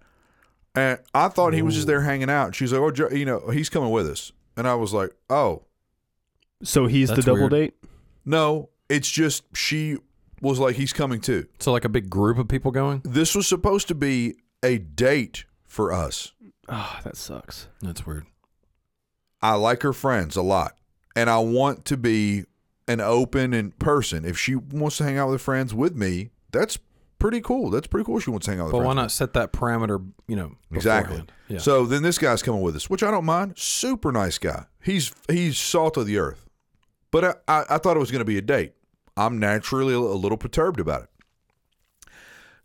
And 0.74 0.98
I 1.14 1.28
thought 1.28 1.52
he 1.52 1.62
was 1.62 1.74
just 1.74 1.86
there 1.86 2.00
hanging 2.00 2.30
out. 2.30 2.54
She's 2.54 2.72
like, 2.72 2.80
"Oh, 2.80 2.90
Jo- 2.90 3.10
you 3.10 3.24
know, 3.26 3.50
he's 3.50 3.68
coming 3.68 3.90
with 3.90 4.08
us." 4.08 4.32
And 4.56 4.66
I 4.66 4.74
was 4.74 4.92
like, 4.94 5.10
"Oh, 5.28 5.64
So 6.62 6.86
he's 6.86 7.08
That's 7.08 7.18
the 7.24 7.26
double 7.32 7.40
weird. 7.48 7.50
date. 7.52 7.74
no, 8.24 8.70
it's 8.88 9.10
just 9.10 9.44
she 9.56 9.98
was 10.40 10.58
like, 10.58 10.76
he's 10.76 10.92
coming 10.92 11.20
too." 11.20 11.46
So 11.58 11.72
like 11.72 11.84
a 11.84 11.88
big 11.90 12.08
group 12.08 12.38
of 12.38 12.48
people 12.48 12.70
going. 12.70 13.02
This 13.04 13.34
was 13.34 13.46
supposed 13.46 13.88
to 13.88 13.94
be 13.94 14.36
a 14.62 14.78
date 14.78 15.44
for 15.66 15.92
us. 15.92 16.32
Ah, 16.68 17.00
that 17.04 17.16
sucks. 17.16 17.68
That's 17.82 18.06
weird. 18.06 18.26
I 19.42 19.54
like 19.54 19.82
her 19.82 19.92
friends 19.92 20.36
a 20.36 20.42
lot, 20.42 20.76
and 21.16 21.28
I 21.28 21.38
want 21.40 21.84
to 21.86 21.96
be 21.96 22.44
an 22.88 23.00
open 23.00 23.52
and 23.54 23.78
person. 23.78 24.24
If 24.24 24.38
she 24.38 24.54
wants 24.54 24.96
to 24.98 25.04
hang 25.04 25.18
out 25.18 25.28
with 25.30 25.40
her 25.40 25.44
friends 25.44 25.72
with 25.74 25.94
me, 25.96 26.30
that's 26.50 26.78
pretty 27.18 27.40
cool. 27.40 27.70
That's 27.70 27.86
pretty 27.86 28.04
cool. 28.04 28.18
She 28.20 28.30
wants 28.30 28.46
to 28.46 28.50
hang 28.52 28.60
out 28.60 28.64
with 28.64 28.72
But 28.72 28.78
friends. 28.78 28.86
why 28.88 28.94
not 28.94 29.10
set 29.12 29.32
that 29.34 29.52
parameter? 29.52 30.04
You 30.26 30.36
know. 30.36 30.52
Exactly. 30.72 31.22
Yeah. 31.48 31.58
So 31.58 31.86
then 31.86 32.02
this 32.02 32.18
guy's 32.18 32.42
coming 32.42 32.60
with 32.62 32.74
us, 32.76 32.90
which 32.90 33.02
I 33.02 33.10
don't 33.10 33.24
mind. 33.24 33.54
Super 33.56 34.10
nice 34.12 34.38
guy. 34.38 34.66
He's 34.82 35.12
he's 35.28 35.58
salt 35.58 35.96
of 35.96 36.06
the 36.06 36.18
earth. 36.18 36.48
But 37.10 37.24
I, 37.24 37.34
I, 37.46 37.64
I 37.70 37.78
thought 37.78 37.96
it 37.96 38.00
was 38.00 38.10
going 38.10 38.20
to 38.20 38.24
be 38.24 38.38
a 38.38 38.42
date. 38.42 38.72
I'm 39.16 39.38
naturally 39.38 39.92
a, 39.94 39.98
a 39.98 40.16
little 40.16 40.38
perturbed 40.38 40.80
about 40.80 41.02
it. 41.02 41.08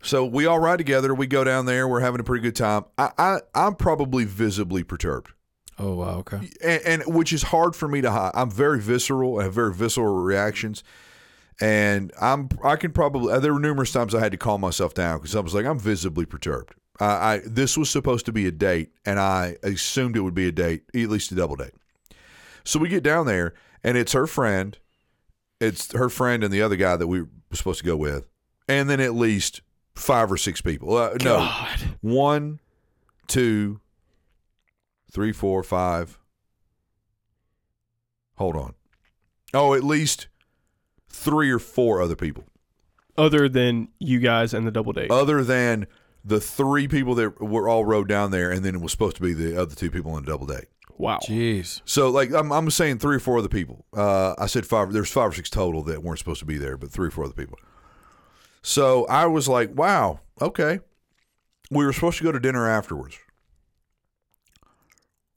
So 0.02 0.24
we 0.24 0.46
all 0.46 0.58
ride 0.60 0.78
together. 0.78 1.14
We 1.14 1.26
go 1.26 1.44
down 1.44 1.66
there. 1.66 1.86
We're 1.88 2.00
having 2.00 2.20
a 2.20 2.24
pretty 2.24 2.42
good 2.42 2.56
time. 2.56 2.84
I, 2.96 3.10
I 3.18 3.38
I'm 3.54 3.74
probably 3.74 4.24
visibly 4.24 4.84
perturbed, 4.84 5.32
oh 5.78 5.94
wow. 5.94 6.18
Okay. 6.18 6.50
and, 6.62 6.82
and 6.84 7.14
which 7.14 7.32
is 7.32 7.44
hard 7.44 7.76
for 7.76 7.88
me 7.88 8.00
to 8.00 8.10
hide. 8.10 8.32
I'm 8.34 8.50
very 8.50 8.80
visceral. 8.80 9.40
I 9.40 9.44
have 9.44 9.54
very 9.54 9.72
visceral 9.74 10.16
reactions, 10.16 10.82
and 11.60 12.12
I'm 12.20 12.48
I 12.62 12.76
can 12.76 12.92
probably 12.92 13.38
there 13.40 13.52
were 13.52 13.60
numerous 13.60 13.92
times 13.92 14.14
I 14.14 14.20
had 14.20 14.32
to 14.32 14.38
calm 14.38 14.60
myself 14.60 14.94
down 14.94 15.18
because 15.18 15.34
I 15.34 15.40
was 15.40 15.54
like 15.54 15.66
I'm 15.66 15.78
visibly 15.78 16.26
perturbed. 16.26 16.74
I, 17.00 17.04
I 17.06 17.40
this 17.44 17.76
was 17.76 17.90
supposed 17.90 18.26
to 18.26 18.32
be 18.32 18.46
a 18.46 18.50
date, 18.52 18.92
and 19.04 19.18
I 19.18 19.56
assumed 19.62 20.16
it 20.16 20.20
would 20.20 20.34
be 20.34 20.48
a 20.48 20.52
date, 20.52 20.82
at 20.94 21.08
least 21.08 21.32
a 21.32 21.34
double 21.34 21.56
date. 21.56 21.74
So 22.64 22.78
we 22.78 22.88
get 22.88 23.02
down 23.02 23.26
there, 23.26 23.54
and 23.82 23.96
it's 23.96 24.12
her 24.12 24.26
friend, 24.26 24.76
it's 25.60 25.92
her 25.92 26.08
friend 26.08 26.44
and 26.44 26.52
the 26.52 26.62
other 26.62 26.76
guy 26.76 26.96
that 26.96 27.06
we 27.06 27.22
were 27.22 27.28
supposed 27.54 27.78
to 27.80 27.86
go 27.86 27.96
with, 27.96 28.28
and 28.68 28.90
then 28.90 29.00
at 29.00 29.14
least 29.14 29.62
five 29.94 30.30
or 30.30 30.36
six 30.36 30.60
people. 30.60 30.96
Uh, 30.96 31.14
no, 31.22 31.50
one, 32.00 32.60
two, 33.26 33.80
three, 35.10 35.32
four, 35.32 35.62
five. 35.62 36.18
Hold 38.36 38.56
on. 38.56 38.74
Oh, 39.54 39.74
at 39.74 39.82
least 39.82 40.28
three 41.08 41.50
or 41.50 41.58
four 41.58 42.00
other 42.02 42.14
people, 42.16 42.44
Other 43.16 43.48
than 43.48 43.88
you 43.98 44.20
guys 44.20 44.52
and 44.54 44.66
the 44.66 44.70
double 44.70 44.92
date. 44.92 45.10
other 45.10 45.42
than 45.42 45.86
the 46.24 46.40
three 46.40 46.86
people 46.86 47.14
that 47.16 47.40
were 47.40 47.68
all 47.68 47.84
rode 47.84 48.08
down 48.08 48.30
there, 48.30 48.50
and 48.50 48.64
then 48.64 48.74
it 48.74 48.80
was 48.80 48.92
supposed 48.92 49.16
to 49.16 49.22
be 49.22 49.32
the 49.32 49.60
other 49.60 49.74
two 49.74 49.90
people 49.90 50.12
on 50.12 50.22
a 50.22 50.26
double 50.26 50.46
date. 50.46 50.66
wow. 50.98 51.18
Jeez. 51.22 51.80
So, 51.86 52.10
like, 52.10 52.32
I'm, 52.32 52.52
I'm 52.52 52.70
saying 52.70 52.98
three 52.98 53.16
or 53.16 53.20
four 53.20 53.38
other 53.38 53.48
people. 53.48 53.86
Uh, 53.96 54.34
I 54.38 54.46
said 54.46 54.66
five. 54.66 54.92
There's 54.92 55.10
five 55.10 55.30
or 55.30 55.34
six 55.34 55.48
total 55.48 55.82
that 55.84 56.02
weren't 56.02 56.18
supposed 56.18 56.40
to 56.40 56.46
be 56.46 56.58
there, 56.58 56.76
but 56.76 56.90
three 56.90 57.08
or 57.08 57.10
four 57.10 57.24
other 57.24 57.32
people. 57.34 57.58
So 58.62 59.06
I 59.06 59.26
was 59.26 59.48
like, 59.48 59.70
wow, 59.76 60.20
okay. 60.42 60.80
We 61.70 61.84
were 61.86 61.92
supposed 61.92 62.18
to 62.18 62.24
go 62.24 62.32
to 62.32 62.40
dinner 62.40 62.68
afterwards. 62.68 63.16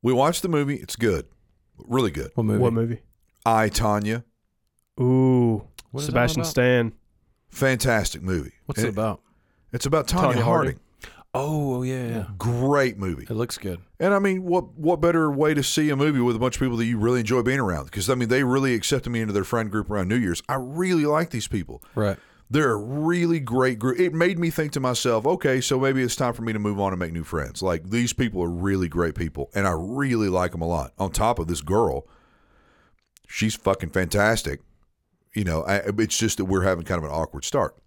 We 0.02 0.14
watched 0.14 0.42
the 0.42 0.50
movie. 0.50 0.76
It's 0.76 0.96
good, 0.96 1.28
really 1.78 2.12
good. 2.12 2.32
What 2.36 2.44
movie? 2.44 2.60
What 2.60 2.74
movie? 2.74 3.02
I 3.46 3.70
Tonya, 3.70 4.24
Ooh, 5.00 5.64
What 5.92 6.02
is 6.02 6.08
that 6.08 6.12
Sebastian 6.12 6.42
about? 6.42 6.50
Stan. 6.50 6.94
fantastic 7.50 8.22
movie. 8.22 8.54
What's 8.66 8.82
it 8.82 8.90
about? 8.90 9.22
It's 9.74 9.86
about 9.86 10.08
Tonya, 10.08 10.34
Tonya 10.34 10.42
Harding. 10.42 10.44
Harding. 10.44 10.80
Oh, 11.34 11.76
oh 11.76 11.84
yeah, 11.84 12.08
yeah. 12.08 12.26
Great 12.38 12.98
movie. 12.98 13.24
It 13.24 13.34
looks 13.36 13.58
good. 13.58 13.80
And 14.00 14.14
I 14.14 14.20
mean, 14.20 14.44
what 14.44 14.78
what 14.78 15.00
better 15.00 15.32
way 15.32 15.54
to 15.54 15.64
see 15.64 15.90
a 15.90 15.96
movie 15.96 16.20
with 16.20 16.36
a 16.36 16.40
bunch 16.40 16.56
of 16.56 16.60
people 16.60 16.78
that 16.78 16.86
you 16.86 16.98
really 16.98 17.22
enjoy 17.22 17.42
being 17.42 17.60
around? 17.60 17.86
Because 17.86 18.10
I 18.10 18.16
mean, 18.16 18.28
they 18.30 18.44
really 18.44 18.74
accepted 18.74 19.12
me 19.12 19.22
into 19.22 19.34
their 19.34 19.46
friend 19.46 19.72
group 19.72 19.90
around 19.90 20.10
New 20.10 20.18
Year's. 20.18 20.44
I 20.50 20.56
really 20.56 21.06
like 21.06 21.30
these 21.30 21.48
people. 21.48 21.82
Right. 21.96 22.18
They're 22.52 22.74
a 22.74 22.78
really 22.78 23.40
great 23.40 23.80
group. 23.80 23.98
It 23.98 24.14
made 24.14 24.38
me 24.38 24.50
think 24.50 24.74
to 24.74 24.82
myself, 24.82 25.26
okay, 25.26 25.62
so 25.62 25.80
maybe 25.80 26.04
it's 26.04 26.18
time 26.18 26.34
for 26.34 26.42
me 26.42 26.52
to 26.52 26.60
move 26.60 26.82
on 26.82 26.92
and 26.92 27.00
make 27.00 27.14
new 27.14 27.24
friends. 27.24 27.62
Like 27.62 27.90
these 27.92 28.12
people 28.12 28.44
are 28.44 28.50
really 28.50 28.90
great 28.90 29.16
people, 29.16 29.50
and 29.56 29.66
I 29.66 29.72
really 29.72 30.28
like 30.28 30.52
them 30.52 30.62
a 30.62 30.68
lot. 30.68 30.92
On 31.00 31.12
top 31.12 31.40
of 31.40 31.48
this 31.48 31.62
girl, 31.62 32.06
she's 33.26 33.56
fucking 33.56 33.92
fantastic. 33.92 34.60
You 35.34 35.46
know, 35.46 35.64
I, 35.64 35.78
it's 35.98 36.18
just 36.18 36.40
that 36.40 36.46
we're 36.46 36.64
having 36.64 36.84
kind 36.84 36.98
of 36.98 37.06
an 37.06 37.16
awkward 37.16 37.46
start. 37.46 37.78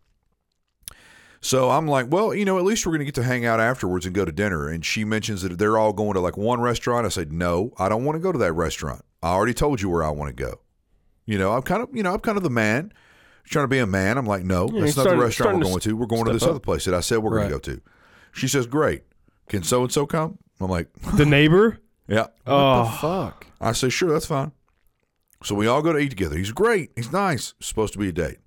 So 1.43 1.69
I'm 1.69 1.87
like, 1.87 2.07
well, 2.09 2.35
you 2.35 2.47
know, 2.47 2.57
at 2.57 2.65
least 2.65 2.87
we're 2.87 2.93
going 2.93 3.01
to 3.01 3.05
get 3.05 3.17
to 3.17 3.23
hang 3.23 3.45
out 3.45 3.61
afterwards 3.61 4.07
and 4.07 4.15
go 4.15 4.25
to 4.25 4.33
dinner. 4.33 4.71
And 4.71 4.83
she 4.83 5.05
mentions 5.05 5.43
that 5.43 5.59
they're 5.59 5.77
all 5.77 5.93
going 5.93 6.15
to 6.15 6.21
like 6.21 6.39
one 6.39 6.63
restaurant. 6.63 7.05
I 7.05 7.11
said, 7.11 7.35
no, 7.35 7.75
I 7.77 7.91
don't 7.91 8.07
want 8.07 8.17
to 8.17 8.21
go 8.21 8.33
to 8.33 8.39
that 8.39 8.55
restaurant. 8.55 9.05
I 9.23 9.33
already 9.33 9.53
told 9.53 9.83
you 9.83 9.91
where 9.91 10.03
I 10.03 10.09
want 10.09 10.35
to 10.35 10.43
go. 10.43 10.61
You 11.27 11.37
know, 11.37 11.53
I'm 11.53 11.61
kind 11.61 11.83
of, 11.83 11.95
you 11.95 12.03
know, 12.03 12.15
I'm 12.15 12.21
kind 12.21 12.39
of 12.39 12.45
the 12.45 12.49
man 12.49 12.95
trying 13.45 13.65
to 13.65 13.69
be 13.69 13.79
a 13.79 13.87
man. 13.87 14.19
I'm 14.19 14.27
like, 14.27 14.45
no, 14.45 14.69
Yeah, 14.73 14.81
that's 14.83 14.97
you're 14.97 15.05
not 15.05 15.11
the 15.13 15.17
restaurant 15.19 15.59
we're 15.59 15.65
going 15.65 15.81
to 15.81 15.89
to. 15.91 15.97
We're 15.97 16.07
going 16.07 16.25
to 16.27 16.33
this 16.33 16.43
up. 16.43 16.51
other 16.51 16.59
place 16.61 16.85
that 16.87 16.95
I 16.95 17.01
said 17.01 17.19
we're 17.19 17.31
going 17.31 17.45
to 17.49 17.55
go 17.55 17.59
to. 17.61 17.81
She 18.33 18.49
says, 18.49 18.67
great. 18.67 19.03
Can 19.49 19.63
so 19.63 19.83
and 19.83 19.93
so 19.93 20.07
come? 20.07 20.39
I'm 20.61 20.71
like, 20.71 20.89
The 21.17 21.27
neighbor. 21.27 21.79
Yeah. 22.09 22.23
What 22.23 22.33
the 22.45 22.53
Oh, 22.53 22.99
fuck? 23.01 23.47
I 23.61 23.73
say, 23.73 23.89
sure, 23.89 24.11
that's 24.13 24.27
fine. 24.27 24.53
So 25.43 25.55
we 25.55 25.67
all 25.67 25.83
go 25.83 25.93
to 25.93 25.99
eat 25.99 26.09
together. 26.11 26.37
He's 26.37 26.53
great. 26.53 26.91
He's 26.97 27.13
nice. 27.13 27.55
It's 27.59 27.69
supposed 27.69 27.93
to 27.93 27.99
be 27.99 28.09
a 28.09 28.13
date. 28.13 28.39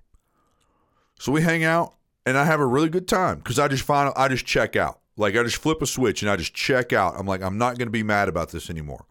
So 1.20 1.32
we 1.32 1.42
hang 1.42 1.64
out, 1.64 1.94
and 2.26 2.36
I 2.36 2.44
have 2.44 2.60
a 2.60 2.66
really 2.66 2.88
good 2.88 3.08
time 3.08 3.38
because 3.38 3.58
I 3.58 3.68
just 3.68 3.84
find 3.84 4.12
I 4.16 4.28
just 4.28 4.46
check 4.46 4.76
out. 4.76 5.00
Like 5.16 5.36
I 5.36 5.42
just 5.42 5.56
flip 5.56 5.82
a 5.82 5.86
switch 5.86 6.22
and 6.22 6.30
I 6.30 6.36
just 6.36 6.54
check 6.54 6.92
out. 6.92 7.14
I'm 7.18 7.26
like, 7.26 7.42
I'm 7.42 7.58
not 7.58 7.76
going 7.78 7.88
to 7.88 7.92
be 7.92 8.02
mad 8.04 8.28
about 8.28 8.50
this 8.50 8.70
anymore. 8.70 9.04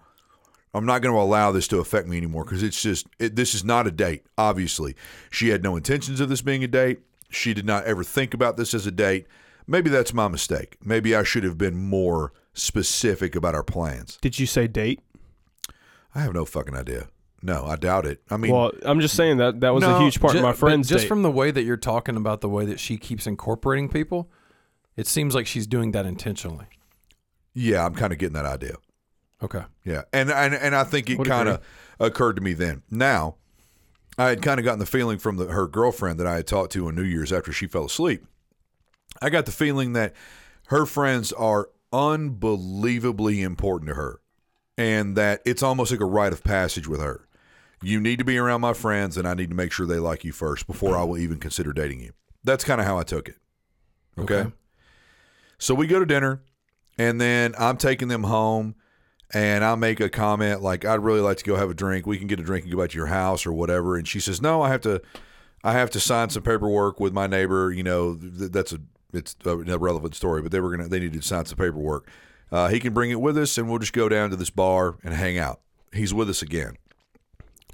I'm 0.77 0.85
not 0.85 1.01
going 1.01 1.13
to 1.13 1.19
allow 1.19 1.51
this 1.51 1.67
to 1.69 1.79
affect 1.79 2.07
me 2.07 2.17
anymore 2.17 2.43
because 2.45 2.63
it's 2.63 2.81
just 2.81 3.07
it, 3.19 3.35
this 3.35 3.53
is 3.53 3.63
not 3.63 3.87
a 3.87 3.91
date. 3.91 4.25
Obviously, 4.37 4.95
she 5.29 5.49
had 5.49 5.63
no 5.63 5.75
intentions 5.75 6.19
of 6.19 6.29
this 6.29 6.41
being 6.41 6.63
a 6.63 6.67
date. 6.67 6.99
She 7.29 7.53
did 7.53 7.65
not 7.65 7.83
ever 7.85 8.03
think 8.03 8.33
about 8.33 8.55
this 8.57 8.73
as 8.73 8.85
a 8.87 8.91
date. 8.91 9.27
Maybe 9.67 9.89
that's 9.89 10.13
my 10.13 10.27
mistake. 10.29 10.77
Maybe 10.83 11.13
I 11.13 11.23
should 11.23 11.43
have 11.43 11.57
been 11.57 11.75
more 11.75 12.31
specific 12.53 13.35
about 13.35 13.53
our 13.53 13.63
plans. 13.63 14.17
did 14.21 14.39
you 14.39 14.45
say 14.45 14.67
date? 14.67 15.01
I 16.15 16.21
have 16.21 16.33
no 16.33 16.45
fucking 16.45 16.75
idea. 16.75 17.09
No, 17.43 17.65
I 17.65 17.75
doubt 17.75 18.05
it. 18.07 18.21
I 18.31 18.37
mean, 18.37 18.51
well, 18.51 18.71
I'm 18.83 18.99
just 18.99 19.15
saying 19.15 19.37
that 19.37 19.59
that 19.59 19.73
was 19.73 19.83
a 19.83 19.99
huge 19.99 20.19
part 20.19 20.31
ju- 20.33 20.39
of 20.39 20.43
my 20.43 20.53
friend's 20.53 20.89
Just 20.89 21.03
date. 21.03 21.07
from 21.07 21.21
the 21.21 21.29
way 21.29 21.51
that 21.51 21.63
you're 21.63 21.77
talking 21.77 22.15
about 22.15 22.41
the 22.41 22.49
way 22.49 22.65
that 22.65 22.79
she 22.79 22.97
keeps 22.97 23.27
incorporating 23.27 23.89
people, 23.89 24.29
it 24.95 25.05
seems 25.05 25.35
like 25.35 25.45
she's 25.45 25.67
doing 25.67 25.91
that 25.91 26.05
intentionally. 26.05 26.65
yeah, 27.53 27.85
I'm 27.85 27.93
kind 27.93 28.11
of 28.11 28.17
getting 28.19 28.33
that 28.33 28.45
idea. 28.45 28.75
Okay. 29.41 29.63
Yeah, 29.85 30.03
and 30.11 30.31
and 30.31 30.53
and 30.53 30.75
I 30.75 30.83
think 30.83 31.09
it 31.09 31.23
kind 31.23 31.49
of 31.49 31.61
occurred 31.99 32.37
to 32.37 32.41
me 32.41 32.53
then. 32.53 32.81
Now, 32.89 33.35
I 34.17 34.29
had 34.29 34.41
kind 34.41 34.59
of 34.59 34.63
gotten 34.63 34.79
the 34.79 34.85
feeling 34.85 35.19
from 35.19 35.37
the, 35.37 35.45
her 35.47 35.67
girlfriend 35.67 36.19
that 36.19 36.27
I 36.27 36.35
had 36.37 36.47
talked 36.47 36.71
to 36.73 36.87
on 36.87 36.95
New 36.95 37.03
Year's 37.03 37.31
after 37.31 37.51
she 37.51 37.67
fell 37.67 37.85
asleep. 37.85 38.25
I 39.21 39.29
got 39.29 39.45
the 39.45 39.51
feeling 39.51 39.93
that 39.93 40.13
her 40.67 40.85
friends 40.85 41.31
are 41.33 41.69
unbelievably 41.93 43.41
important 43.41 43.89
to 43.89 43.95
her, 43.95 44.19
and 44.77 45.15
that 45.15 45.41
it's 45.45 45.63
almost 45.63 45.91
like 45.91 46.01
a 46.01 46.05
rite 46.05 46.33
of 46.33 46.43
passage 46.43 46.87
with 46.87 47.01
her. 47.01 47.27
You 47.83 47.99
need 47.99 48.17
to 48.17 48.25
be 48.25 48.39
around 48.39 48.61
my 48.61 48.73
friends, 48.73 49.17
and 49.17 49.27
I 49.27 49.35
need 49.35 49.49
to 49.49 49.55
make 49.55 49.71
sure 49.71 49.85
they 49.85 49.99
like 49.99 50.23
you 50.23 50.31
first 50.31 50.65
before 50.65 50.97
I 50.97 51.03
will 51.03 51.17
even 51.17 51.37
consider 51.37 51.73
dating 51.73 51.99
you. 51.99 52.13
That's 52.43 52.63
kind 52.63 52.81
of 52.81 52.87
how 52.87 52.97
I 52.97 53.03
took 53.03 53.29
it. 53.29 53.35
okay. 54.17 54.35
Okay. 54.39 54.51
So 55.59 55.75
we 55.75 55.85
go 55.87 55.99
to 55.99 56.05
dinner, 56.05 56.41
and 56.97 57.21
then 57.21 57.53
I'm 57.57 57.77
taking 57.77 58.07
them 58.07 58.23
home, 58.23 58.75
and 59.33 59.63
I 59.63 59.75
make 59.75 59.99
a 59.99 60.09
comment 60.09 60.61
like, 60.61 60.85
"I'd 60.85 61.03
really 61.03 61.21
like 61.21 61.37
to 61.37 61.43
go 61.43 61.55
have 61.55 61.69
a 61.69 61.73
drink. 61.73 62.05
We 62.05 62.17
can 62.17 62.27
get 62.27 62.39
a 62.39 62.43
drink 62.43 62.63
and 62.65 62.71
go 62.73 62.79
back 62.81 62.91
to 62.91 62.97
your 62.97 63.07
house 63.07 63.45
or 63.45 63.51
whatever." 63.53 63.95
And 63.97 64.07
she 64.07 64.19
says, 64.19 64.41
"No, 64.41 64.61
I 64.61 64.69
have 64.69 64.81
to, 64.81 65.01
I 65.63 65.73
have 65.73 65.89
to 65.91 65.99
sign 65.99 66.29
some 66.29 66.43
paperwork 66.43 66.99
with 66.99 67.13
my 67.13 67.27
neighbor. 67.27 67.71
You 67.71 67.83
know, 67.83 68.15
th- 68.15 68.51
that's 68.51 68.71
a 68.73 68.79
it's 69.13 69.35
a 69.45 69.51
irrelevant 69.59 70.15
story, 70.15 70.41
but 70.41 70.51
they 70.51 70.59
were 70.59 70.69
gonna 70.75 70.87
they 70.89 70.99
needed 70.99 71.21
to 71.21 71.27
sign 71.27 71.45
some 71.45 71.57
paperwork. 71.57 72.07
Uh, 72.51 72.69
he 72.69 72.79
can 72.79 72.93
bring 72.93 73.11
it 73.11 73.19
with 73.19 73.37
us, 73.37 73.57
and 73.57 73.69
we'll 73.69 73.79
just 73.79 73.93
go 73.93 74.07
down 74.07 74.29
to 74.29 74.35
this 74.37 74.49
bar 74.49 74.95
and 75.03 75.13
hang 75.13 75.37
out. 75.37 75.59
He's 75.93 76.13
with 76.13 76.29
us 76.29 76.41
again. 76.41 76.77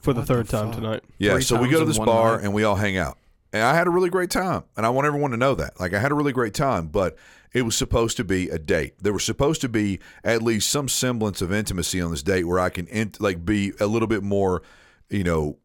for 0.01 0.13
the 0.13 0.21
What 0.21 0.27
the 0.27 0.33
third 0.33 0.49
time 0.49 0.67
fuck? 0.67 0.75
tonight. 0.75 1.03
Yeah, 1.19 1.33
Three 1.33 1.41
so 1.43 1.61
we 1.61 1.69
go 1.69 1.79
to 1.79 1.85
this 1.85 1.99
bar 1.99 2.35
night? 2.37 2.43
and 2.45 2.53
we 2.53 2.63
all 2.63 2.75
hang 2.75 2.97
out. 2.97 3.17
And 3.53 3.61
I 3.61 3.75
had 3.75 3.85
a 3.85 3.91
really 3.91 4.09
great 4.09 4.31
time. 4.31 4.63
And 4.75 4.83
I 4.85 4.89
want 4.89 5.05
everyone 5.05 5.29
to 5.31 5.37
know 5.37 5.53
that. 5.55 5.79
Like 5.79 5.93
I 5.93 5.99
had 5.99 6.11
a 6.11 6.15
really 6.15 6.31
great 6.31 6.53
time, 6.55 6.87
but 6.87 7.15
it 7.53 7.61
was 7.63 7.75
supposed 7.75 8.17
to 8.17 8.23
be 8.23 8.49
a 8.49 8.57
date. 8.59 8.95
There 9.01 9.13
was 9.13 9.23
supposed 9.23 9.61
to 9.61 9.69
be 9.69 9.99
at 10.23 10.41
least 10.41 10.69
some 10.69 10.89
semblance 10.89 11.41
of 11.41 11.51
intimacy 11.53 12.01
on 12.01 12.11
this 12.11 12.23
date 12.23 12.45
where 12.45 12.59
I 12.59 12.69
can 12.69 12.87
int- 12.87 13.21
like 13.21 13.45
be 13.45 13.73
a 13.79 13.85
little 13.87 14.07
bit 14.07 14.23
more, 14.23 14.63
you 15.09 15.23
know, 15.23 15.57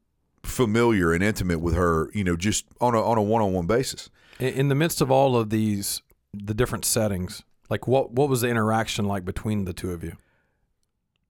familiar 0.43 1.13
and 1.13 1.23
intimate 1.23 1.61
with 1.61 1.75
her, 1.75 2.11
you 2.15 2.25
know, 2.25 2.37
just 2.37 2.67
on 2.81 2.95
a 2.95 3.03
on 3.03 3.19
a 3.19 3.23
one-on-one 3.23 3.67
basis. 3.67 4.11
In, 4.39 4.55
in 4.55 4.69
the 4.69 4.75
midst 4.75 5.01
of 5.01 5.11
all 5.11 5.37
of 5.37 5.51
these, 5.51 6.03
the 6.33 6.55
different 6.55 6.85
settings, 6.85 7.43
like 7.71 7.89
what 7.89 8.13
what 8.13 8.29
was 8.29 8.43
the 8.43 8.49
interaction 8.49 9.07
like 9.07 9.25
between 9.25 9.65
the 9.65 9.73
two 9.73 9.91
of 9.93 10.05
you? 10.05 10.17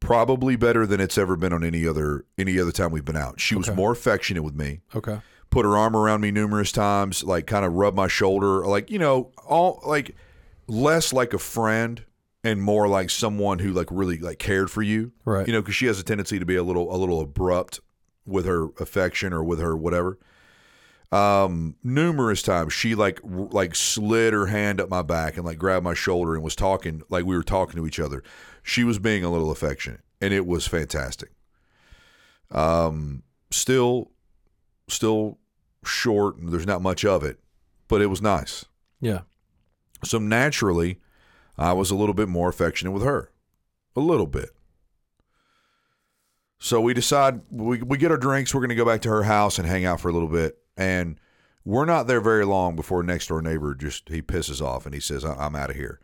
Probably 0.00 0.54
better 0.54 0.86
than 0.86 1.00
it's 1.00 1.18
ever 1.18 1.34
been 1.36 1.52
on 1.52 1.64
any 1.64 1.86
other 1.86 2.24
any 2.36 2.58
other 2.60 2.70
time 2.70 2.92
we've 2.92 3.04
been 3.04 3.16
out. 3.16 3.40
She 3.40 3.56
was 3.56 3.68
more 3.70 3.90
affectionate 3.92 4.42
with 4.44 4.54
me. 4.54 4.80
Okay. 4.94 5.18
put 5.50 5.64
her 5.64 5.76
arm 5.76 5.96
around 5.96 6.20
me 6.20 6.30
numerous 6.30 6.70
times, 6.70 7.24
like 7.24 7.46
kind 7.46 7.64
of 7.64 7.72
rub 7.72 7.96
my 7.96 8.06
shoulder, 8.06 8.64
like 8.64 8.90
you 8.90 8.98
know, 8.98 9.32
all 9.44 9.80
like 9.84 10.14
less 10.68 11.12
like 11.12 11.32
a 11.34 11.38
friend 11.38 12.04
and 12.44 12.62
more 12.62 12.86
like 12.86 13.10
someone 13.10 13.58
who 13.58 13.72
like 13.72 13.88
really 13.90 14.18
like 14.18 14.38
cared 14.38 14.70
for 14.70 14.82
you, 14.82 15.12
Right. 15.24 15.46
You 15.46 15.52
know, 15.52 15.60
because 15.60 15.74
she 15.74 15.86
has 15.86 15.98
a 15.98 16.04
tendency 16.04 16.38
to 16.38 16.46
be 16.46 16.56
a 16.56 16.62
little 16.62 16.94
a 16.94 16.96
little 16.96 17.20
abrupt 17.20 17.80
with 18.24 18.46
her 18.46 18.66
affection 18.78 19.32
or 19.32 19.42
with 19.42 19.58
her 19.58 19.76
whatever. 19.76 20.18
Um, 21.10 21.76
numerous 21.82 22.42
times 22.42 22.74
she 22.74 22.94
like 22.94 23.18
r- 23.24 23.48
like 23.50 23.74
slid 23.74 24.34
her 24.34 24.46
hand 24.46 24.78
up 24.80 24.90
my 24.90 25.00
back 25.02 25.36
and 25.36 25.46
like 25.46 25.58
grabbed 25.58 25.82
my 25.84 25.94
shoulder 25.94 26.34
and 26.34 26.44
was 26.44 26.54
talking 26.54 27.02
like 27.08 27.24
we 27.24 27.34
were 27.34 27.42
talking 27.42 27.76
to 27.76 27.86
each 27.86 27.98
other. 27.98 28.22
She 28.62 28.84
was 28.84 28.98
being 28.98 29.24
a 29.24 29.30
little 29.30 29.50
affectionate, 29.50 30.00
and 30.20 30.34
it 30.34 30.46
was 30.46 30.66
fantastic. 30.66 31.30
Um, 32.50 33.22
still 33.50 34.10
still 34.88 35.38
short 35.84 36.36
and 36.36 36.52
there's 36.52 36.66
not 36.66 36.82
much 36.82 37.04
of 37.04 37.24
it, 37.24 37.38
but 37.88 38.00
it 38.02 38.06
was 38.06 38.20
nice. 38.20 38.66
Yeah. 39.00 39.20
So 40.04 40.18
naturally, 40.18 41.00
I 41.56 41.72
was 41.72 41.90
a 41.90 41.96
little 41.96 42.14
bit 42.14 42.28
more 42.28 42.48
affectionate 42.48 42.92
with 42.92 43.02
her. 43.02 43.30
A 43.96 44.00
little 44.00 44.26
bit. 44.26 44.50
So 46.60 46.80
we 46.80 46.94
decide 46.94 47.40
we, 47.50 47.82
we 47.82 47.98
get 47.98 48.10
our 48.10 48.16
drinks, 48.16 48.54
we're 48.54 48.60
going 48.60 48.68
to 48.70 48.74
go 48.74 48.84
back 48.84 49.02
to 49.02 49.08
her 49.08 49.24
house 49.24 49.58
and 49.58 49.66
hang 49.66 49.84
out 49.84 50.00
for 50.00 50.08
a 50.08 50.12
little 50.12 50.28
bit. 50.28 50.58
And 50.76 51.18
we're 51.64 51.84
not 51.84 52.06
there 52.06 52.20
very 52.20 52.44
long 52.44 52.76
before 52.76 53.02
next 53.02 53.28
door 53.28 53.42
neighbor 53.42 53.74
just 53.74 54.08
he 54.08 54.22
pisses 54.22 54.60
off 54.60 54.86
and 54.86 54.94
he 54.94 55.00
says, 55.00 55.24
"I- 55.24 55.34
I'm 55.34 55.54
out 55.56 55.70
of 55.70 55.76
here. 55.76 56.00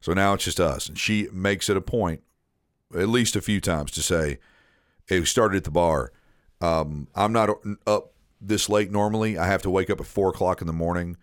So 0.00 0.12
now 0.12 0.34
it's 0.34 0.44
just 0.44 0.60
us. 0.60 0.88
And 0.88 0.98
she 0.98 1.28
makes 1.32 1.68
it 1.68 1.76
a 1.76 1.80
point, 1.80 2.22
at 2.94 3.08
least 3.08 3.34
a 3.34 3.40
few 3.40 3.60
times, 3.60 3.90
to 3.92 4.02
say, 4.02 4.38
it 5.08 5.24
started 5.26 5.58
at 5.58 5.64
the 5.64 5.70
bar. 5.70 6.12
Um, 6.60 7.08
I'm 7.14 7.32
not 7.32 7.50
up 7.86 8.12
this 8.40 8.68
late 8.68 8.90
normally. 8.92 9.38
I 9.38 9.46
have 9.46 9.62
to 9.62 9.70
wake 9.70 9.90
up 9.90 10.00
at 10.00 10.06
four 10.06 10.28
o'clock 10.28 10.60
in 10.60 10.66
the 10.66 10.72
morning. 10.72 11.16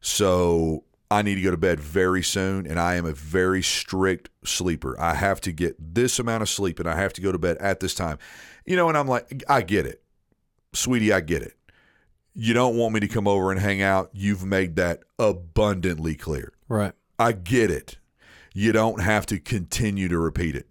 So 0.00 0.84
I 1.10 1.22
need 1.22 1.36
to 1.36 1.40
go 1.40 1.50
to 1.50 1.56
bed 1.56 1.80
very 1.80 2.22
soon. 2.22 2.66
And 2.66 2.78
I 2.78 2.96
am 2.96 3.06
a 3.06 3.12
very 3.12 3.62
strict 3.62 4.30
sleeper. 4.44 4.98
I 5.00 5.14
have 5.14 5.40
to 5.42 5.52
get 5.52 5.76
this 5.94 6.18
amount 6.18 6.42
of 6.42 6.48
sleep 6.48 6.78
and 6.78 6.88
I 6.88 6.96
have 6.96 7.12
to 7.14 7.20
go 7.20 7.32
to 7.32 7.38
bed 7.38 7.56
at 7.58 7.80
this 7.80 7.94
time. 7.94 8.18
You 8.64 8.76
know, 8.76 8.88
and 8.88 8.98
I'm 8.98 9.08
like, 9.08 9.42
I 9.48 9.62
get 9.62 9.86
it. 9.86 10.02
Sweetie, 10.72 11.12
I 11.12 11.20
get 11.20 11.42
it. 11.42 11.54
You 12.34 12.54
don't 12.54 12.76
want 12.76 12.94
me 12.94 13.00
to 13.00 13.08
come 13.08 13.26
over 13.26 13.50
and 13.50 13.60
hang 13.60 13.82
out. 13.82 14.10
You've 14.12 14.44
made 14.44 14.76
that 14.76 15.00
abundantly 15.18 16.14
clear. 16.14 16.52
Right. 16.68 16.92
I 17.18 17.32
get 17.32 17.70
it. 17.70 17.98
You 18.54 18.72
don't 18.72 19.00
have 19.00 19.26
to 19.26 19.40
continue 19.40 20.08
to 20.08 20.18
repeat 20.18 20.54
it. 20.54 20.68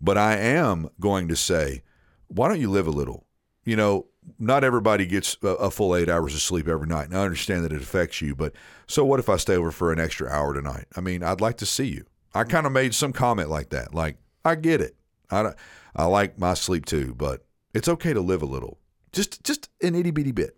But 0.00 0.16
I 0.16 0.36
am 0.36 0.88
going 0.98 1.28
to 1.28 1.36
say, 1.36 1.82
why 2.28 2.48
don't 2.48 2.60
you 2.60 2.70
live 2.70 2.86
a 2.86 2.92
little? 2.92 3.26
You 3.64 3.76
know, 3.76 4.06
not 4.38 4.64
everybody 4.64 5.06
gets 5.06 5.36
a, 5.42 5.48
a 5.48 5.70
full 5.70 5.96
eight 5.96 6.08
hours 6.08 6.34
of 6.34 6.40
sleep 6.40 6.68
every 6.68 6.86
night. 6.86 7.08
And 7.08 7.16
I 7.16 7.24
understand 7.24 7.64
that 7.64 7.72
it 7.72 7.82
affects 7.82 8.20
you, 8.20 8.34
but 8.34 8.54
so 8.86 9.04
what 9.04 9.20
if 9.20 9.28
I 9.28 9.36
stay 9.36 9.56
over 9.56 9.70
for 9.70 9.92
an 9.92 10.00
extra 10.00 10.28
hour 10.28 10.54
tonight? 10.54 10.86
I 10.96 11.00
mean, 11.00 11.22
I'd 11.22 11.40
like 11.40 11.56
to 11.58 11.66
see 11.66 11.86
you. 11.86 12.04
I 12.34 12.44
kind 12.44 12.66
of 12.66 12.72
made 12.72 12.94
some 12.94 13.12
comment 13.12 13.50
like 13.50 13.70
that. 13.70 13.94
Like, 13.94 14.16
I 14.44 14.54
get 14.54 14.80
it. 14.80 14.96
I, 15.30 15.52
I 15.94 16.04
like 16.06 16.38
my 16.38 16.54
sleep 16.54 16.86
too, 16.86 17.14
but 17.14 17.44
it's 17.74 17.88
okay 17.88 18.12
to 18.12 18.20
live 18.20 18.42
a 18.42 18.46
little. 18.46 18.78
Just 19.12 19.42
just 19.42 19.68
an 19.82 19.94
itty 19.94 20.10
bitty 20.10 20.32
bit. 20.32 20.56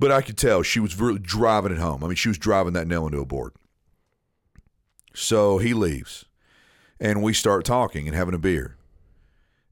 But 0.00 0.12
I 0.12 0.22
could 0.22 0.36
tell 0.36 0.62
she 0.62 0.80
was 0.80 0.98
really 0.98 1.18
driving 1.18 1.72
it 1.72 1.78
home. 1.78 2.04
I 2.04 2.06
mean, 2.06 2.16
she 2.16 2.28
was 2.28 2.38
driving 2.38 2.72
that 2.74 2.86
nail 2.86 3.06
into 3.06 3.20
a 3.20 3.26
board. 3.26 3.52
So 5.14 5.58
he 5.58 5.74
leaves, 5.74 6.26
and 7.00 7.22
we 7.22 7.32
start 7.32 7.64
talking 7.64 8.06
and 8.06 8.16
having 8.16 8.34
a 8.34 8.38
beer. 8.38 8.76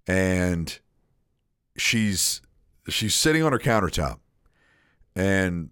And 0.07 0.79
she's 1.77 2.41
she's 2.89 3.15
sitting 3.15 3.43
on 3.43 3.53
her 3.53 3.59
countertop, 3.59 4.19
and 5.15 5.71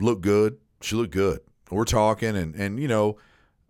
look 0.00 0.20
good. 0.20 0.58
She 0.80 0.96
looked 0.96 1.12
good. 1.12 1.40
We're 1.70 1.84
talking, 1.84 2.36
and 2.36 2.54
and 2.54 2.78
you 2.80 2.88
know, 2.88 3.16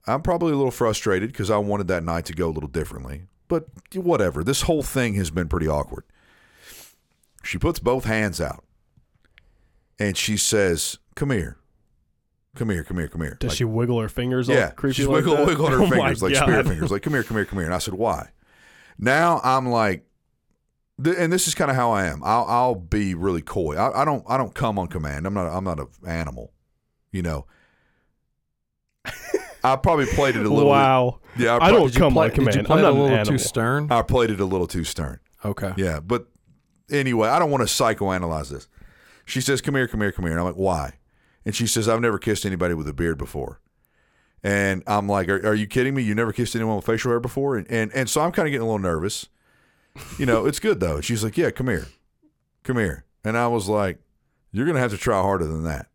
I'm 0.07 0.23
probably 0.23 0.53
a 0.53 0.57
little 0.57 0.71
frustrated 0.71 1.31
because 1.33 1.51
I 1.51 1.57
wanted 1.59 1.89
that 1.89 2.03
night 2.05 2.25
to 2.27 2.35
go 2.35 2.49
a 2.49 2.53
little 2.53 2.69
differently. 2.69 3.23
But 3.49 3.67
whatever. 3.95 4.43
This 4.43 4.63
whole 4.63 4.83
thing 4.83 5.15
has 5.15 5.31
been 5.31 5.49
pretty 5.49 5.69
awkward. 5.69 6.05
She 7.43 7.59
puts 7.59 7.79
both 7.79 8.05
hands 8.05 8.41
out, 8.41 8.65
and 9.99 10.17
she 10.17 10.37
says, 10.37 10.99
"Come 11.15 11.31
here." 11.31 11.59
Come 12.57 12.71
here, 12.71 12.85
come 12.85 12.99
here, 12.99 13.09
come 13.09 13.21
here. 13.23 13.37
Does 13.41 13.51
Like- 13.51 13.57
she 13.59 13.65
wiggle 13.65 14.01
her 14.01 14.09
fingers 14.09 14.49
yeah, 14.49 14.71
creepy 14.71 14.95
she's 14.95 15.07
like 15.09 15.25
wiggle, 15.25 15.45
wiggling 15.45 15.73
her 15.73 15.83
Oh 15.83 15.91
fingers 15.91 16.23
like 16.23 16.37
spirit 16.37 16.69
fingers. 16.69 16.89
Like, 16.93 17.03
come 17.03 17.13
here, 17.13 17.25
come 17.25 17.37
here, 17.37 17.45
come 17.45 17.59
here. 17.59 17.67
And 17.67 17.75
I 17.75 17.79
said, 17.79 17.95
why? 17.95 18.29
Now 18.97 19.41
I'm 19.43 19.69
like, 19.69 20.07
th- 21.03 21.17
and 21.19 21.33
this 21.33 21.49
is 21.49 21.55
kind 21.55 21.71
of 21.71 21.77
how 21.77 21.91
I 21.93 22.05
am. 22.07 22.23
I'll, 22.25 22.45
I'll 22.47 22.75
be 22.75 23.15
really 23.15 23.43
coy. 23.43 23.77
I, 23.77 24.03
I 24.03 24.05
don't, 24.05 24.25
I 24.29 24.37
don't 24.37 24.55
come 24.55 24.79
on 24.79 24.89
command. 24.89 25.27
I'm 25.27 25.35
not, 25.35 25.47
I'm 25.47 25.65
not 25.65 25.79
an 25.81 25.89
animal. 26.07 26.53
You 27.13 27.23
know. 27.23 27.47
I 29.65 29.77
probably 29.77 30.07
played 30.07 30.37
it 30.37 30.45
a 30.45 30.49
little. 30.49 30.69
Wow. 30.69 31.21
Yeah, 31.39 31.57
I, 31.57 31.69
I 31.69 31.71
don't 31.71 31.95
come 31.95 32.13
play, 32.13 32.27
on 32.27 32.31
did 32.31 32.37
you 32.37 32.51
command. 32.51 32.67
play 32.67 32.75
I'm 32.75 32.79
it 32.81 32.83
not 32.83 32.91
a 32.91 33.01
little 33.01 33.09
animal. 33.17 33.33
too 33.33 33.39
stern? 33.39 33.91
I 33.91 34.03
played 34.03 34.31
it 34.31 34.39
a 34.41 34.45
little 34.45 34.67
too 34.67 34.85
stern. 34.85 35.21
Okay. 35.43 35.73
Yeah, 35.77 36.01
but 36.01 36.27
anyway, 36.91 37.29
I 37.29 37.39
don't 37.39 37.51
want 37.51 37.67
to 37.67 37.73
psychoanalyze 37.73 38.51
this. 38.51 38.69
She 39.25 39.41
says, 39.41 39.63
"Come 39.63 39.75
here, 39.75 39.89
come 39.89 40.03
here, 40.03 40.13
come 40.13 40.27
here," 40.27 40.33
and 40.33 40.41
I'm 40.41 40.47
like, 40.47 40.57
"Why?" 40.57 40.99
And 41.47 41.55
she 41.55 41.67
says, 41.67 41.89
"I've 41.89 42.03
never 42.03 42.19
kissed 42.19 42.45
anybody 42.45 42.75
with 42.75 42.87
a 42.89 42.93
beard 42.93 43.17
before." 43.17 43.61
And 44.43 44.83
I'm 44.87 45.09
like, 45.09 45.31
are, 45.31 45.47
are 45.47 45.55
you 45.55 45.67
kidding 45.67 45.95
me? 45.95 46.03
You 46.03 46.15
never 46.15 46.31
kissed 46.31 46.55
anyone 46.55 46.77
with 46.77 46.85
facial 46.85 47.11
hair 47.11 47.19
before? 47.19 47.57
And, 47.57 47.67
and, 47.71 47.91
and 47.95 48.11
so 48.11 48.21
I'm 48.21 48.31
kind 48.31 48.47
of 48.47 48.51
getting 48.53 48.61
a 48.61 48.67
little 48.67 48.79
nervous. 48.79 49.29
You 50.19 50.27
know, 50.27 50.47
it's 50.47 50.61
good 50.61 50.81
though. 50.81 50.97
And 50.97 51.05
she's 51.05 51.23
like, 51.23 51.37
yeah, 51.37 51.51
come 51.51 51.69
here. 51.69 51.87
Come 52.63 52.77
here. 52.79 53.05
And 53.25 53.37
I 53.37 53.47
was 53.49 53.69
like, 53.69 53.99
you're 54.53 54.67
going 54.67 54.77
to 54.77 54.81
have 54.81 54.93
to 54.93 54.99
try 54.99 55.21
harder 55.21 55.47
than 55.47 55.65
that. 55.65 55.87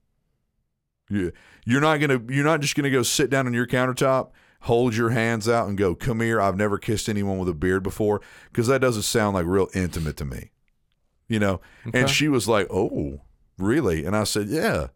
You, 1.09 1.31
you're 1.65 1.81
not 1.81 1.97
going 1.97 2.27
to, 2.27 2.33
you're 2.33 2.45
not 2.45 2.61
just 2.61 2.75
going 2.75 2.83
to 2.83 2.89
go 2.89 3.03
sit 3.03 3.29
down 3.29 3.47
on 3.47 3.53
your 3.53 3.67
countertop, 3.67 4.29
hold 4.61 4.95
your 4.95 5.09
hands 5.09 5.47
out 5.47 5.67
and 5.67 5.77
go, 5.77 5.95
come 5.95 6.21
here. 6.21 6.39
I've 6.39 6.57
never 6.57 6.77
kissed 6.77 7.09
anyone 7.09 7.39
with 7.39 7.49
a 7.49 7.53
beard 7.53 7.83
before. 7.83 8.21
Cause 8.53 8.67
that 8.67 8.81
doesn't 8.81 9.03
sound 9.03 9.35
like 9.35 9.45
real 9.45 9.69
intimate 9.73 10.17
to 10.17 10.25
me, 10.25 10.51
you 11.27 11.39
know? 11.39 11.61
Okay. 11.87 12.01
And 12.01 12.09
she 12.09 12.27
was 12.27 12.47
like, 12.47 12.67
oh, 12.69 13.21
really? 13.57 14.05
And 14.05 14.15
I 14.15 14.23
said, 14.23 14.47
yeah, 14.47 14.87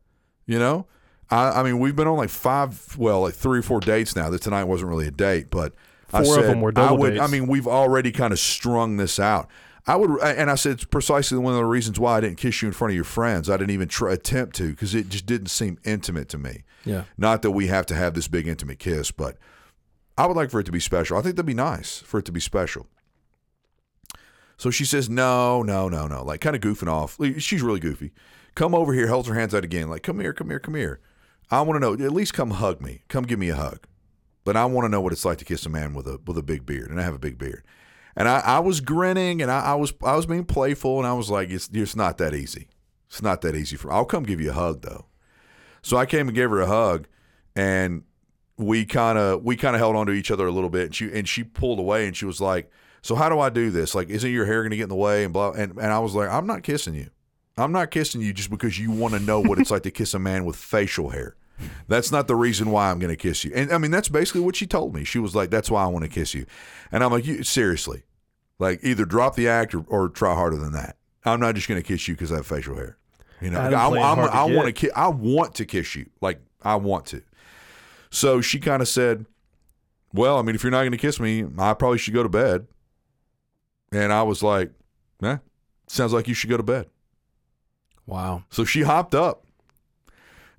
you 0.46 0.60
know? 0.60 0.86
I, 1.30 1.62
I 1.62 1.64
mean, 1.64 1.80
we've 1.80 1.96
been 1.96 2.08
on 2.08 2.18
like 2.18 2.30
five, 2.30 2.98
well, 2.98 3.22
like 3.22 3.34
three 3.34 3.60
or 3.60 3.64
four 3.64 3.80
dates 3.80 4.16
now. 4.16 4.30
That 4.30 4.42
tonight 4.42 4.66
wasn't 4.66 4.90
really 4.90 5.08
a 5.08 5.12
date, 5.12 5.50
but 5.50 5.74
I 6.14 6.24
Four 6.24 6.38
of 6.38 6.46
said, 6.46 6.52
them 6.52 6.62
were 6.62 6.70
I 6.70 6.74
double 6.74 6.98
would. 6.98 7.18
I 7.18 7.28
mean, 7.28 7.48
we've 7.48 7.68
already 7.68 8.12
kind 8.12 8.32
of 8.32 8.40
strung 8.40 8.98
this 8.98 9.20
out. 9.20 9.50
I 9.86 9.98
would, 9.98 10.22
and 10.22 10.50
I 10.50 10.56
said 10.56 10.74
it's 10.74 10.86
precisely 10.86 11.38
one 11.38 11.54
of 11.54 11.58
the 11.58 11.66
reasons 11.66 12.00
why 12.00 12.18
I 12.18 12.22
didn't 12.22 12.38
kiss 12.38 12.62
you 12.62 12.70
in 12.70 12.74
front 12.74 12.92
of 12.92 12.96
your 12.96 13.04
friends. 13.04 13.50
I 13.50 13.58
didn't 13.58 13.72
even 13.72 13.90
try 13.90 14.14
attempt 14.14 14.56
to 14.58 14.70
because 14.70 14.96
it 14.96 15.10
just 15.10 15.26
didn't 15.26 15.48
seem 15.48 15.78
intimate 15.84 16.30
to 16.30 16.38
me. 16.38 16.64
Yeah. 16.86 17.04
Not 17.18 17.42
that 17.42 17.52
we 17.52 17.68
have 17.68 17.86
to 17.88 17.96
have 17.96 18.14
this 18.14 18.30
big 18.30 18.48
intimate 18.48 18.80
kiss, 18.80 19.12
but 19.12 19.38
I 20.18 20.26
would 20.26 20.38
like 20.38 20.52
for 20.52 20.60
it 20.62 20.66
to 20.66 20.72
be 20.72 20.80
special. 20.80 21.18
I 21.18 21.22
think 21.22 21.36
that'd 21.36 21.46
be 21.46 21.54
nice 21.54 22.00
for 22.00 22.20
it 22.20 22.26
to 22.26 22.32
be 22.32 22.40
special. 22.40 22.88
So 24.56 24.70
she 24.70 24.86
says, 24.86 25.10
no, 25.10 25.64
no, 25.64 25.90
no, 25.90 26.08
no, 26.08 26.24
like 26.24 26.40
kind 26.40 26.56
of 26.56 26.62
goofing 26.62 26.88
off. 26.88 27.18
She's 27.40 27.62
really 27.62 27.80
goofy. 27.82 28.14
Come 28.56 28.76
over 28.76 28.94
here, 28.94 29.08
holds 29.08 29.28
her 29.28 29.34
hands 29.34 29.54
out 29.54 29.66
again, 29.66 29.90
like, 29.90 30.04
come 30.04 30.20
here, 30.20 30.32
come 30.32 30.50
here, 30.50 30.60
come 30.60 30.76
here. 30.76 31.00
I 31.52 31.62
want 31.62 31.76
to 31.76 31.80
know, 31.82 32.06
at 32.06 32.14
least 32.14 32.34
come 32.34 32.52
hug 32.52 32.80
me. 32.80 33.02
Come 33.10 33.26
give 33.26 33.40
me 33.40 33.50
a 33.50 33.56
hug. 33.56 33.86
But 34.44 34.58
I 34.58 34.66
want 34.66 34.86
to 34.86 34.90
know 34.90 35.02
what 35.02 35.14
it's 35.14 35.26
like 35.26 35.38
to 35.38 35.46
kiss 35.46 35.66
a 35.66 35.70
man 35.70 35.94
with 35.94 36.08
a 36.08 36.20
with 36.26 36.38
a 36.38 36.44
big 36.44 36.66
beard, 36.66 36.90
and 36.90 37.00
I 37.00 37.04
have 37.04 37.16
a 37.16 37.20
big 37.20 37.38
beard. 37.38 37.64
And 38.16 38.28
I, 38.28 38.40
I 38.40 38.60
was 38.60 38.80
grinning, 38.82 39.42
and 39.42 39.50
I, 39.50 39.60
I 39.60 39.76
was 39.76 39.94
I 40.04 40.16
was 40.16 40.26
being 40.26 40.46
playful, 40.46 40.98
and 41.00 41.08
I 41.08 41.14
was 41.14 41.30
like, 41.30 41.50
it's 41.50 41.70
it's 41.74 41.96
not 41.96 42.18
that 42.18 42.34
easy. 42.34 42.68
It's 43.08 43.22
not 43.22 43.42
that 43.42 43.56
easy 43.56 43.76
for. 43.76 43.92
I'll 43.92 44.06
come 44.06 44.24
give 44.24 44.42
you 44.42 44.50
a 44.50 44.54
hug 44.54 44.82
though. 44.82 45.06
So 45.82 45.98
I 45.98 46.06
came 46.06 46.28
and 46.28 46.36
gave 46.36 46.50
her 46.50 46.62
a 46.62 46.68
hug, 46.68 47.08
and 47.56 48.04
we 48.58 48.86
kind 48.86 49.18
of 49.18 49.44
we 49.44 49.56
kind 49.56 49.76
of 49.76 49.80
held 49.80 49.96
on 49.96 50.08
to 50.08 50.14
each 50.14 50.32
other 50.32 50.48
a 50.48 50.52
little 50.52 50.70
bit. 50.70 50.86
And 50.86 50.96
she 50.96 51.12
and 51.12 51.28
she 51.28 51.44
pulled 51.44 51.80
away, 51.80 52.08
and 52.08 52.16
she 52.16 52.26
was 52.26 52.42
like, 52.42 52.72
"So 53.02 53.16
how 53.16 53.30
do 53.30 53.40
I 53.40 53.50
do 53.50 53.72
this? 53.72 53.96
Like, 53.96 54.10
isn't 54.10 54.32
your 54.32 54.46
hair 54.46 54.62
going 54.62 54.72
to 54.72 54.78
get 54.78 54.84
in 54.84 54.90
the 54.90 54.96
way?" 54.96 55.24
And 55.24 55.34
blah. 55.34 55.52
And 55.52 55.72
and 55.78 55.92
I 55.92 56.00
was 56.00 56.16
like, 56.16 56.30
"I'm 56.30 56.48
not 56.48 56.64
kissing 56.64 56.96
you. 56.96 57.10
I'm 57.58 57.72
not 57.72 57.92
kissing 57.92 58.22
you 58.22 58.34
just 58.34 58.50
because 58.50 58.80
you 58.80 58.92
want 58.92 59.14
to 59.14 59.20
know 59.20 59.40
what 59.40 59.60
it's 59.60 59.72
like 59.72 59.84
to 59.84 59.92
kiss 59.92 60.14
a 60.14 60.20
man 60.20 60.46
with 60.46 60.56
facial 60.56 61.10
hair. 61.10 61.36
That's 61.88 62.12
not 62.12 62.28
the 62.28 62.36
reason 62.36 62.72
why 62.72 62.90
I'm 62.92 63.00
going 63.00 63.10
to 63.12 63.16
kiss 63.16 63.44
you." 63.44 63.52
And 63.54 63.72
I 63.72 63.78
mean, 63.78 63.92
that's 63.92 64.10
basically 64.10 64.42
what 64.42 64.56
she 64.56 64.66
told 64.68 64.94
me. 64.94 65.04
She 65.04 65.20
was 65.20 65.36
like, 65.36 65.50
"That's 65.50 65.70
why 65.72 65.84
I 65.84 65.88
want 65.88 66.04
to 66.04 66.10
kiss 66.10 66.34
you," 66.34 66.46
and 66.92 67.04
I'm 67.04 67.12
like, 67.12 67.26
"You 67.26 67.44
seriously." 67.44 68.04
Like 68.60 68.80
either 68.84 69.04
drop 69.06 69.36
the 69.36 69.48
act 69.48 69.74
or, 69.74 69.84
or 69.88 70.10
try 70.10 70.34
harder 70.36 70.58
than 70.58 70.74
that. 70.74 70.98
I'm 71.26 71.40
not 71.40 71.56
just 71.56 71.68
going 71.68 71.82
to 71.82 71.86
kiss 71.88 72.08
you 72.08 72.14
because 72.16 72.32
I 72.32 72.36
have 72.38 72.48
facial 72.48 72.76
hair. 72.76 72.98
You 73.42 73.50
know, 73.50 73.60
I, 73.60 73.70
I'm- 74.02 74.18
hard 74.20 74.32
to 74.32 74.38
I 74.38 74.44
want 74.56 74.68
to 74.68 74.72
get. 74.72 74.76
ki- 74.76 74.92
I 74.96 75.08
want 75.08 75.56
to 75.56 75.66
kiss 75.66 75.96
you. 75.96 76.10
Like 76.22 76.40
I 76.62 76.76
want 76.76 77.06
to. 77.08 77.22
So 78.10 78.42
she 78.42 78.60
kind 78.60 78.82
of 78.82 78.88
said, 78.88 79.26
"Well, 80.14 80.38
I 80.38 80.44
mean, 80.44 80.56
if 80.56 80.64
you're 80.64 80.72
not 80.72 80.82
going 80.82 80.92
to 80.92 80.98
kiss 80.98 81.20
me, 81.20 81.46
I 81.58 81.74
probably 81.74 81.98
should 81.98 82.14
go 82.14 82.24
to 82.24 82.30
bed." 82.30 82.68
And 83.92 84.14
I 84.14 84.24
was 84.24 84.42
like, 84.44 84.72
"Eh, 85.24 85.38
sounds 85.88 86.14
like 86.14 86.28
you 86.28 86.34
should 86.34 86.50
go 86.50 86.58
to 86.58 86.64
bed." 86.64 86.88
Wow. 88.06 88.44
So 88.50 88.66
she 88.66 88.82
hopped 88.82 89.16
up, 89.16 89.43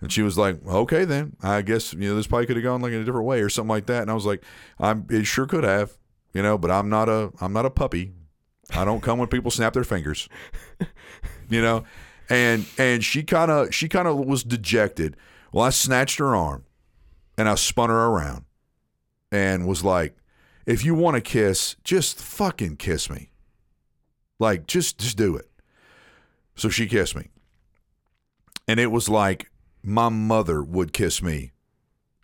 and 0.04 0.12
she 0.12 0.20
was 0.20 0.36
like, 0.36 0.62
"Okay, 0.66 1.06
then 1.06 1.34
I 1.42 1.62
guess 1.62 1.94
you 1.94 2.10
know 2.10 2.14
this 2.14 2.26
probably 2.26 2.44
could 2.44 2.56
have 2.56 2.62
gone 2.62 2.82
like 2.82 2.92
in 2.92 3.00
a 3.00 3.04
different 3.04 3.26
way 3.26 3.40
or 3.40 3.48
something 3.48 3.70
like 3.70 3.86
that." 3.86 4.02
And 4.02 4.10
I 4.10 4.14
was 4.14 4.26
like, 4.26 4.44
"I'm 4.78 5.06
it 5.08 5.24
sure 5.24 5.46
could 5.46 5.64
have, 5.64 5.96
you 6.34 6.42
know, 6.42 6.58
but 6.58 6.70
I'm 6.70 6.90
not 6.90 7.08
a 7.08 7.32
I'm 7.40 7.54
not 7.54 7.64
a 7.64 7.70
puppy. 7.70 8.12
I 8.70 8.84
don't 8.84 9.00
come 9.00 9.18
when 9.18 9.28
people 9.28 9.50
snap 9.50 9.72
their 9.72 9.82
fingers, 9.82 10.28
you 11.48 11.62
know." 11.62 11.84
And 12.28 12.66
and 12.76 13.02
she 13.02 13.22
kind 13.22 13.50
of 13.50 13.74
she 13.74 13.88
kind 13.88 14.06
of 14.06 14.18
was 14.18 14.44
dejected. 14.44 15.16
Well, 15.52 15.64
I 15.64 15.70
snatched 15.70 16.18
her 16.18 16.36
arm, 16.36 16.66
and 17.38 17.48
I 17.48 17.54
spun 17.54 17.88
her 17.88 18.04
around, 18.04 18.44
and 19.32 19.66
was 19.66 19.82
like, 19.82 20.18
"If 20.66 20.84
you 20.84 20.94
want 20.94 21.14
to 21.14 21.22
kiss, 21.22 21.76
just 21.82 22.18
fucking 22.18 22.76
kiss 22.76 23.08
me. 23.08 23.30
Like 24.38 24.66
just 24.66 24.98
just 24.98 25.16
do 25.16 25.34
it." 25.34 25.48
So 26.56 26.68
she 26.68 26.86
kissed 26.88 27.16
me 27.16 27.30
and 28.66 28.80
it 28.80 28.90
was 28.90 29.08
like 29.08 29.50
my 29.84 30.08
mother 30.08 30.62
would 30.62 30.92
kiss 30.92 31.22
me. 31.22 31.52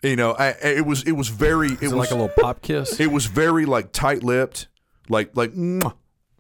You 0.03 0.17
know, 0.17 0.33
I, 0.33 0.55
it 0.63 0.87
was 0.87 1.03
it 1.05 1.13
was 1.13 1.29
very 1.29 1.73
it 1.73 1.83
it 1.83 1.89
was 1.89 1.93
like 1.93 2.11
a 2.11 2.15
little 2.15 2.31
pop 2.31 2.63
kiss? 2.63 2.99
it 2.99 3.09
was 3.09 3.27
very 3.27 3.67
like 3.67 3.93
tight 3.93 4.23
lipped, 4.23 4.69
like 5.11 5.37
like 5.37 5.53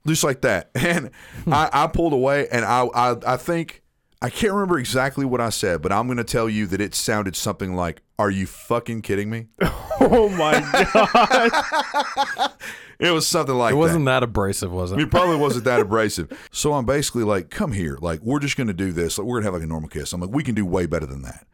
just 0.06 0.24
like 0.24 0.40
that. 0.42 0.70
And 0.74 1.10
I, 1.46 1.68
I 1.72 1.86
pulled 1.88 2.14
away, 2.14 2.48
and 2.50 2.64
I, 2.64 2.86
I 2.94 3.16
I 3.26 3.36
think 3.36 3.79
I 4.22 4.28
can't 4.28 4.52
remember 4.52 4.78
exactly 4.78 5.24
what 5.24 5.40
I 5.40 5.48
said, 5.48 5.80
but 5.80 5.92
I'm 5.92 6.06
going 6.06 6.18
to 6.18 6.24
tell 6.24 6.48
you 6.48 6.66
that 6.66 6.80
it 6.80 6.94
sounded 6.94 7.34
something 7.36 7.74
like, 7.74 8.02
"Are 8.18 8.30
you 8.30 8.46
fucking 8.46 9.02
kidding 9.02 9.30
me?" 9.30 9.46
oh 10.00 10.28
my 10.30 10.60
god! 10.92 12.52
It 13.00 13.12
was 13.12 13.26
something 13.26 13.54
like 13.54 13.72
it 13.72 13.76
that. 13.76 13.78
wasn't 13.78 14.04
that 14.04 14.22
abrasive, 14.22 14.70
was 14.70 14.92
it? 14.92 15.00
It 15.00 15.10
probably 15.10 15.36
wasn't 15.36 15.64
that 15.64 15.80
abrasive. 15.80 16.30
So 16.52 16.74
I'm 16.74 16.84
basically 16.84 17.24
like, 17.24 17.48
come 17.48 17.72
here. 17.72 17.96
Like, 17.98 18.20
we're 18.20 18.40
just 18.40 18.58
going 18.58 18.66
to 18.66 18.74
do 18.74 18.92
this. 18.92 19.16
Like, 19.16 19.26
we're 19.26 19.36
going 19.36 19.44
to 19.44 19.46
have 19.46 19.54
like 19.54 19.62
a 19.62 19.66
normal 19.66 19.88
kiss. 19.88 20.12
I'm 20.12 20.20
like, 20.20 20.28
we 20.28 20.42
can 20.42 20.54
do 20.54 20.66
way 20.66 20.84
better 20.84 21.06
than 21.06 21.22
that. 21.22 21.46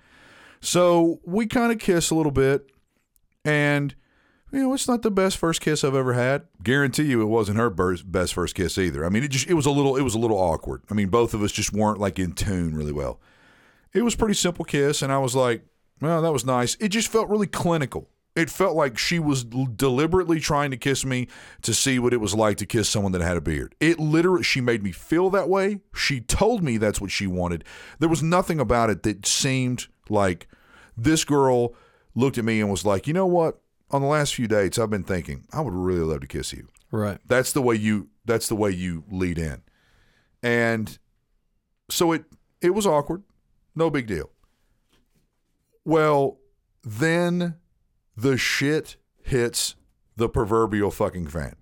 So 0.60 1.20
we 1.24 1.46
kind 1.46 1.70
of 1.70 1.78
kiss 1.78 2.10
a 2.10 2.16
little 2.16 2.32
bit. 2.32 2.68
And, 3.44 3.94
you 4.56 4.62
know, 4.62 4.74
it's 4.74 4.88
not 4.88 5.02
the 5.02 5.10
best 5.10 5.36
first 5.36 5.60
kiss 5.60 5.84
I've 5.84 5.94
ever 5.94 6.14
had. 6.14 6.46
Guarantee 6.62 7.04
you 7.04 7.20
it 7.22 7.26
wasn't 7.26 7.58
her 7.58 7.70
best 7.70 8.34
first 8.34 8.54
kiss 8.54 8.78
either. 8.78 9.04
I 9.04 9.08
mean, 9.08 9.22
it 9.22 9.30
just, 9.30 9.48
it 9.48 9.54
was 9.54 9.66
a 9.66 9.70
little, 9.70 9.96
it 9.96 10.02
was 10.02 10.14
a 10.14 10.18
little 10.18 10.38
awkward. 10.38 10.82
I 10.90 10.94
mean, 10.94 11.08
both 11.08 11.34
of 11.34 11.42
us 11.42 11.52
just 11.52 11.72
weren't 11.72 11.98
like 11.98 12.18
in 12.18 12.32
tune 12.32 12.74
really 12.74 12.92
well. 12.92 13.20
It 13.92 14.02
was 14.02 14.16
pretty 14.16 14.34
simple 14.34 14.64
kiss. 14.64 15.02
And 15.02 15.12
I 15.12 15.18
was 15.18 15.34
like, 15.34 15.64
well, 16.00 16.22
that 16.22 16.32
was 16.32 16.44
nice. 16.44 16.76
It 16.80 16.88
just 16.88 17.08
felt 17.08 17.28
really 17.28 17.46
clinical. 17.46 18.08
It 18.34 18.50
felt 18.50 18.76
like 18.76 18.98
she 18.98 19.18
was 19.18 19.44
deliberately 19.44 20.40
trying 20.40 20.70
to 20.70 20.76
kiss 20.76 21.06
me 21.06 21.28
to 21.62 21.72
see 21.72 21.98
what 21.98 22.12
it 22.12 22.20
was 22.20 22.34
like 22.34 22.58
to 22.58 22.66
kiss 22.66 22.88
someone 22.88 23.12
that 23.12 23.22
had 23.22 23.38
a 23.38 23.40
beard. 23.40 23.74
It 23.80 23.98
literally, 23.98 24.42
she 24.42 24.60
made 24.60 24.82
me 24.82 24.92
feel 24.92 25.30
that 25.30 25.48
way. 25.48 25.80
She 25.94 26.20
told 26.20 26.62
me 26.62 26.76
that's 26.76 27.00
what 27.00 27.10
she 27.10 27.26
wanted. 27.26 27.64
There 27.98 28.10
was 28.10 28.22
nothing 28.22 28.60
about 28.60 28.90
it 28.90 29.04
that 29.04 29.24
seemed 29.24 29.86
like 30.10 30.48
this 30.96 31.24
girl 31.24 31.74
looked 32.14 32.36
at 32.36 32.44
me 32.44 32.60
and 32.60 32.70
was 32.70 32.84
like, 32.84 33.06
you 33.06 33.14
know 33.14 33.26
what? 33.26 33.60
On 33.90 34.02
the 34.02 34.08
last 34.08 34.34
few 34.34 34.48
dates, 34.48 34.78
I've 34.78 34.90
been 34.90 35.04
thinking, 35.04 35.46
I 35.52 35.60
would 35.60 35.72
really 35.72 36.00
love 36.00 36.20
to 36.20 36.26
kiss 36.26 36.52
you. 36.52 36.66
Right. 36.90 37.18
That's 37.26 37.52
the 37.52 37.62
way 37.62 37.76
you. 37.76 38.08
That's 38.24 38.48
the 38.48 38.56
way 38.56 38.70
you 38.70 39.04
lead 39.08 39.38
in, 39.38 39.62
and 40.42 40.98
so 41.88 42.12
it 42.12 42.24
it 42.60 42.70
was 42.70 42.86
awkward. 42.86 43.22
No 43.74 43.90
big 43.90 44.06
deal. 44.06 44.30
Well, 45.84 46.38
then 46.82 47.54
the 48.16 48.36
shit 48.36 48.96
hits 49.22 49.76
the 50.16 50.28
proverbial 50.28 50.90
fucking 50.90 51.28
fan. 51.28 51.54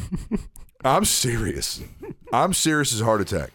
I'm 0.84 1.04
serious. 1.04 1.80
I'm 2.32 2.52
serious 2.52 2.92
as 2.92 3.00
a 3.00 3.04
heart 3.04 3.20
attack. 3.20 3.50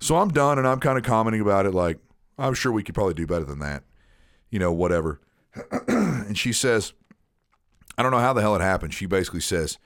So 0.00 0.16
I'm 0.16 0.30
done 0.30 0.58
and 0.58 0.66
I'm 0.66 0.80
kind 0.80 0.98
of 0.98 1.04
commenting 1.04 1.40
about 1.40 1.66
it 1.66 1.74
like, 1.74 1.98
I'm 2.38 2.54
sure 2.54 2.72
we 2.72 2.82
could 2.82 2.94
probably 2.94 3.14
do 3.14 3.26
better 3.26 3.44
than 3.44 3.58
that. 3.58 3.84
You 4.50 4.58
know, 4.58 4.72
whatever. 4.72 5.20
and 5.88 6.36
she 6.36 6.52
says, 6.52 6.92
I 8.00 8.02
don't 8.02 8.12
know 8.12 8.18
how 8.18 8.32
the 8.32 8.40
hell 8.40 8.56
it 8.56 8.62
happened. 8.62 8.94
She 8.94 9.04
basically 9.04 9.42
says, 9.42 9.76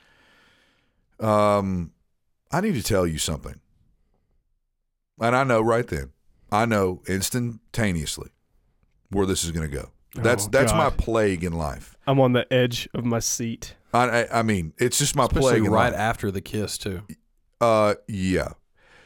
um, 1.19 1.91
I 2.53 2.61
need 2.61 2.75
to 2.75 2.83
tell 2.83 3.09
you 3.09 3.19
something. 3.19 3.59
And 5.21 5.35
I 5.35 5.43
know 5.43 5.61
right 5.61 5.85
then, 5.85 6.13
I 6.53 6.65
know 6.65 7.03
instantaneously 7.09 8.31
where 9.11 9.27
this 9.27 9.43
is 9.43 9.51
going 9.51 9.69
to 9.69 9.77
go. 9.77 9.91
That's 10.15 10.47
Oh, 10.47 10.49
that's 10.49 10.73
my 10.73 10.91
plague 10.91 11.43
in 11.43 11.55
life. 11.55 11.97
I'm 12.07 12.21
on 12.21 12.35
the 12.35 12.47
edge 12.53 12.89
of 12.95 13.05
my 13.05 13.19
seat. 13.19 13.75
I, 13.93 14.21
I, 14.23 14.39
I 14.39 14.43
mean, 14.43 14.75
it's 14.79 14.99
just 14.99 15.17
my 15.17 15.25
Especially 15.25 15.51
plague 15.51 15.65
in 15.65 15.73
right 15.73 15.91
life. 15.93 15.99
after 16.01 16.31
the 16.31 16.41
kiss 16.41 16.79
too. 16.79 17.03
Uh, 17.61 17.97
yeah. 18.07 18.51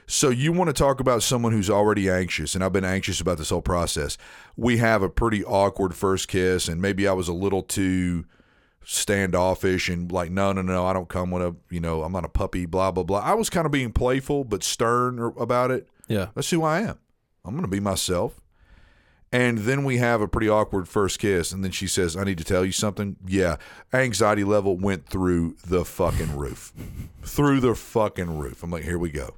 So 0.06 0.28
you 0.28 0.52
want 0.52 0.68
to 0.68 0.74
talk 0.74 1.01
about 1.01 1.22
someone 1.22 1.52
who's 1.52 1.70
already 1.70 2.10
anxious, 2.10 2.55
and 2.55 2.62
I've 2.62 2.74
been 2.74 2.85
anxious 2.85 3.22
about 3.22 3.39
this 3.39 3.48
whole 3.48 3.62
process. 3.62 4.18
We 4.55 4.76
have 4.78 5.01
a 5.02 5.09
pretty 5.09 5.43
awkward 5.47 5.94
first 5.94 6.28
kiss, 6.28 6.68
and 6.68 6.82
maybe 6.82 7.09
I 7.09 7.14
was 7.14 7.28
a 7.28 7.32
little 7.32 7.62
too 7.62 8.26
standoffish 8.90 9.90
and 9.90 10.10
like, 10.10 10.31
no, 10.31 10.51
no, 10.51 10.62
no, 10.62 10.86
I 10.86 10.94
don't 10.94 11.10
come 11.10 11.31
with 11.31 11.43
a, 11.43 11.55
you 11.69 11.78
know, 11.78 12.02
I'm 12.02 12.12
not 12.12 12.24
a 12.24 12.28
puppy, 12.28 12.65
blah 12.65 12.90
blah 12.90 13.05
blah. 13.05 13.19
I 13.19 13.35
was 13.35 13.51
kind 13.51 13.66
of 13.66 13.73
being 13.73 13.93
playful 13.93 14.44
but 14.44 14.65
stern 14.65 15.19
about 15.39 15.70
it. 15.70 15.86
Yeah. 16.09 16.28
That's 16.35 16.48
who 16.48 16.65
I 16.65 16.81
am. 16.81 16.98
I'm 17.44 17.52
going 17.52 17.65
to 17.65 17.70
be 17.70 17.81
myself. 17.81 18.40
And 19.31 19.59
then 19.59 19.85
we 19.85 19.98
have 19.98 20.23
a 20.23 20.28
pretty 20.28 20.48
awkward 20.48 20.89
first 20.89 21.19
kiss, 21.19 21.52
and 21.52 21.62
then 21.62 21.70
she 21.70 21.86
says, 21.86 22.16
"I 22.16 22.24
need 22.24 22.39
to 22.39 22.44
tell 22.44 22.65
you 22.65 22.73
something." 22.73 23.16
Yeah, 23.27 23.56
anxiety 23.93 24.43
level 24.43 24.78
went 24.78 25.06
through 25.06 25.56
the 25.66 25.85
fucking 25.85 26.35
roof, 26.35 26.73
through 27.23 27.60
the 27.60 27.74
fucking 27.74 28.39
roof. 28.39 28.62
I'm 28.62 28.70
like, 28.70 28.85
here 28.85 28.98
we 28.98 29.10
go. 29.10 29.35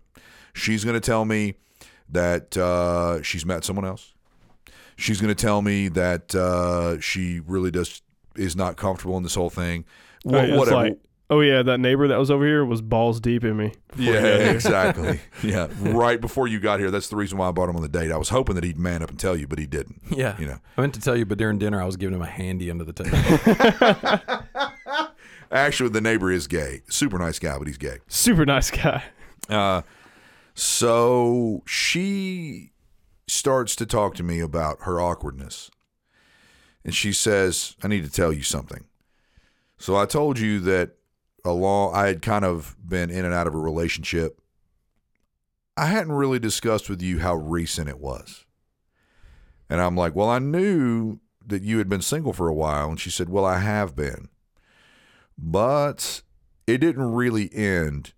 She's 0.52 0.84
going 0.84 0.94
to 0.94 1.00
tell 1.00 1.24
me 1.24 1.54
that 2.08 2.56
uh, 2.56 3.20
she's 3.22 3.44
met 3.44 3.64
someone 3.64 3.84
else. 3.84 4.14
She's 4.94 5.20
going 5.20 5.34
to 5.34 5.42
tell 5.42 5.60
me 5.60 5.88
that 5.88 6.36
uh, 6.36 7.00
she 7.00 7.40
really 7.40 7.72
does 7.72 8.00
is 8.36 8.54
not 8.56 8.76
comfortable 8.76 9.16
in 9.16 9.22
this 9.22 9.34
whole 9.34 9.50
thing. 9.50 9.84
Wha- 10.24 10.38
Oh, 10.38 10.44
yeah, 10.44 10.56
whatever. 10.56 10.76
like, 10.76 10.98
oh 11.30 11.40
yeah, 11.40 11.62
that 11.62 11.78
neighbor 11.78 12.08
that 12.08 12.18
was 12.18 12.30
over 12.30 12.44
here 12.44 12.64
was 12.64 12.82
balls 12.82 13.20
deep 13.20 13.44
in 13.44 13.56
me. 13.56 13.72
yeah, 13.96 14.12
he 14.12 14.20
got 14.20 14.22
here. 14.40 14.50
exactly. 14.54 15.20
yeah, 15.42 15.68
right 15.80 16.20
before 16.20 16.46
you 16.48 16.60
got 16.60 16.80
here. 16.80 16.90
That's 16.90 17.08
the 17.08 17.16
reason 17.16 17.38
why 17.38 17.48
I 17.48 17.52
brought 17.52 17.68
him 17.68 17.76
on 17.76 17.82
the 17.82 17.88
date. 17.88 18.10
I 18.12 18.16
was 18.16 18.28
hoping 18.30 18.54
that 18.56 18.64
he'd 18.64 18.78
man 18.78 19.02
up 19.02 19.10
and 19.10 19.18
tell 19.18 19.36
you, 19.36 19.46
but 19.46 19.58
he 19.58 19.66
didn't. 19.66 20.02
Yeah. 20.10 20.36
You 20.38 20.46
know. 20.46 20.58
I 20.76 20.80
meant 20.80 20.94
to 20.94 21.00
tell 21.00 21.16
you, 21.16 21.24
but 21.26 21.38
during 21.38 21.58
dinner, 21.58 21.80
I 21.80 21.84
was 21.84 21.96
giving 21.96 22.14
him 22.14 22.22
a 22.22 22.26
handy 22.26 22.70
under 22.70 22.84
the 22.84 22.92
table. 22.92 23.16
Actually, 25.52 25.88
the 25.90 26.00
neighbor 26.00 26.30
is 26.30 26.46
gay. 26.46 26.82
Super 26.88 27.18
nice 27.18 27.38
guy, 27.40 27.58
but 27.58 27.66
he's 27.66 27.78
gay. 27.78 27.98
Super 28.06 28.46
nice 28.46 28.70
guy. 28.70 29.02
Uh, 29.48 29.82
so 30.54 31.62
she 31.66 32.70
starts 33.26 33.74
to 33.76 33.86
talk 33.86 34.14
to 34.16 34.22
me 34.22 34.38
about 34.40 34.78
her 34.82 35.00
awkwardness. 35.00 35.70
And 36.84 36.94
she 36.94 37.12
says, 37.12 37.76
I 37.82 37.88
need 37.88 38.04
to 38.04 38.10
tell 38.10 38.32
you 38.32 38.42
something. 38.42 38.84
So 39.78 39.96
I 39.96 40.06
told 40.06 40.38
you 40.38 40.60
that 40.60 40.92
along 41.44 41.94
I 41.94 42.06
had 42.06 42.22
kind 42.22 42.44
of 42.44 42.76
been 42.86 43.10
in 43.10 43.24
and 43.24 43.34
out 43.34 43.46
of 43.46 43.54
a 43.54 43.58
relationship. 43.58 44.40
I 45.76 45.86
hadn't 45.86 46.12
really 46.12 46.38
discussed 46.38 46.90
with 46.90 47.00
you 47.00 47.20
how 47.20 47.34
recent 47.34 47.88
it 47.88 47.98
was. 47.98 48.44
And 49.68 49.80
I'm 49.80 49.96
like, 49.96 50.14
Well, 50.14 50.28
I 50.28 50.38
knew 50.38 51.20
that 51.46 51.62
you 51.62 51.78
had 51.78 51.88
been 51.88 52.02
single 52.02 52.32
for 52.32 52.48
a 52.48 52.54
while. 52.54 52.90
And 52.90 53.00
she 53.00 53.10
said, 53.10 53.28
Well, 53.28 53.44
I 53.44 53.58
have 53.58 53.96
been. 53.96 54.28
But 55.38 56.22
it 56.66 56.78
didn't 56.78 57.12
really 57.12 57.50
end 57.54 58.12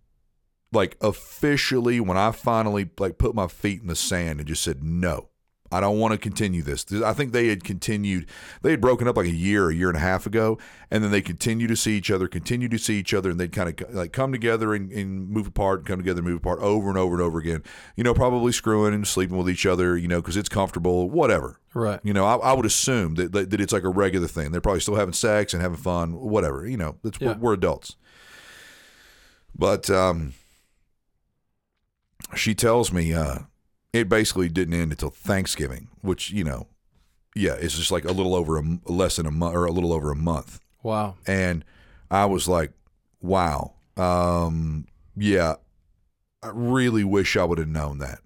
like 0.72 0.96
officially 1.00 2.00
when 2.00 2.16
I 2.16 2.32
finally 2.32 2.88
like 2.98 3.18
put 3.18 3.34
my 3.34 3.46
feet 3.46 3.82
in 3.82 3.88
the 3.88 3.96
sand 3.96 4.40
and 4.40 4.48
just 4.48 4.62
said 4.62 4.82
no. 4.82 5.28
I 5.72 5.80
don't 5.80 5.98
want 5.98 6.12
to 6.12 6.18
continue 6.18 6.62
this. 6.62 6.84
I 6.92 7.12
think 7.12 7.32
they 7.32 7.48
had 7.48 7.64
continued. 7.64 8.26
They 8.62 8.70
had 8.70 8.80
broken 8.80 9.08
up 9.08 9.16
like 9.16 9.26
a 9.26 9.30
year, 9.30 9.70
a 9.70 9.74
year 9.74 9.88
and 9.88 9.96
a 9.96 10.00
half 10.00 10.26
ago, 10.26 10.58
and 10.90 11.02
then 11.02 11.10
they 11.10 11.22
continue 11.22 11.66
to 11.66 11.74
see 11.76 11.96
each 11.96 12.10
other, 12.10 12.28
continue 12.28 12.68
to 12.68 12.78
see 12.78 12.98
each 12.98 13.14
other, 13.14 13.30
and 13.30 13.40
they'd 13.40 13.52
kind 13.52 13.80
of 13.80 13.94
like 13.94 14.12
come 14.12 14.30
together 14.32 14.74
and, 14.74 14.92
and 14.92 15.28
move 15.30 15.46
apart, 15.46 15.80
and 15.80 15.88
come 15.88 15.98
together, 15.98 16.18
and 16.20 16.28
move 16.28 16.36
apart, 16.38 16.58
over 16.60 16.88
and 16.88 16.98
over 16.98 17.14
and 17.14 17.22
over 17.22 17.38
again. 17.38 17.62
You 17.96 18.04
know, 18.04 18.14
probably 18.14 18.52
screwing 18.52 18.94
and 18.94 19.06
sleeping 19.06 19.36
with 19.36 19.48
each 19.48 19.66
other. 19.66 19.96
You 19.96 20.08
know, 20.08 20.20
because 20.20 20.36
it's 20.36 20.48
comfortable, 20.48 21.08
whatever. 21.10 21.58
right. 21.74 22.00
You 22.02 22.12
know, 22.12 22.24
I, 22.26 22.36
I 22.36 22.52
would 22.52 22.66
assume 22.66 23.14
that, 23.14 23.32
that 23.32 23.50
that 23.50 23.60
it's 23.60 23.72
like 23.72 23.84
a 23.84 23.88
regular 23.88 24.28
thing. 24.28 24.52
They're 24.52 24.60
probably 24.60 24.80
still 24.80 24.96
having 24.96 25.14
sex 25.14 25.52
and 25.54 25.62
having 25.62 25.78
fun, 25.78 26.12
whatever. 26.20 26.66
You 26.66 26.76
know, 26.76 26.96
that's 27.02 27.18
Yeah. 27.20 27.28
we're, 27.34 27.38
we're 27.38 27.52
adults. 27.54 27.96
But 29.54 29.90
um, 29.90 30.34
she 32.34 32.54
tells 32.54 32.92
me 32.92 33.12
uh, 33.12 33.40
it 33.92 34.08
basically 34.08 34.48
didn't 34.48 34.74
end 34.74 34.92
until 34.92 35.10
Thanksgiving, 35.10 35.88
which 36.00 36.30
you 36.30 36.44
know, 36.44 36.68
yeah, 37.34 37.54
it's 37.54 37.76
just 37.76 37.90
like 37.90 38.04
a 38.04 38.12
little 38.12 38.34
over 38.34 38.58
a 38.58 38.62
less 38.86 39.16
than 39.16 39.26
a 39.26 39.30
month 39.30 39.54
or 39.54 39.64
a 39.64 39.72
little 39.72 39.92
over 39.92 40.10
a 40.10 40.16
month. 40.16 40.60
Wow. 40.82 41.16
And 41.26 41.64
I 42.10 42.26
was 42.26 42.48
like, 42.48 42.72
wow, 43.20 43.74
um, 43.96 44.86
yeah, 45.16 45.54
I 46.42 46.50
really 46.52 47.04
wish 47.04 47.36
I 47.36 47.44
would 47.44 47.58
have 47.58 47.68
known 47.68 47.98
that. 47.98 48.18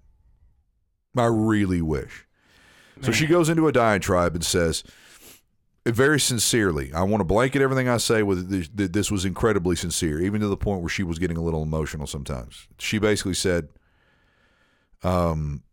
I 1.15 1.25
really 1.25 1.81
wish. 1.81 2.25
So 3.01 3.11
she 3.11 3.27
goes 3.27 3.47
into 3.47 3.67
a 3.67 3.71
diatribe 3.71 4.33
and 4.33 4.43
says, 4.43 4.83
very 5.85 6.19
sincerely, 6.19 6.91
I 6.93 7.03
want 7.03 7.21
to 7.21 7.25
blanket 7.25 7.61
everything 7.61 7.87
I 7.87 7.97
say 7.97 8.23
with 8.23 8.49
this, 8.49 8.69
that 8.75 8.93
this 8.93 9.11
was 9.11 9.23
incredibly 9.23 9.75
sincere, 9.75 10.19
even 10.19 10.41
to 10.41 10.47
the 10.47 10.57
point 10.57 10.81
where 10.81 10.89
she 10.89 11.03
was 11.03 11.19
getting 11.19 11.37
a 11.37 11.41
little 11.41 11.61
emotional 11.61 12.07
sometimes. 12.07 12.67
She 12.79 12.97
basically 12.97 13.35
said, 13.35 13.69
um, 15.03 15.63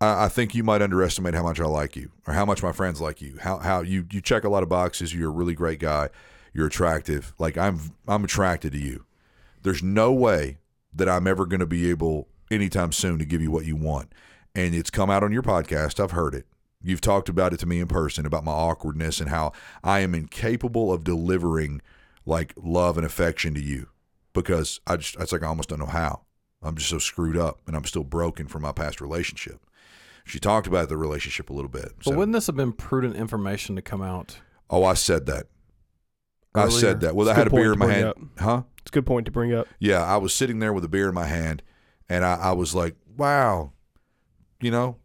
I, 0.00 0.24
I 0.24 0.28
think 0.28 0.54
you 0.54 0.62
might 0.62 0.82
underestimate 0.82 1.34
how 1.34 1.42
much 1.42 1.60
I 1.60 1.66
like 1.66 1.96
you 1.96 2.10
or 2.26 2.34
how 2.34 2.44
much 2.44 2.62
my 2.62 2.72
friends 2.72 3.00
like 3.00 3.20
you. 3.20 3.38
How 3.40 3.58
how 3.58 3.80
you 3.82 4.06
you 4.10 4.20
check 4.20 4.44
a 4.44 4.48
lot 4.48 4.62
of 4.62 4.68
boxes. 4.68 5.14
You're 5.14 5.30
a 5.30 5.32
really 5.32 5.54
great 5.54 5.78
guy. 5.78 6.10
You're 6.52 6.66
attractive. 6.66 7.34
Like 7.38 7.56
I'm 7.56 7.80
I'm 8.06 8.24
attracted 8.24 8.72
to 8.72 8.78
you. 8.78 9.04
There's 9.62 9.82
no 9.82 10.12
way 10.12 10.58
that 10.94 11.08
I'm 11.08 11.26
ever 11.26 11.46
going 11.46 11.60
to 11.60 11.66
be 11.66 11.90
able 11.90 12.28
anytime 12.50 12.92
soon 12.92 13.18
to 13.18 13.24
give 13.24 13.40
you 13.40 13.50
what 13.50 13.64
you 13.64 13.76
want. 13.76 14.12
And 14.54 14.74
it's 14.74 14.90
come 14.90 15.10
out 15.10 15.24
on 15.24 15.32
your 15.32 15.42
podcast. 15.42 15.98
I've 15.98 16.12
heard 16.12 16.34
it. 16.34 16.46
You've 16.82 17.00
talked 17.00 17.28
about 17.28 17.52
it 17.54 17.60
to 17.60 17.66
me 17.66 17.80
in 17.80 17.88
person 17.88 18.26
about 18.26 18.44
my 18.44 18.52
awkwardness 18.52 19.18
and 19.18 19.30
how 19.30 19.52
I 19.82 20.00
am 20.00 20.14
incapable 20.14 20.92
of 20.92 21.02
delivering 21.02 21.80
like 22.26 22.52
love 22.56 22.96
and 22.96 23.06
affection 23.06 23.54
to 23.54 23.60
you 23.60 23.88
because 24.34 24.80
I 24.86 24.96
just 24.96 25.16
it's 25.16 25.32
like 25.32 25.42
I 25.42 25.46
almost 25.46 25.70
don't 25.70 25.78
know 25.78 25.86
how. 25.86 26.23
I'm 26.64 26.76
just 26.76 26.88
so 26.90 26.98
screwed 26.98 27.36
up 27.36 27.60
and 27.66 27.76
I'm 27.76 27.84
still 27.84 28.04
broken 28.04 28.48
from 28.48 28.62
my 28.62 28.72
past 28.72 29.00
relationship. 29.00 29.60
She 30.24 30.38
talked 30.40 30.66
about 30.66 30.88
the 30.88 30.96
relationship 30.96 31.50
a 31.50 31.52
little 31.52 31.68
bit. 31.68 31.92
But 31.98 32.04
So- 32.06 32.16
wouldn't 32.16 32.32
this 32.32 32.46
have 32.46 32.56
been 32.56 32.72
prudent 32.72 33.16
information 33.16 33.76
to 33.76 33.82
come 33.82 34.02
out? 34.02 34.38
oh, 34.70 34.82
I 34.82 34.94
said 34.94 35.26
that. 35.26 35.46
I 36.54 36.68
said 36.68 37.00
that. 37.00 37.14
Well, 37.14 37.28
It's 37.28 37.32
I 37.36 37.40
a 37.40 37.44
had 37.44 37.46
a 37.48 37.54
beer 37.54 37.72
in 37.72 37.78
my 37.78 37.86
to 37.86 37.92
bring 37.92 38.04
hand. 38.04 38.28
Huh? 38.38 38.62
It's 38.80 38.90
a 38.90 38.92
good 38.92 39.06
point 39.06 39.26
to 39.26 39.32
bring 39.32 39.52
up. 39.52 39.66
Yeah, 39.78 40.02
I 40.02 40.16
was 40.16 40.32
sitting 40.32 40.58
there 40.60 40.72
with 40.72 40.84
a 40.84 40.88
beer 40.88 41.08
in 41.08 41.14
my 41.14 41.26
hand, 41.26 41.62
and 42.08 42.24
I, 42.24 42.34
I 42.36 42.52
was 42.52 42.74
like, 42.74 42.94
"Wow, 43.16 43.72
you 44.60 44.70
know, 44.70 44.96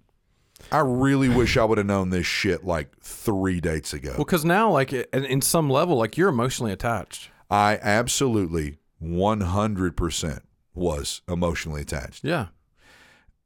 I 0.72 0.80
really 0.80 1.28
wish 1.30 1.58
I 1.58 1.64
would 1.66 1.78
have 1.80 1.88
known 1.88 2.10
this 2.12 2.26
shit 2.28 2.64
like 2.66 2.96
three 3.02 3.60
dates 3.60 3.94
ago." 3.94 4.10
Well, 4.12 4.26
because 4.26 4.46
now, 4.46 4.70
like, 4.72 4.94
in, 4.94 5.06
in 5.26 5.42
some 5.42 5.70
level, 5.70 5.98
like, 5.98 6.18
you're 6.18 6.30
emotionally 6.30 6.72
attached. 6.72 7.30
I 7.50 7.80
absolutely 7.82 8.78
one 9.00 9.42
hundred 9.42 9.98
percent 9.98 10.44
was 10.74 11.22
emotionally 11.28 11.82
attached. 11.82 12.24
Yeah. 12.24 12.48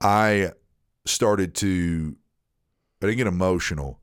I 0.02 0.52
started 1.06 1.56
to, 1.56 2.16
I 3.02 3.06
didn't 3.08 3.18
get 3.18 3.28
emotional, 3.28 4.00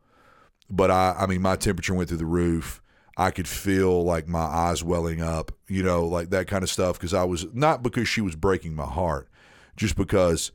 but 0.71 0.91
I, 0.91 1.15
I 1.19 1.27
mean, 1.27 1.43
my 1.43 1.57
temperature 1.57 1.95
went 1.95 2.09
through 2.09 2.19
the 2.19 2.27
roof. 2.27 2.81
I 3.17 3.31
could 3.31 3.49
feel 3.49 4.03
like 4.03 4.29
my 4.29 4.41
eyes 4.41 4.83
welling 4.83 5.21
up, 5.21 5.53
you 5.69 5.83
know, 5.83 6.07
like 6.07 6.31
that 6.31 6.47
kind 6.47 6.63
of 6.63 6.71
stuff. 6.71 6.99
Because 6.99 7.13
I 7.13 7.25
was 7.25 7.47
not 7.53 7.83
because 7.83 8.09
she 8.09 8.21
was 8.21 8.37
breaking 8.37 8.75
my 8.75 8.87
heart, 8.87 9.29
just 9.77 9.97
because 9.97 10.53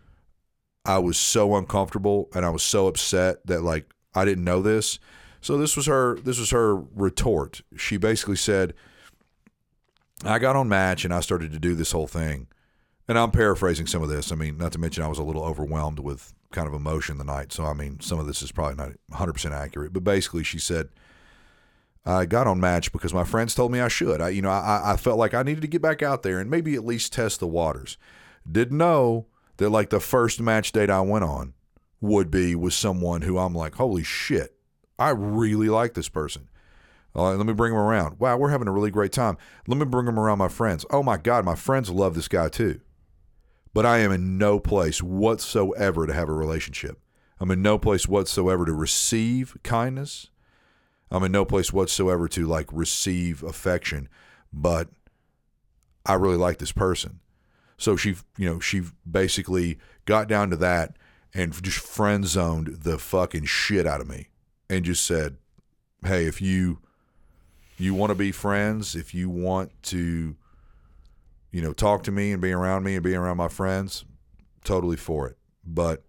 I 0.85 0.97
was 0.99 1.17
so 1.17 1.55
uncomfortable 1.55 2.29
and 2.33 2.45
I 2.45 2.49
was 2.49 2.63
so 2.63 2.87
upset 2.87 3.45
that 3.45 3.61
like 3.61 3.93
I 4.15 4.25
didn't 4.25 4.45
know 4.45 4.61
this. 4.61 4.99
So 5.41 5.57
this 5.57 5.75
was 5.75 5.85
her. 5.85 6.15
This 6.15 6.39
was 6.39 6.49
her 6.51 6.75
retort. 6.75 7.61
She 7.77 7.97
basically 7.97 8.37
said, 8.37 8.73
"I 10.23 10.39
got 10.39 10.55
on 10.55 10.69
Match 10.69 11.05
and 11.05 11.13
I 11.13 11.19
started 11.19 11.51
to 11.51 11.59
do 11.59 11.75
this 11.75 11.91
whole 11.91 12.07
thing." 12.07 12.47
And 13.07 13.19
I'm 13.19 13.31
paraphrasing 13.31 13.85
some 13.85 14.01
of 14.01 14.09
this. 14.09 14.31
I 14.31 14.35
mean, 14.35 14.57
not 14.57 14.71
to 14.71 14.79
mention 14.79 15.03
I 15.03 15.07
was 15.07 15.19
a 15.19 15.23
little 15.23 15.43
overwhelmed 15.43 15.99
with 15.99 16.33
kind 16.51 16.67
of 16.67 16.73
emotion 16.73 17.17
the 17.17 17.23
night. 17.23 17.53
So, 17.53 17.65
I 17.65 17.73
mean, 17.73 17.99
some 17.99 18.19
of 18.19 18.25
this 18.25 18.41
is 18.41 18.51
probably 18.51 18.75
not 18.75 18.93
100% 19.11 19.51
accurate. 19.51 19.93
But 19.93 20.03
basically, 20.03 20.43
she 20.43 20.57
said, 20.57 20.89
I 22.03 22.25
got 22.25 22.47
on 22.47 22.59
Match 22.59 22.91
because 22.91 23.13
my 23.13 23.23
friends 23.23 23.53
told 23.53 23.71
me 23.71 23.79
I 23.79 23.89
should. 23.89 24.21
I, 24.21 24.29
you 24.29 24.41
know, 24.41 24.49
I, 24.49 24.93
I 24.93 24.97
felt 24.97 25.19
like 25.19 25.33
I 25.33 25.43
needed 25.43 25.61
to 25.61 25.67
get 25.67 25.81
back 25.81 26.01
out 26.01 26.23
there 26.23 26.39
and 26.39 26.49
maybe 26.49 26.75
at 26.75 26.85
least 26.85 27.13
test 27.13 27.39
the 27.39 27.47
waters. 27.47 27.97
Didn't 28.49 28.77
know 28.77 29.27
that, 29.57 29.69
like, 29.69 29.89
the 29.89 29.99
first 29.99 30.39
match 30.39 30.71
date 30.71 30.89
I 30.89 31.01
went 31.01 31.23
on 31.23 31.53
would 32.01 32.29
be 32.29 32.55
with 32.55 32.73
someone 32.73 33.23
who 33.23 33.37
I'm 33.37 33.55
like, 33.55 33.75
holy 33.75 34.03
shit, 34.03 34.55
I 34.97 35.09
really 35.09 35.69
like 35.69 35.93
this 35.93 36.09
person. 36.09 36.49
Uh, 37.15 37.33
let 37.33 37.47
me 37.47 37.53
bring 37.53 37.71
him 37.71 37.79
around. 37.79 38.19
Wow, 38.19 38.37
we're 38.37 38.49
having 38.49 38.67
a 38.67 38.71
really 38.71 38.91
great 38.91 39.13
time. 39.13 39.37
Let 39.67 39.77
me 39.77 39.85
bring 39.85 40.05
him 40.05 40.19
around 40.19 40.37
my 40.37 40.49
friends. 40.49 40.85
Oh 40.91 41.01
my 41.01 41.17
God, 41.17 41.45
my 41.45 41.55
friends 41.55 41.89
love 41.89 42.13
this 42.13 42.27
guy 42.27 42.49
too 42.49 42.81
but 43.75 43.85
I 43.85 43.99
am 43.99 44.13
in 44.13 44.37
no 44.37 44.57
place 44.57 45.03
whatsoever 45.03 46.07
to 46.07 46.13
have 46.13 46.29
a 46.29 46.33
relationship. 46.33 46.97
I'm 47.41 47.51
in 47.51 47.61
no 47.61 47.77
place 47.77 48.07
whatsoever 48.07 48.65
to 48.65 48.71
receive 48.71 49.57
kindness. 49.63 50.29
I'm 51.11 51.25
in 51.25 51.33
no 51.33 51.43
place 51.43 51.73
whatsoever 51.73 52.29
to 52.29 52.47
like 52.47 52.67
receive 52.71 53.43
affection, 53.43 54.07
but 54.53 54.87
I 56.05 56.13
really 56.13 56.37
like 56.37 56.59
this 56.59 56.71
person. 56.71 57.19
So 57.77 57.97
she, 57.97 58.15
you 58.37 58.49
know, 58.49 58.61
she 58.61 58.81
basically 59.09 59.77
got 60.05 60.29
down 60.29 60.49
to 60.51 60.55
that 60.55 60.95
and 61.33 61.61
just 61.61 61.79
friend 61.79 62.25
zoned 62.25 62.77
the 62.83 62.97
fucking 62.97 63.43
shit 63.43 63.85
out 63.85 63.99
of 63.99 64.07
me 64.07 64.29
and 64.69 64.85
just 64.85 65.05
said, 65.05 65.35
"Hey, 66.01 66.27
if 66.27 66.41
you 66.41 66.79
you 67.77 67.93
want 67.93 68.11
to 68.11 68.15
be 68.15 68.31
friends, 68.31 68.95
if 68.95 69.13
you 69.13 69.29
want 69.29 69.71
to 69.83 70.37
you 71.55 71.61
know, 71.61 71.71
talk 71.71 72.03
to 72.03 72.11
me 72.11 72.33
and 72.33 72.41
be 72.41 72.51
around 72.51 72.83
me 72.83 72.95
and 72.95 73.03
be 73.03 73.15
around 73.15 73.37
my 73.37 73.47
friends, 73.47 74.03
totally 74.65 74.97
for 74.97 75.25
it. 75.25 75.37
But 75.65 76.03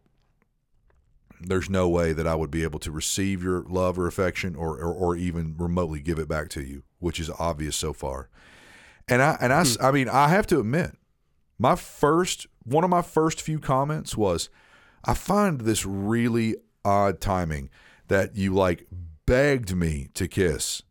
there's 1.41 1.71
no 1.71 1.89
way 1.89 2.13
that 2.13 2.27
I 2.27 2.35
would 2.35 2.51
be 2.51 2.65
able 2.65 2.81
to 2.81 2.91
receive 2.91 3.45
your 3.45 3.63
love 3.69 3.97
or 3.97 4.09
affection 4.09 4.57
or, 4.57 4.77
or, 4.77 4.93
or 4.93 5.15
even 5.15 5.55
remotely 5.57 6.01
give 6.01 6.19
it 6.19 6.27
back 6.27 6.49
to 6.49 6.65
you, 6.65 6.83
which 6.99 7.21
is 7.21 7.31
obvious 7.39 7.77
so 7.77 7.93
far. 7.93 8.29
And 9.07 9.23
I 9.23 9.37
and 9.41 9.53
I, 9.53 9.61
s- 9.61 9.77
hmm. 9.77 9.85
I 9.85 9.93
mean, 9.93 10.09
I 10.09 10.27
have 10.31 10.49
to 10.49 10.59
admit, 10.59 10.97
my 11.61 11.77
first 11.77 12.49
one 12.65 12.83
of 12.83 12.91
my 12.91 13.03
first 13.03 13.41
few 13.41 13.61
comments 13.61 14.17
was, 14.17 14.49
I 15.05 15.15
find 15.15 15.61
this 15.61 15.87
really 15.87 16.57
odd 16.85 17.21
timing 17.21 17.71
that 18.09 18.35
you 18.35 18.53
like 18.53 18.89
begged 19.27 19.77
me 19.77 20.09
to 20.15 20.27
kiss, 20.27 20.83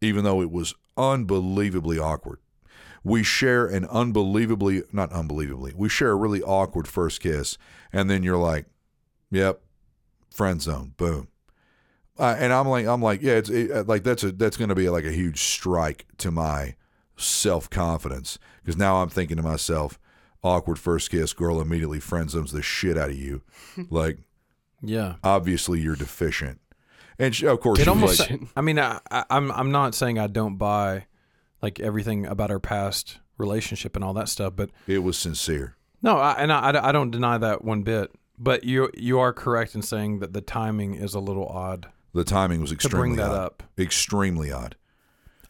even 0.00 0.24
though 0.24 0.42
it 0.42 0.50
was 0.50 0.74
unbelievably 0.96 2.00
awkward 2.00 2.40
we 3.04 3.22
share 3.22 3.66
an 3.66 3.84
unbelievably 3.86 4.82
not 4.92 5.10
unbelievably 5.12 5.72
we 5.76 5.88
share 5.88 6.10
a 6.12 6.14
really 6.16 6.42
awkward 6.42 6.86
first 6.88 7.20
kiss 7.20 7.58
and 7.92 8.08
then 8.10 8.22
you're 8.22 8.36
like 8.38 8.66
yep 9.30 9.60
friend 10.30 10.62
zone 10.62 10.94
boom 10.96 11.28
Uh, 12.18 12.36
and 12.38 12.52
I'm 12.52 12.68
like, 12.68 12.86
I'm 12.86 13.00
like, 13.02 13.22
yeah, 13.22 13.32
it's 13.32 13.48
it, 13.50 13.70
uh, 13.70 13.84
like 13.86 14.04
that's 14.04 14.22
a 14.22 14.32
that's 14.32 14.56
going 14.58 14.68
to 14.68 14.74
be 14.74 14.88
like 14.90 15.04
a 15.04 15.10
huge 15.10 15.40
strike 15.42 16.04
to 16.18 16.30
my 16.30 16.76
self 17.16 17.68
confidence 17.70 18.38
because 18.62 18.76
now 18.76 18.96
I'm 19.02 19.08
thinking 19.08 19.38
to 19.38 19.42
myself, 19.42 19.98
awkward 20.42 20.78
first 20.78 21.10
kiss, 21.10 21.32
girl 21.32 21.60
immediately 21.60 22.00
friend 22.00 22.30
zones 22.30 22.52
the 22.52 22.62
shit 22.62 22.98
out 22.98 23.10
of 23.10 23.16
you, 23.18 23.40
like 23.90 24.18
Yeah. 24.82 25.14
obviously 25.24 25.80
you're 25.80 25.96
deficient, 25.96 26.60
and 27.18 27.34
she, 27.34 27.46
of 27.46 27.60
course 27.60 27.78
It 27.78 27.82
she's 27.84 27.88
almost. 27.88 28.30
like, 28.30 28.40
I 28.56 28.60
mean, 28.60 28.78
I, 28.78 29.00
I, 29.10 29.24
I'm 29.30 29.50
I'm 29.50 29.70
not 29.72 29.94
saying 29.94 30.18
I 30.18 30.26
don't 30.26 30.56
buy 30.56 31.06
like 31.62 31.80
everything 31.80 32.26
about 32.26 32.50
our 32.50 32.58
past 32.60 33.18
relationship 33.38 33.96
and 33.96 34.04
all 34.04 34.12
that 34.14 34.28
stuff, 34.28 34.54
but 34.56 34.70
it 34.86 34.98
was 34.98 35.16
sincere. 35.16 35.76
no, 36.02 36.16
I, 36.18 36.32
and 36.34 36.52
I, 36.52 36.88
I 36.88 36.92
don't 36.92 37.10
deny 37.10 37.38
that 37.38 37.64
one 37.64 37.82
bit. 37.82 38.10
But 38.38 38.64
you 38.64 38.90
you 38.96 39.18
are 39.20 39.32
correct 39.32 39.74
in 39.74 39.82
saying 39.82 40.18
that 40.18 40.32
the 40.32 40.40
timing 40.40 40.94
is 40.94 41.14
a 41.14 41.20
little 41.20 41.46
odd 41.46 41.88
The 42.12 42.24
timing 42.24 42.60
was 42.60 42.72
extremely 42.72 42.96
to 42.96 43.00
bring 43.00 43.16
that 43.16 43.30
odd. 43.30 43.44
up, 43.44 43.62
Extremely 43.78 44.50
odd. 44.50 44.74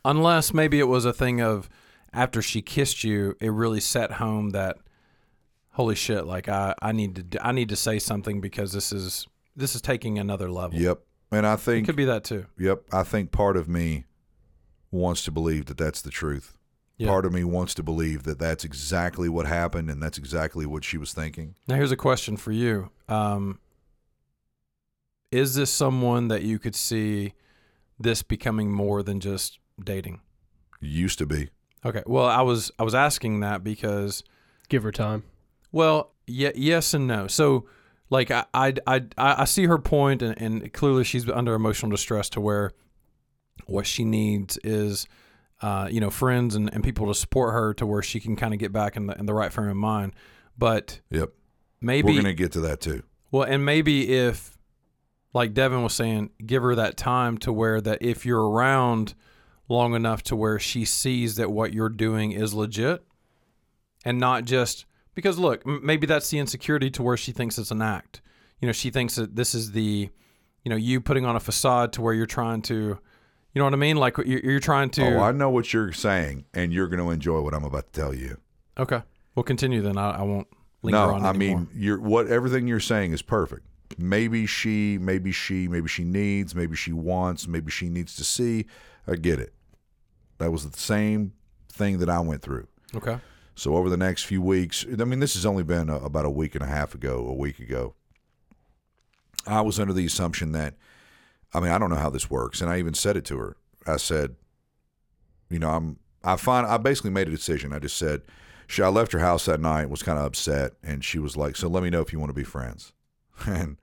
unless 0.04 0.52
maybe 0.52 0.78
it 0.78 0.88
was 0.88 1.04
a 1.04 1.12
thing 1.12 1.40
of 1.40 1.68
after 2.12 2.42
she 2.42 2.60
kissed 2.60 3.02
you, 3.04 3.34
it 3.40 3.50
really 3.52 3.80
set 3.80 4.12
home 4.12 4.50
that 4.50 4.76
holy 5.70 5.94
shit, 5.94 6.26
like 6.26 6.48
I 6.48 6.74
I 6.82 6.92
need 6.92 7.30
to 7.32 7.46
I 7.46 7.52
need 7.52 7.68
to 7.70 7.76
say 7.76 7.98
something 7.98 8.40
because 8.40 8.72
this 8.72 8.92
is 8.92 9.26
this 9.56 9.74
is 9.74 9.80
taking 9.80 10.18
another 10.18 10.50
level. 10.50 10.78
Yep. 10.78 11.00
And 11.30 11.46
I 11.46 11.56
think 11.56 11.84
It 11.84 11.86
could 11.86 11.96
be 11.96 12.04
that 12.06 12.24
too. 12.24 12.46
Yep. 12.58 12.82
I 12.92 13.04
think 13.04 13.30
part 13.32 13.56
of 13.56 13.68
me 13.68 14.04
wants 14.92 15.24
to 15.24 15.32
believe 15.32 15.66
that 15.66 15.78
that's 15.78 16.00
the 16.02 16.10
truth. 16.10 16.56
Yeah. 16.98 17.08
Part 17.08 17.24
of 17.26 17.32
me 17.32 17.42
wants 17.42 17.74
to 17.74 17.82
believe 17.82 18.22
that 18.24 18.38
that's 18.38 18.64
exactly 18.64 19.28
what 19.28 19.46
happened 19.46 19.90
and 19.90 20.00
that's 20.00 20.18
exactly 20.18 20.66
what 20.66 20.84
she 20.84 20.98
was 20.98 21.12
thinking. 21.12 21.56
Now, 21.66 21.74
here's 21.74 21.90
a 21.90 21.96
question 21.96 22.36
for 22.36 22.52
you. 22.52 22.90
Um, 23.08 23.58
is 25.30 25.54
this 25.54 25.70
someone 25.70 26.28
that 26.28 26.42
you 26.42 26.58
could 26.58 26.74
see 26.74 27.32
this 27.98 28.22
becoming 28.22 28.70
more 28.70 29.02
than 29.02 29.18
just 29.20 29.58
dating? 29.82 30.20
Used 30.80 31.18
to 31.18 31.26
be. 31.26 31.48
Okay. 31.84 32.02
Well, 32.06 32.26
I 32.26 32.42
was 32.42 32.70
I 32.78 32.82
was 32.82 32.94
asking 32.94 33.40
that 33.40 33.64
because, 33.64 34.22
Give 34.68 34.82
her 34.82 34.92
time. 34.92 35.24
well, 35.72 36.12
yeah, 36.26 36.50
yes 36.54 36.94
and 36.94 37.06
no. 37.06 37.26
So, 37.26 37.66
like, 38.10 38.30
I 38.30 38.44
I 38.54 38.74
I, 38.86 39.02
I 39.16 39.44
see 39.44 39.66
her 39.66 39.78
point, 39.78 40.22
and, 40.22 40.40
and 40.40 40.72
clearly 40.72 41.02
she's 41.04 41.28
under 41.28 41.54
emotional 41.54 41.90
distress 41.90 42.28
to 42.30 42.40
where 42.40 42.72
what 43.66 43.86
she 43.86 44.04
needs 44.04 44.58
is, 44.64 45.06
uh, 45.60 45.88
you 45.90 46.00
know, 46.00 46.10
friends 46.10 46.54
and, 46.54 46.72
and 46.74 46.82
people 46.82 47.06
to 47.06 47.14
support 47.14 47.52
her 47.54 47.74
to 47.74 47.86
where 47.86 48.02
she 48.02 48.20
can 48.20 48.36
kind 48.36 48.52
of 48.52 48.60
get 48.60 48.72
back 48.72 48.96
in 48.96 49.06
the 49.06 49.18
in 49.18 49.26
the 49.26 49.34
right 49.34 49.52
frame 49.52 49.68
of 49.68 49.76
mind. 49.76 50.14
But 50.58 51.00
Yep. 51.10 51.30
maybe 51.80 52.06
We're 52.08 52.22
going 52.22 52.24
to 52.24 52.34
get 52.34 52.52
to 52.52 52.60
that 52.62 52.80
too. 52.80 53.02
Well, 53.30 53.44
and 53.44 53.64
maybe 53.64 54.12
if, 54.12 54.58
like 55.32 55.54
Devin 55.54 55.82
was 55.82 55.94
saying, 55.94 56.30
give 56.44 56.62
her 56.62 56.74
that 56.74 56.96
time 56.96 57.38
to 57.38 57.52
where 57.52 57.80
that 57.80 57.98
if 58.02 58.26
you're 58.26 58.50
around 58.50 59.14
long 59.68 59.94
enough 59.94 60.22
to 60.24 60.36
where 60.36 60.58
she 60.58 60.84
sees 60.84 61.36
that 61.36 61.50
what 61.50 61.72
you're 61.72 61.88
doing 61.88 62.32
is 62.32 62.52
legit 62.52 63.02
and 64.04 64.18
not 64.18 64.44
just 64.44 64.84
because 65.14 65.38
look, 65.38 65.62
m- 65.66 65.80
maybe 65.82 66.06
that's 66.06 66.28
the 66.28 66.38
insecurity 66.38 66.90
to 66.90 67.02
where 67.02 67.16
she 67.16 67.32
thinks 67.32 67.56
it's 67.58 67.70
an 67.70 67.80
act. 67.80 68.20
You 68.60 68.66
know, 68.66 68.72
she 68.72 68.90
thinks 68.90 69.14
that 69.14 69.34
this 69.34 69.54
is 69.54 69.72
the, 69.72 70.10
you 70.64 70.68
know, 70.68 70.76
you 70.76 71.00
putting 71.00 71.24
on 71.24 71.36
a 71.36 71.40
facade 71.40 71.92
to 71.94 72.02
where 72.02 72.12
you're 72.12 72.26
trying 72.26 72.60
to, 72.62 72.98
you 73.54 73.58
know 73.58 73.64
what 73.64 73.74
I 73.74 73.76
mean? 73.76 73.96
Like 73.96 74.16
you're, 74.18 74.40
you're 74.40 74.60
trying 74.60 74.90
to. 74.90 75.16
Oh, 75.16 75.20
I 75.22 75.32
know 75.32 75.50
what 75.50 75.72
you're 75.72 75.92
saying, 75.92 76.46
and 76.54 76.72
you're 76.72 76.88
going 76.88 77.00
to 77.00 77.10
enjoy 77.10 77.40
what 77.40 77.54
I'm 77.54 77.64
about 77.64 77.92
to 77.92 78.00
tell 78.00 78.14
you. 78.14 78.38
okay, 78.78 79.02
we'll 79.34 79.42
continue 79.44 79.82
then. 79.82 79.98
I, 79.98 80.18
I 80.18 80.22
won't 80.22 80.48
linger 80.82 80.98
no, 80.98 81.14
on 81.14 81.14
that. 81.14 81.18
No, 81.22 81.26
I 81.26 81.30
anymore. 81.30 81.60
mean, 81.60 81.68
you're 81.74 82.00
what 82.00 82.28
everything 82.28 82.66
you're 82.66 82.80
saying 82.80 83.12
is 83.12 83.22
perfect. 83.22 83.66
Maybe 83.98 84.46
she, 84.46 84.96
maybe 84.98 85.32
she, 85.32 85.68
maybe 85.68 85.88
she 85.88 86.02
needs, 86.02 86.54
maybe 86.54 86.74
she 86.76 86.92
wants, 86.94 87.46
maybe 87.46 87.70
she 87.70 87.90
needs 87.90 88.16
to 88.16 88.24
see. 88.24 88.66
I 89.06 89.16
get 89.16 89.38
it. 89.38 89.52
That 90.38 90.50
was 90.50 90.68
the 90.68 90.78
same 90.78 91.34
thing 91.68 91.98
that 91.98 92.08
I 92.08 92.20
went 92.20 92.42
through. 92.42 92.68
okay. 92.94 93.18
So 93.54 93.76
over 93.76 93.90
the 93.90 93.98
next 93.98 94.22
few 94.22 94.40
weeks, 94.40 94.86
I 94.98 95.04
mean, 95.04 95.20
this 95.20 95.34
has 95.34 95.44
only 95.44 95.62
been 95.62 95.90
a, 95.90 95.96
about 95.96 96.24
a 96.24 96.30
week 96.30 96.54
and 96.54 96.64
a 96.64 96.66
half 96.66 96.94
ago, 96.94 97.26
a 97.26 97.34
week 97.34 97.58
ago. 97.58 97.94
I 99.46 99.60
was 99.60 99.78
under 99.78 99.92
the 99.92 100.06
assumption 100.06 100.52
that, 100.52 100.74
I 101.54 101.60
mean, 101.60 101.70
I 101.70 101.78
don't 101.78 101.90
know 101.90 101.96
how 101.96 102.10
this 102.10 102.30
works, 102.30 102.60
and 102.60 102.70
I 102.70 102.78
even 102.78 102.94
said 102.94 103.16
it 103.16 103.24
to 103.26 103.38
her. 103.38 103.56
I 103.86 103.96
said, 103.96 104.36
you 105.50 105.58
know, 105.58 105.70
I'm, 105.70 105.98
I 106.24 106.36
find, 106.36 106.66
I 106.66 106.78
basically 106.78 107.10
made 107.10 107.28
a 107.28 107.32
decision. 107.32 107.72
I 107.72 107.78
just 107.78 107.96
said, 107.96 108.22
she, 108.66 108.82
I 108.82 108.88
left 108.88 109.12
her 109.12 109.18
house 109.18 109.44
that 109.46 109.60
night, 109.60 109.90
was 109.90 110.02
kind 110.02 110.18
of 110.18 110.24
upset, 110.24 110.72
and 110.82 111.04
she 111.04 111.18
was 111.18 111.36
like, 111.36 111.56
so 111.56 111.68
let 111.68 111.82
me 111.82 111.90
know 111.90 112.00
if 112.00 112.12
you 112.12 112.18
want 112.18 112.30
to 112.30 112.34
be 112.34 112.44
friends. 112.44 112.92
And 113.46 113.76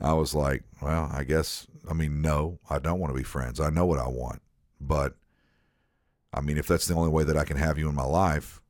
I 0.00 0.12
was 0.12 0.32
like, 0.34 0.62
well, 0.80 1.10
I 1.12 1.24
guess, 1.24 1.66
I 1.90 1.92
mean, 1.92 2.22
no, 2.22 2.60
I 2.70 2.78
don't 2.78 3.00
want 3.00 3.12
to 3.12 3.18
be 3.18 3.24
friends. 3.24 3.58
I 3.58 3.68
know 3.68 3.84
what 3.84 3.98
I 3.98 4.06
want, 4.06 4.40
but 4.80 5.16
I 6.32 6.40
mean, 6.40 6.56
if 6.56 6.68
that's 6.68 6.86
the 6.86 6.94
only 6.94 7.10
way 7.10 7.24
that 7.24 7.36
I 7.36 7.44
can 7.44 7.56
have 7.56 7.78
you 7.78 7.88
in 7.88 7.96
my 7.96 8.04
life, 8.04 8.62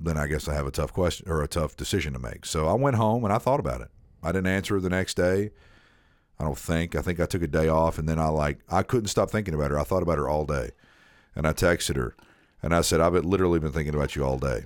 then 0.00 0.16
I 0.16 0.26
guess 0.26 0.48
I 0.48 0.54
have 0.54 0.66
a 0.66 0.70
tough 0.70 0.92
question 0.92 1.28
or 1.28 1.42
a 1.42 1.48
tough 1.48 1.76
decision 1.76 2.12
to 2.14 2.18
make. 2.18 2.46
So 2.46 2.66
I 2.66 2.74
went 2.74 2.96
home 2.96 3.24
and 3.24 3.32
I 3.32 3.38
thought 3.38 3.60
about 3.60 3.80
it. 3.80 3.88
I 4.22 4.32
didn't 4.32 4.46
answer 4.46 4.80
the 4.80 4.90
next 4.90 5.16
day. 5.16 5.50
I 6.38 6.44
don't 6.44 6.58
think. 6.58 6.94
I 6.96 7.02
think 7.02 7.20
I 7.20 7.26
took 7.26 7.42
a 7.42 7.46
day 7.46 7.68
off 7.68 7.98
and 7.98 8.08
then 8.08 8.18
I 8.18 8.28
like 8.28 8.58
I 8.68 8.82
couldn't 8.82 9.08
stop 9.08 9.30
thinking 9.30 9.54
about 9.54 9.70
her. 9.70 9.78
I 9.78 9.84
thought 9.84 10.02
about 10.02 10.18
her 10.18 10.28
all 10.28 10.44
day. 10.44 10.70
And 11.36 11.46
I 11.46 11.52
texted 11.52 11.96
her 11.96 12.14
and 12.62 12.74
I 12.74 12.80
said, 12.80 13.00
I've 13.00 13.12
literally 13.24 13.58
been 13.58 13.72
thinking 13.72 13.94
about 13.94 14.14
you 14.16 14.24
all 14.24 14.38
day. 14.38 14.64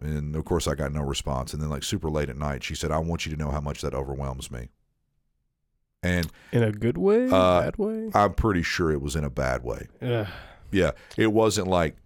And 0.00 0.36
of 0.36 0.44
course 0.44 0.66
I 0.68 0.74
got 0.74 0.92
no 0.92 1.02
response. 1.02 1.52
And 1.52 1.62
then 1.62 1.70
like 1.70 1.82
super 1.82 2.10
late 2.10 2.28
at 2.28 2.36
night, 2.36 2.62
she 2.62 2.74
said, 2.74 2.90
I 2.90 2.98
want 2.98 3.26
you 3.26 3.32
to 3.32 3.38
know 3.38 3.50
how 3.50 3.60
much 3.60 3.82
that 3.82 3.94
overwhelms 3.94 4.50
me. 4.50 4.68
And 6.02 6.30
In 6.52 6.62
a 6.62 6.72
good 6.72 6.98
way? 6.98 7.26
Uh, 7.26 7.62
bad 7.62 7.76
way? 7.78 8.10
I'm 8.14 8.34
pretty 8.34 8.62
sure 8.62 8.92
it 8.92 9.00
was 9.00 9.16
in 9.16 9.24
a 9.24 9.30
bad 9.30 9.64
way. 9.64 9.88
Ugh. 10.02 10.26
Yeah, 10.70 10.90
it 11.16 11.32
wasn't 11.32 11.68
like, 11.68 11.96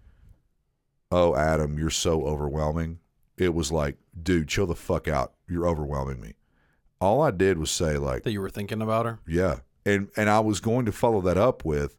"Oh, 1.10 1.34
Adam, 1.34 1.78
you're 1.78 1.90
so 1.90 2.24
overwhelming." 2.24 3.00
It 3.36 3.54
was 3.54 3.72
like, 3.72 3.96
"Dude, 4.22 4.48
chill 4.48 4.66
the 4.66 4.74
fuck 4.74 5.08
out. 5.08 5.32
You're 5.48 5.66
overwhelming 5.66 6.20
me." 6.20 6.34
All 7.00 7.22
I 7.22 7.30
did 7.30 7.58
was 7.58 7.70
say 7.70 7.96
like, 7.96 8.24
That 8.24 8.32
you 8.32 8.40
were 8.40 8.50
thinking 8.50 8.82
about 8.82 9.06
her. 9.06 9.20
"Yeah," 9.26 9.60
and 9.86 10.10
and 10.16 10.28
I 10.28 10.40
was 10.40 10.60
going 10.60 10.84
to 10.86 10.92
follow 10.92 11.20
that 11.22 11.38
up 11.38 11.64
with, 11.64 11.96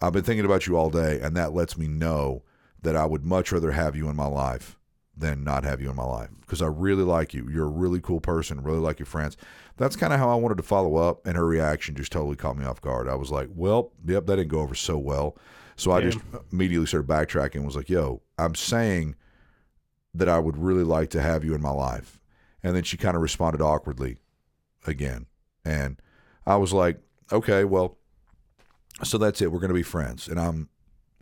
"I've 0.00 0.12
been 0.12 0.24
thinking 0.24 0.44
about 0.44 0.66
you 0.66 0.76
all 0.76 0.90
day, 0.90 1.20
and 1.20 1.36
that 1.36 1.52
lets 1.52 1.78
me 1.78 1.86
know 1.86 2.42
that 2.82 2.96
I 2.96 3.06
would 3.06 3.24
much 3.24 3.52
rather 3.52 3.72
have 3.72 3.96
you 3.96 4.08
in 4.08 4.16
my 4.16 4.26
life 4.26 4.78
than 5.16 5.44
not 5.44 5.64
have 5.64 5.80
you 5.80 5.88
in 5.90 5.96
my 5.96 6.04
life 6.04 6.30
because 6.40 6.60
I 6.60 6.66
really 6.66 7.04
like 7.04 7.32
you. 7.32 7.48
You're 7.48 7.66
a 7.66 7.70
really 7.70 8.00
cool 8.00 8.20
person. 8.20 8.62
Really 8.62 8.78
like 8.78 8.98
your 8.98 9.06
friends." 9.06 9.36
That's 9.76 9.96
kind 9.96 10.12
of 10.12 10.20
how 10.20 10.30
I 10.30 10.36
wanted 10.36 10.56
to 10.58 10.62
follow 10.62 10.96
up, 10.96 11.26
and 11.26 11.36
her 11.36 11.46
reaction 11.46 11.96
just 11.96 12.12
totally 12.12 12.36
caught 12.36 12.56
me 12.56 12.64
off 12.64 12.80
guard. 12.80 13.08
I 13.08 13.16
was 13.16 13.30
like, 13.30 13.48
"Well, 13.54 13.92
yep, 14.06 14.26
that 14.26 14.36
didn't 14.36 14.50
go 14.50 14.60
over 14.60 14.74
so 14.74 14.98
well." 14.98 15.36
So 15.76 15.90
I 15.90 16.00
just 16.00 16.18
immediately 16.52 16.86
started 16.86 17.08
backtracking 17.08 17.56
and 17.56 17.66
was 17.66 17.76
like, 17.76 17.90
yo, 17.90 18.22
I'm 18.38 18.54
saying 18.54 19.16
that 20.14 20.28
I 20.28 20.38
would 20.38 20.56
really 20.56 20.84
like 20.84 21.10
to 21.10 21.20
have 21.22 21.44
you 21.44 21.54
in 21.54 21.60
my 21.60 21.72
life. 21.72 22.20
And 22.64 22.74
then 22.74 22.82
she 22.82 22.96
kind 22.96 23.14
of 23.14 23.22
responded 23.22 23.60
awkwardly 23.62 24.16
again. 24.86 25.26
And 25.64 26.00
I 26.46 26.56
was 26.56 26.72
like, 26.72 26.98
okay, 27.30 27.62
well, 27.64 27.98
so 29.02 29.18
that's 29.18 29.40
it. 29.42 29.52
We're 29.52 29.60
going 29.60 29.68
to 29.68 29.74
be 29.74 29.82
friends. 29.82 30.26
And 30.28 30.40
I'm, 30.40 30.68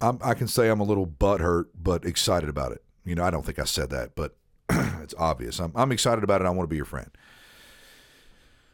I'm, 0.01 0.19
I 0.23 0.35
can 0.35 0.47
say 0.49 0.69
I'm 0.69 0.81
a 0.81 0.85
little 0.85 1.07
butthurt, 1.07 1.67
but 1.75 2.05
excited 2.05 2.49
about 2.49 2.73
it. 2.73 2.83
You 3.05 3.15
know, 3.17 3.25
I 3.25 3.31
don't 3.31 3.45
think 3.45 3.59
I 3.59 3.65
said 3.65 3.91
that, 3.91 4.15
but 4.15 4.37
it's 4.71 5.15
obvious. 5.19 5.59
I'm, 5.59 5.73
I'm 5.75 5.91
excited 5.93 6.23
about 6.25 6.41
it. 6.41 6.47
I 6.47 6.51
want 6.51 6.63
to 6.69 6.71
be 6.71 6.77
your 6.77 6.85
friend. 6.85 7.11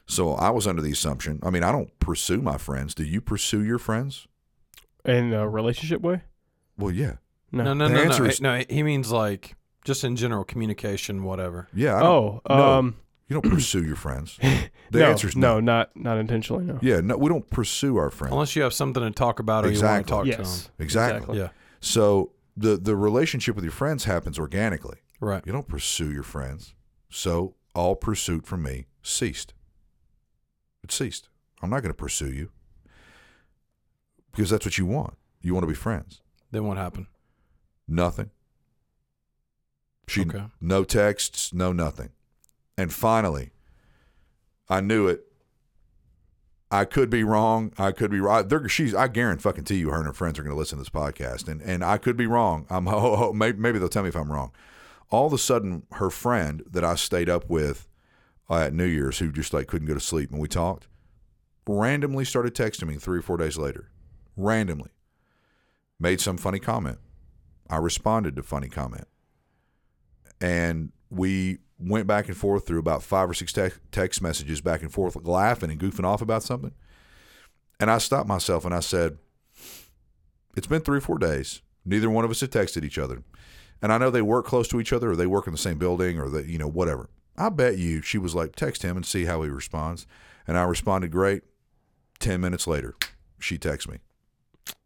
So 0.07 0.32
I 0.35 0.51
was 0.51 0.66
under 0.66 0.81
the 0.81 0.90
assumption, 0.93 1.39
I 1.43 1.51
mean, 1.51 1.62
I 1.62 1.70
don't 1.73 1.99
pursue 2.01 2.40
my 2.40 2.57
friends. 2.57 2.95
Do 2.95 3.05
you 3.05 3.20
pursue 3.20 3.62
your 3.62 3.78
friends? 3.78 4.27
In 5.05 5.32
a 5.35 5.49
relationship 5.49 6.01
way? 6.01 6.23
Well, 6.78 6.90
yeah. 6.93 7.16
No. 7.53 7.65
No, 7.65 7.74
no, 7.74 7.89
The 7.89 7.95
no, 7.95 8.19
no. 8.19 8.24
is- 8.24 8.40
no. 8.40 8.62
He 8.69 8.82
means 8.82 9.11
like 9.12 9.55
just 9.84 10.05
in 10.05 10.16
general 10.16 10.44
communication, 10.44 11.24
whatever. 11.24 11.68
Yeah. 11.74 11.96
I 11.96 12.00
don't, 12.00 12.40
Oh, 12.46 12.56
no. 12.56 12.72
um, 12.72 12.96
You 13.28 13.40
don't 13.40 13.50
pursue 13.55 13.84
your 13.84 13.96
friends. 13.96 14.38
The 14.90 15.00
no, 15.00 15.10
answer's 15.10 15.36
no, 15.36 15.60
no. 15.60 15.60
not 15.60 15.94
not 15.96 16.16
intentionally. 16.16 16.64
No. 16.64 16.78
Yeah, 16.80 17.00
no, 17.02 17.18
we 17.18 17.28
don't 17.28 17.46
pursue 17.50 17.98
our 17.98 18.10
friends. 18.10 18.32
Unless 18.32 18.56
you 18.56 18.62
have 18.62 18.72
something 18.72 19.02
to 19.02 19.10
talk 19.10 19.38
about 19.38 19.66
or 19.66 19.70
you 19.70 19.82
want 19.82 20.06
to 20.06 20.10
talk 20.10 20.24
Exactly. 20.26 20.32
to 20.32 20.42
Yes. 20.50 20.62
them. 20.62 20.72
exactly. 20.78 21.38
Yeah, 21.38 21.48
So 21.80 22.32
the 22.56 22.78
the 22.78 22.96
relationship 22.96 23.55
with 23.55 23.64
your 23.64 23.72
friends 23.72 24.05
happens 24.05 24.38
organically. 24.38 24.96
right. 25.20 25.42
You 25.44 25.52
don't 25.52 25.68
pursue 25.68 26.10
your 26.10 26.22
friends. 26.22 26.74
So 27.10 27.55
all 27.74 27.96
pursuit 27.96 28.46
from 28.46 28.62
me 28.62 28.86
ceased. 29.02 29.52
It 30.82 30.90
ceased. 30.90 31.28
I'm 31.60 31.68
not 31.68 31.82
going 31.82 31.90
to 31.92 32.02
pursue 32.02 32.32
you 32.32 32.50
because 34.32 34.48
that's 34.48 34.64
what 34.64 34.78
you 34.78 34.86
want. 34.86 35.18
You 35.42 35.52
want 35.52 35.64
to 35.64 35.68
be 35.68 35.74
friends. 35.74 36.22
Then 36.50 36.64
what 36.64 36.78
happened? 36.78 37.09
Nothing. 37.86 38.30
She 40.09 40.22
Okay. 40.22 40.44
no 40.60 40.85
texts, 40.85 41.52
no 41.52 41.72
nothing. 41.72 42.10
And 42.76 42.93
finally, 42.93 43.51
I 44.68 44.80
knew 44.80 45.06
it. 45.09 45.24
I 46.70 46.85
could 46.85 47.09
be 47.09 47.24
wrong. 47.24 47.72
I 47.78 47.93
could 47.93 48.10
be 48.10 48.20
right. 48.20 48.47
They're, 48.47 48.68
she's. 48.68 48.94
I 48.94 49.09
guarantee 49.09 49.43
fucking 49.43 49.64
to 49.64 49.74
you, 49.74 49.90
her 49.90 49.97
and 49.97 50.06
her 50.06 50.12
friends 50.12 50.39
are 50.39 50.43
going 50.43 50.55
to 50.55 50.59
listen 50.59 50.76
to 50.76 50.82
this 50.82 50.90
podcast, 50.90 51.48
and 51.48 51.62
and 51.62 51.82
I 51.82 51.97
could 51.98 52.16
be 52.16 52.26
wrong. 52.26 52.66
I'm. 52.68 52.86
Ho, 52.89 53.16
ho, 53.16 53.32
maybe, 53.32 53.59
maybe 53.59 53.78
they'll 53.78 53.89
tell 53.89 54.02
me 54.02 54.10
if 54.10 54.16
I'm 54.16 54.30
wrong. 54.30 54.52
All 55.10 55.26
of 55.26 55.32
a 55.32 55.39
sudden, 55.39 55.85
her 55.93 56.10
friend 56.10 56.62
that 56.70 56.85
I 56.85 56.94
stayed 56.97 57.30
up 57.30 57.48
with 57.48 57.89
uh, 58.51 58.56
at 58.64 58.74
New 58.74 58.85
Year's, 58.85 59.18
who 59.18 59.32
just 59.32 59.55
like 59.55 59.66
couldn't 59.66 59.89
go 59.89 59.94
to 59.94 60.01
sleep, 60.01 60.30
and 60.30 60.39
we 60.40 60.48
talked. 60.48 60.86
randomly 61.66 62.26
started 62.26 62.55
texting 62.55 62.89
me 62.89 62.97
three 62.97 63.18
or 63.18 63.22
four 63.22 63.39
days 63.39 63.56
later. 63.56 63.89
Randomly. 64.36 64.90
Made 65.98 66.20
some 66.20 66.36
funny 66.36 66.59
comment. 66.60 66.98
I 67.70 67.78
responded 67.78 68.36
to 68.36 68.43
funny 68.43 68.68
comment. 68.68 69.09
And 70.40 70.93
we 71.10 71.59
went 71.78 72.06
back 72.06 72.28
and 72.28 72.36
forth 72.36 72.66
through 72.66 72.78
about 72.81 73.02
five 73.02 73.31
or 73.31 73.35
six 73.35 73.52
te- 73.52 73.70
text 73.93 74.20
messages 74.23 74.60
back 74.60 74.82
and 74.82 74.93
forth, 74.93 75.16
laughing 75.24 75.70
and 75.70 75.78
goofing 75.81 76.05
off 76.05 76.20
about 76.23 76.43
something. 76.43 76.73
And 77.81 77.90
I 77.90 77.98
stopped 77.98 78.28
myself 78.28 78.65
and 78.65 78.74
I 78.74 78.81
said, 78.81 79.19
It's 80.56 80.66
been 80.66 80.82
three 80.82 80.98
or 80.98 81.02
four 81.02 81.19
days. 81.19 81.62
Neither 81.85 82.10
one 82.10 82.24
of 82.24 82.31
us 82.31 82.40
had 82.40 82.51
texted 82.51 82.85
each 82.85 82.98
other. 82.98 83.23
And 83.81 83.93
I 83.93 83.98
know 83.98 84.10
they 84.10 84.23
work 84.23 84.44
close 84.44 84.66
to 84.69 84.81
each 84.81 84.93
other 84.93 85.10
or 85.12 85.16
they 85.16 85.27
work 85.27 85.47
in 85.47 85.52
the 85.52 85.59
same 85.59 85.78
building 85.78 86.19
or 86.19 86.28
they, 86.28 86.43
you 86.43 86.59
know, 86.59 86.66
whatever. 86.69 87.09
I 87.36 87.48
bet 87.51 87.78
you 87.78 88.02
she 88.02 88.19
was 88.19 88.35
like, 88.35 88.56
text 88.56 88.82
him 88.82 88.97
and 88.97 89.06
see 89.06 89.24
how 89.27 89.43
he 89.43 89.48
responds. 89.48 90.06
And 90.47 90.59
I 90.59 90.65
responded, 90.65 91.12
great. 91.12 91.43
10 92.19 92.40
minutes 92.40 92.66
later, 92.66 92.97
she 93.39 93.56
texts 93.59 93.89
me. 93.89 93.98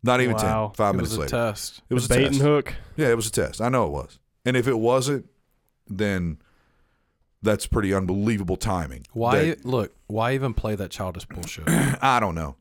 Not 0.03 0.21
even 0.21 0.37
Wow. 0.37 0.67
10, 0.69 0.75
five 0.77 0.95
it 0.95 0.97
minutes 0.99 1.11
was 1.13 1.17
a 1.17 1.21
later. 1.23 1.31
test. 1.31 1.81
It 1.89 1.95
was 1.95 2.05
a 2.05 2.09
bait 2.11 2.25
test. 2.27 2.33
and 2.35 2.43
hook. 2.43 2.75
Yeah, 2.97 3.09
it 3.09 3.17
was 3.17 3.27
a 3.29 3.33
test. 3.33 3.63
I 3.63 3.71
know 3.71 3.87
it 3.87 3.91
was. 3.93 4.19
And 4.45 4.55
if 4.57 4.69
it 4.69 4.79
wasn't, 4.79 5.27
then 5.99 6.39
that's 7.43 7.67
pretty 7.67 7.93
unbelievable 7.93 8.57
timing. 8.57 9.07
Why? 9.13 9.47
That- 9.47 9.65
look, 9.65 9.95
why 10.07 10.35
even 10.35 10.55
play 10.55 10.75
that 10.75 10.91
childish 10.91 11.27
bullshit? 11.27 11.65
I 11.69 12.21
don't 12.21 12.35
know. 12.35 12.57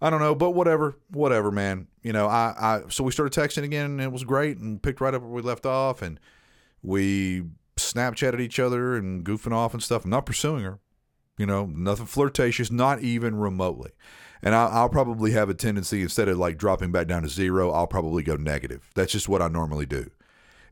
I 0.00 0.10
don't 0.10 0.20
know, 0.20 0.34
but 0.34 0.50
whatever, 0.50 0.96
whatever, 1.10 1.50
man. 1.50 1.86
You 2.02 2.12
know, 2.12 2.26
I, 2.26 2.54
I 2.58 2.82
so 2.88 3.02
we 3.02 3.12
started 3.12 3.38
texting 3.38 3.64
again, 3.64 3.86
and 3.92 4.00
it 4.00 4.12
was 4.12 4.24
great, 4.24 4.58
and 4.58 4.82
picked 4.82 5.00
right 5.00 5.14
up 5.14 5.22
where 5.22 5.30
we 5.30 5.40
left 5.40 5.64
off, 5.64 6.02
and 6.02 6.20
we 6.82 7.44
Snapchatted 7.76 8.40
each 8.40 8.58
other 8.58 8.96
and 8.96 9.24
goofing 9.24 9.52
off 9.52 9.74
and 9.74 9.82
stuff. 9.82 10.04
I'm 10.04 10.10
not 10.10 10.24
pursuing 10.24 10.64
her, 10.64 10.78
you 11.36 11.44
know, 11.44 11.66
nothing 11.66 12.06
flirtatious, 12.06 12.70
not 12.70 13.02
even 13.02 13.36
remotely. 13.36 13.90
And 14.42 14.54
I, 14.54 14.66
I'll 14.66 14.88
probably 14.88 15.32
have 15.32 15.50
a 15.50 15.54
tendency 15.54 16.02
instead 16.02 16.28
of 16.28 16.38
like 16.38 16.56
dropping 16.56 16.90
back 16.90 17.06
down 17.06 17.22
to 17.22 17.28
zero, 17.28 17.70
I'll 17.70 17.86
probably 17.86 18.22
go 18.22 18.36
negative. 18.36 18.90
That's 18.94 19.12
just 19.12 19.28
what 19.28 19.42
I 19.42 19.48
normally 19.48 19.84
do. 19.84 20.10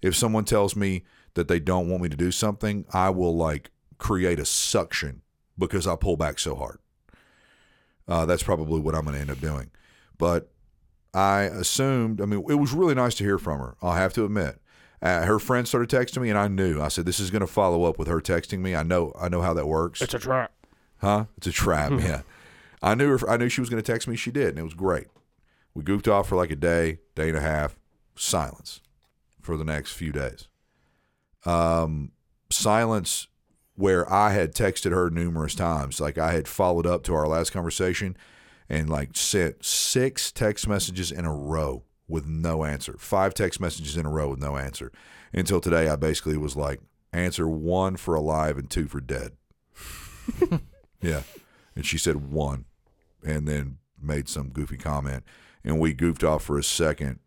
If 0.00 0.16
someone 0.16 0.44
tells 0.44 0.74
me 0.76 1.04
that 1.34 1.48
they 1.48 1.60
don't 1.60 1.88
want 1.88 2.02
me 2.02 2.08
to 2.08 2.16
do 2.16 2.30
something, 2.30 2.84
I 2.92 3.10
will 3.10 3.36
like 3.36 3.70
create 3.98 4.38
a 4.38 4.44
suction 4.44 5.22
because 5.58 5.86
I 5.86 5.96
pull 5.96 6.16
back 6.16 6.38
so 6.38 6.54
hard. 6.54 6.78
Uh, 8.06 8.26
that's 8.26 8.42
probably 8.42 8.80
what 8.80 8.94
I'm 8.94 9.04
going 9.04 9.14
to 9.14 9.20
end 9.20 9.30
up 9.30 9.40
doing. 9.40 9.70
But 10.18 10.50
I 11.12 11.42
assumed, 11.42 12.20
I 12.20 12.26
mean, 12.26 12.44
it 12.48 12.56
was 12.56 12.72
really 12.72 12.94
nice 12.94 13.14
to 13.16 13.24
hear 13.24 13.38
from 13.38 13.60
her. 13.60 13.76
I'll 13.82 13.92
have 13.92 14.12
to 14.14 14.24
admit. 14.24 14.60
Uh, 15.00 15.24
her 15.24 15.38
friend 15.38 15.68
started 15.68 15.90
texting 15.90 16.22
me, 16.22 16.30
and 16.30 16.38
I 16.38 16.48
knew. 16.48 16.80
I 16.80 16.88
said, 16.88 17.04
"This 17.04 17.20
is 17.20 17.30
going 17.30 17.40
to 17.40 17.46
follow 17.46 17.84
up 17.84 17.98
with 17.98 18.08
her 18.08 18.20
texting 18.20 18.60
me. 18.60 18.74
I 18.74 18.82
know, 18.82 19.12
I 19.20 19.28
know 19.28 19.42
how 19.42 19.52
that 19.52 19.68
works." 19.68 20.00
It's 20.00 20.14
a 20.14 20.18
trap. 20.18 20.52
Huh? 20.98 21.26
It's 21.36 21.46
a 21.46 21.52
trap. 21.52 21.92
yeah. 21.98 22.22
I 22.82 22.94
knew 22.94 23.16
her. 23.16 23.30
I 23.30 23.36
knew 23.36 23.50
she 23.50 23.60
was 23.60 23.68
going 23.68 23.82
to 23.82 23.92
text 23.92 24.08
me. 24.08 24.16
She 24.16 24.30
did, 24.30 24.48
and 24.50 24.58
it 24.58 24.62
was 24.62 24.74
great. 24.74 25.08
We 25.74 25.82
goofed 25.82 26.08
off 26.08 26.28
for 26.28 26.36
like 26.36 26.50
a 26.50 26.56
day, 26.56 27.00
day 27.14 27.28
and 27.28 27.36
a 27.36 27.42
half. 27.42 27.76
Silence 28.16 28.80
for 29.42 29.56
the 29.56 29.64
next 29.64 29.92
few 29.92 30.10
days. 30.10 30.48
Um, 31.44 32.12
silence 32.50 33.28
where 33.76 34.10
I 34.12 34.32
had 34.32 34.54
texted 34.54 34.92
her 34.92 35.10
numerous 35.10 35.54
times. 35.54 36.00
Like 36.00 36.16
I 36.18 36.32
had 36.32 36.46
followed 36.46 36.86
up 36.86 37.02
to 37.04 37.14
our 37.14 37.26
last 37.26 37.50
conversation 37.50 38.16
and 38.68 38.88
like 38.88 39.16
sent 39.16 39.64
six 39.64 40.30
text 40.30 40.68
messages 40.68 41.10
in 41.10 41.24
a 41.24 41.34
row 41.34 41.82
with 42.08 42.26
no 42.26 42.64
answer. 42.64 42.96
Five 42.98 43.34
text 43.34 43.60
messages 43.60 43.96
in 43.96 44.06
a 44.06 44.10
row 44.10 44.30
with 44.30 44.38
no 44.38 44.56
answer. 44.56 44.92
Until 45.32 45.60
today, 45.60 45.88
I 45.88 45.96
basically 45.96 46.36
was 46.36 46.56
like, 46.56 46.80
answer 47.12 47.48
one 47.48 47.96
for 47.96 48.14
alive 48.14 48.58
and 48.58 48.70
two 48.70 48.86
for 48.86 49.00
dead. 49.00 49.32
yeah. 51.00 51.22
And 51.74 51.84
she 51.84 51.98
said 51.98 52.30
one 52.30 52.66
and 53.24 53.48
then 53.48 53.78
made 54.00 54.28
some 54.28 54.50
goofy 54.50 54.76
comment. 54.76 55.24
And 55.64 55.80
we 55.80 55.92
goofed 55.92 56.24
off 56.24 56.44
for 56.44 56.58
a 56.58 56.64
second. 56.64 57.20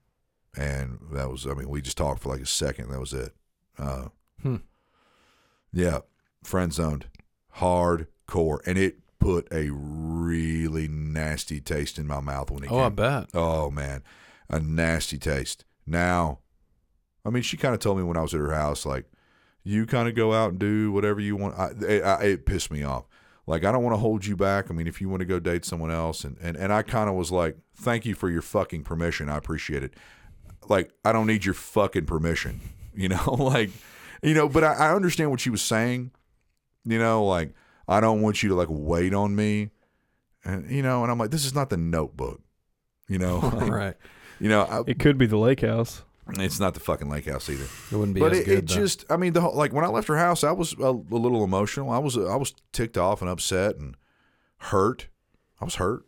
And 0.56 1.00
that 1.12 1.30
was, 1.30 1.46
I 1.46 1.54
mean, 1.54 1.70
we 1.70 1.82
just 1.82 1.98
talked 1.98 2.22
for 2.22 2.30
like 2.30 2.42
a 2.42 2.46
second. 2.46 2.90
That 2.90 3.00
was 3.00 3.14
it. 3.14 3.34
Uh, 3.80 4.10
Hmm. 4.42 4.58
Yeah. 5.74 6.00
Friend 6.44 6.72
zoned. 6.72 7.08
Hardcore. 7.58 8.60
And 8.66 8.78
it 8.78 9.00
put 9.20 9.48
a 9.52 9.70
really 9.72 10.88
nasty 10.88 11.60
taste 11.60 11.98
in 11.98 12.08
my 12.08 12.20
mouth 12.20 12.52
when 12.52 12.64
it 12.64 12.72
oh, 12.72 12.80
I 12.80 12.90
bet. 12.90 13.30
Oh 13.34 13.72
man, 13.72 14.04
a 14.50 14.60
nasty 14.60 15.18
taste. 15.18 15.66
Now, 15.86 16.40
I 17.26 17.30
mean, 17.30 17.44
she 17.44 17.58
kind 17.58 17.74
of 17.74 17.80
told 17.80 17.98
me 17.98 18.04
when 18.04 18.18
I 18.18 18.22
was 18.22 18.34
at 18.34 18.40
her 18.40 18.54
house, 18.54 18.86
like, 18.86 19.06
you 19.64 19.86
kind 19.86 20.08
of 20.08 20.16
go 20.16 20.34
out 20.34 20.52
and 20.52 20.60
do 20.60 20.92
whatever 20.92 21.20
you 21.20 21.36
want. 21.36 21.58
I, 21.58 21.72
it, 21.86 22.04
I, 22.04 22.24
it 22.24 22.46
pissed 22.46 22.72
me 22.72 22.84
off. 22.84 23.06
Like, 23.48 23.66
I 23.66 23.72
don't 23.72 23.84
want 23.84 23.96
to 23.96 24.00
hold 24.00 24.26
you 24.26 24.36
back. 24.38 24.70
I 24.70 24.74
mean, 24.74 24.88
if 24.88 25.02
you 25.02 25.10
want 25.10 25.22
to 25.22 25.26
go 25.26 25.40
date 25.40 25.66
someone 25.66 25.92
else, 25.92 26.24
and 26.24 26.38
and 26.42 26.56
and 26.56 26.72
I 26.72 26.84
kind 26.84 27.10
of 27.10 27.16
was 27.16 27.32
like, 27.32 27.58
thank 27.76 28.06
you 28.06 28.14
for 28.14 28.30
your 28.30 28.42
fucking 28.42 28.84
permission. 28.84 29.30
I 29.30 29.38
appreciate 29.38 29.84
it. 29.84 29.94
Like, 30.70 30.92
I 31.04 31.12
don't 31.12 31.28
need 31.28 31.44
your 31.46 31.54
fucking 31.54 32.06
permission. 32.06 32.62
You 32.98 33.10
know, 33.10 33.34
like, 33.40 33.70
you 34.24 34.34
know, 34.34 34.50
but 34.50 34.64
I, 34.64 34.74
I 34.74 34.96
understand 34.96 35.30
what 35.32 35.40
she 35.40 35.50
was 35.50 35.62
saying. 35.62 36.12
You 36.84 36.98
know, 37.00 37.24
like, 37.26 37.54
I 37.88 38.00
don't 38.00 38.22
want 38.22 38.42
you 38.42 38.50
to 38.50 38.56
like 38.56 38.70
wait 38.70 39.14
on 39.14 39.36
me. 39.36 39.70
And 40.44 40.70
you 40.70 40.82
know, 40.82 41.04
and 41.04 41.12
I'm 41.12 41.18
like, 41.18 41.32
this 41.32 41.46
is 41.46 41.54
not 41.54 41.70
the 41.70 41.78
notebook. 41.78 42.42
You 43.08 43.20
know, 43.20 43.38
like, 43.54 43.72
right. 43.72 43.96
you 44.40 44.50
know, 44.50 44.64
I, 44.64 44.82
It 44.88 45.00
could 45.00 45.18
be 45.18 45.28
the 45.28 45.38
lake 45.38 45.62
house. 45.62 46.04
it's 46.30 46.60
not 46.60 46.74
the 46.74 46.80
fucking 46.80 47.10
lake 47.10 47.26
house 47.26 47.50
either. 47.50 47.66
It 47.92 47.96
wouldn't 47.96 48.16
be 48.16 48.20
But 48.20 48.32
as 48.34 48.40
it, 48.40 48.46
good. 48.46 48.58
it 48.60 48.66
just, 48.66 49.06
I 49.10 49.16
mean, 49.18 49.34
the 49.34 49.42
whole, 49.42 49.54
like 49.54 49.74
when 49.74 49.86
I 49.86 49.90
left 49.90 50.08
her 50.08 50.18
house, 50.18 50.44
I 50.44 50.52
was 50.52 50.74
a, 50.80 50.84
a 50.86 50.92
little 50.92 51.44
emotional. 51.44 51.90
I 51.92 52.00
was, 52.00 52.18
I 52.18 52.36
was 52.36 52.54
ticked 52.74 52.98
off 52.98 53.22
and 53.22 53.30
upset 53.30 53.76
and 53.78 53.96
hurt. 54.58 55.08
I 55.62 55.66
was 55.66 55.76
hurt, 55.76 56.06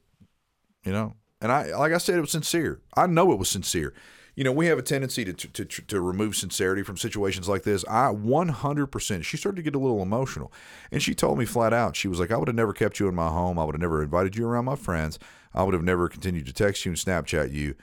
you 0.83 0.91
know. 0.91 1.15
And 1.41 1.51
I, 1.51 1.75
like 1.77 1.93
I 1.93 1.97
said, 1.99 2.15
it 2.17 2.21
was 2.21 2.31
sincere. 2.31 2.81
I 2.95 3.07
know 3.07 3.31
it 3.31 3.39
was 3.39 3.47
sincere. 3.49 3.93
You 4.35 4.43
know, 4.43 4.51
we 4.51 4.67
have 4.67 4.77
a 4.77 4.83
tendency 4.83 5.25
to 5.25 5.33
to 5.33 5.65
to, 5.65 5.81
to 5.81 6.01
remove 6.01 6.35
sincerity 6.35 6.83
from 6.83 6.97
situations 6.97 7.49
like 7.49 7.63
this. 7.63 7.83
I 7.89 8.07
100%. 8.07 9.23
She 9.23 9.37
started 9.37 9.57
to 9.57 9.63
get 9.63 9.75
a 9.75 9.79
little 9.79 10.01
emotional, 10.01 10.51
and 10.91 11.01
she 11.01 11.13
told 11.13 11.37
me 11.37 11.45
flat 11.45 11.73
out. 11.73 11.95
She 11.95 12.07
was 12.07 12.19
like, 12.19 12.31
"I 12.31 12.37
would 12.37 12.47
have 12.47 12.55
never 12.55 12.73
kept 12.73 12.99
you 12.99 13.07
in 13.07 13.15
my 13.15 13.29
home. 13.29 13.59
I 13.59 13.65
would 13.65 13.75
have 13.75 13.81
never 13.81 14.03
invited 14.03 14.35
you 14.35 14.47
around 14.47 14.65
my 14.65 14.75
friends. 14.75 15.19
I 15.53 15.63
would 15.63 15.73
have 15.73 15.83
never 15.83 16.07
continued 16.07 16.45
to 16.45 16.53
text 16.53 16.85
you 16.85 16.91
and 16.91 16.97
Snapchat 16.97 17.51
you, 17.51 17.75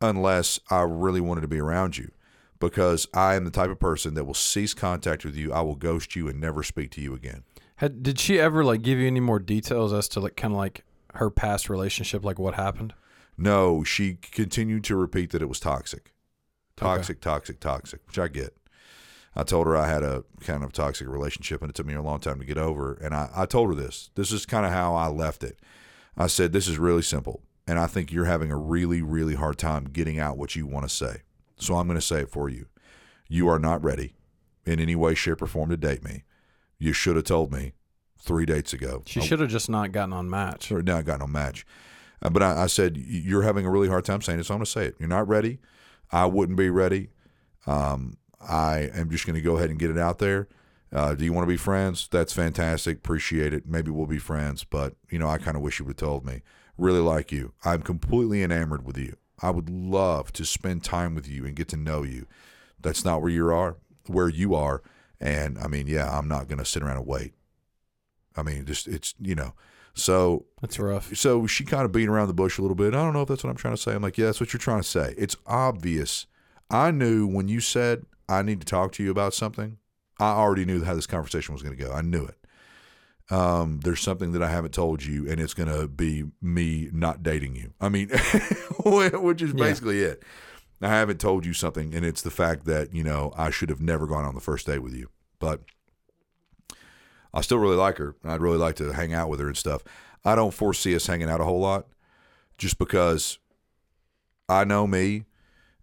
unless 0.00 0.58
I 0.70 0.82
really 0.82 1.20
wanted 1.20 1.42
to 1.42 1.48
be 1.48 1.60
around 1.60 1.98
you." 1.98 2.10
because 2.58 3.06
I 3.12 3.34
am 3.34 3.44
the 3.44 3.50
type 3.50 3.70
of 3.70 3.78
person 3.78 4.14
that 4.14 4.24
will 4.24 4.34
cease 4.34 4.74
contact 4.74 5.24
with 5.24 5.36
you. 5.36 5.52
I 5.52 5.60
will 5.60 5.74
ghost 5.74 6.16
you 6.16 6.28
and 6.28 6.40
never 6.40 6.62
speak 6.62 6.90
to 6.92 7.00
you 7.00 7.14
again. 7.14 7.44
Had, 7.76 8.02
did 8.02 8.18
she 8.18 8.40
ever 8.40 8.64
like 8.64 8.82
give 8.82 8.98
you 8.98 9.06
any 9.06 9.20
more 9.20 9.38
details 9.38 9.92
as 9.92 10.08
to 10.08 10.20
like 10.20 10.36
kind 10.36 10.54
of 10.54 10.58
like 10.58 10.84
her 11.14 11.30
past 11.30 11.68
relationship, 11.68 12.24
like 12.24 12.38
what 12.38 12.54
happened? 12.54 12.94
No, 13.38 13.84
she 13.84 14.14
continued 14.14 14.84
to 14.84 14.96
repeat 14.96 15.30
that 15.32 15.42
it 15.42 15.48
was 15.48 15.60
toxic. 15.60 16.12
Toxic, 16.76 17.20
toxic, 17.20 17.60
toxic, 17.60 18.00
which 18.06 18.18
I 18.18 18.28
get. 18.28 18.56
I 19.34 19.42
told 19.42 19.66
her 19.66 19.76
I 19.76 19.86
had 19.88 20.02
a 20.02 20.24
kind 20.40 20.64
of 20.64 20.72
toxic 20.72 21.06
relationship 21.08 21.60
and 21.60 21.68
it 21.70 21.74
took 21.74 21.86
me 21.86 21.94
a 21.94 22.02
long 22.02 22.20
time 22.20 22.38
to 22.38 22.46
get 22.46 22.56
over. 22.58 22.94
And 22.94 23.14
I, 23.14 23.28
I 23.34 23.46
told 23.46 23.68
her 23.68 23.74
this. 23.74 24.10
This 24.14 24.32
is 24.32 24.46
kind 24.46 24.64
of 24.64 24.72
how 24.72 24.94
I 24.94 25.08
left 25.08 25.44
it. 25.44 25.58
I 26.16 26.26
said, 26.26 26.52
This 26.52 26.68
is 26.68 26.78
really 26.78 27.02
simple. 27.02 27.42
And 27.66 27.78
I 27.78 27.86
think 27.86 28.12
you're 28.12 28.24
having 28.26 28.50
a 28.50 28.56
really, 28.56 29.02
really 29.02 29.34
hard 29.34 29.58
time 29.58 29.84
getting 29.84 30.18
out 30.18 30.38
what 30.38 30.54
you 30.56 30.66
want 30.66 30.88
to 30.88 30.94
say. 30.94 31.22
So 31.58 31.76
I'm 31.76 31.86
going 31.86 31.98
to 31.98 32.04
say 32.06 32.20
it 32.20 32.30
for 32.30 32.48
you. 32.48 32.66
You 33.28 33.48
are 33.48 33.58
not 33.58 33.82
ready 33.82 34.14
in 34.64 34.80
any 34.80 34.94
way, 34.94 35.14
shape, 35.14 35.42
or 35.42 35.46
form 35.46 35.70
to 35.70 35.76
date 35.76 36.04
me. 36.04 36.24
You 36.78 36.92
should 36.92 37.16
have 37.16 37.24
told 37.24 37.52
me 37.52 37.72
three 38.18 38.46
dates 38.46 38.72
ago. 38.72 39.02
She 39.06 39.20
should 39.20 39.40
have 39.40 39.50
just 39.50 39.68
not 39.68 39.92
gotten 39.92 40.12
on 40.12 40.30
match. 40.30 40.70
or 40.70 40.82
now 40.82 40.98
I 40.98 41.02
got 41.02 41.20
no 41.20 41.26
match. 41.26 41.66
Uh, 42.22 42.30
but 42.30 42.42
I, 42.42 42.64
I 42.64 42.66
said, 42.66 42.96
You're 42.96 43.42
having 43.42 43.66
a 43.66 43.70
really 43.70 43.88
hard 43.88 44.04
time 44.04 44.22
saying 44.22 44.40
it, 44.40 44.46
so 44.46 44.54
I'm 44.54 44.58
going 44.58 44.66
to 44.66 44.70
say 44.70 44.86
it. 44.86 44.96
You're 44.98 45.08
not 45.08 45.28
ready. 45.28 45.58
I 46.10 46.26
wouldn't 46.26 46.58
be 46.58 46.70
ready. 46.70 47.10
Um, 47.66 48.16
I 48.40 48.90
am 48.94 49.10
just 49.10 49.26
going 49.26 49.34
to 49.34 49.42
go 49.42 49.56
ahead 49.56 49.70
and 49.70 49.78
get 49.78 49.90
it 49.90 49.98
out 49.98 50.18
there. 50.18 50.48
Uh, 50.92 51.14
do 51.14 51.24
you 51.24 51.32
want 51.32 51.44
to 51.44 51.52
be 51.52 51.56
friends? 51.56 52.08
That's 52.10 52.32
fantastic. 52.32 52.98
Appreciate 52.98 53.52
it. 53.52 53.66
Maybe 53.66 53.90
we'll 53.90 54.06
be 54.06 54.18
friends, 54.18 54.64
but 54.64 54.94
you 55.10 55.18
know, 55.18 55.28
I 55.28 55.38
kind 55.38 55.56
of 55.56 55.62
wish 55.62 55.78
you 55.78 55.84
would 55.84 56.00
have 56.00 56.08
told 56.08 56.24
me. 56.24 56.42
Really 56.78 57.00
like 57.00 57.32
you. 57.32 57.52
I'm 57.64 57.82
completely 57.82 58.42
enamored 58.42 58.86
with 58.86 58.96
you. 58.96 59.16
I 59.42 59.50
would 59.50 59.68
love 59.68 60.32
to 60.34 60.44
spend 60.44 60.84
time 60.84 61.14
with 61.14 61.28
you 61.28 61.44
and 61.44 61.56
get 61.56 61.68
to 61.68 61.76
know 61.76 62.02
you. 62.02 62.26
That's 62.80 63.04
not 63.04 63.20
where 63.20 63.30
you 63.30 63.50
are, 63.50 63.76
where 64.06 64.28
you 64.28 64.54
are. 64.54 64.82
And 65.20 65.58
I 65.58 65.66
mean, 65.66 65.86
yeah, 65.86 66.16
I'm 66.16 66.28
not 66.28 66.48
going 66.48 66.58
to 66.58 66.64
sit 66.64 66.82
around 66.82 66.98
and 66.98 67.06
wait. 67.06 67.34
I 68.36 68.42
mean, 68.42 68.64
just 68.66 68.86
it's 68.86 69.14
you 69.18 69.34
know, 69.34 69.54
so 69.96 70.44
That's 70.60 70.78
rough. 70.78 71.14
so 71.16 71.46
she 71.46 71.64
kind 71.64 71.84
of 71.84 71.90
beat 71.92 72.08
around 72.08 72.28
the 72.28 72.34
bush 72.34 72.58
a 72.58 72.62
little 72.62 72.74
bit. 72.76 72.94
I 72.94 72.98
don't 73.02 73.12
know 73.14 73.22
if 73.22 73.28
that's 73.28 73.42
what 73.42 73.50
I'm 73.50 73.56
trying 73.56 73.74
to 73.74 73.80
say. 73.80 73.92
I'm 73.94 74.02
like, 74.02 74.16
yeah, 74.18 74.26
that's 74.26 74.38
what 74.40 74.52
you're 74.52 74.58
trying 74.60 74.80
to 74.82 74.88
say. 74.88 75.14
It's 75.18 75.36
obvious. 75.46 76.26
I 76.70 76.90
knew 76.90 77.26
when 77.26 77.48
you 77.48 77.60
said 77.60 78.06
I 78.28 78.42
need 78.42 78.60
to 78.60 78.66
talk 78.66 78.92
to 78.92 79.02
you 79.02 79.10
about 79.10 79.34
something. 79.34 79.78
I 80.18 80.30
already 80.30 80.64
knew 80.64 80.82
how 80.84 80.94
this 80.94 81.06
conversation 81.06 81.52
was 81.54 81.62
going 81.62 81.76
to 81.76 81.82
go. 81.84 81.92
I 81.92 82.00
knew 82.02 82.24
it. 82.24 82.36
Um, 83.30 83.80
there's 83.82 84.00
something 84.00 84.32
that 84.32 84.42
I 84.42 84.50
haven't 84.50 84.72
told 84.72 85.02
you, 85.04 85.28
and 85.28 85.40
it's 85.40 85.52
going 85.54 85.68
to 85.68 85.88
be 85.88 86.24
me 86.40 86.88
not 86.92 87.22
dating 87.22 87.56
you. 87.56 87.72
I 87.80 87.88
mean, 87.88 88.08
which 88.84 89.42
is 89.42 89.50
Yeah. 89.52 89.56
basically 89.64 90.02
it. 90.02 90.22
I 90.80 90.88
haven't 90.88 91.18
told 91.20 91.44
you 91.46 91.52
something, 91.52 91.94
and 91.94 92.04
it's 92.04 92.22
the 92.22 92.30
fact 92.30 92.66
that 92.66 92.94
you 92.94 93.02
know 93.02 93.32
I 93.36 93.50
should 93.50 93.68
have 93.70 93.80
never 93.80 94.06
gone 94.06 94.24
on 94.24 94.34
the 94.34 94.40
first 94.40 94.66
date 94.66 94.80
with 94.80 94.94
you, 94.94 95.08
but 95.38 95.62
I 97.36 97.42
still 97.42 97.58
really 97.58 97.76
like 97.76 97.98
her. 97.98 98.16
and 98.22 98.32
I'd 98.32 98.40
really 98.40 98.56
like 98.58 98.76
to 98.76 98.92
hang 98.92 99.12
out 99.12 99.28
with 99.28 99.40
her 99.40 99.46
and 99.46 99.56
stuff. 99.56 99.82
I 100.24 100.34
don't 100.34 100.54
foresee 100.54 100.94
us 100.96 101.06
hanging 101.06 101.28
out 101.28 101.40
a 101.40 101.44
whole 101.44 101.60
lot 101.60 101.86
just 102.58 102.78
because 102.78 103.38
I 104.48 104.64
know 104.64 104.86
me 104.86 105.24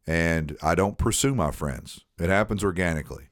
and 0.08 0.58
I 0.62 0.76
don't 0.76 0.98
pursue 0.98 1.36
my 1.36 1.52
friends. 1.52 2.06
It 2.20 2.30
happens 2.30 2.64
organically. 2.64 3.30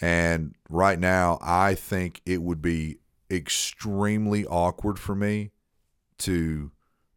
And 0.00 0.54
right 0.68 0.98
now, 0.98 1.38
I 1.42 1.74
think 1.74 2.20
it 2.24 2.42
would 2.42 2.62
be 2.62 2.98
extremely 3.30 4.46
awkward 4.46 4.98
for 4.98 5.14
me 5.14 5.50
to 6.18 6.70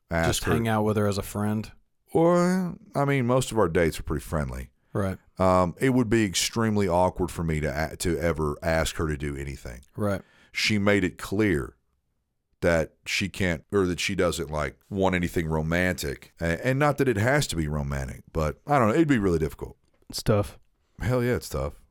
ask 0.10 0.28
Just 0.30 0.44
her. 0.46 0.54
hang 0.54 0.68
out 0.68 0.84
with 0.84 0.98
her 0.98 1.08
as 1.08 1.18
a 1.18 1.24
friend. 1.24 1.72
Or, 2.14 2.76
I 2.94 3.06
mean, 3.06 3.26
most 3.26 3.52
of 3.52 3.58
our 3.58 3.70
dates 3.70 4.00
are 4.00 4.04
pretty 4.04 4.24
friendly. 4.24 4.70
Right. 4.94 5.18
Um, 5.40 5.76
it 5.80 5.92
would 5.92 6.10
be 6.10 6.26
extremely 6.26 6.88
awkward 6.88 7.32
for 7.32 7.44
me 7.44 7.62
to 7.62 7.96
to 8.00 8.20
ever 8.20 8.58
ask 8.62 8.98
her 8.98 9.08
to 9.08 9.16
do 9.16 9.36
anything. 9.38 9.82
Right. 9.96 10.22
She 10.52 10.78
made 10.78 11.04
it 11.04 11.18
clear 11.18 11.76
that 12.62 12.94
she 13.06 13.28
can't 13.28 13.64
or 13.72 13.88
that 13.88 14.00
she 14.00 14.16
doesn't 14.16 14.52
like 14.52 14.78
want 14.90 15.16
anything 15.16 15.48
romantic, 15.48 16.34
and 16.40 16.78
not 16.78 16.98
that 16.98 17.08
it 17.08 17.18
has 17.18 17.48
to 17.48 17.56
be 17.56 17.68
romantic, 17.68 18.24
but 18.32 18.58
I 18.68 18.78
don't 18.78 18.90
know. 18.90 18.94
It'd 18.94 19.08
be 19.08 19.18
really 19.18 19.40
difficult. 19.40 19.78
It's 20.10 20.22
tough. 20.22 20.60
Hell 21.02 21.24
yeah, 21.24 21.36
it's 21.36 21.50
tough. 21.50 21.82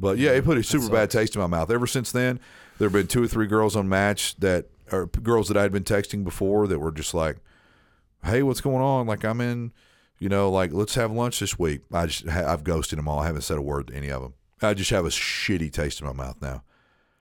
But 0.00 0.18
yeah, 0.18 0.30
it 0.30 0.44
put 0.44 0.58
a 0.58 0.62
super 0.62 0.88
bad 0.88 1.10
taste 1.10 1.34
in 1.34 1.40
my 1.40 1.46
mouth. 1.46 1.70
Ever 1.70 1.86
since 1.86 2.12
then, 2.12 2.40
there 2.78 2.86
have 2.86 2.92
been 2.92 3.06
two 3.08 3.22
or 3.22 3.28
three 3.28 3.46
girls 3.46 3.76
on 3.76 3.88
Match 3.88 4.36
that 4.36 4.66
are 4.90 5.06
girls 5.06 5.48
that 5.48 5.56
I 5.56 5.62
had 5.62 5.72
been 5.72 5.84
texting 5.84 6.24
before 6.24 6.66
that 6.66 6.78
were 6.78 6.92
just 6.92 7.14
like, 7.14 7.36
"Hey, 8.24 8.42
what's 8.42 8.60
going 8.60 8.82
on? 8.82 9.06
Like, 9.06 9.24
I'm 9.24 9.40
in, 9.40 9.72
you 10.18 10.28
know, 10.28 10.50
like 10.50 10.72
let's 10.72 10.94
have 10.94 11.12
lunch 11.12 11.40
this 11.40 11.58
week." 11.58 11.82
I 11.92 12.06
just 12.06 12.26
I've 12.28 12.64
ghosted 12.64 12.98
them 12.98 13.08
all. 13.08 13.18
I 13.20 13.26
haven't 13.26 13.42
said 13.42 13.58
a 13.58 13.62
word 13.62 13.88
to 13.88 13.94
any 13.94 14.10
of 14.10 14.22
them. 14.22 14.34
I 14.62 14.74
just 14.74 14.90
have 14.90 15.04
a 15.04 15.10
shitty 15.10 15.72
taste 15.72 16.00
in 16.00 16.06
my 16.06 16.12
mouth 16.12 16.40
now. 16.40 16.62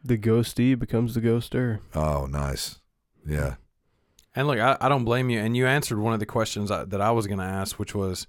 The 0.04 0.18
ghostee 0.18 0.78
becomes 0.78 1.14
the 1.14 1.22
ghoster. 1.22 1.80
Oh, 1.94 2.26
nice. 2.26 2.80
Yeah. 3.26 3.56
And 4.36 4.48
look, 4.48 4.60
I, 4.60 4.78
I 4.80 4.90
don't 4.90 5.04
blame 5.04 5.30
you. 5.30 5.40
And 5.40 5.58
you 5.58 5.66
answered 5.66 6.00
one 6.00 6.14
of 6.14 6.20
the 6.20 6.26
questions 6.26 6.70
I, 6.72 6.86
that 6.86 7.02
I 7.02 7.12
was 7.12 7.28
going 7.28 7.40
to 7.40 7.44
ask, 7.44 7.80
which 7.80 7.96
was, 7.96 8.28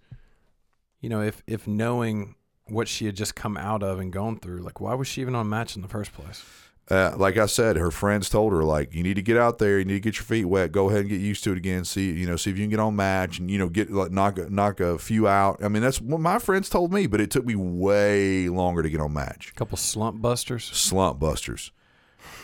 you 1.00 1.08
know, 1.08 1.20
if 1.20 1.42
if 1.46 1.66
knowing 1.66 2.34
what 2.66 2.88
she 2.88 3.06
had 3.06 3.16
just 3.16 3.34
come 3.34 3.56
out 3.56 3.82
of 3.82 3.98
and 4.00 4.12
gone 4.12 4.38
through, 4.38 4.62
like, 4.62 4.80
why 4.80 4.94
was 4.94 5.06
she 5.06 5.20
even 5.20 5.34
on 5.34 5.48
match 5.48 5.76
in 5.76 5.82
the 5.82 5.88
first 5.88 6.12
place? 6.12 6.44
Uh, 6.90 7.12
like 7.18 7.36
I 7.36 7.44
said, 7.44 7.76
her 7.76 7.90
friends 7.90 8.30
told 8.30 8.52
her 8.54 8.64
like 8.64 8.94
you 8.94 9.02
need 9.02 9.14
to 9.14 9.22
get 9.22 9.36
out 9.36 9.58
there, 9.58 9.78
you 9.78 9.84
need 9.84 9.94
to 9.94 10.00
get 10.00 10.16
your 10.16 10.24
feet 10.24 10.46
wet, 10.46 10.72
go 10.72 10.88
ahead 10.88 11.00
and 11.00 11.10
get 11.10 11.20
used 11.20 11.44
to 11.44 11.52
it 11.52 11.58
again. 11.58 11.84
See, 11.84 12.12
you 12.12 12.26
know, 12.26 12.36
see 12.36 12.50
if 12.50 12.56
you 12.56 12.62
can 12.64 12.70
get 12.70 12.80
on 12.80 12.96
match 12.96 13.38
and 13.38 13.50
you 13.50 13.58
know 13.58 13.68
get 13.68 13.90
like 13.90 14.10
knock 14.10 14.38
a- 14.38 14.48
knock 14.48 14.80
a 14.80 14.96
few 14.98 15.28
out. 15.28 15.62
I 15.62 15.68
mean, 15.68 15.82
that's 15.82 16.00
what 16.00 16.20
my 16.20 16.38
friends 16.38 16.70
told 16.70 16.90
me, 16.92 17.06
but 17.06 17.20
it 17.20 17.30
took 17.30 17.44
me 17.44 17.54
way 17.54 18.48
longer 18.48 18.82
to 18.82 18.88
get 18.88 19.00
on 19.00 19.12
match. 19.12 19.50
A 19.50 19.54
couple 19.54 19.76
slump 19.76 20.22
busters. 20.22 20.64
Slump 20.64 21.18
busters. 21.18 21.72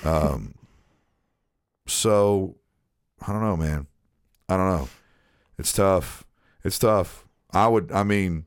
Um. 0.04 0.54
So, 1.86 2.56
I 3.26 3.32
don't 3.32 3.42
know, 3.42 3.56
man. 3.56 3.86
I 4.48 4.56
don't 4.56 4.70
know. 4.70 4.88
It's 5.58 5.72
tough. 5.72 6.24
It's 6.64 6.78
tough. 6.78 7.26
I 7.50 7.68
would. 7.68 7.92
I 7.92 8.02
mean, 8.02 8.44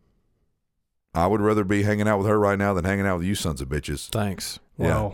I 1.13 1.25
would 1.27 1.41
rather 1.41 1.63
be 1.63 1.83
hanging 1.83 2.07
out 2.07 2.19
with 2.19 2.27
her 2.27 2.39
right 2.39 2.57
now 2.57 2.73
than 2.73 2.85
hanging 2.85 3.07
out 3.07 3.17
with 3.17 3.27
you 3.27 3.35
sons 3.35 3.61
of 3.61 3.69
bitches. 3.69 4.09
Thanks. 4.09 4.59
Yeah. 4.77 5.11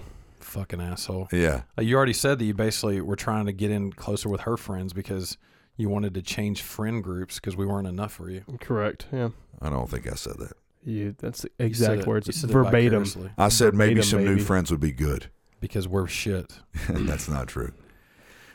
Wow. 0.55 0.61
Fucking 0.61 0.81
asshole. 0.81 1.27
Yeah. 1.31 1.63
Uh, 1.77 1.81
you 1.81 1.95
already 1.95 2.13
said 2.13 2.39
that 2.39 2.45
you 2.45 2.53
basically 2.53 3.01
were 3.01 3.15
trying 3.15 3.45
to 3.47 3.51
get 3.53 3.71
in 3.71 3.91
closer 3.93 4.29
with 4.29 4.41
her 4.41 4.57
friends 4.57 4.93
because 4.93 5.37
you 5.77 5.89
wanted 5.89 6.13
to 6.13 6.21
change 6.21 6.61
friend 6.61 7.03
groups 7.03 7.35
because 7.35 7.55
we 7.55 7.65
weren't 7.65 7.87
enough 7.87 8.13
for 8.13 8.29
you. 8.29 8.43
Correct. 8.61 9.07
Yeah. 9.11 9.29
I 9.61 9.69
don't 9.69 9.89
think 9.89 10.11
I 10.11 10.15
said 10.15 10.37
that. 10.39 10.53
You. 10.83 11.15
That's 11.17 11.41
the 11.43 11.49
You 11.49 11.55
said 11.59 11.65
exact 11.67 12.01
it- 12.01 12.07
words. 12.07 12.27
you 12.27 12.33
said 12.33 12.49
it 12.49 12.53
verbatim. 12.53 13.03
vicariously 13.03 13.31
I 13.37 13.49
said 13.49 13.73
maybe 13.73 13.95
Verbatim, 13.95 14.09
some 14.09 14.25
new 14.25 14.39
friends 14.39 14.69
would 14.71 14.79
be 14.81 14.91
good. 14.91 15.27
because 15.59 15.87
we're 15.87 16.07
shit. 16.07 16.53
That's 16.89 17.29
not 17.29 17.47
true. 17.47 17.71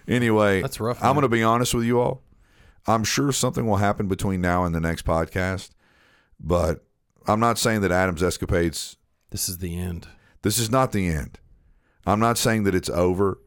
Anyway, 0.06 0.62
That's 0.62 0.78
rough. 0.80 0.98
I'm 1.02 1.06
man. 1.08 1.14
going 1.14 1.22
to 1.22 1.28
be 1.28 1.42
honest 1.42 1.74
with 1.74 1.84
you 1.84 2.00
all. 2.00 2.22
I'm 2.86 3.04
sure 3.04 3.32
something 3.32 3.66
will 3.66 3.76
happen 3.76 4.08
between 4.08 4.40
now 4.40 4.64
and 4.64 4.74
the 4.74 4.80
next 4.80 5.04
podcast, 5.04 5.70
but 6.40 6.84
I'm 7.26 7.40
not 7.40 7.58
saying 7.58 7.82
that 7.82 7.92
Adam's 7.92 8.22
escapades. 8.22 8.96
This 9.30 9.48
is 9.48 9.58
the 9.58 9.78
end. 9.78 10.08
This 10.42 10.58
is 10.58 10.70
not 10.70 10.92
the 10.92 11.06
end. 11.08 11.38
I'm 12.08 12.20
not 12.20 12.38
saying 12.38 12.64
that 12.64 12.74
it's 12.74 12.88
over, 12.90 13.38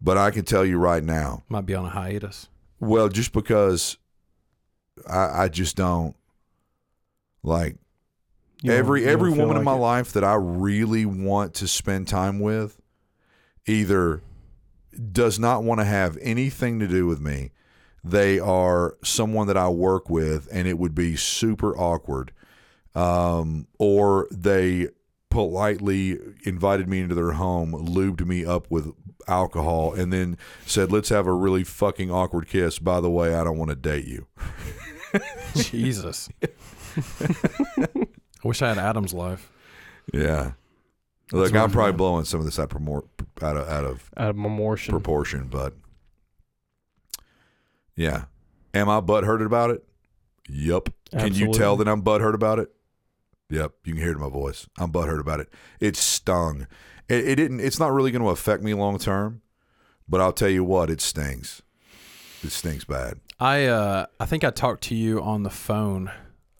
but 0.00 0.16
I 0.16 0.30
can 0.30 0.44
tell 0.44 0.64
you 0.64 0.78
right 0.78 1.02
now. 1.02 1.42
Might 1.48 1.66
be 1.66 1.74
on 1.74 1.84
a 1.84 1.90
hiatus. 1.90 2.48
Well, 2.80 3.08
just 3.08 3.32
because 3.32 3.96
I, 5.08 5.44
I 5.44 5.48
just 5.48 5.76
don't 5.76 6.16
like 7.42 7.76
You 8.62 8.72
every 8.72 9.04
every 9.06 9.30
woman 9.30 9.56
in 9.56 9.64
my 9.64 9.74
it? 9.74 9.78
life 9.78 10.12
that 10.12 10.24
I 10.24 10.34
really 10.34 11.04
want 11.06 11.54
to 11.54 11.68
spend 11.68 12.08
time 12.08 12.40
with 12.40 12.80
either 13.66 14.22
does 15.12 15.38
not 15.38 15.62
want 15.62 15.80
to 15.80 15.84
have 15.84 16.16
anything 16.20 16.78
to 16.80 16.88
do 16.88 17.06
with 17.06 17.20
me. 17.20 17.50
They 18.02 18.38
are 18.38 18.96
someone 19.04 19.46
that 19.48 19.56
I 19.56 19.68
work 19.68 20.08
with 20.08 20.48
and 20.52 20.66
it 20.66 20.78
would 20.78 20.94
be 20.94 21.14
super 21.16 21.76
awkward. 21.76 22.32
Um, 22.94 23.66
or 23.78 24.26
they 24.30 24.88
politely 25.30 26.18
invited 26.44 26.88
me 26.88 27.00
into 27.00 27.14
their 27.14 27.32
home, 27.32 27.72
lubed 27.72 28.24
me 28.26 28.44
up 28.44 28.70
with 28.70 28.92
alcohol, 29.26 29.92
and 29.92 30.12
then 30.12 30.36
said, 30.66 30.90
Let's 30.90 31.08
have 31.10 31.26
a 31.26 31.32
really 31.32 31.64
fucking 31.64 32.10
awkward 32.10 32.48
kiss. 32.48 32.78
By 32.78 33.00
the 33.00 33.10
way, 33.10 33.34
I 33.34 33.44
don't 33.44 33.58
want 33.58 33.70
to 33.70 33.76
date 33.76 34.06
you. 34.06 34.26
Jesus. 35.54 36.28
I 37.20 37.86
wish 38.44 38.62
I 38.62 38.68
had 38.68 38.78
Adam's 38.78 39.12
life. 39.12 39.50
Yeah. 40.12 40.52
Look, 41.32 41.54
I'm 41.54 41.70
probably 41.70 41.92
man. 41.92 41.98
blowing 41.98 42.24
some 42.24 42.40
of 42.40 42.46
this 42.46 42.58
out, 42.58 42.70
promor- 42.70 43.06
out 43.42 43.56
of 43.56 43.68
out 43.68 43.84
of 43.84 44.10
out 44.16 44.30
of 44.30 44.36
memoriam. 44.36 44.90
proportion, 44.90 45.48
but 45.48 45.74
yeah. 47.94 48.24
Am 48.72 48.88
I 48.88 49.00
butthurt 49.00 49.44
about 49.44 49.70
it? 49.70 49.84
Yup. 50.48 50.88
Can 51.10 51.34
you 51.34 51.52
tell 51.52 51.76
that 51.76 51.88
I'm 51.88 52.02
butthurt 52.02 52.34
about 52.34 52.58
it? 52.58 52.70
Yep. 53.50 53.72
You 53.84 53.94
can 53.94 54.02
hear 54.02 54.10
it 54.10 54.16
in 54.16 54.20
my 54.20 54.28
voice. 54.28 54.66
I'm 54.78 54.92
butthurt 54.92 55.20
about 55.20 55.40
it. 55.40 55.48
It 55.80 55.96
stung. 55.96 56.66
It, 57.08 57.26
it 57.26 57.34
didn't. 57.36 57.60
It's 57.60 57.78
not 57.78 57.92
really 57.92 58.10
going 58.10 58.22
to 58.22 58.30
affect 58.30 58.62
me 58.62 58.74
long 58.74 58.98
term, 58.98 59.42
but 60.08 60.20
I'll 60.20 60.32
tell 60.32 60.50
you 60.50 60.64
what, 60.64 60.90
it 60.90 61.00
stings. 61.00 61.62
It 62.42 62.50
stings 62.50 62.84
bad. 62.84 63.20
I 63.40 63.66
uh 63.66 64.06
I 64.20 64.26
think 64.26 64.44
I 64.44 64.50
talked 64.50 64.82
to 64.84 64.94
you 64.94 65.20
on 65.22 65.42
the 65.42 65.50
phone 65.50 66.10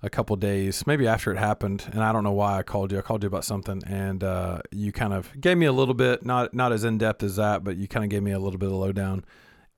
a 0.02 0.09
couple 0.09 0.36
days, 0.36 0.86
maybe 0.86 1.09
after 1.09 1.32
it 1.32 1.39
happened, 1.39 1.89
and 1.93 2.02
I 2.02 2.12
don't 2.12 2.24
know 2.24 2.32
why 2.32 2.59
I 2.59 2.62
called 2.62 2.93
you. 2.93 2.98
I 2.98 3.02
called 3.02 3.23
you 3.23 3.27
about 3.27 3.44
something, 3.44 3.82
and 3.86 4.23
uh, 4.23 4.60
you 4.70 4.93
kind 4.93 5.12
of 5.12 5.28
gave 5.40 5.59
me 5.59 5.66
a 5.66 5.73
little 5.73 5.94
bit, 5.94 6.24
not 6.24 6.55
not 6.55 6.73
as 6.73 6.85
in 6.85 6.98
depth 6.98 7.23
as 7.23 7.36
that, 7.36 7.65
but 7.65 7.77
you 7.77 7.89
kind 7.89 8.05
of 8.05 8.10
gave 8.10 8.23
me 8.23 8.31
a 8.31 8.39
little 8.39 8.59
bit 8.59 8.69
of 8.69 8.77
lowdown, 8.77 9.24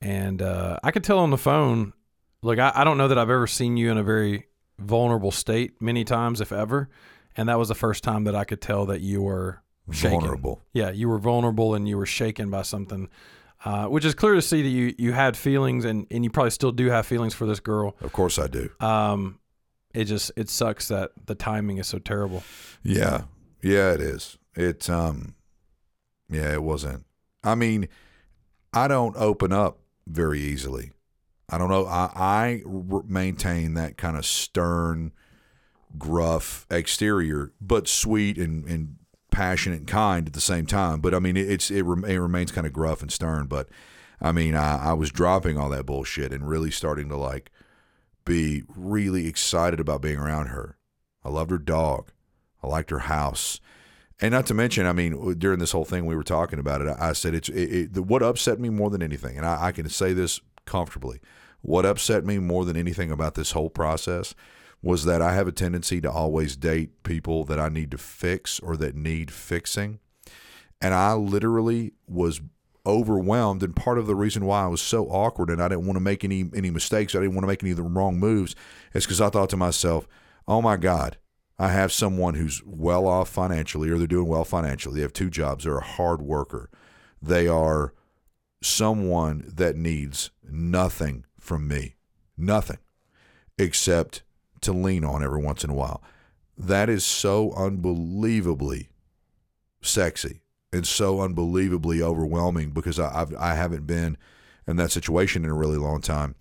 and 0.01 0.43
uh, 0.43 0.79
I 0.83 0.91
could 0.91 1.05
tell 1.05 1.19
on 1.19 1.31
the 1.31 1.39
phone. 1.39 1.95
Look, 2.43 2.59
I, 2.59 2.73
I 2.75 2.85
don't 2.85 2.97
know 2.97 3.09
that 3.09 3.19
I've 3.19 3.31
ever 3.31 3.47
seen 3.47 3.77
you 3.77 3.91
in 3.91 3.99
a 3.99 4.03
very 4.03 4.47
vulnerable 4.81 5.31
state 5.31 5.81
many 5.81 6.05
times, 6.05 6.41
if 6.41 6.53
ever, 6.53 6.89
and 7.37 7.49
that 7.49 7.59
was 7.59 7.69
the 7.69 7.75
first 7.75 8.03
time 8.03 8.25
that 8.25 8.35
I 8.35 8.45
could 8.45 8.61
tell 8.61 8.87
that 8.87 9.01
you 9.01 9.23
were 9.23 9.63
shaken. 9.93 10.21
Vulnerable. 10.21 10.63
Yeah, 10.73 10.91
you 10.91 11.09
were 11.09 11.19
vulnerable 11.19 11.75
and 11.75 11.89
you 11.89 11.97
were 11.97 12.07
shaken 12.07 12.51
by 12.51 12.63
something, 12.63 13.09
uh, 13.65 13.87
which 13.87 14.05
is 14.05 14.15
clear 14.15 14.35
to 14.35 14.43
see 14.43 14.63
that 14.63 14.69
you 14.69 14.95
you 14.99 15.13
had 15.13 15.37
feelings 15.37 15.85
and 15.85 16.07
and 16.11 16.25
you 16.25 16.31
probably 16.31 16.51
still 16.51 16.73
do 16.73 16.89
have 16.89 17.07
feelings 17.07 17.35
for 17.35 17.47
this 17.47 17.61
girl. 17.61 17.97
Of 18.01 18.13
course 18.13 18.39
I 18.39 18.47
do. 18.47 18.71
Um, 18.81 19.39
it 19.95 20.05
just 20.05 20.33
it 20.37 20.49
sucks 20.49 20.89
that 20.89 21.13
the 21.27 21.35
timing 21.35 21.79
is 21.79 21.87
so 21.87 21.99
terrible. 21.99 22.43
Yeah. 22.83 23.23
Yeah, 23.63 23.93
it 23.93 24.01
is. 24.01 24.39
It 24.55 24.89
um 24.89 25.35
yeah, 26.31 26.53
it 26.53 26.63
wasn't. 26.63 27.05
I 27.43 27.55
mean, 27.55 27.89
I 28.73 28.87
don't 28.87 29.17
open 29.17 29.53
up 29.53 29.81
very 30.07 30.41
easily. 30.41 30.93
I 31.51 31.59
don't 31.59 31.69
know. 31.69 31.87
I, 31.87 32.11
I 32.15 32.63
maintain 33.07 33.75
that 33.75 33.97
kind 33.97 34.17
of 34.17 34.25
stern, 34.25 35.13
gruff 35.99 36.67
exterior, 36.71 37.53
but 37.61 37.89
sweet 37.89 38.39
and, 38.39 38.65
and 38.67 38.97
passionate 39.31 39.81
and 39.81 39.89
kind 39.89 40.29
at 40.29 40.33
the 40.33 40.41
same 40.41 40.65
time. 40.67 41.01
But 41.01 41.15
I 41.15 41.19
mean, 41.19 41.37
it, 41.37 41.51
it's 41.51 41.71
it, 41.71 41.85
it 41.85 42.21
remains 42.21 42.53
kind 42.53 42.67
of 42.67 42.73
gruff 42.73 43.03
and 43.03 43.11
stern. 43.11 43.47
But 43.47 43.69
I 44.21 44.31
mean, 44.33 44.55
I, 44.55 44.91
I 44.91 44.93
was 44.93 45.11
dropping 45.11 45.59
all 45.59 45.69
that 45.71 45.87
bullshit 45.87 46.33
and 46.33 46.49
really 46.49 46.71
starting 46.71 47.09
to 47.09 47.17
like 47.17 47.51
be 48.25 48.63
really 48.77 49.27
excited 49.27 49.81
about 49.81 50.03
being 50.03 50.19
around 50.19 50.47
her. 50.47 50.77
I 51.25 51.31
loved 51.31 51.51
her 51.51 51.59
dog. 51.59 52.13
I 52.63 52.69
liked 52.69 52.91
her 52.91 53.01
house. 53.01 53.61
And 54.21 54.33
not 54.33 54.47
to 54.47 54.55
mention, 54.55 54.87
I 54.87 54.93
mean, 54.93 55.39
during 55.39 55.59
this 55.59 55.73
whole 55.73 55.87
thing 55.87 56.05
we 56.05 56.15
were 56.15 56.23
talking 56.23 56.59
about 56.59 56.83
it, 56.83 56.89
I 56.89 57.09
I 57.09 57.13
said 57.15 57.35
it's 57.35 57.49
it, 57.49 57.97
it, 57.97 57.99
what 57.99 58.23
upset 58.23 58.61
me 58.61 58.69
more 58.69 58.91
than 58.91 59.03
anything, 59.03 59.37
and 59.37 59.47
I, 59.47 59.67
I 59.67 59.73
can 59.73 59.89
say 59.89 60.13
this 60.13 60.41
comfortably. 60.67 61.21
What 61.63 61.87
upset 61.87 62.25
me 62.25 62.39
more 62.39 62.65
than 62.65 62.77
anything 62.77 63.11
about 63.11 63.35
this 63.35 63.53
whole 63.53 63.71
process 63.71 64.35
was 64.83 65.05
that 65.05 65.21
I 65.21 65.35
have 65.35 65.47
a 65.47 65.53
tendency 65.53 66.01
to 66.01 66.11
always 66.11 66.57
date 66.57 67.03
people 67.03 67.45
that 67.45 67.61
I 67.61 67.69
need 67.69 67.91
to 67.91 67.99
fix 67.99 68.59
or 68.61 68.77
that 68.79 68.95
need 68.95 69.31
fixing, 69.31 69.99
and 70.81 70.95
I 70.95 71.13
literally 71.15 71.93
was 72.07 72.41
overwhelmed. 72.87 73.63
And 73.63 73.77
part 73.77 73.99
of 73.99 74.07
the 74.07 74.15
reason 74.15 74.47
why 74.47 74.65
I 74.65 74.69
was 74.69 74.81
so 74.81 75.07
awkward 75.09 75.51
and 75.51 75.63
I 75.63 75.69
didn't 75.69 75.85
want 75.85 75.97
to 75.97 76.01
make 76.01 76.25
any 76.25 76.51
any 76.55 76.71
mistakes, 76.71 77.15
I 77.15 77.21
didn't 77.21 77.35
want 77.35 77.43
to 77.43 77.49
make 77.49 77.63
any 77.63 77.73
of 77.73 77.77
the 77.77 77.83
wrong 77.83 78.19
moves, 78.19 78.57
is 78.95 79.05
because 79.05 79.21
I 79.21 79.29
thought 79.29 79.51
to 79.51 79.57
myself, 79.57 80.09
"Oh 80.49 80.63
my 80.63 80.77
God." 80.77 81.19
I 81.59 81.69
have 81.69 81.93
someone 81.93 82.37
who's 82.37 82.63
well 82.65 83.07
off 83.07 83.29
financially, 83.29 83.91
or 83.91 83.99
they're 83.99 84.07
doing 84.07 84.29
well 84.29 84.47
financially. 84.47 84.95
They 84.95 85.03
have 85.03 85.13
two 85.13 85.29
jobs. 85.29 85.65
They're 85.65 85.77
a 85.77 85.85
hard 85.85 86.23
worker. 86.23 86.71
They 87.21 87.49
are 87.49 87.93
someone 88.63 89.45
that 89.47 89.77
needs 89.77 90.31
nothing 90.43 91.27
from 91.41 91.67
me, 91.67 91.97
nothing, 92.37 92.79
except 93.59 94.23
to 94.61 94.73
lean 94.73 95.05
on 95.05 95.23
every 95.23 95.43
once 95.43 95.65
in 95.65 95.71
a 95.71 95.75
while. 95.75 96.03
That 96.57 96.89
is 96.89 97.05
so 97.05 97.53
unbelievably 97.55 98.91
sexy 99.83 100.43
and 100.73 100.87
so 100.87 101.21
unbelievably 101.21 102.03
overwhelming 102.03 102.71
because 102.71 102.99
I, 102.99 103.23
I've, 103.23 103.35
I 103.37 103.55
haven't 103.55 103.87
been 103.87 104.17
in 104.67 104.77
that 104.77 104.93
situation 104.93 105.45
in 105.45 105.51
a 105.51 105.55
really 105.55 105.79
long 105.79 106.01
time 106.01 106.35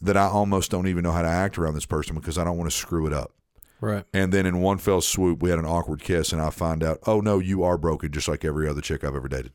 that 0.00 0.16
I 0.16 0.26
almost 0.26 0.70
don't 0.70 0.86
even 0.86 1.02
know 1.02 1.12
how 1.12 1.22
to 1.22 1.28
act 1.28 1.58
around 1.58 1.74
this 1.74 1.86
person 1.86 2.14
because 2.14 2.38
I 2.38 2.44
don't 2.44 2.58
want 2.58 2.70
to 2.70 2.76
screw 2.76 3.06
it 3.06 3.12
up. 3.12 3.32
Right. 3.80 4.04
And 4.12 4.32
then 4.32 4.46
in 4.46 4.60
one 4.60 4.78
fell 4.78 5.00
swoop, 5.00 5.42
we 5.42 5.50
had 5.50 5.58
an 5.58 5.66
awkward 5.66 6.00
kiss, 6.00 6.32
and 6.32 6.40
I 6.40 6.50
find 6.50 6.82
out, 6.82 6.98
oh 7.06 7.20
no, 7.20 7.38
you 7.38 7.62
are 7.62 7.76
broken, 7.76 8.10
just 8.10 8.28
like 8.28 8.44
every 8.44 8.68
other 8.68 8.80
chick 8.80 9.04
I've 9.04 9.14
ever 9.14 9.28
dated. 9.28 9.52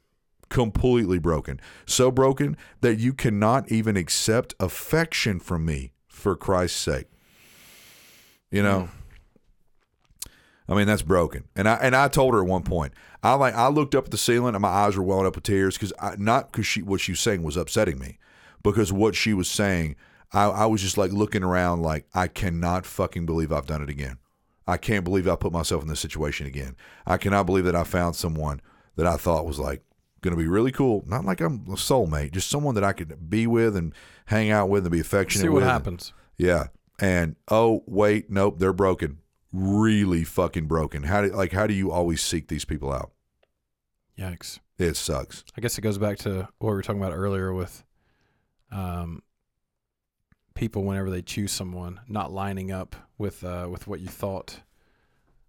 Completely 0.52 1.18
broken. 1.18 1.60
So 1.86 2.12
broken 2.12 2.56
that 2.82 3.00
you 3.00 3.14
cannot 3.14 3.72
even 3.72 3.98
accept 3.98 4.54
affection 4.60 5.40
from 5.40 5.66
me 5.66 5.94
for 6.08 6.36
Christ's 6.36 6.80
sake. 6.80 7.08
You 8.52 8.62
know? 8.62 8.90
I 10.68 10.76
mean, 10.76 10.88
that's 10.88 11.02
broken. 11.02 11.46
And 11.56 11.68
I 11.68 11.76
and 11.76 11.96
I 11.96 12.08
told 12.08 12.34
her 12.34 12.42
at 12.42 12.48
one 12.48 12.64
point, 12.64 12.94
I 13.24 13.34
like 13.34 13.56
I 13.56 13.70
looked 13.70 13.96
up 13.96 14.06
at 14.06 14.12
the 14.12 14.18
ceiling 14.18 14.54
and 14.54 14.62
my 14.62 14.70
eyes 14.70 14.96
were 14.96 15.04
welling 15.04 15.26
up 15.26 15.36
with 15.36 15.44
tears 15.44 15.78
because 15.78 15.94
not 16.20 16.52
because 16.52 16.68
she 16.68 16.82
what 16.82 17.02
she 17.02 17.14
was 17.14 17.20
saying 17.20 17.44
was 17.44 17.58
upsetting 17.58 17.98
me, 17.98 18.20
because 18.62 18.94
what 18.94 19.16
she 19.16 19.34
was 19.34 19.50
saying 19.50 19.96
I, 20.34 20.46
I 20.46 20.66
was 20.66 20.82
just 20.82 20.98
like 20.98 21.12
looking 21.12 21.44
around 21.44 21.82
like 21.82 22.06
I 22.14 22.28
cannot 22.28 22.86
fucking 22.86 23.26
believe 23.26 23.52
I've 23.52 23.66
done 23.66 23.82
it 23.82 23.90
again. 23.90 24.18
I 24.68 24.78
can't 24.78 25.04
believe 25.04 25.28
I 25.28 25.36
put 25.36 25.52
myself 25.52 25.82
in 25.82 25.90
this 25.90 26.00
situation 26.00 26.48
again. 26.48 26.76
I 27.06 27.18
cannot 27.18 27.46
believe 27.46 27.66
that 27.66 27.76
I 27.76 27.84
found 27.84 28.16
someone 28.16 28.62
that 28.96 29.06
I 29.06 29.18
thought 29.18 29.46
was 29.46 29.60
like 29.60 29.82
going 30.22 30.36
to 30.36 30.42
be 30.42 30.48
really 30.48 30.72
cool. 30.72 31.04
Not 31.08 31.26
like 31.26 31.42
I'm 31.42 31.62
a 31.68 31.76
soulmate, 31.76 32.32
just 32.32 32.50
someone 32.50 32.76
that 32.76 32.84
I 32.84 32.94
could 32.94 33.30
be 33.30 33.48
with 33.48 33.76
and 33.76 33.94
hang 34.26 34.50
out 34.52 34.70
with 34.70 34.84
and 34.86 34.92
be 34.92 35.00
affectionate 35.00 35.44
See 35.44 35.50
what 35.50 35.56
with. 35.62 35.64
happens. 35.66 36.14
Yeah. 36.38 36.68
And 37.00 37.36
oh 37.50 37.84
wait, 37.88 38.30
nope, 38.30 38.60
they're 38.60 38.74
broken. 38.74 39.18
Really 39.52 40.24
fucking 40.24 40.68
broken. 40.68 41.04
How 41.04 41.22
do 41.22 41.28
like 41.30 41.52
how 41.52 41.68
do 41.68 41.74
you 41.74 41.92
always 41.92 42.22
seek 42.22 42.48
these 42.48 42.64
people 42.66 42.92
out? 42.92 43.12
Yikes. 44.18 44.60
It 44.78 44.96
sucks. 44.96 45.44
I 45.58 45.62
guess 45.62 45.78
it 45.78 45.82
goes 45.82 45.98
back 45.98 46.18
to 46.20 46.48
what 46.60 46.70
we 46.70 46.76
were 46.76 46.82
talking 46.82 47.02
about 47.02 47.14
earlier 47.14 47.54
with 47.54 47.84
um, 48.72 49.22
people 50.54 50.84
whenever 50.84 51.10
they 51.10 51.22
choose 51.22 51.52
someone 51.52 52.00
not 52.08 52.32
lining 52.32 52.72
up 52.72 52.96
with 53.18 53.44
uh, 53.44 53.68
with 53.70 53.88
what 53.88 54.00
you 54.00 54.08
thought 54.08 54.62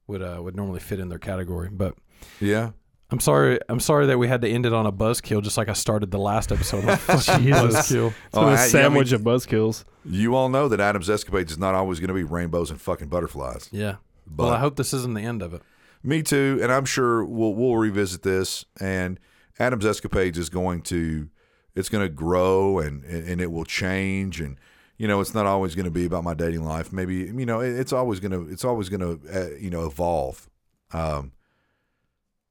would 0.06 0.22
uh, 0.22 0.40
would 0.42 0.56
normally 0.56 0.80
fit 0.80 0.98
in 1.00 1.08
their 1.08 1.18
category. 1.18 1.68
But 1.70 1.94
Yeah. 2.40 2.70
I'm 3.12 3.20
sorry. 3.20 3.60
I'm 3.68 3.78
sorry 3.80 4.06
that 4.06 4.18
we 4.18 4.26
had 4.26 4.40
to 4.42 4.48
end 4.48 4.64
it 4.66 4.72
on 4.72 4.86
a 4.86 4.92
buzzkill, 4.92 5.42
just 5.42 5.56
like 5.58 5.68
I 5.68 5.74
started 5.74 6.10
the 6.10 6.18
last 6.18 6.50
episode. 6.50 6.84
With 6.84 6.98
fucking 7.00 7.46
buzzkill. 7.46 8.08
It's 8.08 8.16
Oh, 8.34 8.40
a 8.42 8.46
I- 8.46 8.54
yeah, 8.54 8.60
I 8.62 8.66
sandwich 8.68 9.12
mean- 9.12 9.14
of 9.16 9.20
buzzkills. 9.22 9.84
You 10.04 10.34
all 10.34 10.48
know 10.48 10.66
that 10.68 10.80
Adam's 10.80 11.08
escapades 11.08 11.52
is 11.52 11.58
not 11.58 11.74
always 11.76 12.00
going 12.00 12.08
to 12.08 12.14
be 12.14 12.24
rainbows 12.24 12.70
and 12.70 12.80
fucking 12.80 13.08
butterflies. 13.08 13.68
Yeah. 13.70 13.96
But 14.26 14.44
well, 14.44 14.52
I 14.52 14.58
hope 14.58 14.74
this 14.76 14.92
isn't 14.94 15.14
the 15.14 15.20
end 15.22 15.42
of 15.42 15.52
it. 15.54 15.62
Me 16.02 16.22
too, 16.22 16.58
and 16.62 16.72
I'm 16.72 16.84
sure 16.86 17.24
we'll 17.24 17.54
we'll 17.54 17.76
revisit 17.76 18.22
this. 18.22 18.64
And 18.80 19.20
Adam's 19.60 19.86
escapades 19.86 20.38
is 20.38 20.48
going 20.48 20.80
to 20.82 21.28
it's 21.76 21.88
going 21.88 22.04
to 22.04 22.08
grow 22.08 22.78
and 22.80 23.04
and 23.04 23.40
it 23.40 23.52
will 23.52 23.64
change. 23.64 24.40
And 24.40 24.56
you 24.96 25.06
know, 25.06 25.20
it's 25.20 25.34
not 25.34 25.46
always 25.46 25.74
going 25.74 25.84
to 25.84 25.90
be 25.92 26.04
about 26.06 26.24
my 26.24 26.34
dating 26.34 26.64
life. 26.64 26.92
Maybe 26.92 27.16
you 27.16 27.46
know, 27.46 27.60
it- 27.60 27.78
it's 27.78 27.92
always 27.92 28.18
going 28.20 28.32
to 28.32 28.50
it's 28.50 28.64
always 28.64 28.88
going 28.88 29.00
to 29.20 29.20
uh, 29.32 29.54
you 29.60 29.70
know 29.70 29.86
evolve. 29.86 30.48
Um, 30.92 31.32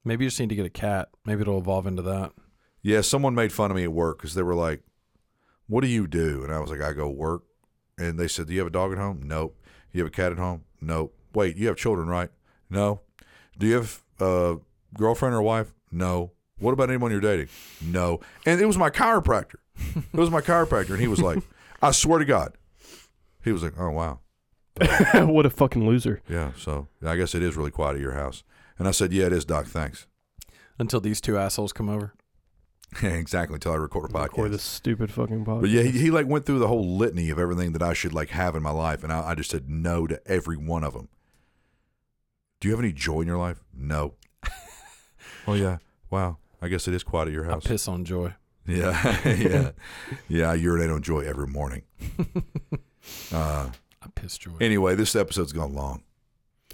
Maybe 0.04 0.24
you 0.24 0.30
just 0.30 0.40
need 0.40 0.48
to 0.48 0.54
get 0.56 0.66
a 0.66 0.70
cat. 0.70 1.08
Maybe 1.24 1.42
it'll 1.42 1.58
evolve 1.58 1.86
into 1.86 2.02
that. 2.02 2.32
yeah, 2.82 3.00
someone 3.00 3.34
made 3.34 3.52
fun 3.52 3.70
of 3.70 3.76
me 3.76 3.84
at 3.84 3.92
work 3.92 4.18
because 4.18 4.34
they 4.34 4.42
were 4.42 4.54
like, 4.54 4.82
"What 5.68 5.82
do 5.82 5.86
you 5.88 6.06
do?" 6.06 6.42
And 6.44 6.52
I 6.52 6.58
was 6.60 6.70
like, 6.70 6.80
"I 6.80 6.92
go 6.92 7.08
work." 7.08 7.44
And 7.98 8.18
they 8.18 8.28
said, 8.28 8.46
"Do 8.48 8.52
you 8.52 8.58
have 8.60 8.66
a 8.68 8.70
dog 8.70 8.92
at 8.92 8.98
home?" 8.98 9.20
Nope. 9.22 9.56
You 9.92 10.00
have 10.02 10.08
a 10.08 10.14
cat 10.14 10.32
at 10.32 10.38
home? 10.38 10.64
Nope. 10.80 11.14
Wait, 11.34 11.56
you 11.56 11.66
have 11.68 11.76
children, 11.76 12.08
right? 12.08 12.30
No. 12.70 13.00
Do 13.58 13.66
you 13.66 13.74
have 13.74 14.02
a 14.20 14.56
girlfriend 14.96 15.34
or 15.34 15.42
wife? 15.42 15.72
No. 15.90 16.32
What 16.58 16.72
about 16.72 16.88
anyone 16.90 17.10
you're 17.10 17.20
dating? 17.20 17.48
No. 17.82 18.20
And 18.46 18.60
it 18.60 18.66
was 18.66 18.78
my 18.78 18.88
chiropractor. 18.90 19.56
It 19.96 20.14
was 20.18 20.30
my 20.30 20.40
chiropractor, 20.40 20.90
and 20.90 21.00
he 21.00 21.08
was 21.08 21.20
like, 21.20 21.42
"I 21.80 21.90
swear 21.92 22.18
to 22.18 22.24
God," 22.24 22.56
he 23.44 23.52
was 23.52 23.62
like, 23.62 23.74
"Oh 23.78 23.90
wow, 23.90 24.20
what 25.26 25.46
a 25.46 25.50
fucking 25.50 25.86
loser. 25.86 26.22
yeah." 26.28 26.52
So 26.56 26.88
I 27.04 27.16
guess 27.16 27.34
it 27.34 27.42
is 27.42 27.56
really 27.56 27.70
quiet 27.70 27.94
at 27.96 28.00
your 28.00 28.12
house. 28.14 28.42
And 28.82 28.88
I 28.88 28.90
said, 28.90 29.12
"Yeah, 29.12 29.26
it 29.26 29.32
is, 29.32 29.44
Doc. 29.44 29.66
Thanks." 29.66 30.08
Until 30.76 31.00
these 31.00 31.20
two 31.20 31.38
assholes 31.38 31.72
come 31.72 31.88
over. 31.88 32.14
exactly. 33.04 33.54
Until 33.54 33.70
I 33.70 33.76
record 33.76 34.10
a 34.10 34.12
podcast. 34.12 34.38
Or 34.38 34.48
this 34.48 34.64
stupid 34.64 35.12
fucking 35.12 35.44
podcast. 35.44 35.60
But 35.60 35.70
yeah, 35.70 35.82
he, 35.82 35.92
he 35.92 36.10
like 36.10 36.26
went 36.26 36.46
through 36.46 36.58
the 36.58 36.66
whole 36.66 36.96
litany 36.96 37.30
of 37.30 37.38
everything 37.38 37.74
that 37.74 37.82
I 37.84 37.92
should 37.92 38.12
like 38.12 38.30
have 38.30 38.56
in 38.56 38.62
my 38.64 38.72
life, 38.72 39.04
and 39.04 39.12
I, 39.12 39.28
I 39.28 39.34
just 39.36 39.52
said 39.52 39.70
no 39.70 40.08
to 40.08 40.20
every 40.26 40.56
one 40.56 40.82
of 40.82 40.94
them. 40.94 41.10
Do 42.58 42.66
you 42.66 42.74
have 42.74 42.80
any 42.80 42.92
joy 42.92 43.20
in 43.20 43.28
your 43.28 43.38
life? 43.38 43.62
No. 43.72 44.14
oh 45.46 45.54
yeah. 45.54 45.78
Wow. 46.10 46.38
I 46.60 46.66
guess 46.66 46.88
it 46.88 46.94
is 46.94 47.04
quiet 47.04 47.28
at 47.28 47.34
your 47.34 47.44
house. 47.44 47.64
I 47.64 47.68
piss 47.68 47.86
on 47.86 48.04
joy. 48.04 48.34
Yeah, 48.66 49.20
yeah, 49.32 49.70
yeah. 50.26 50.50
I 50.50 50.54
urinate 50.54 50.90
on 50.90 51.02
joy 51.02 51.20
every 51.20 51.46
morning. 51.46 51.82
Uh, 53.32 53.70
I 54.02 54.06
piss 54.16 54.38
joy. 54.38 54.56
anyway, 54.60 54.96
this 54.96 55.14
episode's 55.14 55.52
gone 55.52 55.72
long. 55.72 56.02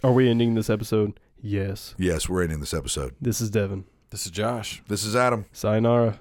Are 0.02 0.12
we 0.12 0.30
ending 0.30 0.54
this 0.54 0.70
episode? 0.70 1.20
Yes. 1.40 1.94
Yes, 1.98 2.28
we're 2.28 2.42
ending 2.42 2.60
this 2.60 2.74
episode. 2.74 3.14
This 3.20 3.40
is 3.40 3.50
Devin. 3.50 3.84
This 4.10 4.26
is 4.26 4.32
Josh. 4.32 4.82
This 4.88 5.04
is 5.04 5.14
Adam. 5.14 5.44
Sayonara. 5.52 6.18